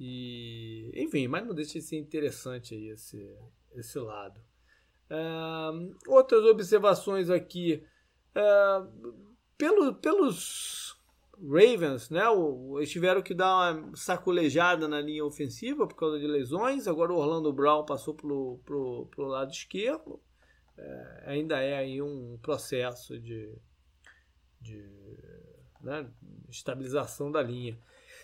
E, 0.00 0.90
enfim, 0.94 1.28
mas 1.28 1.46
não 1.46 1.54
deixa 1.54 1.74
de 1.74 1.82
ser 1.82 1.98
interessante 1.98 2.74
aí 2.74 2.88
esse, 2.88 3.30
esse 3.74 3.98
lado. 3.98 4.40
Uh, 5.10 5.94
outras 6.08 6.42
observações 6.44 7.28
aqui. 7.28 7.84
Uh, 8.34 9.30
pelo, 9.58 9.94
pelos 9.96 10.96
Ravens, 11.36 12.08
né? 12.08 12.22
Eles 12.78 12.90
tiveram 12.90 13.20
que 13.20 13.34
dar 13.34 13.74
uma 13.74 13.94
sacolejada 13.94 14.88
na 14.88 14.98
linha 14.98 15.26
ofensiva 15.26 15.86
por 15.86 15.94
causa 15.94 16.18
de 16.18 16.26
lesões. 16.26 16.88
Agora 16.88 17.12
o 17.12 17.18
Orlando 17.18 17.52
Brown 17.52 17.84
passou 17.84 18.14
pro, 18.14 18.58
pro, 18.64 19.06
pro 19.10 19.26
lado 19.26 19.52
esquerdo. 19.52 20.18
É, 20.78 21.24
ainda 21.26 21.60
é 21.60 21.76
aí 21.76 22.00
um 22.00 22.38
processo 22.40 23.20
de, 23.20 23.54
de 24.58 25.01
né, 25.82 26.06
estabilização 26.50 27.30
da 27.30 27.42
linha. 27.42 27.78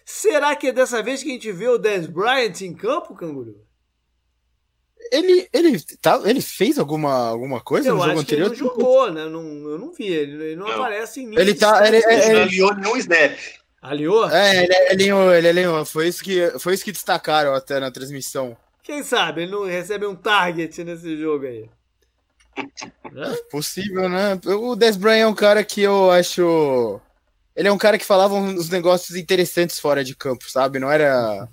Será 0.05 0.57
que 0.57 0.69
é 0.69 0.73
dessa 0.73 1.03
vez 1.03 1.23
que 1.23 1.29
a 1.29 1.33
gente 1.33 1.53
vê 1.53 1.69
o 1.69 1.79
Dez 1.79 2.07
Bryant 2.07 2.61
em 2.63 2.75
campo, 2.75 3.15
Canguru? 3.15 3.63
Ele, 5.13 5.49
ele, 5.53 5.81
tá, 6.01 6.21
ele 6.25 6.41
fez 6.41 6.79
alguma, 6.79 7.29
alguma 7.29 7.61
coisa 7.61 7.89
eu 7.89 7.97
no 7.97 8.03
jogo 8.03 8.21
anterior? 8.21 8.53
ele 8.53 8.63
não 8.63 8.69
jogou, 8.69 9.13
né? 9.13 9.25
Não, 9.27 9.43
eu 9.71 9.79
não 9.79 9.93
vi. 9.93 10.07
Ele, 10.07 10.45
ele 10.45 10.57
não, 10.57 10.67
não, 10.67 10.75
aparece 10.75 11.21
em 11.21 11.27
nenhum. 11.27 11.41
Ele 11.41 11.55
tá. 11.55 11.87
Ele, 11.87 11.97
ele, 11.99 12.23
ele, 12.23 12.41
aliou 12.41 12.75
nenhum 12.75 12.97
snap. 12.97 13.39
Aliou? 13.81 14.29
É, 14.29 14.65
ele 14.65 14.75
alinhou, 14.91 15.35
ele 15.35 15.49
alinhou. 15.49 15.85
Foi 15.87 16.09
isso, 16.09 16.23
que, 16.23 16.59
foi 16.59 16.75
isso 16.75 16.85
que 16.85 16.93
destacaram 16.93 17.55
até 17.55 17.79
na 17.79 17.91
transmissão. 17.91 18.57
Quem 18.83 19.03
sabe 19.03 19.43
ele 19.43 19.53
não 19.53 19.65
recebe 19.65 20.07
um 20.07 20.17
target 20.17 20.83
nesse 20.83 21.17
jogo 21.17 21.47
aí. 21.47 21.69
É 22.57 23.37
possível, 23.51 24.09
né? 24.09 24.39
O 24.47 24.75
Des 24.75 24.97
Bryant 24.97 25.21
é 25.21 25.27
um 25.27 25.35
cara 25.35 25.63
que 25.63 25.83
eu 25.83 26.11
acho. 26.11 27.01
Ele 27.59 27.67
é 27.67 27.73
um 27.73 27.77
cara 27.77 27.99
que 27.99 28.05
falava 28.05 28.37
uns 28.37 28.71
negócios 28.71 29.17
interessantes 29.17 29.81
fora 29.81 30.05
de 30.05 30.15
campo, 30.15 30.49
sabe? 30.49 30.79
Não 30.79 30.89
era 30.89 31.49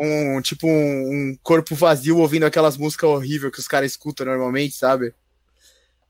um 0.00 0.40
tipo 0.40 0.66
um, 0.66 0.70
um 0.70 1.38
corpo 1.42 1.74
vazio 1.74 2.16
ouvindo 2.16 2.46
aquelas 2.46 2.78
músicas 2.78 3.10
horríveis 3.10 3.52
que 3.52 3.60
os 3.60 3.68
caras 3.68 3.90
escutam 3.90 4.24
normalmente, 4.24 4.74
sabe? 4.74 5.12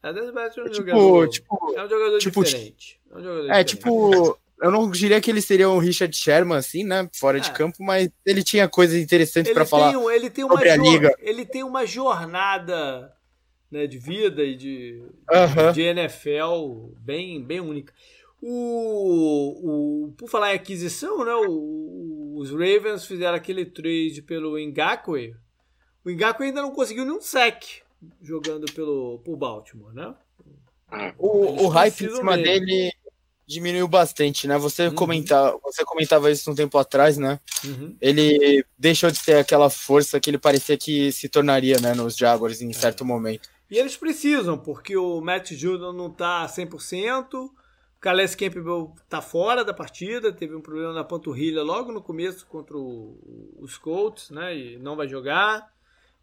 É, 0.04 0.10
um 0.10 0.50
tipo, 0.50 0.72
jogador, 0.72 1.28
tipo, 1.28 1.74
é 1.74 1.84
um 1.84 1.88
jogador 1.88 2.18
tipo, 2.18 2.44
diferente. 2.44 3.00
É, 3.10 3.16
um 3.16 3.22
jogador 3.24 3.50
é 3.50 3.64
diferente. 3.64 3.66
tipo, 3.66 4.38
eu 4.62 4.70
não 4.70 4.88
diria 4.88 5.20
que 5.20 5.32
ele 5.32 5.42
seria 5.42 5.68
um 5.68 5.78
Richard 5.78 6.16
Sherman, 6.16 6.58
assim, 6.58 6.84
né? 6.84 7.10
Fora 7.12 7.38
é. 7.38 7.40
de 7.40 7.50
campo, 7.50 7.78
mas 7.80 8.08
ele 8.24 8.44
tinha 8.44 8.68
coisas 8.68 8.96
interessantes 8.96 9.52
para 9.52 9.66
falar 9.66 9.98
um, 9.98 10.08
ele 10.08 10.30
tem 10.30 10.44
uma 10.44 10.54
sobre 10.54 10.70
a 10.70 10.76
liga. 10.76 11.12
Ele 11.18 11.44
tem 11.44 11.64
uma 11.64 11.84
jornada 11.84 13.12
né, 13.68 13.88
de 13.88 13.98
vida 13.98 14.44
e 14.44 14.54
de, 14.54 15.02
uh 15.28 15.56
-huh. 15.56 15.72
de 15.72 15.82
NFL 15.82 16.92
bem, 17.00 17.42
bem 17.42 17.58
única. 17.58 17.92
O, 18.46 20.04
o, 20.04 20.12
por 20.12 20.28
falar 20.28 20.52
em 20.52 20.56
aquisição, 20.56 21.24
né, 21.24 21.32
o, 21.34 22.36
os 22.36 22.50
Ravens 22.50 23.06
fizeram 23.06 23.34
aquele 23.34 23.64
trade 23.64 24.20
pelo 24.20 24.58
Ngakwe. 24.58 25.34
O 26.04 26.10
Ngakwe 26.10 26.48
ainda 26.48 26.60
não 26.60 26.70
conseguiu 26.70 27.06
nenhum 27.06 27.22
sec 27.22 27.82
jogando 28.20 28.70
pelo 28.74 29.18
por 29.24 29.34
Baltimore, 29.34 29.94
né? 29.94 30.14
O, 31.16 31.64
o 31.64 31.68
hype 31.68 32.04
em 32.04 32.14
cima 32.14 32.36
dele. 32.36 32.60
dele 32.60 32.92
diminuiu 33.46 33.88
bastante, 33.88 34.46
né? 34.46 34.58
Você, 34.58 34.88
uhum. 34.88 34.94
comentava, 34.94 35.58
você 35.62 35.82
comentava 35.82 36.30
isso 36.30 36.50
um 36.50 36.54
tempo 36.54 36.76
atrás, 36.76 37.16
né? 37.16 37.40
Uhum. 37.64 37.96
Ele 37.98 38.62
deixou 38.78 39.10
de 39.10 39.22
ter 39.22 39.36
aquela 39.36 39.70
força 39.70 40.20
que 40.20 40.28
ele 40.28 40.38
parecia 40.38 40.76
que 40.76 41.10
se 41.12 41.30
tornaria, 41.30 41.78
né, 41.80 41.94
nos 41.94 42.14
Jaguars 42.14 42.60
em 42.60 42.70
é. 42.70 42.74
certo 42.74 43.06
momento. 43.06 43.48
E 43.70 43.78
eles 43.78 43.96
precisam, 43.96 44.58
porque 44.58 44.96
o 44.96 45.22
Matt 45.22 45.52
Judon 45.52 45.94
não 45.94 46.10
tá 46.10 46.46
100%, 46.46 47.34
o 47.34 47.50
Calais 48.04 48.34
Campbell 48.34 48.94
tá 49.08 49.22
fora 49.22 49.64
da 49.64 49.72
partida, 49.72 50.30
teve 50.30 50.54
um 50.54 50.60
problema 50.60 50.92
na 50.92 51.02
panturrilha 51.02 51.62
logo 51.62 51.90
no 51.90 52.02
começo 52.02 52.46
contra 52.46 52.76
o, 52.76 53.56
os 53.58 53.78
Colts, 53.78 54.28
né? 54.28 54.54
E 54.54 54.76
não 54.76 54.94
vai 54.94 55.08
jogar. 55.08 55.72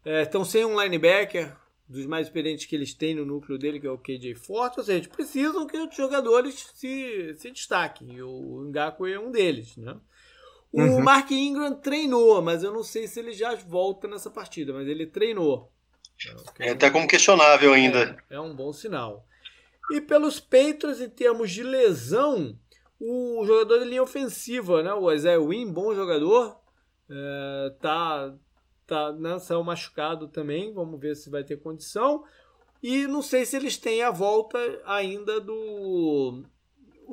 Estão 0.04 0.42
é, 0.42 0.44
sem 0.44 0.64
um 0.64 0.80
linebacker, 0.80 1.52
dos 1.88 2.06
mais 2.06 2.28
experientes 2.28 2.66
que 2.66 2.76
eles 2.76 2.94
têm 2.94 3.16
no 3.16 3.26
núcleo 3.26 3.58
dele, 3.58 3.80
que 3.80 3.86
é 3.88 3.90
o 3.90 3.98
KJ 3.98 4.36
Forte, 4.36 4.78
ou 4.78 4.84
seja, 4.84 4.98
eles 4.98 5.08
precisam 5.08 5.66
que 5.66 5.76
os 5.76 5.92
jogadores 5.96 6.70
se, 6.72 7.34
se 7.36 7.50
destaquem, 7.50 8.14
e 8.14 8.22
o 8.22 8.70
Ngaku 8.70 9.08
é 9.08 9.18
um 9.18 9.32
deles, 9.32 9.76
né? 9.76 9.96
O 10.72 10.82
uhum. 10.82 11.02
Mark 11.02 11.32
Ingram 11.32 11.74
treinou, 11.74 12.40
mas 12.40 12.62
eu 12.62 12.72
não 12.72 12.84
sei 12.84 13.08
se 13.08 13.18
ele 13.18 13.32
já 13.32 13.56
volta 13.56 14.06
nessa 14.06 14.30
partida, 14.30 14.72
mas 14.72 14.86
ele 14.86 15.04
treinou. 15.04 15.68
É 16.60 16.70
até 16.70 16.88
como 16.90 17.08
questionável 17.08 17.72
ainda. 17.72 18.16
É, 18.30 18.36
é 18.36 18.40
um 18.40 18.54
bom 18.54 18.72
sinal. 18.72 19.26
E 19.92 20.00
pelos 20.00 20.40
Patriots, 20.40 21.00
em 21.00 21.08
termos 21.08 21.50
de 21.50 21.62
lesão, 21.62 22.58
o 22.98 23.44
jogador 23.44 23.78
de 23.78 23.84
linha 23.84 24.02
ofensiva, 24.02 24.82
né? 24.82 24.92
O 24.94 25.10
Isaiah 25.12 25.40
Wynn, 25.40 25.72
bom 25.72 25.94
jogador, 25.94 26.58
é, 27.10 27.74
tá 27.80 28.34
tá, 28.92 29.12
né, 29.12 29.38
saiu 29.38 29.64
machucado 29.64 30.28
também, 30.28 30.72
vamos 30.74 31.00
ver 31.00 31.16
se 31.16 31.30
vai 31.30 31.42
ter 31.42 31.56
condição. 31.56 32.24
E 32.82 33.06
não 33.06 33.22
sei 33.22 33.46
se 33.46 33.56
eles 33.56 33.78
têm 33.78 34.02
a 34.02 34.10
volta 34.10 34.58
ainda 34.84 35.40
do 35.40 36.44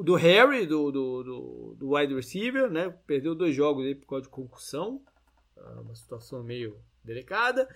do 0.04 0.16
Harry, 0.16 0.66
do, 0.66 0.92
do, 0.92 1.24
do, 1.24 1.76
do 1.78 1.96
wide 1.96 2.14
receiver, 2.14 2.70
né? 2.70 2.90
Perdeu 3.06 3.36
dois 3.36 3.56
jogos 3.56 3.86
aí 3.86 3.96
por 3.96 4.08
causa 4.08 4.24
de 4.24 4.30
concussão, 4.30 5.02
tá 5.56 5.82
uma 5.82 5.96
situação 5.96 6.44
meio 6.44 6.80
delicada. 7.04 7.68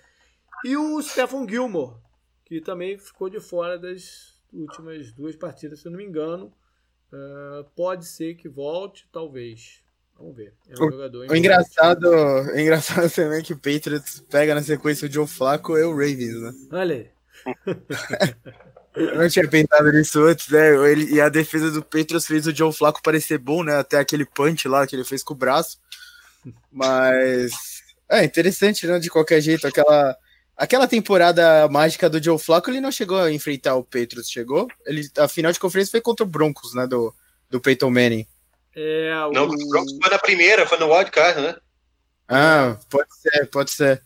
E 0.64 0.76
o 0.76 1.00
Stephen 1.02 1.46
Gilmore, 1.48 1.96
que 2.44 2.60
também 2.60 2.98
ficou 2.98 3.28
de 3.28 3.40
fora 3.40 3.78
das 3.78 4.33
últimas 4.54 5.12
duas 5.12 5.36
partidas, 5.36 5.80
se 5.80 5.86
eu 5.86 5.90
não 5.90 5.98
me 5.98 6.04
engano. 6.04 6.52
Uh, 7.12 7.64
pode 7.76 8.06
ser 8.06 8.34
que 8.34 8.48
volte, 8.48 9.08
talvez. 9.12 9.82
Vamos 10.16 10.36
ver. 10.36 10.54
É 10.68 10.80
um 10.80 10.86
o, 10.86 10.90
jogador 10.90 11.30
o 11.30 11.36
engraçado, 11.36 12.08
o 12.08 12.58
engraçado 12.58 13.10
também 13.14 13.38
é 13.38 13.42
que 13.42 13.52
o 13.52 13.58
Patriots 13.58 14.24
pega 14.30 14.54
na 14.54 14.62
sequência 14.62 15.08
o 15.08 15.12
Joe 15.12 15.26
Flacco 15.26 15.76
e 15.76 15.82
o 15.82 15.90
Ravens, 15.90 16.40
né? 16.40 16.52
Olha 16.72 16.94
aí. 16.96 17.10
Eu 18.94 19.18
não 19.18 19.28
tinha 19.28 19.48
pensado 19.48 19.92
nisso 19.92 20.22
antes, 20.22 20.48
né? 20.48 20.70
Ele, 20.90 21.14
e 21.14 21.20
a 21.20 21.28
defesa 21.28 21.70
do 21.70 21.82
Patriots 21.82 22.26
fez 22.26 22.46
o 22.46 22.54
Joe 22.54 22.72
Flacco 22.72 23.02
parecer 23.02 23.38
bom, 23.38 23.64
né? 23.64 23.76
Até 23.76 23.98
aquele 23.98 24.24
punch 24.24 24.68
lá 24.68 24.86
que 24.86 24.94
ele 24.94 25.04
fez 25.04 25.22
com 25.22 25.34
o 25.34 25.36
braço. 25.36 25.78
Mas 26.70 27.52
é 28.08 28.24
interessante, 28.24 28.86
né? 28.86 29.00
De 29.00 29.10
qualquer 29.10 29.40
jeito, 29.40 29.66
aquela 29.66 30.16
aquela 30.56 30.86
temporada 30.86 31.68
mágica 31.68 32.08
do 32.08 32.22
Joe 32.22 32.38
Flacco, 32.38 32.70
ele 32.70 32.80
não 32.80 32.92
chegou 32.92 33.18
a 33.18 33.32
enfrentar 33.32 33.76
o 33.76 33.84
Patriots, 33.84 34.30
chegou? 34.30 34.68
Ele 34.86 35.08
a 35.18 35.28
final 35.28 35.52
de 35.52 35.60
conferência 35.60 35.90
foi 35.90 36.00
contra 36.00 36.24
o 36.24 36.28
Broncos, 36.28 36.74
né? 36.74 36.86
Do 36.86 37.14
do 37.50 37.60
Peyton 37.60 37.90
Manning. 37.90 38.26
É, 38.74 39.14
o... 39.28 39.32
Não, 39.32 39.44
o 39.44 39.68
Broncos 39.68 39.96
foi 40.00 40.10
na 40.10 40.18
primeira, 40.18 40.66
foi 40.66 40.78
no 40.78 40.92
wildcard, 40.92 41.40
né? 41.40 41.56
Ah, 42.28 42.76
pode 42.90 43.14
ser, 43.16 43.46
pode 43.46 43.70
ser. 43.70 44.02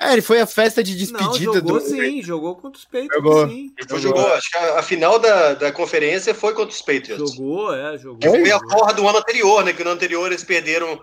É, 0.00 0.12
ele 0.12 0.22
foi 0.22 0.40
a 0.40 0.46
festa 0.46 0.82
de 0.82 0.96
despedida 0.96 1.46
Não, 1.46 1.54
jogou 1.54 1.72
do. 1.72 1.80
Sim, 1.80 2.22
jogou 2.22 2.54
contra 2.54 2.78
os 2.78 2.84
Patriots. 2.84 3.16
Jogou. 3.16 3.48
Sim. 3.48 3.72
Ele 3.76 3.88
jogou. 3.88 3.98
jogou. 4.00 4.32
Acho 4.34 4.50
que 4.50 4.56
a, 4.56 4.78
a, 4.78 4.82
final 4.82 5.18
da, 5.18 5.54
da 5.54 5.72
conferência 5.72 6.32
foi 6.32 6.54
contra 6.54 6.72
os 6.72 6.80
Patriots. 6.80 7.32
Jogou, 7.32 7.74
é, 7.74 7.98
jogou. 7.98 8.30
Foi 8.30 8.50
a 8.50 8.60
porra 8.60 8.94
do 8.94 9.08
ano 9.08 9.18
anterior, 9.18 9.64
né? 9.64 9.72
Que 9.72 9.82
no 9.82 9.90
anterior 9.90 10.26
eles 10.26 10.44
perderam 10.44 11.00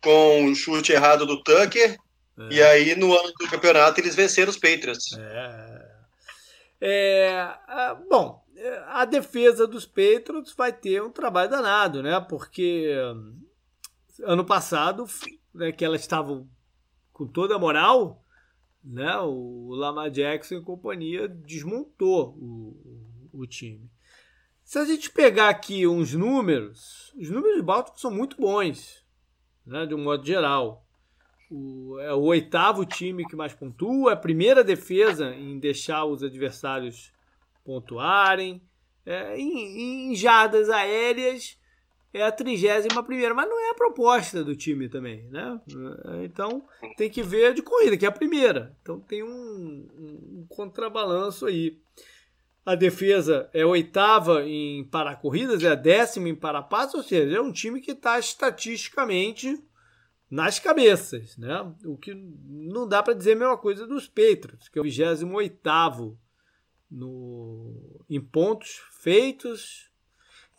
com 0.00 0.44
o 0.44 0.54
chute 0.54 0.92
errado 0.92 1.26
do 1.26 1.42
Tucker. 1.42 1.98
É. 2.38 2.54
E 2.54 2.62
aí, 2.62 2.94
no 2.94 3.12
ano 3.16 3.32
do 3.38 3.48
campeonato, 3.48 4.00
eles 4.00 4.14
venceram 4.14 4.50
os 4.50 4.58
Patriots. 4.58 5.16
É. 5.18 5.98
é 6.80 7.96
bom, 8.08 8.44
a 8.86 9.04
defesa 9.04 9.66
dos 9.66 9.86
Patriots 9.86 10.54
vai 10.54 10.72
ter 10.72 11.02
um 11.02 11.10
trabalho 11.10 11.50
danado, 11.50 12.02
né? 12.02 12.20
Porque 12.20 12.94
ano 14.22 14.44
passado, 14.44 15.06
né, 15.54 15.72
que 15.72 15.84
elas 15.84 16.00
estavam 16.00 16.48
com 17.12 17.26
toda 17.26 17.56
a 17.56 17.58
moral, 17.58 18.24
né? 18.82 19.16
O 19.18 19.74
Lamar 19.74 20.10
Jackson 20.10 20.56
e 20.56 20.62
companhia 20.62 21.28
desmontou 21.28 22.36
o, 22.38 23.30
o, 23.32 23.40
o 23.40 23.46
time. 23.46 23.90
Se 24.64 24.78
a 24.78 24.84
gente 24.84 25.10
pegar 25.10 25.48
aqui 25.48 25.86
uns 25.86 26.12
números, 26.14 27.12
os 27.16 27.30
números 27.30 27.56
de 27.56 27.62
Baltimore 27.62 28.00
são 28.00 28.10
muito 28.10 28.36
bons, 28.36 29.04
né? 29.64 29.86
De 29.86 29.94
um 29.94 30.02
modo 30.02 30.24
geral. 30.26 30.85
O, 31.50 31.98
é 32.00 32.12
o 32.12 32.22
oitavo 32.22 32.84
time 32.84 33.26
que 33.26 33.36
mais 33.36 33.52
pontua, 33.52 34.12
a 34.12 34.16
primeira 34.16 34.64
defesa 34.64 35.34
em 35.34 35.58
deixar 35.58 36.04
os 36.04 36.22
adversários 36.22 37.12
pontuarem. 37.64 38.60
É, 39.04 39.38
em, 39.38 40.10
em 40.10 40.14
jadas 40.16 40.68
aéreas 40.68 41.56
é 42.12 42.22
a 42.22 42.32
31 42.32 43.02
primeira, 43.04 43.34
mas 43.34 43.48
não 43.48 43.60
é 43.60 43.70
a 43.70 43.74
proposta 43.74 44.42
do 44.42 44.56
time 44.56 44.88
também, 44.88 45.24
né? 45.30 45.60
Então 46.24 46.64
tem 46.96 47.10
que 47.10 47.22
ver 47.22 47.54
de 47.54 47.62
corrida, 47.62 47.96
que 47.96 48.06
é 48.06 48.08
a 48.08 48.12
primeira. 48.12 48.74
Então 48.82 48.98
tem 48.98 49.22
um, 49.22 49.88
um 49.96 50.46
contrabalanço 50.48 51.46
aí. 51.46 51.78
A 52.64 52.74
defesa 52.74 53.48
é 53.52 53.64
oitava 53.64 54.44
em 54.44 54.82
para-corridas, 54.84 55.62
é 55.62 55.68
a 55.68 55.76
décima 55.76 56.28
em 56.28 56.34
para-passos, 56.34 56.94
ou 56.94 57.02
seja, 57.02 57.36
é 57.36 57.40
um 57.40 57.52
time 57.52 57.80
que 57.80 57.92
está 57.92 58.18
estatisticamente 58.18 59.62
nas 60.30 60.58
cabeças, 60.58 61.36
né? 61.36 61.72
O 61.84 61.96
que 61.96 62.14
não 62.14 62.86
dá 62.86 63.02
para 63.02 63.14
dizer 63.14 63.32
a 63.32 63.36
mesma 63.36 63.58
coisa 63.58 63.86
dos 63.86 64.08
Patriots, 64.08 64.68
que 64.68 64.78
é 64.78 64.80
o 64.80 64.84
28 64.84 65.26
oitavo 65.34 66.18
no, 66.90 68.00
em 68.08 68.20
pontos 68.20 68.82
feitos. 69.00 69.90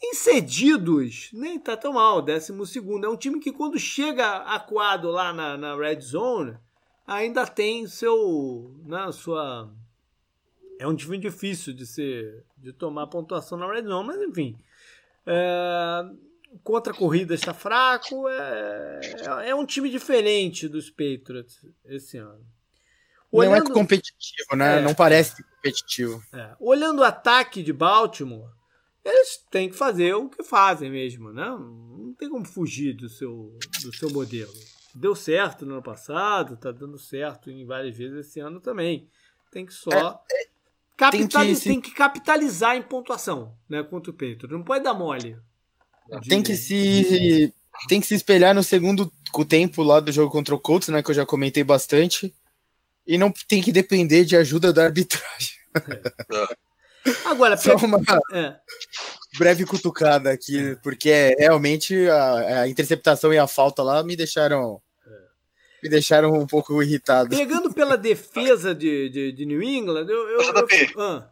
Em 0.02 0.14
cedidos, 0.14 1.30
nem 1.34 1.60
tá 1.60 1.76
tão 1.76 1.94
mal, 1.94 2.22
décimo 2.22 2.68
segundo. 2.68 3.06
É 3.06 3.10
um 3.10 3.18
time 3.18 3.40
que 3.40 3.52
quando 3.52 3.80
chega 3.80 4.38
acuado 4.44 5.10
lá 5.10 5.34
na, 5.34 5.58
na 5.58 5.76
red 5.76 6.00
zone, 6.02 6.56
ainda 7.06 7.48
tem 7.48 7.88
seu, 7.88 8.76
né, 8.86 9.12
sua... 9.12 9.74
É 10.80 10.88
um 10.88 10.96
time 10.96 11.18
difícil 11.18 11.74
de 11.74 11.88
ser, 11.88 12.46
de 12.56 12.72
tomar 12.72 13.08
pontuação 13.08 13.58
na 13.58 13.68
red 13.68 13.82
zone, 13.82 14.06
mas 14.06 14.22
enfim. 14.22 14.56
É, 15.26 16.06
contra 16.64 16.94
a 16.94 16.96
corrida 16.96 17.34
está 17.34 17.54
fraco. 17.54 18.28
É, 18.30 19.00
é, 19.46 19.56
um 19.56 19.66
time 19.66 19.90
diferente 19.90 20.68
dos 20.68 20.90
Patriots 20.90 21.66
esse 21.86 22.18
ano. 22.18 22.46
Olhando... 23.32 23.66
Não 23.66 23.72
é 23.72 23.74
competitivo, 23.74 24.56
né? 24.56 24.80
É, 24.80 24.82
não 24.82 24.94
parece 24.94 25.44
competitivo. 25.44 26.24
É. 26.34 26.56
Olhando 26.60 27.00
o 27.00 27.04
ataque 27.04 27.62
de 27.62 27.74
Baltimore, 27.74 28.50
eles 29.04 29.38
têm 29.50 29.70
que 29.70 29.76
fazer 29.76 30.14
o 30.14 30.30
que 30.30 30.44
fazem 30.44 30.90
mesmo, 30.90 31.32
né? 31.32 31.46
Não 31.48 32.14
tem 32.18 32.30
como 32.30 32.46
fugir 32.46 32.94
do 32.94 33.10
seu, 33.10 33.58
do 33.82 33.96
seu 33.96 34.10
modelo. 34.10 34.52
Deu 34.94 35.16
certo 35.16 35.66
no 35.66 35.74
ano 35.74 35.84
passado, 35.84 36.58
tá 36.58 36.72
dando 36.72 36.98
certo 36.98 37.50
em 37.52 37.66
várias 37.66 37.98
vezes 37.98 38.28
esse 38.28 38.40
ano 38.40 38.60
também. 38.60 39.08
Tem 39.52 39.66
que 39.66 39.74
só. 39.74 40.22
É, 40.30 40.42
é, 40.42 40.48
capitaliz... 40.96 41.60
tem, 41.60 41.76
que, 41.76 41.82
tem, 41.82 41.92
que, 41.92 41.98
capitalizar 41.98 42.76
em 42.76 42.82
pontuação, 42.82 43.58
né? 43.70 43.84
Contra 43.84 44.12
o 44.12 44.14
Peito. 44.14 44.48
Não 44.48 44.64
pode 44.64 44.84
dar 44.84 44.94
mole. 44.94 45.38
Tem 46.28 46.42
que 46.42 46.56
se. 46.56 47.54
Tem 47.88 48.02
que 48.02 48.08
se 48.08 48.16
espelhar 48.16 48.56
no 48.56 48.64
segundo 48.64 49.12
tempo 49.48 49.84
lá 49.84 50.00
do 50.00 50.12
jogo 50.12 50.32
contra 50.32 50.56
o 50.56 50.60
Colts, 50.60 50.90
né? 50.90 51.04
Que 51.04 51.12
eu 51.12 51.16
já 51.16 51.26
comentei 51.26 51.64
bastante 51.64 52.34
e 53.06 53.18
não 53.18 53.32
tem 53.48 53.62
que 53.62 53.72
depender 53.72 54.26
de 54.26 54.36
ajuda 54.36 54.74
da 54.74 54.84
arbitragem. 54.84 55.58
É. 55.76 56.68
Agora, 57.26 57.56
Só 57.56 57.76
uma... 57.76 58.00
é. 58.34 58.56
breve 59.38 59.66
cutucada 59.66 60.32
aqui, 60.32 60.76
porque 60.84 61.10
é, 61.10 61.36
realmente 61.38 61.96
a, 62.10 62.62
a, 62.62 62.68
interceptação 62.68 63.34
e 63.34 63.38
a 63.38 63.48
falta 63.48 63.82
lá 63.82 64.04
me 64.04 64.16
deixaram 64.16 64.82
me 65.82 65.90
deixaram 65.90 66.34
um 66.34 66.48
pouco 66.48 66.82
irritado. 66.82 67.30
Pegando 67.30 67.74
pela 67.74 67.98
defesa 67.98 68.74
de, 68.74 69.10
de, 69.10 69.32
de 69.32 69.46
New 69.46 69.62
England, 69.62 70.08
eu. 70.10 70.30
eu, 70.30 70.42
eu, 70.42 70.68
eu 70.96 71.02
ah. 71.02 71.30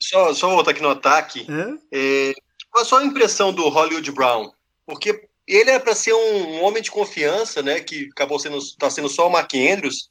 só, 0.00 0.34
só 0.34 0.48
voltar 0.48 0.70
aqui 0.70 0.82
no 0.82 0.90
ataque. 0.90 1.46
É, 1.92 2.32
qual 2.70 2.82
a 2.82 2.86
sua 2.86 3.04
impressão 3.04 3.52
do 3.52 3.68
Hollywood 3.68 4.10
Brown? 4.12 4.50
Porque 4.86 5.28
ele 5.46 5.70
é 5.70 5.78
para 5.78 5.94
ser 5.94 6.12
um, 6.12 6.54
um, 6.54 6.62
homem 6.62 6.82
de 6.82 6.90
confiança, 6.90 7.62
né? 7.62 7.80
Que 7.80 8.08
acabou 8.12 8.38
sendo, 8.38 8.58
tá 8.76 8.88
sendo 8.88 9.08
só 9.08 9.26
o 9.26 9.30
Mark 9.30 9.52
Andrews. 9.54 10.10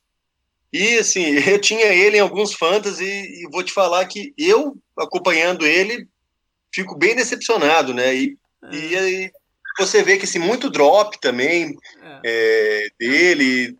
E 0.71 0.97
assim, 0.97 1.25
eu 1.49 1.59
tinha 1.59 1.87
ele 1.87 2.17
em 2.17 2.21
alguns 2.21 2.53
fantasy 2.53 3.05
e 3.05 3.47
vou 3.51 3.63
te 3.63 3.71
falar 3.71 4.05
que 4.05 4.33
eu, 4.37 4.75
acompanhando 4.97 5.65
ele, 5.65 6.07
fico 6.73 6.97
bem 6.97 7.15
decepcionado, 7.15 7.93
né? 7.93 8.13
E, 8.15 8.37
é. 8.63 8.75
e 8.75 8.95
aí 8.95 9.31
você 9.77 10.03
vê 10.03 10.17
que 10.17 10.25
assim, 10.25 10.39
muito 10.39 10.69
drop 10.69 11.17
também 11.21 11.77
é. 12.03 12.19
É, 12.23 12.87
dele, 12.99 13.77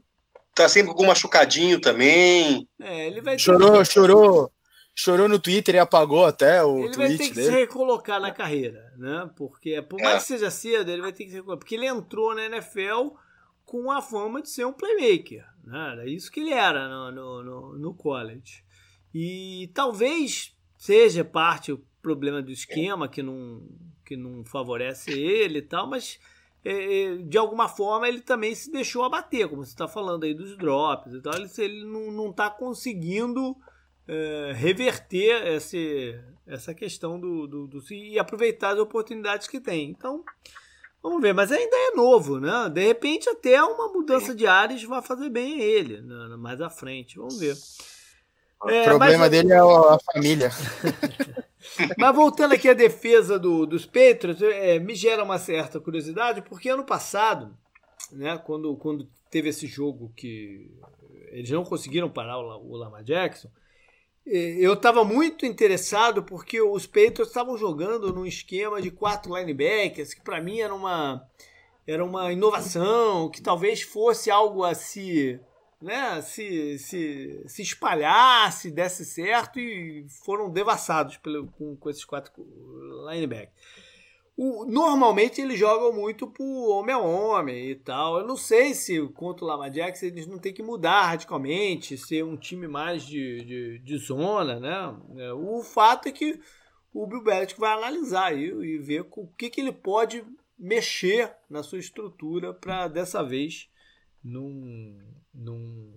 tá 0.55 0.69
sempre 0.69 0.93
com 0.93 1.05
machucadinho 1.05 1.79
também. 1.79 2.67
É, 2.81 3.07
ele 3.07 3.21
vai 3.21 3.37
chorou, 3.37 3.83
chorou, 3.83 4.51
chorou 4.99 5.29
no 5.29 5.39
Twitter 5.39 5.75
e 5.75 5.79
apagou 5.79 6.25
até 6.25 6.61
o 6.61 6.79
ele 6.79 6.91
tweet 6.91 6.97
dele. 6.97 7.03
Ele 7.03 7.07
vai 7.07 7.17
ter 7.17 7.29
que 7.29 7.35
dele. 7.35 7.47
se 7.47 7.53
recolocar 7.53 8.19
na 8.19 8.31
carreira, 8.31 8.93
né? 8.97 9.29
Porque 9.37 9.81
por 9.81 10.01
mais 10.01 10.15
é. 10.15 10.17
que 10.17 10.23
seja 10.23 10.51
cedo, 10.51 10.91
ele 10.91 11.01
vai 11.01 11.13
ter 11.13 11.23
que 11.23 11.29
se 11.29 11.37
recolocar, 11.37 11.59
porque 11.59 11.75
ele 11.75 11.87
entrou 11.87 12.35
na 12.35 12.45
NFL 12.45 13.15
com 13.63 13.89
a 13.89 14.01
fama 14.01 14.41
de 14.41 14.49
ser 14.49 14.65
um 14.65 14.73
playmaker, 14.73 15.45
né? 15.63 15.91
Era 15.93 16.05
isso 16.05 16.29
que 16.29 16.41
ele 16.41 16.51
era 16.51 16.89
no, 16.89 17.11
no, 17.11 17.43
no, 17.43 17.79
no 17.79 17.93
college. 17.93 18.61
E 19.13 19.71
talvez 19.73 20.53
seja 20.77 21.23
parte 21.23 21.71
o 21.71 21.81
problema 22.01 22.41
do 22.41 22.51
esquema 22.51 23.07
que 23.07 23.23
não 23.23 23.65
que 24.05 24.17
não 24.17 24.43
favorece 24.43 25.11
ele 25.11 25.59
e 25.59 25.61
tal, 25.61 25.87
mas 25.87 26.19
é, 26.65 27.03
é, 27.03 27.17
de 27.17 27.37
alguma 27.37 27.69
forma 27.69 28.09
ele 28.09 28.21
também 28.21 28.53
se 28.53 28.71
deixou 28.71 29.03
abater, 29.03 29.47
como 29.47 29.63
você 29.63 29.71
está 29.71 29.87
falando 29.87 30.23
aí 30.25 30.33
dos 30.33 30.57
drops 30.57 31.13
e 31.13 31.21
tal. 31.21 31.35
Ele, 31.35 31.49
ele 31.59 31.85
não 31.85 32.31
está 32.31 32.49
conseguindo 32.49 33.55
é, 34.09 34.53
reverter 34.53 35.45
esse, 35.53 36.19
essa 36.47 36.73
questão 36.73 37.19
do, 37.19 37.45
do, 37.45 37.67
do, 37.67 37.93
e 37.93 38.17
aproveitar 38.17 38.73
as 38.73 38.79
oportunidades 38.79 39.47
que 39.47 39.59
tem. 39.59 39.91
Então, 39.91 40.23
vamos 41.01 41.21
ver. 41.21 41.31
Mas 41.31 41.51
ainda 41.51 41.75
é 41.75 41.91
novo, 41.91 42.39
né? 42.39 42.69
De 42.73 42.83
repente, 42.87 43.29
até 43.29 43.61
uma 43.61 43.87
mudança 43.89 44.33
de 44.33 44.47
áreas 44.47 44.83
vai 44.83 45.01
fazer 45.03 45.29
bem 45.29 45.61
a 45.61 45.63
ele 45.63 46.01
né? 46.01 46.35
mais 46.37 46.59
à 46.59 46.71
frente. 46.71 47.17
Vamos 47.17 47.39
ver. 47.39 47.55
O 48.63 48.69
é, 48.69 48.83
problema 48.83 49.19
mas... 49.19 49.31
dele 49.31 49.53
é 49.53 49.59
a 49.59 49.99
família. 50.11 50.49
Mas 51.97 52.15
voltando 52.15 52.53
aqui 52.53 52.69
à 52.69 52.73
defesa 52.73 53.37
do, 53.37 53.65
dos 53.65 53.85
Patriots, 53.85 54.41
é, 54.41 54.79
me 54.79 54.95
gera 54.95 55.23
uma 55.23 55.37
certa 55.37 55.79
curiosidade, 55.79 56.41
porque 56.41 56.69
ano 56.69 56.85
passado, 56.85 57.55
né, 58.11 58.37
quando, 58.37 58.75
quando 58.77 59.07
teve 59.29 59.49
esse 59.49 59.67
jogo 59.67 60.11
que 60.15 60.71
eles 61.27 61.51
não 61.51 61.63
conseguiram 61.63 62.09
parar 62.09 62.39
o, 62.39 62.71
o 62.71 62.75
Lamar 62.77 63.03
Jackson, 63.03 63.49
eu 64.29 64.73
estava 64.73 65.03
muito 65.03 65.45
interessado 65.45 66.23
porque 66.23 66.61
os 66.61 66.85
Patriots 66.85 67.27
estavam 67.27 67.57
jogando 67.57 68.13
num 68.13 68.25
esquema 68.25 68.81
de 68.81 68.91
quatro 68.91 69.35
linebackers, 69.35 70.13
que 70.13 70.21
para 70.21 70.41
mim 70.41 70.59
era 70.59 70.73
uma, 70.73 71.27
era 71.87 72.03
uma 72.05 72.31
inovação, 72.31 73.29
que 73.29 73.41
talvez 73.41 73.81
fosse 73.81 74.29
algo 74.29 74.63
a 74.63 74.73
se 74.75 75.39
né, 75.81 76.21
se, 76.21 76.77
se, 76.77 77.43
se 77.47 77.61
espalhasse, 77.61 78.69
desse 78.69 79.05
certo 79.05 79.59
e 79.59 80.05
foram 80.25 80.49
devassados 80.49 81.17
pelo, 81.17 81.47
com, 81.51 81.75
com 81.75 81.89
esses 81.89 82.03
quatro 82.03 82.33
linebackers. 83.09 83.53
O, 84.41 84.63
normalmente 84.63 85.41
eles 85.41 85.59
jogam 85.59 85.91
muito 85.91 86.25
por 86.25 86.69
homem 86.69 86.95
a 86.95 86.97
homem 86.97 87.71
e 87.71 87.75
tal. 87.75 88.19
Eu 88.19 88.25
não 88.25 88.37
sei 88.37 88.73
se 88.73 89.05
contra 89.09 89.43
o 89.43 89.47
Lama 89.49 89.67
eles 89.67 90.27
não 90.27 90.39
tem 90.39 90.53
que 90.53 90.63
mudar 90.63 91.07
radicalmente, 91.07 91.97
ser 91.97 92.23
um 92.23 92.37
time 92.37 92.65
mais 92.65 93.03
de, 93.03 93.43
de, 93.43 93.79
de 93.79 93.97
zona, 93.97 94.57
né? 94.57 94.97
É, 95.17 95.33
o 95.33 95.61
fato 95.61 96.07
é 96.07 96.13
que 96.13 96.39
o 96.93 97.05
Bill 97.05 97.21
Belichick 97.21 97.59
vai 97.59 97.73
analisar 97.73 98.33
e, 98.33 98.45
e 98.45 98.77
ver 98.77 99.05
o 99.11 99.27
que, 99.27 99.49
que 99.49 99.59
ele 99.59 99.73
pode 99.73 100.23
mexer 100.57 101.35
na 101.49 101.61
sua 101.61 101.79
estrutura 101.79 102.53
para 102.53 102.87
dessa 102.87 103.21
vez 103.21 103.69
não, 104.23 104.49
não, 105.33 105.91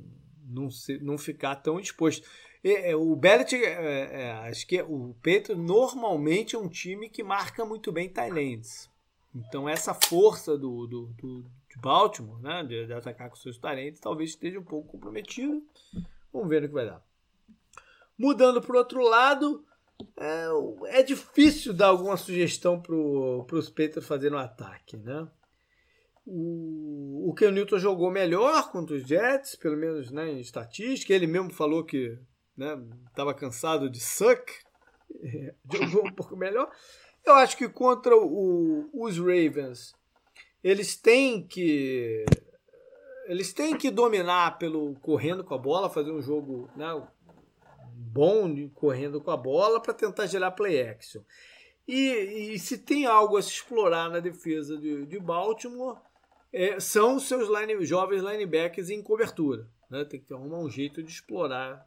não, 0.48 0.68
se, 0.68 0.98
não 0.98 1.16
ficar 1.16 1.54
tão 1.54 1.78
exposto. 1.78 2.28
É, 2.64 2.94
o 2.94 3.16
Bellet, 3.16 3.56
é, 3.56 4.22
é, 4.22 4.32
acho 4.48 4.66
que 4.66 4.80
o 4.82 5.16
Petro 5.20 5.56
normalmente 5.56 6.54
é 6.54 6.58
um 6.58 6.68
time 6.68 7.08
que 7.08 7.22
marca 7.22 7.64
muito 7.64 7.90
bem 7.90 8.08
Thailands. 8.08 8.88
Então 9.34 9.68
essa 9.68 9.92
força 9.92 10.56
do, 10.56 10.86
do, 10.86 11.06
do 11.18 11.44
Baltimore, 11.78 12.40
né, 12.40 12.62
de, 12.62 12.86
de, 12.86 12.92
atacar 12.92 13.28
com 13.28 13.36
seus 13.36 13.58
talentos, 13.58 14.00
talvez 14.00 14.30
esteja 14.30 14.60
um 14.60 14.64
pouco 14.64 14.92
comprometido. 14.92 15.60
Vamos 16.32 16.48
ver 16.48 16.62
no 16.62 16.68
que 16.68 16.74
vai 16.74 16.86
dar. 16.86 17.02
Mudando 18.16 18.62
para 18.62 18.76
o 18.76 18.78
outro 18.78 19.02
lado, 19.02 19.64
é, 20.16 20.98
é, 20.98 21.02
difícil 21.02 21.72
dar 21.72 21.88
alguma 21.88 22.16
sugestão 22.16 22.80
para 22.80 22.94
os 22.94 23.68
Patriots 23.68 24.06
fazerem 24.06 24.36
um 24.36 24.40
ataque, 24.40 24.96
né? 24.96 25.28
O, 26.24 27.30
o 27.30 27.34
Ken 27.34 27.50
Newton 27.50 27.78
jogou 27.78 28.08
melhor 28.08 28.70
contra 28.70 28.94
os 28.94 29.02
Jets, 29.02 29.56
pelo 29.56 29.76
menos 29.76 30.12
né, 30.12 30.30
em 30.30 30.40
estatística. 30.40 31.12
Ele 31.12 31.26
mesmo 31.26 31.52
falou 31.52 31.82
que 31.82 32.16
né, 32.56 32.76
cansado 33.38 33.88
de 33.88 34.00
suck. 34.00 34.52
jogou 35.72 36.06
um 36.06 36.12
pouco 36.12 36.36
melhor. 36.36 36.70
Eu 37.24 37.34
acho 37.34 37.56
que 37.56 37.68
contra 37.68 38.16
o, 38.16 38.88
os 38.92 39.18
Ravens, 39.18 39.94
eles 40.62 40.96
têm 40.96 41.46
que 41.46 42.24
eles 43.26 43.52
têm 43.52 43.76
que 43.76 43.90
dominar 43.90 44.58
pelo 44.58 44.94
correndo 44.96 45.44
com 45.44 45.54
a 45.54 45.58
bola, 45.58 45.88
fazer 45.88 46.10
um 46.10 46.20
jogo 46.20 46.68
né, 46.76 46.86
bom 47.94 48.68
correndo 48.74 49.20
com 49.20 49.30
a 49.30 49.36
bola 49.36 49.80
para 49.80 49.94
tentar 49.94 50.26
gerar 50.26 50.50
play 50.50 50.82
action. 50.82 51.22
E, 51.86 52.52
e, 52.54 52.58
se 52.58 52.78
tem 52.78 53.06
algo 53.06 53.36
a 53.36 53.42
se 53.42 53.50
explorar 53.50 54.08
na 54.10 54.20
defesa 54.20 54.76
de, 54.76 55.06
de 55.06 55.18
Baltimore, 55.18 55.98
é, 56.52 56.78
são 56.78 57.18
seus 57.18 57.48
line, 57.48 57.84
jovens 57.84 58.22
linebackers 58.22 58.90
em 58.90 59.02
cobertura. 59.02 59.68
Né? 59.90 60.04
Tem 60.04 60.20
que 60.20 60.32
arrumar 60.32 60.58
um 60.58 60.70
jeito 60.70 61.02
de 61.02 61.10
explorar 61.10 61.86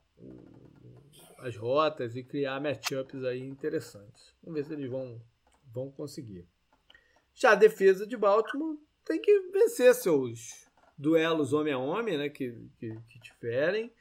as 1.46 1.56
rotas 1.56 2.16
e 2.16 2.24
criar 2.24 2.60
matchups 2.60 3.24
aí 3.24 3.42
interessantes. 3.42 4.34
Vamos 4.44 4.60
ver 4.60 4.66
se 4.66 4.74
eles 4.74 4.90
vão, 4.90 5.22
vão 5.74 5.92
conseguir. 5.92 6.48
Já 7.34 7.52
a 7.52 7.56
defesa 7.56 8.08
de 8.08 8.16
Baltimore 8.16 8.78
tem 9.04 9.22
que 9.22 9.40
vencer 9.52 9.94
seus 9.94 10.68
duelos 10.98 11.54
homem 11.54 11.74
a 11.74 11.78
homem 11.78 12.18
né, 12.18 12.30
que, 12.30 12.52
que, 12.78 12.98
que 13.08 13.20
tiverem 13.20 13.92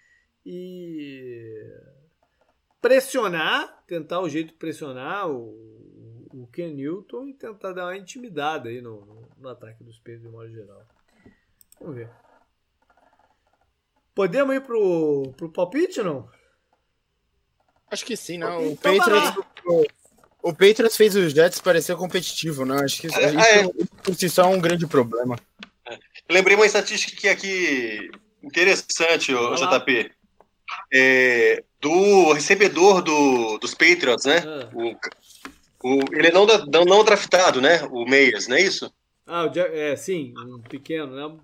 e 0.46 1.70
pressionar, 2.80 3.84
tentar 3.86 4.20
o 4.20 4.28
jeito 4.28 4.48
de 4.48 4.58
pressionar 4.58 5.28
o, 5.28 6.28
o 6.32 6.48
Ken 6.52 6.72
Newton 6.72 7.28
e 7.28 7.34
tentar 7.34 7.72
dar 7.72 7.86
uma 7.86 7.96
intimidada 7.96 8.68
aí 8.68 8.80
no, 8.80 9.04
no 9.04 9.24
no 9.44 9.50
ataque 9.50 9.84
dos 9.84 9.98
Patriots 9.98 10.22
de 10.22 10.28
modo 10.28 10.48
geral. 10.50 10.86
Vamos 11.78 11.96
ver. 11.96 12.10
Podemos 14.14 14.54
ir 14.54 14.62
pro, 14.62 15.32
pro 15.36 15.52
palpite 15.52 16.02
não? 16.02 16.28
Acho 17.90 18.04
que 18.04 18.16
sim, 18.16 18.38
não. 18.38 18.60
Né? 18.60 18.66
O, 18.66 18.70
então 18.72 18.96
Patriots, 18.96 19.44
o, 19.64 19.84
o, 20.42 20.52
Patriots 20.52 20.96
fez 20.96 21.14
os 21.14 21.32
Jets 21.32 21.60
parecer 21.60 21.96
competitivo, 21.96 22.64
né? 22.64 22.82
Acho 22.82 23.00
que 23.00 23.06
isso, 23.06 23.18
é, 23.18 23.60
é. 23.60 23.68
por 24.02 24.14
si 24.14 24.28
só 24.28 24.42
é 24.42 24.46
um 24.46 24.60
grande 24.60 24.86
problema. 24.86 25.38
É. 25.88 25.98
Lembrei 26.30 26.56
uma 26.56 26.66
estatística 26.66 27.16
que 27.16 27.28
aqui 27.28 28.10
interessante, 28.42 29.34
o 29.34 29.54
JP. 29.54 30.10
É, 30.92 31.62
do 31.80 32.32
recebedor 32.32 33.02
do, 33.02 33.58
dos 33.58 33.74
Patriots, 33.74 34.24
né? 34.24 34.42
Ah. 34.46 34.70
O, 34.72 34.96
o, 35.86 36.00
ele 36.12 36.28
é 36.28 36.32
não, 36.32 36.46
não, 36.46 36.84
não 36.84 37.04
draftado, 37.04 37.60
né? 37.60 37.82
O 37.90 38.04
Meias, 38.04 38.48
não 38.48 38.56
é 38.56 38.62
isso? 38.62 38.92
Ah, 39.26 39.50
é, 39.54 39.94
sim, 39.96 40.34
um 40.36 40.60
pequeno, 40.60 41.14
né? 41.14 41.36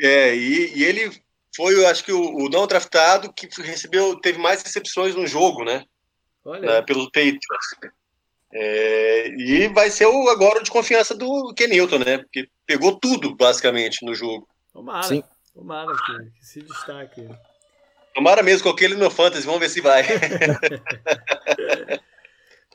É, 0.00 0.34
e, 0.34 0.78
e 0.78 0.84
ele 0.84 1.12
foi, 1.54 1.74
eu 1.74 1.86
acho 1.86 2.04
que 2.04 2.12
o, 2.12 2.36
o, 2.36 2.48
não 2.48 2.66
draftado 2.66 3.32
que 3.32 3.48
recebeu, 3.60 4.16
teve 4.20 4.38
mais 4.38 4.62
recepções 4.62 5.14
no 5.14 5.26
jogo, 5.26 5.64
né? 5.64 5.84
Olha. 6.44 6.60
Né, 6.60 6.82
pelo 6.82 7.06
Patriots. 7.06 7.76
É, 8.54 9.28
e 9.28 9.68
vai 9.68 9.90
ser 9.90 10.06
o, 10.06 10.28
agora 10.28 10.60
o 10.60 10.62
de 10.62 10.70
confiança 10.70 11.14
do 11.14 11.52
Kenilton, 11.54 11.98
né? 11.98 12.18
Porque 12.18 12.48
pegou 12.66 12.98
tudo, 12.98 13.34
basicamente, 13.34 14.04
no 14.04 14.14
jogo. 14.14 14.46
Tomara, 14.72 15.02
Sim. 15.04 15.22
tomara 15.54 15.94
que, 15.94 16.30
que 16.38 16.46
se 16.46 16.62
destaque. 16.62 17.28
Tomara 18.14 18.42
mesmo, 18.42 18.64
coloquei 18.64 18.86
ele 18.86 18.96
no 18.96 19.10
Fantasy, 19.10 19.46
vamos 19.46 19.60
ver 19.60 19.70
se 19.70 19.80
vai. 19.80 20.02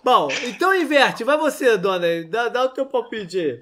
Bom, 0.04 0.30
então 0.46 0.74
inverte, 0.74 1.24
vai 1.24 1.38
você, 1.38 1.78
dona, 1.78 2.24
dá, 2.30 2.50
dá 2.50 2.64
o 2.64 2.70
teu 2.70 2.86
palpite 2.86 3.40
aí. 3.40 3.62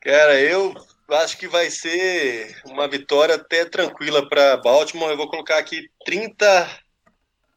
Cara, 0.00 0.40
eu 0.40 0.74
acho 1.16 1.38
que 1.38 1.48
vai 1.48 1.70
ser 1.70 2.60
uma 2.66 2.88
vitória 2.88 3.34
até 3.34 3.64
tranquila 3.64 4.28
para 4.28 4.56
Baltimore. 4.56 5.10
Eu 5.10 5.16
vou 5.16 5.28
colocar 5.28 5.58
aqui 5.58 5.90
30 6.04 6.68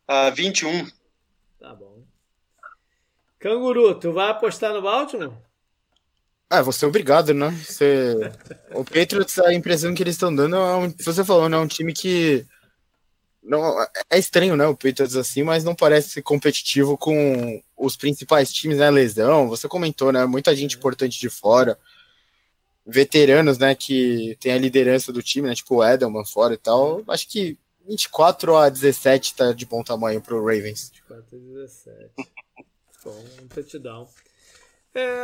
a 0.07 0.29
21. 0.29 0.87
Tá 1.59 1.73
bom. 1.73 2.03
Canguru, 3.39 3.95
tu 3.95 4.13
vai 4.13 4.29
apostar 4.29 4.73
no 4.73 4.81
Baltimore? 4.81 5.33
Ah, 6.49 6.61
você 6.61 6.85
é 6.85 6.87
obrigado, 6.87 7.33
né? 7.33 7.49
Você... 7.49 8.15
o 8.71 8.85
Patriots, 8.85 9.39
a 9.39 9.53
impressão 9.53 9.93
que 9.95 10.03
eles 10.03 10.15
estão 10.15 10.33
dando 10.33 10.55
é 10.55 10.75
um, 10.75 10.93
você 10.99 11.25
falou, 11.25 11.49
né? 11.49 11.57
Um 11.57 11.67
time 11.67 11.93
que 11.93 12.45
não 13.41 13.81
é 14.09 14.17
estranho, 14.17 14.55
né? 14.55 14.65
O 14.67 14.75
Patriots 14.75 15.15
assim, 15.15 15.43
mas 15.43 15.63
não 15.63 15.75
parece 15.75 16.21
competitivo 16.21 16.97
com 16.97 17.61
os 17.75 17.97
principais 17.97 18.53
times, 18.53 18.77
né? 18.77 18.89
Lesão, 18.89 19.49
você 19.49 19.67
comentou, 19.67 20.11
né? 20.11 20.25
Muita 20.25 20.55
gente 20.55 20.77
importante 20.77 21.19
de 21.19 21.29
fora, 21.29 21.77
veteranos, 22.85 23.57
né? 23.57 23.75
Que 23.75 24.37
tem 24.39 24.51
a 24.53 24.57
liderança 24.57 25.11
do 25.11 25.23
time, 25.23 25.47
né? 25.47 25.55
Tipo 25.55 25.77
o 25.77 25.83
Edelman 25.83 26.25
fora 26.25 26.53
e 26.53 26.57
tal. 26.57 27.03
Acho 27.07 27.27
que 27.27 27.57
24 27.87 28.55
a 28.55 28.69
17 28.69 29.35
tá 29.35 29.51
de 29.51 29.65
bom 29.65 29.83
tamanho 29.83 30.21
pro 30.21 30.39
Ravens. 30.39 30.91
24 30.91 31.35
a 31.35 31.39
17. 31.39 32.11
Bom, 33.03 33.25
um 33.41 33.47
touchdown. 33.49 34.07
É, 34.95 35.19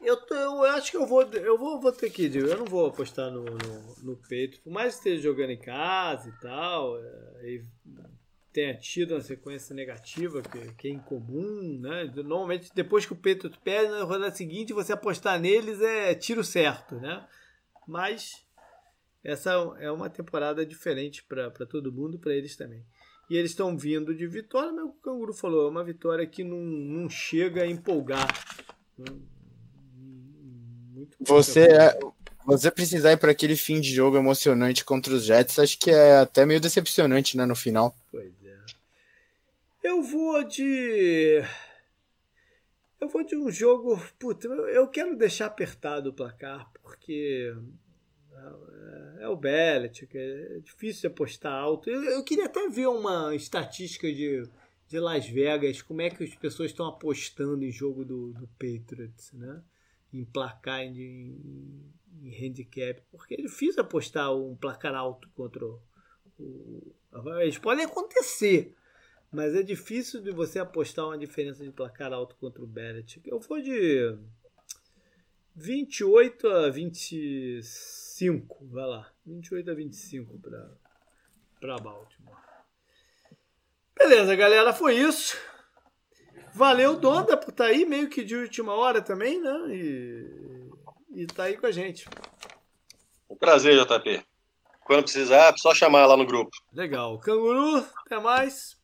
eu, 0.00 0.16
tô, 0.16 0.34
eu 0.34 0.64
acho 0.64 0.90
que 0.90 0.96
eu 0.96 1.06
vou. 1.06 1.22
Eu 1.22 1.56
vou, 1.56 1.80
vou 1.80 1.92
ter 1.92 2.10
que. 2.10 2.24
Eu 2.36 2.58
não 2.58 2.64
vou 2.64 2.86
apostar 2.86 3.30
no, 3.30 3.44
no, 3.44 3.94
no 4.02 4.16
peito. 4.16 4.60
Por 4.60 4.72
mais 4.72 4.94
que 4.94 4.98
esteja 4.98 5.22
jogando 5.22 5.50
em 5.50 5.60
casa 5.60 6.28
e 6.28 6.40
tal. 6.40 6.98
É, 6.98 7.44
e 7.44 7.64
tenha 8.52 8.76
tido 8.76 9.14
uma 9.14 9.20
sequência 9.20 9.74
negativa, 9.74 10.42
que, 10.42 10.72
que 10.74 10.88
é 10.88 10.90
incomum, 10.90 11.78
né? 11.80 12.12
Normalmente, 12.16 12.70
depois 12.74 13.06
que 13.06 13.12
o 13.12 13.16
peito 13.16 13.50
perde, 13.64 13.90
na 13.90 14.04
rodada 14.04 14.34
seguinte, 14.34 14.72
você 14.72 14.92
apostar 14.92 15.40
neles 15.40 15.80
é 15.80 16.14
tiro 16.14 16.44
certo, 16.44 16.96
né? 16.96 17.26
Mas 17.88 18.44
essa 19.24 19.52
é 19.78 19.90
uma 19.90 20.10
temporada 20.10 20.66
diferente 20.66 21.24
para 21.24 21.50
todo 21.66 21.92
mundo, 21.92 22.18
para 22.18 22.34
eles 22.34 22.56
também. 22.56 22.84
E 23.30 23.36
eles 23.36 23.52
estão 23.52 23.78
vindo 23.78 24.14
de 24.14 24.26
vitória, 24.26 24.72
mas 24.72 24.84
o 24.84 24.92
Canguru 25.02 25.32
falou, 25.32 25.66
é 25.66 25.70
uma 25.70 25.84
vitória 25.84 26.26
que 26.26 26.44
não, 26.44 26.58
não 26.58 27.08
chega 27.08 27.62
a 27.62 27.66
empolgar. 27.66 28.28
Muito 30.92 31.16
você, 31.20 31.62
é, 31.62 31.98
você 32.44 32.70
precisar 32.70 33.12
ir 33.12 33.16
para 33.16 33.32
aquele 33.32 33.56
fim 33.56 33.80
de 33.80 33.94
jogo 33.94 34.18
emocionante 34.18 34.84
contra 34.84 35.14
os 35.14 35.24
Jets, 35.24 35.58
acho 35.58 35.78
que 35.78 35.90
é 35.90 36.18
até 36.18 36.44
meio 36.44 36.60
decepcionante 36.60 37.36
né, 37.36 37.46
no 37.46 37.56
final. 37.56 37.96
Eu 39.82 40.00
vou 40.00 40.44
de. 40.44 41.42
Eu 43.00 43.08
vou 43.08 43.24
de 43.24 43.36
um 43.36 43.50
jogo. 43.50 44.00
Puta, 44.18 44.46
eu 44.46 44.86
quero 44.88 45.16
deixar 45.16 45.46
apertado 45.46 46.10
o 46.10 46.12
placar, 46.12 46.70
porque 46.80 47.52
é, 48.32 49.24
é 49.24 49.28
o 49.28 49.36
Bellet, 49.36 50.08
é 50.14 50.60
difícil 50.60 51.10
apostar 51.10 51.52
alto. 51.52 51.90
Eu, 51.90 52.02
eu, 52.04 52.22
queria 52.22 52.46
até 52.46 52.68
ver 52.68 52.86
uma 52.86 53.34
estatística 53.34 54.06
de, 54.12 54.48
de 54.86 55.00
Las 55.00 55.26
Vegas, 55.26 55.82
como 55.82 56.00
é 56.00 56.10
que 56.10 56.22
as 56.22 56.34
pessoas 56.36 56.70
estão 56.70 56.86
apostando 56.86 57.64
em 57.64 57.72
jogo 57.72 58.04
do, 58.04 58.32
do 58.34 58.46
Patriots, 58.58 59.32
né? 59.32 59.62
Em 60.12 60.24
placar, 60.24 60.82
em, 60.82 60.96
em, 60.96 61.92
em 62.22 62.46
handicap, 62.46 63.02
porque 63.10 63.34
é 63.34 63.38
difícil 63.38 63.82
apostar 63.82 64.32
um 64.32 64.54
placar 64.54 64.94
alto 64.94 65.28
contra 65.34 65.66
o. 65.66 65.80
o 66.38 66.94
eles 67.40 67.58
podem 67.58 67.84
acontecer, 67.84 68.76
mas 69.32 69.54
é 69.54 69.62
difícil 69.62 70.20
de 70.20 70.30
você 70.30 70.58
apostar 70.58 71.06
uma 71.06 71.16
diferença 71.16 71.64
de 71.64 71.70
placar 71.70 72.12
alto 72.12 72.36
contra 72.36 72.62
o 72.62 72.66
Bellet. 72.66 73.20
Eu 73.24 73.40
vou 73.40 73.62
de 73.62 74.14
28 75.56 76.46
a 76.48 76.68
25, 76.68 78.66
vai 78.66 78.86
lá. 78.86 79.10
28 79.24 79.70
a 79.70 79.74
25 79.74 80.38
para 80.38 80.70
para 81.58 81.76
Baltimore. 81.76 82.36
Beleza, 83.96 84.34
galera, 84.34 84.72
foi 84.72 84.96
isso. 84.96 85.36
Valeu, 86.52 86.96
Donda, 86.96 87.36
por 87.36 87.50
estar 87.50 87.64
tá 87.64 87.70
aí, 87.70 87.84
meio 87.84 88.10
que 88.10 88.24
de 88.24 88.34
última 88.34 88.74
hora 88.74 89.00
também, 89.00 89.40
né? 89.40 89.56
E, 89.68 90.70
e 91.14 91.26
tá 91.26 91.44
aí 91.44 91.56
com 91.56 91.66
a 91.66 91.70
gente. 91.70 92.08
Um 93.30 93.36
prazer, 93.36 93.76
JP. 93.76 94.26
Quando 94.84 95.04
precisar, 95.04 95.54
é 95.54 95.56
só 95.56 95.72
chamar 95.72 96.04
lá 96.06 96.16
no 96.16 96.26
grupo. 96.26 96.50
Legal. 96.72 97.18
Canguru, 97.20 97.86
até 98.04 98.18
mais. 98.18 98.76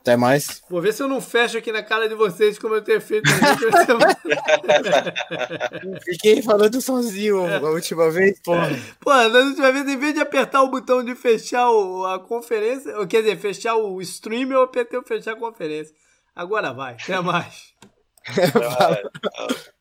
Até 0.00 0.16
mais. 0.16 0.62
Vou 0.70 0.80
ver 0.80 0.94
se 0.94 1.02
eu 1.02 1.08
não 1.08 1.20
fecho 1.20 1.58
aqui 1.58 1.70
na 1.70 1.82
cara 1.82 2.08
de 2.08 2.14
vocês 2.14 2.58
como 2.58 2.74
eu 2.74 2.82
tenho 2.82 3.02
feito. 3.02 3.28
Fiquei 6.02 6.40
falando 6.40 6.80
sozinho 6.80 7.44
a 7.44 7.70
última 7.70 8.10
vez, 8.10 8.40
pô. 8.42 8.54
Pô, 8.98 9.12
na 9.12 9.40
última 9.40 9.70
vez, 9.70 9.86
em 9.86 9.98
vez 9.98 10.14
de 10.14 10.20
apertar 10.20 10.62
o 10.62 10.70
botão 10.70 11.04
de 11.04 11.14
fechar 11.14 11.68
a 12.14 12.18
conferência, 12.18 12.94
quer 13.06 13.20
dizer, 13.20 13.38
fechar 13.38 13.76
o 13.76 14.00
stream, 14.00 14.50
eu 14.50 14.62
apertei 14.62 14.98
o 14.98 15.02
fechar 15.02 15.32
a 15.32 15.36
conferência. 15.36 15.94
Agora 16.34 16.72
vai, 16.72 16.94
até 16.94 17.20
mais. 17.20 17.74